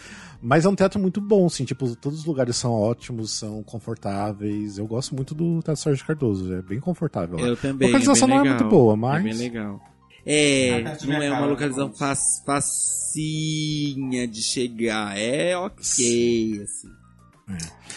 Mas 0.43 0.64
é 0.64 0.68
um 0.68 0.74
teatro 0.74 0.99
muito 1.01 1.20
bom, 1.20 1.47
assim, 1.47 1.64
tipo, 1.64 1.95
todos 1.95 2.18
os 2.20 2.24
lugares 2.24 2.57
são 2.57 2.72
ótimos, 2.72 3.31
são 3.31 3.62
confortáveis. 3.62 4.78
Eu 4.78 4.87
gosto 4.89 5.14
muito 5.14 5.33
do 5.35 5.62
Teatro 5.62 5.81
Sérgio 5.81 6.05
Cardoso, 6.07 6.53
é 6.55 6.61
bem 6.62 6.81
confortável. 6.81 7.39
Eu 7.39 7.57
também. 7.57 7.87
A 7.89 7.93
localização 7.93 8.26
é 8.26 8.31
não 8.33 8.39
é 8.39 8.43
legal. 8.43 8.59
muito 8.59 8.70
boa, 8.70 8.95
É 8.95 8.97
mas- 8.97 9.22
bem 9.22 9.35
legal. 9.35 9.81
É, 10.27 10.83
não 11.07 11.23
é 11.23 11.31
uma 11.31 11.47
localização 11.47 11.93
fac- 11.93 12.18
facinha 12.47 14.27
de 14.29 14.43
chegar. 14.43 15.18
É 15.18 15.57
ok, 15.57 16.62
assim. 16.62 16.89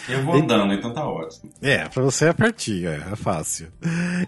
Eu 0.08 0.24
vou 0.24 0.34
andando, 0.34 0.72
então 0.74 0.92
tá 0.92 1.06
ótimo. 1.08 1.48
É, 1.62 1.88
pra 1.88 2.02
você 2.02 2.26
é 2.26 2.32
pertinho, 2.32 2.88
é, 2.88 2.96
é 3.12 3.16
fácil. 3.16 3.68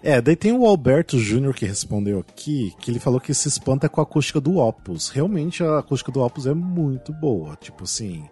É, 0.02 0.20
daí 0.20 0.36
tem 0.36 0.52
o 0.52 0.64
Alberto 0.64 1.18
Júnior 1.18 1.52
que 1.52 1.66
respondeu 1.66 2.20
aqui, 2.20 2.72
que 2.80 2.90
ele 2.92 3.00
falou 3.00 3.18
que 3.20 3.34
se 3.34 3.48
espanta 3.48 3.88
com 3.88 4.00
a 4.00 4.04
acústica 4.04 4.40
do 4.40 4.58
Opus. 4.58 5.08
Realmente 5.08 5.64
a 5.64 5.78
acústica 5.78 6.12
do 6.12 6.20
Opus 6.22 6.46
é 6.46 6.54
muito 6.54 7.12
boa. 7.12 7.56
Tipo 7.56 7.82
assim, 7.84 8.24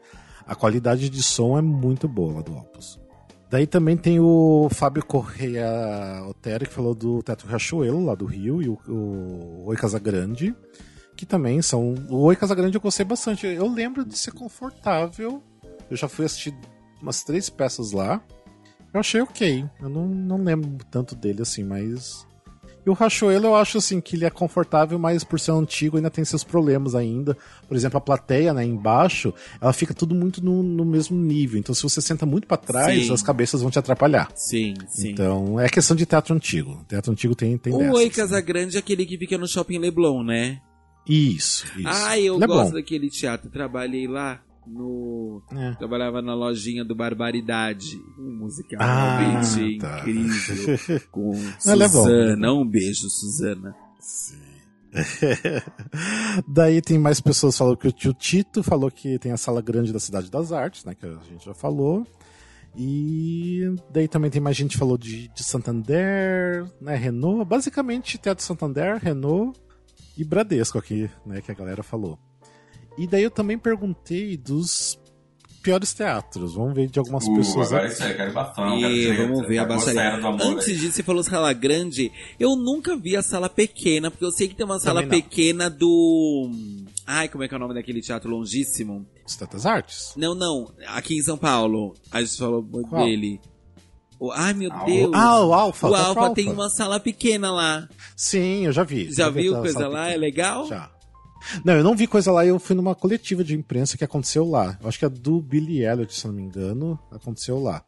a 0.46 0.54
qualidade 0.54 1.10
de 1.10 1.22
som 1.22 1.58
é 1.58 1.62
muito 1.62 2.06
boa 2.06 2.34
lá 2.34 2.42
do 2.42 2.56
Opus. 2.56 3.00
Daí 3.54 3.68
também 3.68 3.96
tem 3.96 4.18
o 4.18 4.68
Fábio 4.68 5.06
Correia 5.06 5.64
Otero, 6.28 6.66
que 6.66 6.74
falou 6.74 6.92
do 6.92 7.22
Teatro 7.22 7.46
Riachuelo, 7.46 8.04
lá 8.04 8.12
do 8.12 8.24
Rio, 8.24 8.60
e 8.60 8.68
o, 8.68 8.76
o 8.88 9.66
Oi 9.66 9.76
Casagrande, 9.76 10.52
que 11.16 11.24
também 11.24 11.62
são... 11.62 11.94
O 12.10 12.22
Oi 12.24 12.34
Casagrande 12.34 12.76
eu 12.76 12.80
gostei 12.80 13.06
bastante. 13.06 13.46
Eu 13.46 13.72
lembro 13.72 14.04
de 14.04 14.18
ser 14.18 14.32
confortável. 14.32 15.40
Eu 15.88 15.96
já 15.96 16.08
fui 16.08 16.24
assistir 16.24 16.52
umas 17.00 17.22
três 17.22 17.48
peças 17.48 17.92
lá. 17.92 18.20
Eu 18.92 18.98
achei 18.98 19.20
ok. 19.20 19.64
Eu 19.80 19.88
não, 19.88 20.08
não 20.08 20.38
lembro 20.38 20.84
tanto 20.90 21.14
dele 21.14 21.42
assim, 21.42 21.62
mas. 21.62 22.26
E 22.86 22.90
o 22.90 22.92
Rachoelo 22.92 23.46
eu 23.46 23.56
acho 23.56 23.78
assim 23.78 24.00
que 24.00 24.16
ele 24.16 24.24
é 24.24 24.30
confortável, 24.30 24.98
mas 24.98 25.24
por 25.24 25.40
ser 25.40 25.52
antigo 25.52 25.96
ainda 25.96 26.10
tem 26.10 26.24
seus 26.24 26.44
problemas 26.44 26.94
ainda. 26.94 27.36
Por 27.66 27.76
exemplo, 27.76 27.96
a 27.98 28.00
plateia, 28.00 28.52
né, 28.52 28.64
embaixo, 28.64 29.32
ela 29.60 29.72
fica 29.72 29.94
tudo 29.94 30.14
muito 30.14 30.44
no, 30.44 30.62
no 30.62 30.84
mesmo 30.84 31.16
nível. 31.16 31.58
Então 31.58 31.74
se 31.74 31.82
você 31.82 32.00
senta 32.00 32.26
muito 32.26 32.46
pra 32.46 32.56
trás, 32.56 33.06
Sim. 33.06 33.12
as 33.12 33.22
cabeças 33.22 33.62
vão 33.62 33.70
te 33.70 33.78
atrapalhar. 33.78 34.30
Sim, 34.34 34.74
sim. 34.88 35.10
Então 35.10 35.58
é 35.58 35.68
questão 35.68 35.96
de 35.96 36.04
teatro 36.04 36.34
antigo. 36.34 36.84
Teatro 36.86 37.10
antigo 37.10 37.34
tem, 37.34 37.56
tem 37.56 37.72
o 37.72 37.78
dessas, 37.78 37.94
Oi 37.94 38.04
né? 38.04 38.10
Casagrande 38.10 38.76
é 38.76 38.80
aquele 38.80 39.06
que 39.06 39.16
fica 39.16 39.38
no 39.38 39.48
Shopping 39.48 39.78
Leblon, 39.78 40.22
né? 40.22 40.60
Isso, 41.06 41.66
isso. 41.78 41.88
Ah, 41.88 42.18
eu 42.18 42.36
Ele 42.36 42.46
gosto 42.46 42.74
daquele 42.74 43.10
teatro. 43.10 43.50
Trabalhei 43.50 44.06
lá 44.06 44.40
no. 44.66 45.42
É. 45.52 45.72
Trabalhava 45.74 46.20
na 46.22 46.34
lojinha 46.34 46.84
do 46.84 46.94
Barbaridade. 46.94 48.00
Um 48.18 48.36
musical 48.38 48.78
Ah, 48.80 49.18
realmente 49.18 49.78
tá. 49.78 49.98
incrível. 50.00 51.00
Com 51.12 51.34
é 51.34 51.60
Suzana. 51.88 52.46
é 52.46 52.50
Um 52.50 52.66
beijo, 52.66 53.08
Suzana. 53.10 53.74
Sim. 54.00 54.38
Daí 56.46 56.80
tem 56.80 56.98
mais 56.98 57.20
pessoas 57.20 57.56
falando 57.56 57.76
que 57.76 57.88
o 57.88 57.92
tio 57.92 58.12
Tito 58.14 58.62
falou 58.62 58.90
que 58.90 59.18
tem 59.18 59.32
a 59.32 59.36
sala 59.36 59.60
grande 59.60 59.92
da 59.92 59.98
Cidade 59.98 60.30
das 60.30 60.52
Artes, 60.52 60.84
né? 60.84 60.94
Que 60.94 61.06
a 61.06 61.18
gente 61.28 61.44
já 61.44 61.54
falou. 61.54 62.06
E 62.76 63.62
daí 63.92 64.08
também 64.08 64.30
tem 64.30 64.40
mais 64.40 64.56
gente 64.56 64.72
que 64.72 64.78
falou 64.78 64.98
de, 64.98 65.28
de 65.28 65.44
Santander, 65.44 66.64
né? 66.80 66.96
Renault. 66.96 67.44
Basicamente, 67.44 68.18
Teatro 68.18 68.44
Santander, 68.44 68.98
Renault 69.00 69.58
e 70.18 70.24
Bradesco 70.24 70.78
aqui, 70.78 71.08
né? 71.24 71.40
Que 71.40 71.52
a 71.52 71.54
galera 71.54 71.82
falou. 71.84 72.18
E 72.96 73.06
daí 73.06 73.22
eu 73.22 73.30
também 73.30 73.58
perguntei 73.58 74.36
dos 74.36 74.98
piores 75.62 75.92
teatros. 75.94 76.54
Vamos 76.54 76.74
ver 76.74 76.88
de 76.88 76.98
algumas 76.98 77.26
Uh, 77.26 77.34
pessoas. 77.36 77.72
agora 77.72 77.88
isso 77.88 78.04
aí, 78.04 78.14
quero 78.14 78.32
bafão, 78.32 78.78
quero 78.78 78.92
E 78.92 79.06
treta, 79.06 79.22
vamos 79.26 79.48
ver 79.48 79.58
a 79.58 79.62
acabou 79.62 79.76
baixaria. 79.78 80.46
Antes 80.52 80.68
aí. 80.68 80.76
disso, 80.76 80.92
você 80.92 81.02
falou 81.02 81.22
sala 81.22 81.52
grande. 81.52 82.12
Eu 82.38 82.54
nunca 82.54 82.96
vi 82.96 83.16
a 83.16 83.22
sala 83.22 83.48
pequena, 83.48 84.10
porque 84.10 84.24
eu 84.24 84.30
sei 84.30 84.46
que 84.48 84.54
tem 84.54 84.64
uma 84.66 84.78
sala 84.78 85.02
pequena 85.04 85.68
do. 85.70 86.50
Ai, 87.06 87.28
como 87.28 87.42
é 87.44 87.48
que 87.48 87.54
é 87.54 87.56
o 87.56 87.60
nome 87.60 87.74
daquele 87.74 88.00
teatro 88.00 88.30
longíssimo? 88.30 89.06
Os 89.26 89.36
Teatros 89.36 89.66
Artes? 89.66 90.12
Não, 90.16 90.34
não. 90.34 90.70
Aqui 90.88 91.16
em 91.16 91.22
São 91.22 91.36
Paulo. 91.36 91.94
A 92.12 92.22
gente 92.22 92.36
falou 92.38 92.62
Qual? 92.88 93.04
dele. 93.04 93.40
O- 94.20 94.30
Ai, 94.32 94.54
meu 94.54 94.70
Ah, 94.72 94.82
o- 94.82 94.86
Deus. 94.86 95.10
Ah, 95.14 95.44
o 95.44 95.52
Alfa. 95.52 95.86
o 95.86 95.90
Teatro 95.90 96.20
Alfa 96.20 96.34
tem 96.34 96.50
uma 96.50 96.68
sala 96.70 97.00
pequena 97.00 97.50
lá. 97.50 97.88
Sim, 98.16 98.66
eu 98.66 98.72
já 98.72 98.84
vi. 98.84 99.12
Já 99.12 99.28
vi 99.28 99.42
viu 99.42 99.54
coisa 99.56 99.80
lá? 99.88 100.04
pequena. 100.04 100.12
É 100.12 100.16
legal? 100.16 100.66
Já. 100.68 100.90
Não, 101.64 101.74
eu 101.74 101.84
não 101.84 101.96
vi 101.96 102.06
coisa 102.06 102.32
lá, 102.32 102.44
eu 102.44 102.58
fui 102.58 102.74
numa 102.74 102.94
coletiva 102.94 103.44
de 103.44 103.54
imprensa 103.54 103.96
que 103.96 104.04
aconteceu 104.04 104.48
lá. 104.48 104.78
Eu 104.80 104.88
acho 104.88 104.98
que 104.98 105.04
a 105.04 105.08
do 105.08 105.40
Billy 105.40 105.84
Elliot, 105.84 106.12
se 106.12 106.26
não 106.26 106.34
me 106.34 106.42
engano, 106.42 106.98
aconteceu 107.10 107.60
lá. 107.60 107.84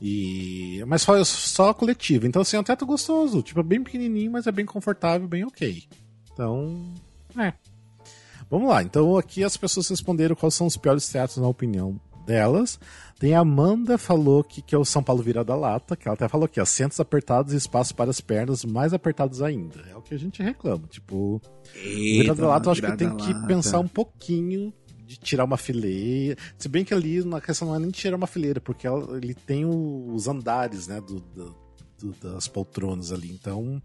E... 0.00 0.82
Mas 0.86 1.04
foi 1.04 1.22
só 1.24 1.70
a 1.70 1.74
coletiva. 1.74 2.26
Então, 2.26 2.42
assim, 2.42 2.56
é 2.56 2.60
um 2.60 2.64
teto 2.64 2.86
gostoso. 2.86 3.42
Tipo, 3.42 3.60
é 3.60 3.62
bem 3.62 3.82
pequenininho, 3.82 4.32
mas 4.32 4.46
é 4.46 4.52
bem 4.52 4.64
confortável, 4.64 5.28
bem 5.28 5.44
ok. 5.44 5.84
Então, 6.32 6.94
é. 7.36 7.52
Vamos 8.50 8.68
lá. 8.68 8.82
Então, 8.82 9.16
aqui 9.16 9.44
as 9.44 9.56
pessoas 9.56 9.88
responderam 9.88 10.34
quais 10.34 10.54
são 10.54 10.66
os 10.66 10.76
piores 10.76 11.08
teatros 11.08 11.36
na 11.36 11.46
opinião 11.46 12.00
delas. 12.30 12.78
Tem 13.18 13.34
a 13.34 13.40
Amanda 13.40 13.98
falou 13.98 14.42
que, 14.42 14.62
que 14.62 14.74
é 14.74 14.78
o 14.78 14.84
São 14.84 15.02
Paulo 15.02 15.22
vira 15.22 15.44
da 15.44 15.54
lata, 15.54 15.94
que 15.96 16.08
ela 16.08 16.14
até 16.14 16.26
falou 16.28 16.48
que 16.48 16.58
assentos 16.60 16.98
apertados 17.00 17.52
e 17.52 17.56
espaço 17.56 17.94
para 17.94 18.08
as 18.10 18.20
pernas 18.20 18.64
mais 18.64 18.94
apertados 18.94 19.42
ainda. 19.42 19.84
É 19.90 19.96
o 19.96 20.00
que 20.00 20.14
a 20.14 20.18
gente 20.18 20.42
reclama. 20.42 20.86
Tipo, 20.88 21.40
Eita, 21.74 22.32
vira 22.32 22.34
da 22.34 22.46
lata 22.48 22.68
eu 22.68 22.72
acho 22.72 22.80
que 22.82 22.96
tem 22.96 23.14
que 23.16 23.32
lata. 23.32 23.46
pensar 23.46 23.78
um 23.80 23.88
pouquinho 23.88 24.72
de 25.06 25.16
tirar 25.18 25.44
uma 25.44 25.56
fileira. 25.58 26.36
Se 26.56 26.68
bem 26.68 26.84
que 26.84 26.94
ali 26.94 27.22
na 27.24 27.40
questão 27.40 27.68
não 27.68 27.74
é 27.74 27.78
nem 27.78 27.90
tirar 27.90 28.16
uma 28.16 28.26
fileira, 28.28 28.60
porque 28.60 28.86
ela- 28.86 29.16
ele 29.16 29.34
tem 29.34 29.66
os 29.66 30.26
andares, 30.28 30.86
né, 30.86 31.00
do, 31.00 31.20
do- 31.20 31.56
do- 32.00 32.32
das 32.32 32.48
poltronas 32.48 33.12
ali. 33.12 33.30
Então, 33.30 33.82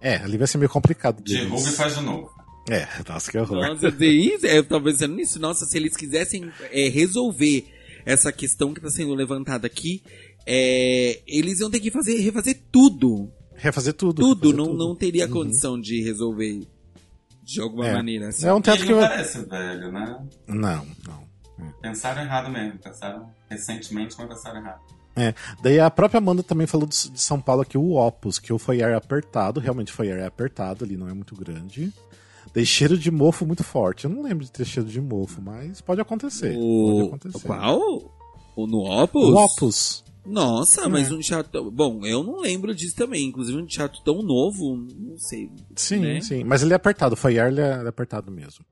é, 0.00 0.16
ali 0.16 0.38
vai 0.38 0.46
ser 0.46 0.56
meio 0.58 0.70
complicado. 0.70 1.20
deles. 1.22 1.42
Derruba 1.42 1.68
e 1.68 1.72
faz 1.72 1.94
de 1.96 2.00
novo. 2.02 2.30
É, 2.70 2.86
nossa, 3.08 3.28
que 3.30 3.36
horror. 3.36 3.56
Nossa, 3.66 3.88
isso, 4.04 4.46
eu 4.46 4.62
tava 4.64 4.84
pensando 4.84 5.16
nisso. 5.16 5.38
Nossa, 5.40 5.66
se 5.66 5.76
eles 5.76 5.96
quisessem 5.96 6.48
é, 6.70 6.88
resolver 6.88 7.66
essa 8.04 8.32
questão 8.32 8.72
que 8.74 8.80
tá 8.80 8.90
sendo 8.90 9.14
levantada 9.14 9.66
aqui, 9.66 10.02
é, 10.46 11.20
eles 11.26 11.60
iam 11.60 11.70
ter 11.70 11.80
que 11.80 11.90
fazer, 11.90 12.16
refazer 12.20 12.60
tudo. 12.70 13.30
Refazer 13.54 13.94
tudo. 13.94 14.20
Tudo. 14.22 14.48
refazer 14.48 14.56
Não, 14.56 14.66
tudo. 14.66 14.78
não 14.88 14.96
teria 14.96 15.26
Uhum. 15.26 15.32
condição 15.32 15.80
de 15.80 16.02
resolver 16.02 16.66
de 17.44 17.60
alguma 17.60 17.86
É. 17.88 17.92
maneira. 17.94 18.28
Assim. 18.28 18.46
É 18.46 18.52
um 18.52 18.60
teatro 18.60 18.82
ele 18.84 18.88
que 18.94 19.00
não 19.00 19.08
parece 19.08 19.44
velho, 19.44 19.92
né? 19.92 20.26
Não, 20.48 20.86
não. 21.06 21.32
Pensaram 21.80 22.22
errado 22.22 22.50
mesmo. 22.50 22.78
Pensaram 22.78 23.28
recentemente, 23.48 24.16
mas 24.18 24.28
pensaram 24.28 24.60
errado. 24.60 24.80
Daí 25.62 25.78
a 25.78 25.90
própria 25.90 26.18
Amanda 26.18 26.42
também 26.42 26.66
falou 26.66 26.86
de 26.86 26.96
São 26.96 27.38
Paulo 27.40 27.62
aqui, 27.62 27.76
o 27.76 27.92
Opus, 27.96 28.38
que 28.38 28.56
foi 28.58 28.82
ar 28.82 28.94
apertado, 28.94 29.60
realmente 29.60 29.92
foi 29.92 30.10
ar 30.10 30.22
apertado, 30.26 30.84
ali 30.84 30.96
não 30.96 31.08
é 31.08 31.12
muito 31.12 31.36
grande. 31.36 31.92
Daí 32.54 32.66
cheiro 32.66 32.98
de 32.98 33.10
mofo 33.10 33.46
muito 33.46 33.64
forte. 33.64 34.04
Eu 34.04 34.10
não 34.10 34.22
lembro 34.22 34.44
de 34.44 34.52
ter 34.52 34.64
cheiro 34.64 34.88
de 34.88 35.00
mofo, 35.00 35.40
mas 35.40 35.80
pode 35.80 36.00
acontecer. 36.00 36.54
Pode 36.54 36.62
O... 36.64 37.06
acontecer. 37.06 37.46
Qual? 37.46 38.12
O 38.54 38.66
no 38.66 38.80
Opus? 39.02 39.22
O 39.30 39.34
Opus. 39.36 40.04
Nossa, 40.24 40.82
É. 40.82 40.88
mas 40.88 41.10
um 41.10 41.18
teatro. 41.18 41.70
Bom, 41.70 42.04
eu 42.04 42.22
não 42.22 42.40
lembro 42.40 42.74
disso 42.74 42.94
também. 42.94 43.24
Inclusive, 43.26 43.58
um 43.58 43.66
teatro 43.66 44.00
tão 44.04 44.22
novo, 44.22 44.76
não 44.98 45.16
sei. 45.18 45.50
Sim, 45.74 46.00
né? 46.00 46.20
sim. 46.20 46.44
Mas 46.44 46.62
ele 46.62 46.72
é 46.72 46.76
apertado, 46.76 47.16
foi 47.16 47.38
ar, 47.38 47.50
ele 47.50 47.60
é 47.60 47.74
ele 47.78 47.86
é 47.86 47.88
apertado 47.88 48.30
mesmo. 48.30 48.64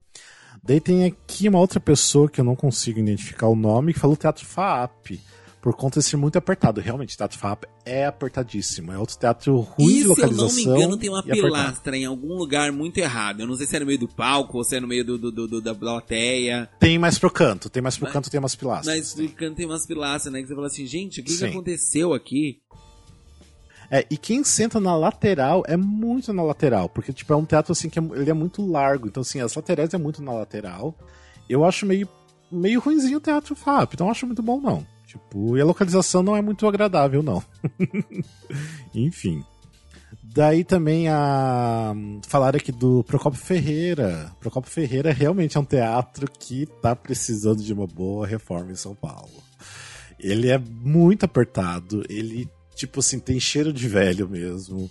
Daí 0.63 0.79
tem 0.81 1.07
aqui 1.07 1.49
uma 1.49 1.59
outra 1.59 1.81
pessoa 1.81 2.29
que 2.29 2.41
eu 2.41 2.45
não 2.45 2.55
consigo 2.55 2.99
identificar 3.01 3.49
o 3.49 3.57
nome, 3.57 3.95
que 3.95 3.99
falou 3.99 4.15
Teatro 4.17 4.45
FAAP. 4.45 5.19
Por 5.63 5.75
conta 5.77 6.01
de 6.01 6.07
ser 6.07 6.17
muito 6.17 6.37
apertado. 6.39 6.81
Realmente, 6.81 7.17
Teatro 7.19 7.39
FAAP 7.39 7.65
é 7.85 8.07
apertadíssimo. 8.07 8.93
É 8.93 8.99
outro 8.99 9.19
teatro 9.19 9.61
ruim 9.61 9.87
de 9.89 9.93
E 9.93 9.97
se 9.99 10.03
eu 10.05 10.09
localização. 10.09 10.47
não 10.49 10.55
me 10.55 10.63
engano, 10.63 10.97
tem 10.97 11.11
uma 11.11 11.21
e 11.21 11.31
pilastra 11.33 11.97
em 11.99 12.07
algum 12.07 12.35
lugar 12.35 12.73
muito 12.73 12.97
errado. 12.97 13.41
Eu 13.41 13.47
não 13.47 13.55
sei 13.55 13.67
se 13.67 13.77
é 13.77 13.81
no 13.81 13.85
meio 13.85 13.99
do 13.99 14.09
palco 14.09 14.57
ou 14.57 14.65
se 14.65 14.77
é 14.77 14.81
no 14.81 14.89
meio 14.89 15.05
do, 15.05 15.19
do- 15.19 15.31
do- 15.47 15.61
da 15.61 15.75
plateia. 15.75 16.67
Tem 16.81 16.99
mais 16.99 17.19
pro 17.19 17.31
canto, 17.31 17.69
tem 17.69 17.83
mais 17.83 17.95
pro 17.97 18.05
Mas- 18.07 18.13
canto, 18.15 18.31
tem 18.31 18.41
umas 18.41 18.55
pilastras. 18.55 18.97
Mas 18.97 19.15
no 19.15 19.29
canto 19.29 19.57
tem 19.57 19.67
umas 19.67 19.85
pilastras, 19.87 20.33
né? 20.33 20.41
Que 20.41 20.49
você 20.49 20.55
fala 20.55 20.67
assim, 20.67 20.87
gente, 20.87 21.21
o 21.21 21.25
que, 21.25 21.37
que 21.37 21.45
aconteceu 21.45 22.15
aqui? 22.15 22.59
É, 23.91 24.07
e 24.11 24.17
quem 24.17 24.43
senta 24.45 24.79
na 24.81 24.97
lateral 24.97 25.63
é 25.67 25.77
muito 25.77 26.33
na 26.33 26.43
lateral, 26.43 26.89
porque 26.89 27.13
tipo, 27.13 27.33
é 27.33 27.37
um 27.37 27.45
teatro 27.45 27.73
assim 27.73 27.91
que 27.91 27.99
é, 27.99 28.03
ele 28.15 28.31
é 28.31 28.35
muito 28.35 28.65
largo, 28.65 29.09
então 29.09 29.21
assim, 29.21 29.41
as 29.41 29.53
laterais 29.55 29.93
é 29.93 29.99
muito 29.99 30.23
na 30.23 30.33
lateral. 30.33 30.95
Eu 31.49 31.65
acho 31.65 31.85
meio, 31.85 32.09
meio 32.51 32.81
ruimzinho 32.81 33.19
o 33.19 33.21
teatro 33.21 33.55
FAP, 33.57 33.95
então 33.95 34.07
eu 34.07 34.11
acho 34.13 34.27
muito 34.27 34.43
bom 34.43 34.61
não. 34.61 34.87
Tipo, 35.11 35.57
e 35.57 35.61
a 35.61 35.65
localização 35.65 36.23
não 36.23 36.37
é 36.37 36.41
muito 36.41 36.69
agradável 36.69 37.21
não. 37.21 37.43
Enfim. 38.95 39.45
Daí 40.23 40.63
também 40.63 41.09
a 41.09 41.93
falaram 42.29 42.59
aqui 42.59 42.71
do 42.71 43.03
Procopio 43.03 43.41
Ferreira. 43.41 44.31
Procopio 44.39 44.71
Ferreira 44.71 45.13
realmente 45.13 45.57
é 45.57 45.61
um 45.61 45.65
teatro 45.65 46.31
que 46.31 46.65
tá 46.81 46.95
precisando 46.95 47.61
de 47.61 47.73
uma 47.73 47.89
boa 47.89 48.25
reforma 48.25 48.71
em 48.71 48.77
São 48.77 48.95
Paulo. 48.95 49.43
Ele 50.17 50.49
é 50.49 50.59
muito 50.59 51.25
apertado, 51.25 52.05
ele, 52.09 52.49
tipo 52.77 53.01
assim, 53.01 53.19
tem 53.19 53.41
cheiro 53.41 53.73
de 53.73 53.89
velho 53.89 54.29
mesmo. 54.29 54.89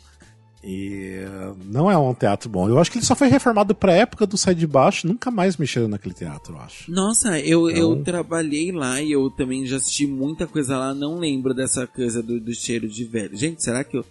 E 0.63 1.21
não 1.65 1.89
é 1.89 1.97
um 1.97 2.13
teatro 2.13 2.49
bom. 2.49 2.67
Eu 2.67 2.79
acho 2.79 2.91
que 2.91 2.97
ele 2.97 3.05
só 3.05 3.15
foi 3.15 3.29
reformado 3.29 3.73
pra 3.73 3.93
época 3.93 4.27
do 4.27 4.37
Sai 4.37 4.53
de 4.53 4.67
Baixo, 4.67 5.07
nunca 5.07 5.31
mais 5.31 5.55
mexeram 5.55 5.87
naquele 5.87 6.13
teatro, 6.13 6.53
eu 6.55 6.59
acho. 6.59 6.91
Nossa, 6.91 7.39
eu, 7.39 7.69
eu 7.69 7.93
Então- 7.93 8.03
trabalhei 8.03 8.71
lá 8.71 9.01
e 9.01 9.11
eu 9.13 9.29
também 9.29 9.65
já 9.65 9.77
assisti 9.77 10.05
muita 10.05 10.45
coisa 10.45 10.77
lá. 10.77 10.93
Não 10.93 11.17
lembro 11.17 11.53
dessa 11.53 11.87
coisa 11.87 12.21
do, 12.21 12.39
do 12.41 12.53
cheiro 12.53 12.89
de 12.89 13.05
velho. 13.05 13.37
Gente, 13.37 13.63
será 13.63 13.83
que 13.83 13.97
eu. 13.97 14.05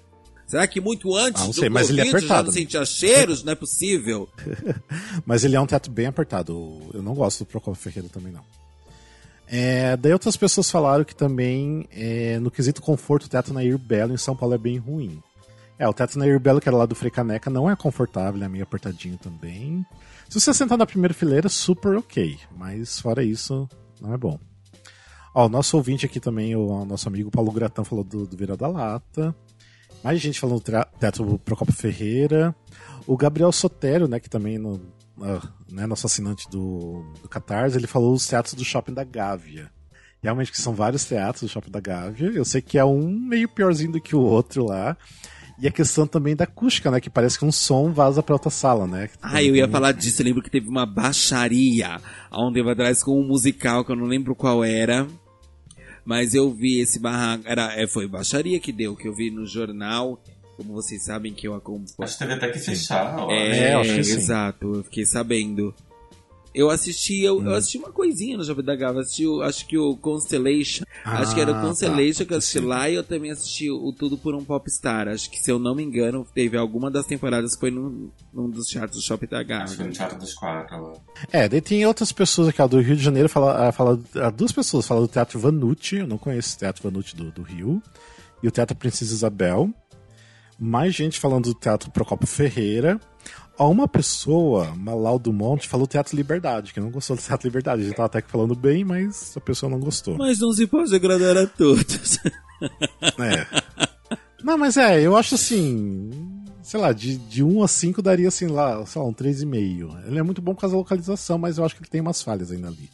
Será 0.46 0.66
que 0.66 0.80
muito 0.80 1.14
antes 1.14 1.42
Ah, 1.42 1.44
não 1.44 1.51
do 1.51 1.61
sei, 1.61 1.68
mas 1.68 1.90
ele 1.90 2.01
é 2.01 2.05
Covid 2.05 2.14
eu 2.16 2.20
já 2.28 2.34
apertado, 2.36 2.46
não 2.46 2.53
sentia 2.55 2.84
cheiros? 2.86 3.44
Não 3.44 3.53
é 3.53 3.55
possível. 3.55 4.26
Mas 5.26 5.44
ele 5.44 5.55
é 5.55 5.61
um 5.61 5.66
teatro 5.66 5.92
bem 5.92 6.07
apertado. 6.07 6.80
Eu 6.94 7.03
não 7.03 7.12
gosto 7.12 7.40
do 7.40 7.46
Procopio 7.46 7.78
Ferreira 7.78 8.09
também, 8.09 8.32
não. 8.32 8.40
É, 9.46 9.94
daí 9.99 10.11
outras 10.14 10.38
pessoas 10.38 10.70
falaram 10.70 11.05
que 11.05 11.14
também, 11.14 11.86
é, 11.92 12.38
no 12.38 12.51
quesito 12.51 12.80
conforto, 12.80 13.24
o 13.24 13.28
teatro 13.28 13.53
Nair 13.53 13.76
Belo 13.76 14.14
em 14.14 14.16
São 14.16 14.34
Paulo 14.34 14.55
é 14.55 14.59
bem 14.59 14.78
ruim. 14.78 15.22
É, 15.78 15.88
o 15.88 15.92
teatro 15.92 16.18
Nair 16.18 16.40
Belo, 16.40 16.60
que 16.60 16.68
era 16.68 16.76
lá 16.76 16.86
do 16.86 16.94
Frei 16.94 17.10
Caneca, 17.10 17.48
não 17.48 17.70
é 17.70 17.76
confortável, 17.76 18.42
é 18.42 18.48
meio 18.48 18.64
apertadinho 18.64 19.16
também. 19.16 19.86
Se 20.28 20.40
você 20.40 20.52
sentar 20.52 20.76
na 20.76 20.86
primeira 20.86 21.14
fileira, 21.14 21.48
super 21.48 21.96
ok. 21.96 22.36
Mas 22.56 22.98
fora 23.00 23.22
isso, 23.22 23.68
não 24.00 24.12
é 24.12 24.16
bom. 24.16 24.38
Ó, 25.34 25.46
o 25.46 25.48
nosso 25.48 25.76
ouvinte 25.76 26.04
aqui 26.04 26.18
também, 26.18 26.56
o, 26.56 26.84
nosso 26.84 27.08
amigo 27.08 27.30
Paulo 27.30 27.52
Gratão 27.52 27.84
falou 27.84 28.02
do, 28.02 28.26
do 28.26 28.36
Vira 28.36 28.56
da 28.56 28.66
Lata. 28.66 29.34
Mais 30.02 30.20
gente 30.20 30.40
falando 30.40 30.56
do 30.58 30.62
tra- 30.62 30.88
Teatro 30.98 31.38
Procopio 31.38 31.74
Ferreira. 31.74 32.54
O 33.06 33.16
Gabriel 33.16 33.52
Sotero, 33.52 34.08
né, 34.08 34.18
que 34.18 34.28
também 34.28 34.58
no, 34.58 34.80
ah, 35.22 35.40
né, 35.70 35.86
nosso 35.86 36.06
assinante 36.06 36.48
do, 36.50 37.04
do 37.22 37.28
Catarse, 37.28 37.76
ele 37.76 37.86
falou 37.86 38.12
os 38.12 38.26
teatros 38.26 38.54
do 38.54 38.64
Shopping 38.64 38.94
da 38.94 39.04
Gávea. 39.04 39.70
Realmente 40.20 40.50
que 40.50 40.60
são 40.60 40.74
vários 40.74 41.04
teatros 41.04 41.42
do 41.42 41.48
Shopping 41.48 41.70
da 41.70 41.80
Gávea. 41.80 42.30
Eu 42.30 42.44
sei 42.44 42.60
que 42.60 42.76
é 42.76 42.84
um 42.84 43.08
meio 43.08 43.48
piorzinho 43.48 43.92
do 43.92 44.00
que 44.00 44.16
o 44.16 44.20
outro 44.20 44.64
lá. 44.64 44.96
E 45.61 45.66
a 45.66 45.72
questão 45.72 46.06
também 46.06 46.36
da 46.36 46.44
acústica, 46.44 46.90
né? 46.90 47.00
Que 47.00 47.11
parece 47.11 47.38
que 47.38 47.44
um 47.44 47.50
som 47.50 47.90
vaza 47.92 48.22
pra 48.22 48.34
outra 48.34 48.50
sala, 48.50 48.86
né? 48.86 49.11
Ah, 49.20 49.42
eu 49.42 49.56
ia 49.56 49.66
falar 49.68 49.92
disso. 49.92 50.22
Eu 50.22 50.26
lembro 50.26 50.42
que 50.42 50.50
teve 50.50 50.68
uma 50.68 50.86
baixaria 50.86 52.00
há 52.30 52.46
um 52.46 52.52
tempo 52.52 52.68
atrás 52.68 53.02
com 53.02 53.20
um 53.20 53.26
musical 53.26 53.84
que 53.84 53.90
eu 53.90 53.96
não 53.96 54.06
lembro 54.06 54.34
qual 54.36 54.62
era. 54.62 55.06
Mas 56.04 56.32
eu 56.32 56.52
vi 56.52 56.78
esse 56.80 56.98
barraco. 57.00 57.42
Era, 57.46 57.72
é, 57.74 57.86
foi 57.86 58.06
baixaria 58.06 58.59
que 58.61 58.72
deu, 58.72 58.94
que 58.94 59.09
eu 59.09 59.14
vi 59.14 59.30
no 59.30 59.44
jornal. 59.46 60.22
Como 60.56 60.72
vocês 60.72 61.04
sabem 61.04 61.32
que 61.32 61.46
eu 61.46 61.54
acompanho. 61.54 61.86
Acho 62.00 62.12
que 62.14 62.18
teve 62.20 62.32
até 62.34 62.48
que 62.50 62.59
fechar. 62.59 63.16
É, 63.30 63.59
É, 63.70 63.74
eu 63.74 63.80
acho 63.80 63.94
que 63.94 64.04
sim. 64.04 64.14
exato, 64.16 64.74
eu 64.76 64.84
fiquei 64.84 65.04
sabendo. 65.04 65.74
Eu 66.55 66.70
assisti, 66.70 67.22
eu, 67.22 67.38
Hum. 67.38 67.46
eu 67.46 67.55
assisti 67.55 67.78
uma 67.78 67.92
coisinha 67.92 68.36
no 68.36 68.42
Jovem 68.44 68.64
da 68.64 68.74
Gava, 68.74 69.01
assisti 69.01 69.26
o, 69.26 69.42
acho 69.42 69.66
que 69.66 69.76
o 69.78 69.96
Constellation, 69.96 70.84
Ah, 71.05 71.18
acho 71.20 71.34
que 71.34 71.40
era 71.40 71.51
o 71.51 71.55
tá, 71.55 71.61
Constellation 71.62 72.24
que 72.24 72.32
eu 72.32 72.38
assisti 72.38 72.59
sim. 72.59 72.64
lá 72.64 72.88
e 72.88 72.94
eu 72.94 73.05
também 73.05 73.30
assisti 73.30 73.70
o 73.70 73.92
Tudo 73.92 74.16
por 74.18 74.34
um 74.34 74.44
Popstar, 74.44 75.09
acho 75.09 75.30
que 75.30 75.38
se 75.38 75.51
eu 75.51 75.59
não 75.59 75.74
me 75.74 75.82
engano, 75.82 76.26
teve 76.34 76.57
alguma 76.57 76.90
das 76.90 77.07
temporadas 77.07 77.55
que 77.55 77.61
foi 77.61 77.70
num, 77.70 78.11
num 78.32 78.49
dos 78.49 78.66
teatros 78.66 78.96
do 79.01 79.05
Shopping 79.05 79.26
da 79.26 79.40
Acho 79.62 79.76
que 79.76 79.82
no 79.84 79.92
Teatro 79.92 80.18
dos 80.18 80.34
Quatro 80.34 80.82
lá. 80.82 80.92
É, 81.32 81.49
daí 81.49 81.61
tem 81.61 81.84
outras 81.86 82.12
pessoas 82.12 82.49
aqui, 82.49 82.61
ó, 82.62 82.66
do 82.66 82.80
Rio 82.80 82.96
de 82.96 83.03
Janeiro, 83.03 83.28
fala, 83.28 83.68
ah, 83.68 83.72
fala, 83.72 84.01
ah, 84.16 84.30
duas 84.30 84.51
pessoas 84.53 84.86
falam 84.86 85.05
do 85.05 85.09
Teatro 85.09 85.38
Vanucci, 85.38 85.96
eu 85.96 86.07
não 86.07 86.18
conheço 86.18 86.57
o 86.57 86.59
Teatro 86.59 86.82
Vanucci 86.82 87.14
do, 87.14 87.30
do 87.30 87.42
Rio, 87.42 87.82
e 88.42 88.49
o 88.49 88.51
Teatro 88.51 88.76
Princesa 88.76 89.12
Isabel. 89.12 89.70
Mais 90.59 90.92
gente 90.94 91.20
falando 91.20 91.44
do 91.44 91.55
Teatro 91.55 91.90
Procopio 91.90 92.26
Ferreira. 92.26 93.01
Ó, 93.59 93.70
uma 93.70 93.88
pessoa, 93.88 94.72
Malau 94.76 95.18
do 95.18 95.32
Monte, 95.32 95.66
falou 95.66 95.86
Teatro 95.86 96.14
Liberdade, 96.16 96.72
que 96.72 96.78
não 96.78 96.90
gostou 96.90 97.16
do 97.16 97.22
Teatro 97.22 97.48
Liberdade. 97.48 97.82
A 97.82 97.84
gente 97.84 97.96
tava 97.96 98.06
até 98.06 98.20
falando 98.20 98.54
bem, 98.54 98.84
mas 98.84 99.36
a 99.36 99.40
pessoa 99.40 99.68
não 99.68 99.80
gostou. 99.80 100.16
Mas 100.16 100.38
não 100.38 100.52
se 100.52 100.66
pode 100.66 100.94
agradar 100.94 101.36
a 101.36 101.46
todos. 101.46 102.18
É. 103.20 103.46
Não, 104.42 104.59
mas 104.59 104.76
é, 104.76 105.00
eu 105.00 105.16
acho 105.16 105.36
assim. 105.36 106.11
Sei 106.61 106.78
lá, 106.80 106.92
de, 106.92 107.16
de 107.16 107.44
1 107.44 107.62
a 107.62 107.68
5 107.68 108.02
daria 108.02 108.26
assim 108.26 108.48
lá, 108.48 108.84
sei 108.84 109.00
lá, 109.00 109.06
um 109.06 109.14
3,5. 109.14 110.06
Ele 110.09 110.18
é 110.18 110.22
muito 110.24 110.42
bom 110.42 110.54
por 110.54 110.62
causa 110.62 110.74
da 110.74 110.78
localização, 110.78 111.38
mas 111.38 111.56
eu 111.56 111.64
acho 111.64 111.76
que 111.76 111.82
ele 111.82 111.88
tem 111.88 112.00
umas 112.00 112.20
falhas 112.20 112.50
ainda 112.50 112.66
ali. 112.66 112.90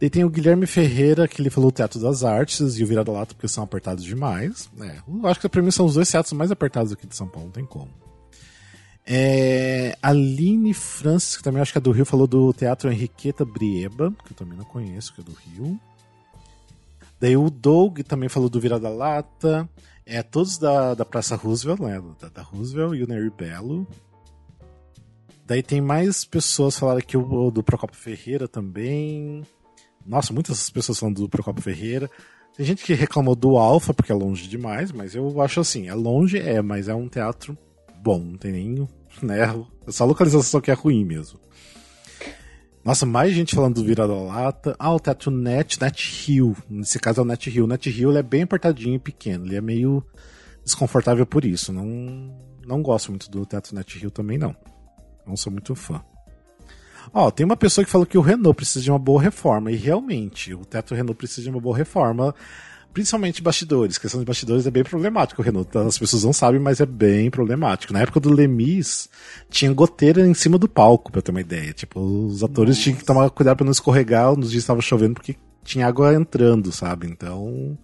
Daí 0.00 0.10
tem 0.10 0.24
o 0.24 0.28
Guilherme 0.28 0.66
Ferreira, 0.66 1.28
que 1.28 1.40
ele 1.40 1.48
falou 1.48 1.70
o 1.70 1.72
Teatro 1.72 2.00
das 2.00 2.24
Artes 2.24 2.76
e 2.76 2.82
o 2.82 2.86
Virada 2.88 3.12
Lata, 3.12 3.34
porque 3.34 3.46
são 3.46 3.62
apertados 3.62 4.04
demais. 4.04 4.68
É, 4.80 4.96
eu 5.08 5.26
acho 5.28 5.38
que 5.38 5.48
pra 5.48 5.62
mim 5.62 5.70
são 5.70 5.86
os 5.86 5.94
dois 5.94 6.10
teatros 6.10 6.32
mais 6.32 6.50
apertados 6.50 6.92
aqui 6.92 7.06
de 7.06 7.14
São 7.14 7.28
Paulo, 7.28 7.46
não 7.46 7.52
tem 7.52 7.64
como. 7.64 7.88
É, 9.08 9.96
Aline 10.02 10.74
Francis, 10.74 11.36
que 11.36 11.42
também 11.42 11.62
acho 11.62 11.70
que 11.70 11.78
é 11.78 11.80
do 11.80 11.92
Rio, 11.92 12.04
falou 12.04 12.26
do 12.26 12.52
Teatro 12.52 12.90
Henriqueta 12.90 13.44
Brieba, 13.44 14.12
que 14.24 14.32
eu 14.32 14.36
também 14.36 14.58
não 14.58 14.64
conheço, 14.64 15.14
que 15.14 15.20
é 15.20 15.24
do 15.24 15.32
Rio. 15.32 15.78
Daí 17.20 17.36
o 17.36 17.48
Doug 17.48 18.00
também 18.00 18.28
falou 18.28 18.48
do 18.48 18.60
Virada 18.60 18.88
Lata. 18.88 19.68
É, 20.04 20.22
todos 20.22 20.58
da, 20.58 20.94
da 20.94 21.04
Praça 21.04 21.36
Roosevelt, 21.36 21.80
né? 21.80 22.02
Da, 22.20 22.28
da 22.28 22.42
Roosevelt 22.42 22.94
e 22.94 23.04
o 23.04 23.06
Nery 23.06 23.30
Belo. 23.30 23.86
Daí 25.46 25.62
tem 25.62 25.80
mais 25.80 26.24
pessoas 26.24 26.76
falando 26.76 26.98
aqui 26.98 27.16
o 27.16 27.50
do 27.50 27.62
Procopio 27.62 27.96
Ferreira 27.96 28.48
também. 28.48 29.44
Nossa, 30.04 30.32
muitas 30.32 30.68
pessoas 30.68 30.98
falando 30.98 31.22
do 31.22 31.28
Procopio 31.28 31.62
Ferreira. 31.62 32.10
Tem 32.56 32.66
gente 32.66 32.84
que 32.84 32.94
reclamou 32.94 33.36
do 33.36 33.56
Alfa 33.56 33.94
porque 33.94 34.10
é 34.10 34.14
longe 34.14 34.48
demais, 34.48 34.90
mas 34.90 35.14
eu 35.14 35.40
acho 35.40 35.60
assim, 35.60 35.88
é 35.88 35.94
longe, 35.94 36.38
é, 36.38 36.60
mas 36.60 36.88
é 36.88 36.94
um 36.94 37.08
teatro 37.08 37.56
bom, 38.06 38.20
não 38.20 38.38
tem 38.38 38.52
nem, 38.52 38.88
né, 39.20 39.38
essa 39.84 40.04
localização 40.04 40.60
que 40.60 40.70
é 40.70 40.74
ruim 40.74 41.04
mesmo. 41.04 41.40
Nossa, 42.84 43.04
mais 43.04 43.34
gente 43.34 43.52
falando 43.52 43.74
do 43.74 43.84
Vira 43.84 44.06
da 44.06 44.14
Lata. 44.14 44.76
Ah, 44.78 44.94
o 44.94 45.00
Teatro 45.00 45.28
Net, 45.28 45.80
Net 45.80 46.30
Hill. 46.30 46.56
Nesse 46.70 47.00
caso 47.00 47.20
é 47.20 47.24
o 47.24 47.26
Net 47.26 47.50
Hill. 47.50 47.66
Net 47.66 47.90
Hill 47.90 48.16
é 48.16 48.22
bem 48.22 48.42
apertadinho 48.42 48.94
e 48.94 48.98
pequeno. 49.00 49.44
Ele 49.44 49.56
é 49.56 49.60
meio 49.60 50.04
desconfortável 50.62 51.26
por 51.26 51.44
isso. 51.44 51.72
Não, 51.72 51.84
não 52.64 52.80
gosto 52.82 53.10
muito 53.10 53.28
do 53.28 53.44
Teatro 53.44 53.74
Net 53.74 54.00
Hill 54.00 54.12
também, 54.12 54.38
não. 54.38 54.54
Não 55.26 55.36
sou 55.36 55.50
muito 55.50 55.74
fã. 55.74 56.00
Ó, 57.12 57.28
tem 57.32 57.44
uma 57.44 57.56
pessoa 57.56 57.84
que 57.84 57.90
falou 57.90 58.06
que 58.06 58.16
o 58.16 58.20
Renault 58.20 58.54
precisa 58.54 58.84
de 58.84 58.90
uma 58.92 59.00
boa 59.00 59.20
reforma. 59.20 59.72
E 59.72 59.74
realmente, 59.74 60.54
o 60.54 60.64
Teatro 60.64 60.94
Renault 60.94 61.18
precisa 61.18 61.42
de 61.42 61.50
uma 61.50 61.60
boa 61.60 61.76
reforma. 61.76 62.32
Principalmente 62.96 63.42
bastidores. 63.42 63.98
Questão 63.98 64.18
de 64.18 64.24
bastidores 64.24 64.66
é 64.66 64.70
bem 64.70 64.82
problemático. 64.82 65.42
O 65.42 65.44
Renault, 65.44 65.68
as 65.76 65.98
pessoas 65.98 66.24
não 66.24 66.32
sabem, 66.32 66.58
mas 66.58 66.80
é 66.80 66.86
bem 66.86 67.30
problemático. 67.30 67.92
Na 67.92 68.00
época 68.00 68.18
do 68.18 68.32
Lemis, 68.32 69.10
tinha 69.50 69.70
goteira 69.70 70.26
em 70.26 70.32
cima 70.32 70.56
do 70.56 70.66
palco, 70.66 71.12
pra 71.12 71.20
ter 71.20 71.30
uma 71.30 71.42
ideia. 71.42 71.74
Tipo, 71.74 72.00
os 72.00 72.42
atores 72.42 72.76
Nossa. 72.76 72.82
tinham 72.82 72.96
que 72.96 73.04
tomar 73.04 73.28
cuidado 73.28 73.58
pra 73.58 73.66
não 73.66 73.70
escorregar 73.70 74.34
nos 74.34 74.50
dias 74.50 74.62
que 74.62 74.64
estava 74.64 74.80
chovendo, 74.80 75.12
porque 75.12 75.36
tinha 75.62 75.86
água 75.86 76.14
entrando, 76.14 76.72
sabe? 76.72 77.06
Então. 77.06 77.76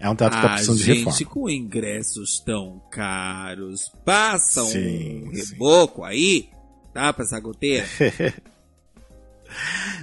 É 0.00 0.10
um 0.10 0.16
teatro 0.16 0.36
que 0.36 0.42
tá 0.42 0.52
precisando 0.54 0.78
gente, 0.78 0.98
de 0.98 1.04
reforma. 1.04 1.30
com 1.30 1.48
ingressos 1.48 2.40
tão 2.40 2.82
caros, 2.90 3.92
passa 4.04 4.64
sim, 4.64 5.28
um 5.28 5.30
reboco 5.30 6.00
sim. 6.00 6.08
aí, 6.08 6.48
tá? 6.92 7.12
Pra 7.12 7.24
essa 7.24 7.38
goteira. 7.38 7.86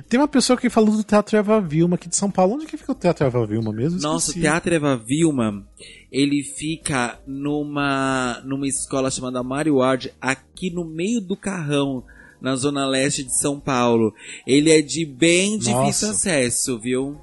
Tem 0.10 0.20
uma 0.20 0.28
pessoa 0.28 0.58
que 0.58 0.70
falou 0.70 0.96
do 0.96 1.04
Teatro 1.04 1.38
Eva 1.38 1.60
Vilma 1.60 1.96
aqui 1.96 2.08
de 2.08 2.16
São 2.16 2.30
Paulo. 2.30 2.56
Onde 2.56 2.66
que 2.66 2.78
fica 2.78 2.92
o 2.92 2.96
Teatro 2.96 3.26
Eva 3.26 3.46
Vilma 3.46 3.72
mesmo? 3.72 4.00
Nossa, 4.00 4.32
o 4.32 4.34
Teatro 4.34 4.74
Eva 4.74 4.98
Vilma, 4.98 5.66
ele 6.12 6.44
fica 6.44 7.20
numa, 7.26 8.42
numa 8.46 8.68
escola 8.68 9.12
chamada 9.12 9.44
Mario 9.44 9.78
Ward, 9.78 10.14
aqui 10.22 10.70
no 10.70 10.86
meio 10.86 11.22
do 11.22 11.36
Carrão, 11.36 12.04
na 12.42 12.56
zona 12.56 12.88
leste 12.88 13.24
de 13.24 13.38
São 13.38 13.60
Paulo. 13.60 14.14
Ele 14.46 14.72
é 14.72 14.82
de 14.82 15.06
bem 15.06 15.58
difícil 15.58 15.76
Nossa. 16.08 16.12
acesso, 16.12 16.80
viu? 16.80 17.20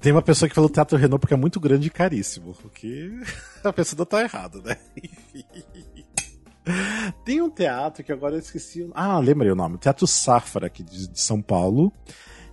Tem 0.00 0.12
uma 0.12 0.22
pessoa 0.22 0.48
que 0.48 0.54
falou 0.54 0.70
Teatro 0.70 0.96
Renault 0.96 1.20
porque 1.20 1.34
é 1.34 1.36
muito 1.36 1.60
grande 1.60 1.88
e 1.88 1.90
caríssimo. 1.90 2.56
O 2.64 2.68
que 2.70 3.12
a 3.62 3.72
pessoa 3.72 4.06
tá 4.06 4.22
errada, 4.22 4.60
né? 4.62 4.76
Enfim. 4.96 5.79
Tem 7.24 7.40
um 7.40 7.50
teatro 7.50 8.04
que 8.04 8.12
agora 8.12 8.34
eu 8.34 8.38
esqueci. 8.38 8.88
Ah, 8.94 9.18
lembrei 9.18 9.50
o 9.50 9.56
nome. 9.56 9.78
Teatro 9.78 10.06
Safra, 10.06 10.66
aqui 10.66 10.82
de, 10.82 11.08
de 11.08 11.20
São 11.20 11.40
Paulo. 11.40 11.92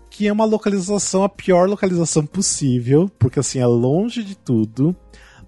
Que 0.10 0.28
é 0.28 0.34
uma 0.34 0.46
localização, 0.46 1.24
a 1.24 1.30
pior 1.30 1.70
localização 1.70 2.26
possível, 2.26 3.10
porque 3.20 3.40
assim, 3.40 3.60
é 3.60 3.66
longe 3.66 4.24
de 4.24 4.38
tudo 4.38 4.96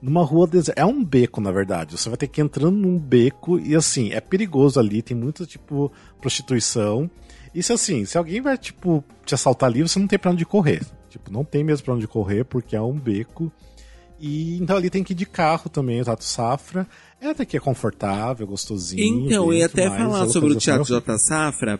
numa 0.02 0.24
rua 0.24 0.48
deserta. 0.48 0.82
É 0.82 0.86
um 0.86 1.04
beco, 1.04 1.42
na 1.42 1.52
verdade. 1.52 1.98
Você 1.98 2.10
vai 2.10 2.18
ter 2.18 2.28
que 2.28 2.42
ir 2.42 2.44
entrando 2.44 2.76
num 2.76 2.98
beco 2.98 3.60
e 3.60 3.76
assim, 3.76 4.12
é 4.12 4.20
perigoso 4.20 4.80
ali, 4.80 5.02
tem 5.02 5.16
muita, 5.16 5.46
tipo, 5.46 5.92
prostituição. 6.22 7.10
E 7.54 7.64
se 7.64 7.74
assim, 7.74 8.06
se 8.06 8.18
alguém 8.18 8.42
vai, 8.42 8.58
tipo, 8.58 9.04
te 9.26 9.34
assaltar 9.34 9.70
ali, 9.70 9.82
você 9.82 9.98
não 10.00 10.08
tem 10.08 10.20
pra 10.20 10.32
onde 10.32 10.46
correr. 10.46 10.86
Tipo, 11.10 11.32
não 11.32 11.44
tem 11.44 11.64
mesmo 11.64 11.86
pra 11.86 11.96
onde 11.96 12.08
correr, 12.08 12.44
porque 12.44 12.76
é 12.76 12.82
um 12.82 12.94
beco. 12.94 13.52
E 14.20 14.58
então 14.58 14.76
ali 14.78 14.90
tem 14.90 15.04
que 15.04 15.14
ir 15.14 15.16
de 15.16 15.26
carro 15.26 15.70
também, 15.70 16.02
o 16.02 16.06
Tato 16.06 16.24
Safra. 16.24 16.88
É 17.22 17.28
até 17.28 17.46
que 17.46 17.58
é 17.58 17.60
confortável, 17.60 18.48
gostosinho. 18.48 19.26
Então, 19.26 19.46
eu 19.46 19.54
ia 19.54 19.66
até 19.66 19.90
falar 19.90 20.28
sobre 20.28 20.54
o 20.54 20.56
Teatro 20.56 20.86
J 20.86 21.18
Safra. 21.18 21.80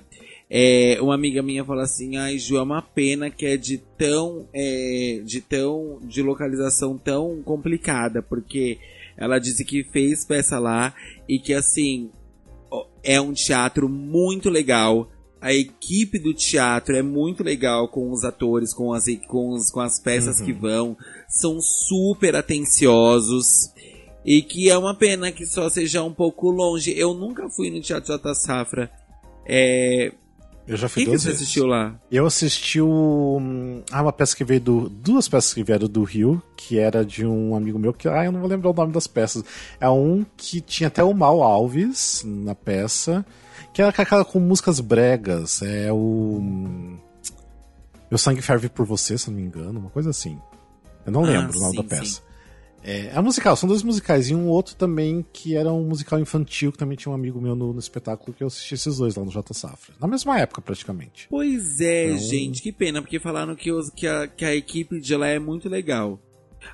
É, 0.50 0.98
uma 1.00 1.14
amiga 1.14 1.44
minha 1.44 1.64
falou 1.64 1.84
assim, 1.84 2.18
ai 2.18 2.40
Ju, 2.40 2.58
é 2.58 2.64
uma 2.64 2.82
pena 2.82 3.30
que 3.30 3.46
é 3.46 3.56
de 3.56 3.78
tão, 3.78 4.48
é, 4.52 5.22
de 5.24 5.42
tão, 5.42 6.00
de 6.02 6.24
localização 6.24 6.98
tão 6.98 7.44
complicada, 7.44 8.24
porque 8.24 8.80
ela 9.16 9.38
disse 9.38 9.64
que 9.64 9.84
fez 9.84 10.26
peça 10.26 10.58
lá 10.58 10.94
e 11.28 11.38
que 11.38 11.54
assim, 11.54 12.10
é 13.04 13.22
um 13.22 13.32
teatro 13.32 13.88
muito 13.88 14.50
legal, 14.50 15.08
a 15.42 15.54
equipe 15.54 16.20
do 16.20 16.34
teatro 16.34 16.96
é 16.96 17.02
muito 17.02 17.44
legal 17.44 17.88
com 17.88 18.12
os 18.12 18.24
atores, 18.24 18.74
com 18.74 18.94
as, 18.94 19.06
com, 19.28 19.52
os, 19.52 19.72
com 19.72 19.80
as 19.80 20.00
peças 20.00 20.40
uhum. 20.40 20.46
que 20.46 20.54
vão, 20.54 20.98
são 21.28 21.62
super 21.62 22.36
atenciosos. 22.36 23.72
E 24.26 24.42
que 24.42 24.70
é 24.70 24.78
uma 24.78 24.94
pena 24.94 25.32
que 25.32 25.46
só 25.46 25.70
seja 25.70 26.04
um 26.04 26.14
pouco 26.14 26.52
longe. 26.52 26.94
Eu 26.98 27.14
nunca 27.14 27.50
fui 27.50 27.72
no 27.72 27.82
Teatro 27.82 28.14
J 28.14 28.36
Safra. 28.36 28.92
É... 29.46 30.12
Eu 30.68 30.78
já 30.78 30.88
fui 30.88 31.02
O 31.02 31.06
que, 31.06 31.12
que 31.12 31.18
você 31.18 31.30
vezes. 31.30 31.42
assistiu 31.42 31.66
lá? 31.66 32.00
Eu 32.12 32.28
assisti 32.28 32.80
o... 32.80 33.42
ah, 33.92 34.04
uma 34.04 34.14
peça 34.14 34.36
que 34.36 34.44
veio 34.44 34.62
do. 34.62 34.90
Duas 34.90 35.28
peças 35.28 35.52
que 35.52 35.64
vieram 35.64 35.88
do 35.88 36.04
Rio, 36.04 36.44
que 36.56 36.78
era 36.78 37.04
de 37.04 37.26
um 37.26 37.56
amigo 37.56 37.80
meu 37.80 37.92
que. 37.92 38.08
Ah, 38.08 38.26
eu 38.26 38.32
não 38.32 38.42
vou 38.42 38.50
lembrar 38.50 38.70
o 38.70 38.74
nome 38.74 38.94
das 38.94 39.08
peças. 39.08 39.44
É 39.80 39.90
um 39.90 40.24
que 40.38 40.62
tinha 40.62 40.88
até 40.88 41.04
o 41.04 41.12
Mal 41.14 41.42
Alves 41.42 42.24
na 42.24 42.54
peça. 42.54 43.26
Que 43.80 43.84
era 43.84 43.94
aquela 43.96 44.26
com 44.26 44.42
músicas 44.42 44.82
bregas. 44.82 45.62
É 45.62 45.90
o. 45.90 46.42
Meu 48.12 48.18
sangue 48.18 48.42
ferve 48.42 48.68
por 48.68 48.86
você, 48.86 49.18
se 49.18 49.30
não 49.30 49.38
me 49.38 49.44
engano, 49.44 49.80
uma 49.80 49.90
coisa 49.90 50.10
assim. 50.10 50.38
Eu 51.06 51.14
não 51.14 51.24
ah, 51.24 51.30
lembro 51.30 51.58
o 51.58 51.62
nome 51.62 51.72
sim, 51.72 51.78
da 51.78 51.84
peça. 51.86 52.04
Sim. 52.04 52.22
É, 52.84 53.06
é 53.16 53.22
musical, 53.22 53.56
são 53.56 53.70
dois 53.70 53.82
musicais. 53.82 54.30
E 54.30 54.36
um 54.36 54.50
outro 54.50 54.76
também 54.76 55.26
que 55.32 55.56
era 55.56 55.72
um 55.72 55.86
musical 55.86 56.20
infantil, 56.20 56.74
que 56.74 56.78
também 56.78 56.98
tinha 56.98 57.10
um 57.10 57.16
amigo 57.16 57.40
meu 57.40 57.56
no, 57.56 57.72
no 57.72 57.80
espetáculo 57.80 58.34
que 58.34 58.44
eu 58.44 58.48
assisti 58.48 58.74
esses 58.74 58.98
dois 58.98 59.16
lá 59.16 59.24
no 59.24 59.32
J 59.32 59.54
Safra. 59.54 59.96
Na 59.98 60.10
mesma 60.10 60.38
época, 60.38 60.62
praticamente. 60.62 61.28
Pois 61.30 61.80
é, 61.80 62.08
então... 62.08 62.18
gente, 62.18 62.62
que 62.62 62.74
pena, 62.74 63.02
porque 63.02 63.18
falaram 63.18 63.56
que, 63.56 63.72
os, 63.72 63.90
que, 63.92 64.06
a, 64.06 64.28
que 64.28 64.44
a 64.44 64.54
equipe 64.54 65.00
de 65.00 65.16
lá 65.16 65.28
é 65.30 65.40
muito 65.40 65.70
legal. 65.70 66.20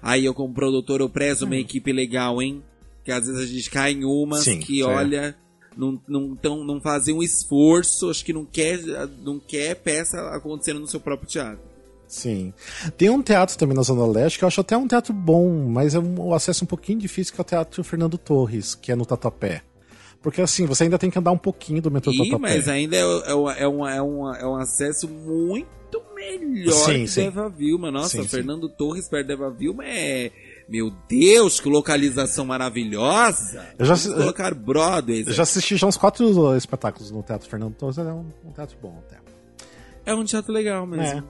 Aí 0.01 0.25
eu, 0.25 0.33
como 0.33 0.51
produtor, 0.51 1.01
eu 1.01 1.09
prezo 1.09 1.45
hum. 1.45 1.49
uma 1.49 1.57
equipe 1.57 1.93
legal, 1.93 2.41
hein? 2.41 2.63
Que 3.03 3.11
às 3.11 3.27
vezes 3.27 3.39
a 3.39 3.45
gente 3.45 3.69
cai 3.69 3.91
em 3.91 4.03
umas 4.03 4.43
Sim, 4.43 4.59
que, 4.59 4.81
é. 4.81 4.85
olha, 4.85 5.37
não, 5.75 5.99
não, 6.07 6.35
tão, 6.35 6.63
não 6.63 6.79
fazem 6.79 7.13
um 7.13 7.23
esforço, 7.23 8.09
acho 8.09 8.23
que 8.23 8.33
não 8.33 8.45
quer, 8.45 8.79
não 9.23 9.39
quer 9.39 9.75
peça 9.75 10.19
acontecendo 10.29 10.79
no 10.79 10.87
seu 10.87 10.99
próprio 10.99 11.27
teatro. 11.27 11.75
Sim. 12.07 12.53
Tem 12.97 13.09
um 13.09 13.21
teatro 13.21 13.57
também 13.57 13.75
na 13.75 13.81
Zona 13.81 14.05
Leste 14.05 14.37
que 14.37 14.45
eu 14.45 14.47
acho 14.47 14.61
até 14.61 14.77
um 14.77 14.87
teatro 14.87 15.13
bom, 15.13 15.67
mas 15.67 15.95
é 15.95 15.99
um 15.99 16.33
acesso 16.33 16.63
um 16.63 16.67
pouquinho 16.67 16.99
difícil, 16.99 17.33
que 17.33 17.41
é 17.41 17.43
o 17.43 17.45
Teatro 17.45 17.83
Fernando 17.83 18.17
Torres, 18.17 18.75
que 18.75 18.91
é 18.91 18.95
no 18.95 19.05
Tatuapé. 19.05 19.63
Porque 20.21 20.41
assim, 20.41 20.65
você 20.65 20.85
ainda 20.85 20.97
tem 20.97 21.09
que 21.09 21.19
andar 21.19 21.31
um 21.31 21.37
pouquinho 21.37 21.81
do 21.81 21.91
metrô 21.91 22.11
Ih, 22.11 22.17
Tatuapé. 22.17 22.39
Mas 22.39 22.67
ainda 22.67 22.95
é, 22.95 22.99
é, 22.99 23.31
é, 23.31 23.35
um, 23.35 23.87
é, 23.87 24.01
um, 24.01 24.35
é 24.35 24.47
um 24.47 24.55
acesso 24.55 25.07
muito 25.07 26.01
melhor 26.15 26.73
sim, 26.73 27.03
que 27.03 27.07
sim. 27.07 27.27
Eva 27.27 27.49
Vilma. 27.49 27.91
Nossa, 27.91 28.21
sim, 28.21 28.27
Fernando 28.27 28.67
sim. 28.67 28.73
Torres 28.77 29.07
perto 29.09 29.27
da 29.27 29.33
Eva 29.33 29.51
Vilma 29.51 29.85
é. 29.85 30.31
Meu 30.67 30.91
Deus, 31.07 31.59
que 31.59 31.69
localização 31.69 32.45
maravilhosa! 32.45 33.65
Eu 33.77 33.85
já 33.85 33.93
assisti, 33.93 34.15
colocar 34.15 34.53
Broadway. 34.53 35.23
Eu 35.27 35.33
já 35.33 35.43
assisti 35.43 35.77
já 35.77 35.85
uns 35.85 35.97
quatro 35.97 36.55
espetáculos 36.55 37.11
no 37.11 37.21
Teatro 37.21 37.47
Fernando 37.47 37.75
Torres, 37.75 37.97
é 37.97 38.03
um, 38.03 38.25
um 38.43 38.51
teatro 38.51 38.75
bom 38.81 38.97
até. 39.05 39.19
É 40.05 40.13
um 40.13 40.23
teatro 40.23 40.51
legal 40.51 40.85
mesmo. 40.85 41.19
É. 41.19 41.23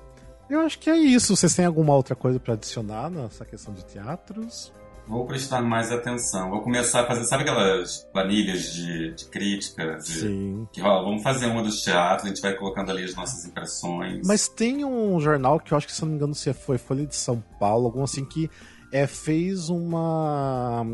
Eu 0.49 0.59
acho 0.61 0.77
que 0.79 0.89
é 0.89 0.97
isso. 0.97 1.35
Vocês 1.35 1.55
têm 1.55 1.65
alguma 1.65 1.95
outra 1.95 2.15
coisa 2.15 2.39
para 2.39 2.53
adicionar 2.53 3.09
nessa 3.09 3.43
questão 3.45 3.73
de 3.73 3.83
teatros? 3.85 4.71
Vou 5.07 5.25
prestar 5.25 5.61
mais 5.61 5.91
atenção. 5.91 6.49
Vou 6.49 6.61
começar 6.61 7.01
a 7.01 7.07
fazer, 7.07 7.25
sabe 7.25 7.43
aquelas 7.43 8.07
planilhas 8.11 8.73
de, 8.73 9.13
de 9.13 9.25
crítica? 9.25 9.97
De, 9.97 10.07
Sim. 10.07 10.67
Que, 10.71 10.81
ó, 10.81 11.03
vamos 11.03 11.21
fazer 11.21 11.45
uma 11.45 11.61
dos 11.61 11.81
teatros, 11.83 12.25
a 12.25 12.27
gente 12.29 12.41
vai 12.41 12.55
colocando 12.55 12.89
ali 12.89 13.03
as 13.03 13.13
nossas 13.15 13.45
impressões. 13.45 14.25
Mas 14.25 14.47
tem 14.47 14.83
um 14.83 15.19
jornal 15.19 15.59
que 15.59 15.73
eu 15.73 15.77
acho 15.77 15.85
que, 15.85 15.93
se 15.93 16.01
não 16.01 16.09
me 16.09 16.15
engano, 16.15 16.33
se 16.33 16.51
foi 16.53 16.77
Folha 16.77 17.05
de 17.05 17.15
São 17.15 17.43
Paulo, 17.59 17.85
algum 17.85 18.03
assim, 18.03 18.25
que 18.25 18.49
é, 18.95 19.05
fez 19.07 19.67
uma. 19.67 20.85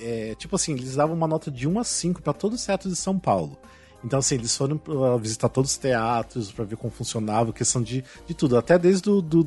É, 0.00 0.34
tipo 0.36 0.56
assim, 0.56 0.72
eles 0.72 0.96
davam 0.96 1.14
uma 1.14 1.26
nota 1.26 1.50
de 1.50 1.68
1 1.68 1.78
a 1.78 1.84
5 1.84 2.22
para 2.22 2.32
todos 2.32 2.60
os 2.60 2.64
teatros 2.64 2.94
de 2.94 2.98
São 2.98 3.18
Paulo. 3.18 3.58
Então, 4.02 4.18
assim, 4.18 4.36
eles 4.36 4.56
foram 4.56 4.80
visitar 5.20 5.50
todos 5.50 5.72
os 5.72 5.76
teatros 5.76 6.50
para 6.50 6.64
ver 6.64 6.76
como 6.76 6.90
funcionava, 6.90 7.52
questão 7.52 7.82
de, 7.82 8.02
de 8.26 8.32
tudo, 8.32 8.56
até 8.56 8.78
desde 8.78 9.02
do, 9.02 9.20
do, 9.20 9.46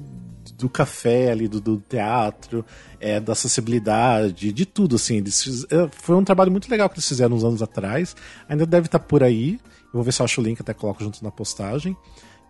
do 0.55 0.69
café 0.69 1.31
ali, 1.31 1.47
do, 1.47 1.59
do 1.59 1.77
teatro, 1.77 2.63
é, 2.99 3.19
da 3.19 3.33
acessibilidade, 3.33 4.53
de 4.53 4.65
tudo, 4.67 4.97
assim. 4.97 5.17
Eles 5.17 5.43
fiz, 5.43 5.65
é, 5.71 5.89
foi 5.91 6.15
um 6.15 6.23
trabalho 6.23 6.51
muito 6.51 6.69
legal 6.69 6.87
que 6.87 6.95
eles 6.95 7.07
fizeram 7.07 7.35
uns 7.35 7.43
anos 7.43 7.63
atrás, 7.63 8.15
ainda 8.47 8.67
deve 8.67 8.85
estar 8.85 8.99
tá 8.99 9.05
por 9.05 9.23
aí. 9.23 9.59
Eu 9.85 9.93
vou 9.93 10.03
ver 10.03 10.11
se 10.11 10.21
eu 10.21 10.25
acho 10.25 10.39
o 10.39 10.43
link, 10.43 10.61
até 10.61 10.75
coloco 10.75 11.03
junto 11.03 11.23
na 11.23 11.31
postagem. 11.31 11.97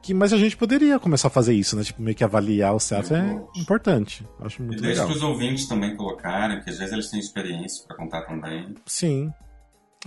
Que, 0.06 0.14
mas 0.14 0.32
a 0.32 0.38
gente 0.38 0.56
poderia 0.56 1.00
começar 1.00 1.30
a 1.30 1.32
fazer 1.32 1.56
isso, 1.56 1.76
né? 1.76 1.84
Tipo, 1.84 2.00
meio 2.00 2.16
que 2.16 2.24
avaliar 2.24 2.76
o 2.76 2.78
teatros 2.78 3.12
é 3.12 3.42
importante. 3.60 4.24
Acho 4.40 4.62
muito 4.62 4.78
e 4.78 4.86
legal. 4.86 5.06
E 5.06 5.08
deixa 5.08 5.18
os 5.18 5.24
ouvintes 5.24 5.68
também 5.68 5.96
colocarem, 5.98 6.62
que 6.62 6.70
às 6.70 6.78
vezes 6.78 6.94
eles 6.94 7.10
têm 7.10 7.20
experiência 7.20 7.84
para 7.88 7.98
contar 7.98 8.22
também. 8.22 8.76
Sim. 8.86 9.34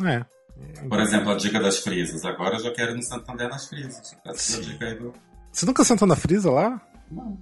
É. 0.07 0.25
Por 0.89 1.01
exemplo, 1.01 1.33
a 1.33 1.35
dica 1.35 1.59
das 1.59 1.81
frisas. 1.81 2.25
Agora 2.25 2.55
eu 2.55 2.63
já 2.63 2.73
quero 2.73 2.93
ir 2.93 2.95
no 2.95 3.03
Santander 3.03 3.49
nas 3.49 3.67
frisas. 3.67 4.17
Essa 4.25 4.63
dica 4.63 4.87
aí 4.87 4.95
do... 4.97 5.13
Você 5.51 5.67
nunca 5.67 5.83
sentou 5.83 6.07
na 6.07 6.15
frisa 6.15 6.49
lá? 6.49 6.81
Não. 7.11 7.37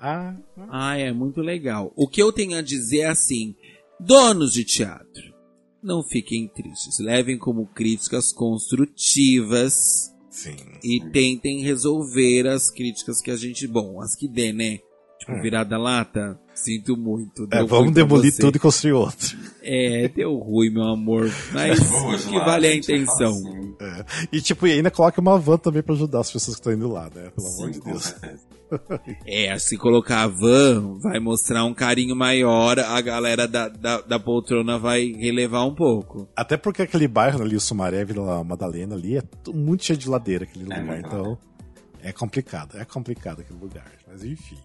Ah, 0.00 0.36
ah, 0.70 0.96
é 0.96 1.10
muito 1.10 1.40
legal. 1.40 1.92
O 1.96 2.06
que 2.06 2.22
eu 2.22 2.32
tenho 2.32 2.56
a 2.56 2.62
dizer 2.62 3.00
é 3.00 3.08
assim: 3.08 3.56
donos 3.98 4.52
de 4.52 4.64
teatro, 4.64 5.34
não 5.82 6.04
fiquem 6.04 6.46
tristes. 6.46 7.00
Levem 7.00 7.36
como 7.36 7.66
críticas 7.66 8.30
construtivas 8.30 10.14
Sim. 10.30 10.56
e 10.84 11.00
tentem 11.10 11.62
resolver 11.62 12.46
as 12.48 12.70
críticas 12.70 13.20
que 13.20 13.30
a 13.30 13.36
gente. 13.36 13.66
Bom, 13.66 14.00
as 14.00 14.14
que 14.14 14.28
dê, 14.28 14.52
né? 14.52 14.78
Tipo, 15.18 15.32
É. 15.32 15.40
virada 15.40 15.76
lata. 15.78 16.38
Sinto 16.62 16.96
muito. 16.96 17.46
É, 17.50 17.62
vamos 17.64 17.92
demolir 17.92 18.32
você. 18.32 18.42
tudo 18.42 18.56
e 18.56 18.58
construir 18.58 18.92
outro. 18.92 19.36
É, 19.62 20.08
deu 20.08 20.34
ruim, 20.36 20.70
meu 20.70 20.84
amor. 20.84 21.30
Mas 21.52 21.78
Hoje 22.04 22.28
que 22.28 22.36
lá, 22.36 22.44
vale 22.44 22.66
a 22.66 22.72
gente, 22.72 22.92
é 22.92 22.96
intenção. 22.96 23.32
facinho. 23.32 23.76
E 24.32 24.40
tipo, 24.40 24.66
e 24.66 24.72
ainda 24.72 24.90
coloca 24.90 25.20
uma 25.20 25.38
van 25.38 25.56
também 25.56 25.82
pra 25.82 25.94
ajudar 25.94 26.20
as 26.20 26.32
pessoas 26.32 26.56
que 26.56 26.60
estão 26.60 26.72
indo 26.72 26.88
lá, 26.88 27.04
né? 27.14 27.30
Pelo 27.34 27.46
amor 27.46 27.66
Sim, 27.66 27.70
de 27.70 27.80
com 27.80 27.90
Deus. 27.90 28.14
É, 29.26 29.58
se 29.58 29.76
colocar 29.78 30.24
a 30.24 30.26
van, 30.26 30.98
vai 30.98 31.18
mostrar 31.18 31.64
um 31.64 31.72
carinho 31.72 32.14
maior, 32.14 32.78
a 32.78 33.00
galera 33.00 33.46
da, 33.48 33.68
da, 33.68 34.00
da 34.02 34.18
poltrona 34.18 34.78
vai 34.78 35.06
relevar 35.12 35.64
um 35.64 35.74
pouco. 35.74 36.28
Até 36.36 36.56
porque 36.56 36.82
aquele 36.82 37.08
bairro 37.08 37.42
ali, 37.42 37.56
o 37.56 37.60
Sumaré, 37.60 38.04
Vila 38.04 38.42
Madalena 38.44 38.94
ali, 38.94 39.16
é 39.16 39.22
muito 39.54 39.84
cheio 39.84 39.98
de 39.98 40.08
ladeira 40.08 40.44
aquele 40.44 40.70
É 40.72 40.80
lugar. 40.80 40.98
Então, 40.98 41.38
é 42.08 42.12
complicado. 42.12 42.78
É 42.78 42.84
complicado 42.84 43.40
aquele 43.40 43.58
lugar. 43.58 43.90
Mas 44.06 44.24
enfim. 44.24 44.58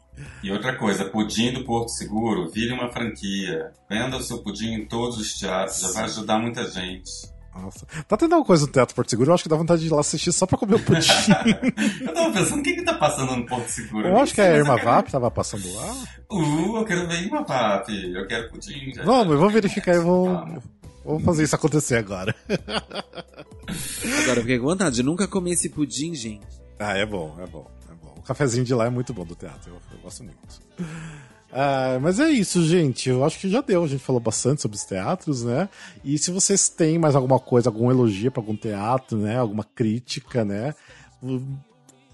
E 0.43 0.51
outra 0.51 0.75
coisa, 0.77 1.05
pudim 1.05 1.51
do 1.53 1.63
Porto 1.65 1.89
Seguro, 1.89 2.49
vire 2.49 2.71
uma 2.73 2.91
franquia. 2.91 3.71
Venda 3.89 4.17
o 4.17 4.21
seu 4.21 4.39
pudim 4.39 4.73
em 4.73 4.85
todos 4.85 5.17
os 5.17 5.33
teatros, 5.33 5.79
já 5.79 5.91
vai 5.91 6.03
ajudar 6.05 6.39
muita 6.39 6.69
gente. 6.69 7.11
Nossa. 7.55 7.85
Tá 8.07 8.17
tendo 8.17 8.33
alguma 8.33 8.47
coisa 8.47 8.65
no 8.65 8.71
Teatro 8.71 8.95
Porto 8.95 9.09
Seguro? 9.11 9.29
Eu 9.29 9.33
acho 9.35 9.43
que 9.43 9.49
dá 9.49 9.55
vontade 9.55 9.81
de 9.81 9.87
ir 9.87 9.91
lá 9.91 9.99
assistir 9.99 10.31
só 10.31 10.47
pra 10.47 10.57
comer 10.57 10.75
o 10.75 10.79
pudim. 10.79 11.07
Eu 12.01 12.13
tava 12.13 12.33
pensando, 12.33 12.59
o 12.59 12.63
que 12.63 12.73
que 12.73 12.81
tá 12.83 12.95
passando 12.95 13.35
no 13.35 13.45
Porto 13.45 13.69
Seguro? 13.69 14.07
eu 14.07 14.17
acho 14.17 14.33
que 14.33 14.41
é 14.41 14.47
a 14.53 14.57
Irma 14.57 14.75
Vap 14.77 15.11
tava 15.11 15.29
passando 15.29 15.71
lá. 15.75 15.93
Uh, 16.31 16.77
eu 16.77 16.85
quero 16.85 17.07
ver 17.07 17.21
Irma 17.23 17.43
Vap. 17.43 17.89
Eu 17.89 18.25
quero 18.25 18.49
pudim. 18.49 18.91
já. 18.95 19.03
Vamos, 19.03 19.33
eu 19.33 19.39
vou 19.39 19.49
verificar 19.51 19.93
e 19.95 19.99
vou, 19.99 20.25
Vamos. 20.33 20.63
vamos 21.05 21.23
fazer 21.23 21.43
isso 21.43 21.55
acontecer 21.55 21.97
agora. 21.97 22.35
Agora, 22.49 24.39
eu 24.39 24.41
fiquei 24.41 24.57
com 24.57 24.65
vontade. 24.65 24.99
Eu 25.01 25.05
nunca 25.05 25.27
comi 25.27 25.51
esse 25.51 25.69
pudim, 25.69 26.15
gente. 26.15 26.62
Ah, 26.79 26.97
é 26.97 27.05
bom, 27.05 27.35
é 27.39 27.47
bom, 27.47 27.69
é 27.89 27.93
bom. 27.93 28.15
O 28.17 28.21
cafezinho 28.21 28.65
de 28.65 28.73
lá 28.73 28.85
é 28.85 28.89
muito 28.89 29.13
bom 29.13 29.25
do 29.25 29.35
teatro, 29.35 29.71
eu, 29.71 29.81
eu 29.91 29.99
gosto 30.01 30.23
muito. 30.23 30.37
Ah, 31.55 31.99
mas 32.01 32.19
é 32.19 32.29
isso, 32.31 32.63
gente. 32.65 33.09
Eu 33.09 33.23
acho 33.23 33.39
que 33.39 33.47
já 33.47 33.61
deu. 33.61 33.83
A 33.83 33.87
gente 33.87 34.03
falou 34.03 34.19
bastante 34.19 34.61
sobre 34.61 34.75
os 34.75 34.83
teatros, 34.83 35.43
né? 35.43 35.69
E 36.03 36.17
se 36.17 36.31
vocês 36.31 36.67
têm 36.67 36.97
mais 36.97 37.15
alguma 37.15 37.39
coisa, 37.39 37.69
algum 37.69 37.91
elogio 37.91 38.31
para 38.31 38.41
algum 38.41 38.55
teatro, 38.55 39.19
né? 39.19 39.37
Alguma 39.37 39.63
crítica, 39.63 40.43
né? 40.43 40.73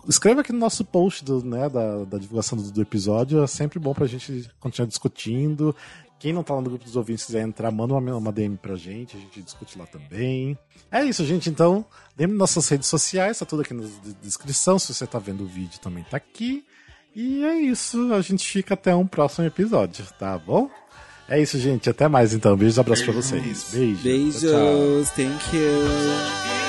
Escreva 0.07 0.41
aqui 0.41 0.51
no 0.51 0.59
nosso 0.59 0.83
post 0.83 1.23
do, 1.23 1.43
né, 1.43 1.69
da, 1.69 2.03
da 2.03 2.17
divulgação 2.17 2.57
do, 2.57 2.69
do 2.69 2.81
episódio. 2.81 3.41
É 3.41 3.47
sempre 3.47 3.79
bom 3.79 3.93
pra 3.93 4.07
gente 4.07 4.49
continuar 4.59 4.87
discutindo. 4.87 5.73
Quem 6.19 6.33
não 6.33 6.43
tá 6.43 6.53
lá 6.53 6.61
no 6.61 6.69
grupo 6.69 6.83
dos 6.83 6.95
ouvintes 6.97 7.25
quiser 7.25 7.41
entrar, 7.41 7.71
manda 7.71 7.93
uma, 7.93 8.15
uma 8.17 8.31
DM 8.31 8.57
pra 8.57 8.75
gente, 8.75 9.15
a 9.15 9.19
gente 9.19 9.41
discute 9.41 9.79
lá 9.79 9.85
também. 9.85 10.57
É 10.91 11.03
isso, 11.05 11.25
gente. 11.25 11.49
Então, 11.49 11.85
lembre 12.17 12.35
nossas 12.37 12.67
redes 12.67 12.87
sociais, 12.89 13.39
tá 13.39 13.45
tudo 13.45 13.61
aqui 13.61 13.73
na 13.73 13.83
de- 13.83 14.13
descrição. 14.21 14.77
Se 14.77 14.93
você 14.93 15.07
tá 15.07 15.17
vendo 15.17 15.45
o 15.45 15.47
vídeo, 15.47 15.79
também 15.79 16.03
tá 16.03 16.17
aqui. 16.17 16.65
E 17.15 17.43
é 17.45 17.55
isso. 17.61 18.13
A 18.13 18.21
gente 18.21 18.45
fica 18.45 18.73
até 18.73 18.93
um 18.93 19.07
próximo 19.07 19.47
episódio, 19.47 20.05
tá 20.19 20.37
bom? 20.37 20.69
É 21.27 21.39
isso, 21.41 21.57
gente. 21.57 21.89
Até 21.89 22.07
mais 22.07 22.33
então. 22.33 22.57
Beijos 22.57 22.77
e 22.77 22.79
abraços 22.81 23.05
pra 23.05 23.13
vocês. 23.13 23.69
Beijo. 23.71 24.01
Beijos, 24.03 24.41
Tchau, 24.41 24.49
tchau. 24.51 25.13
thank 25.15 25.55
you. 25.55 26.68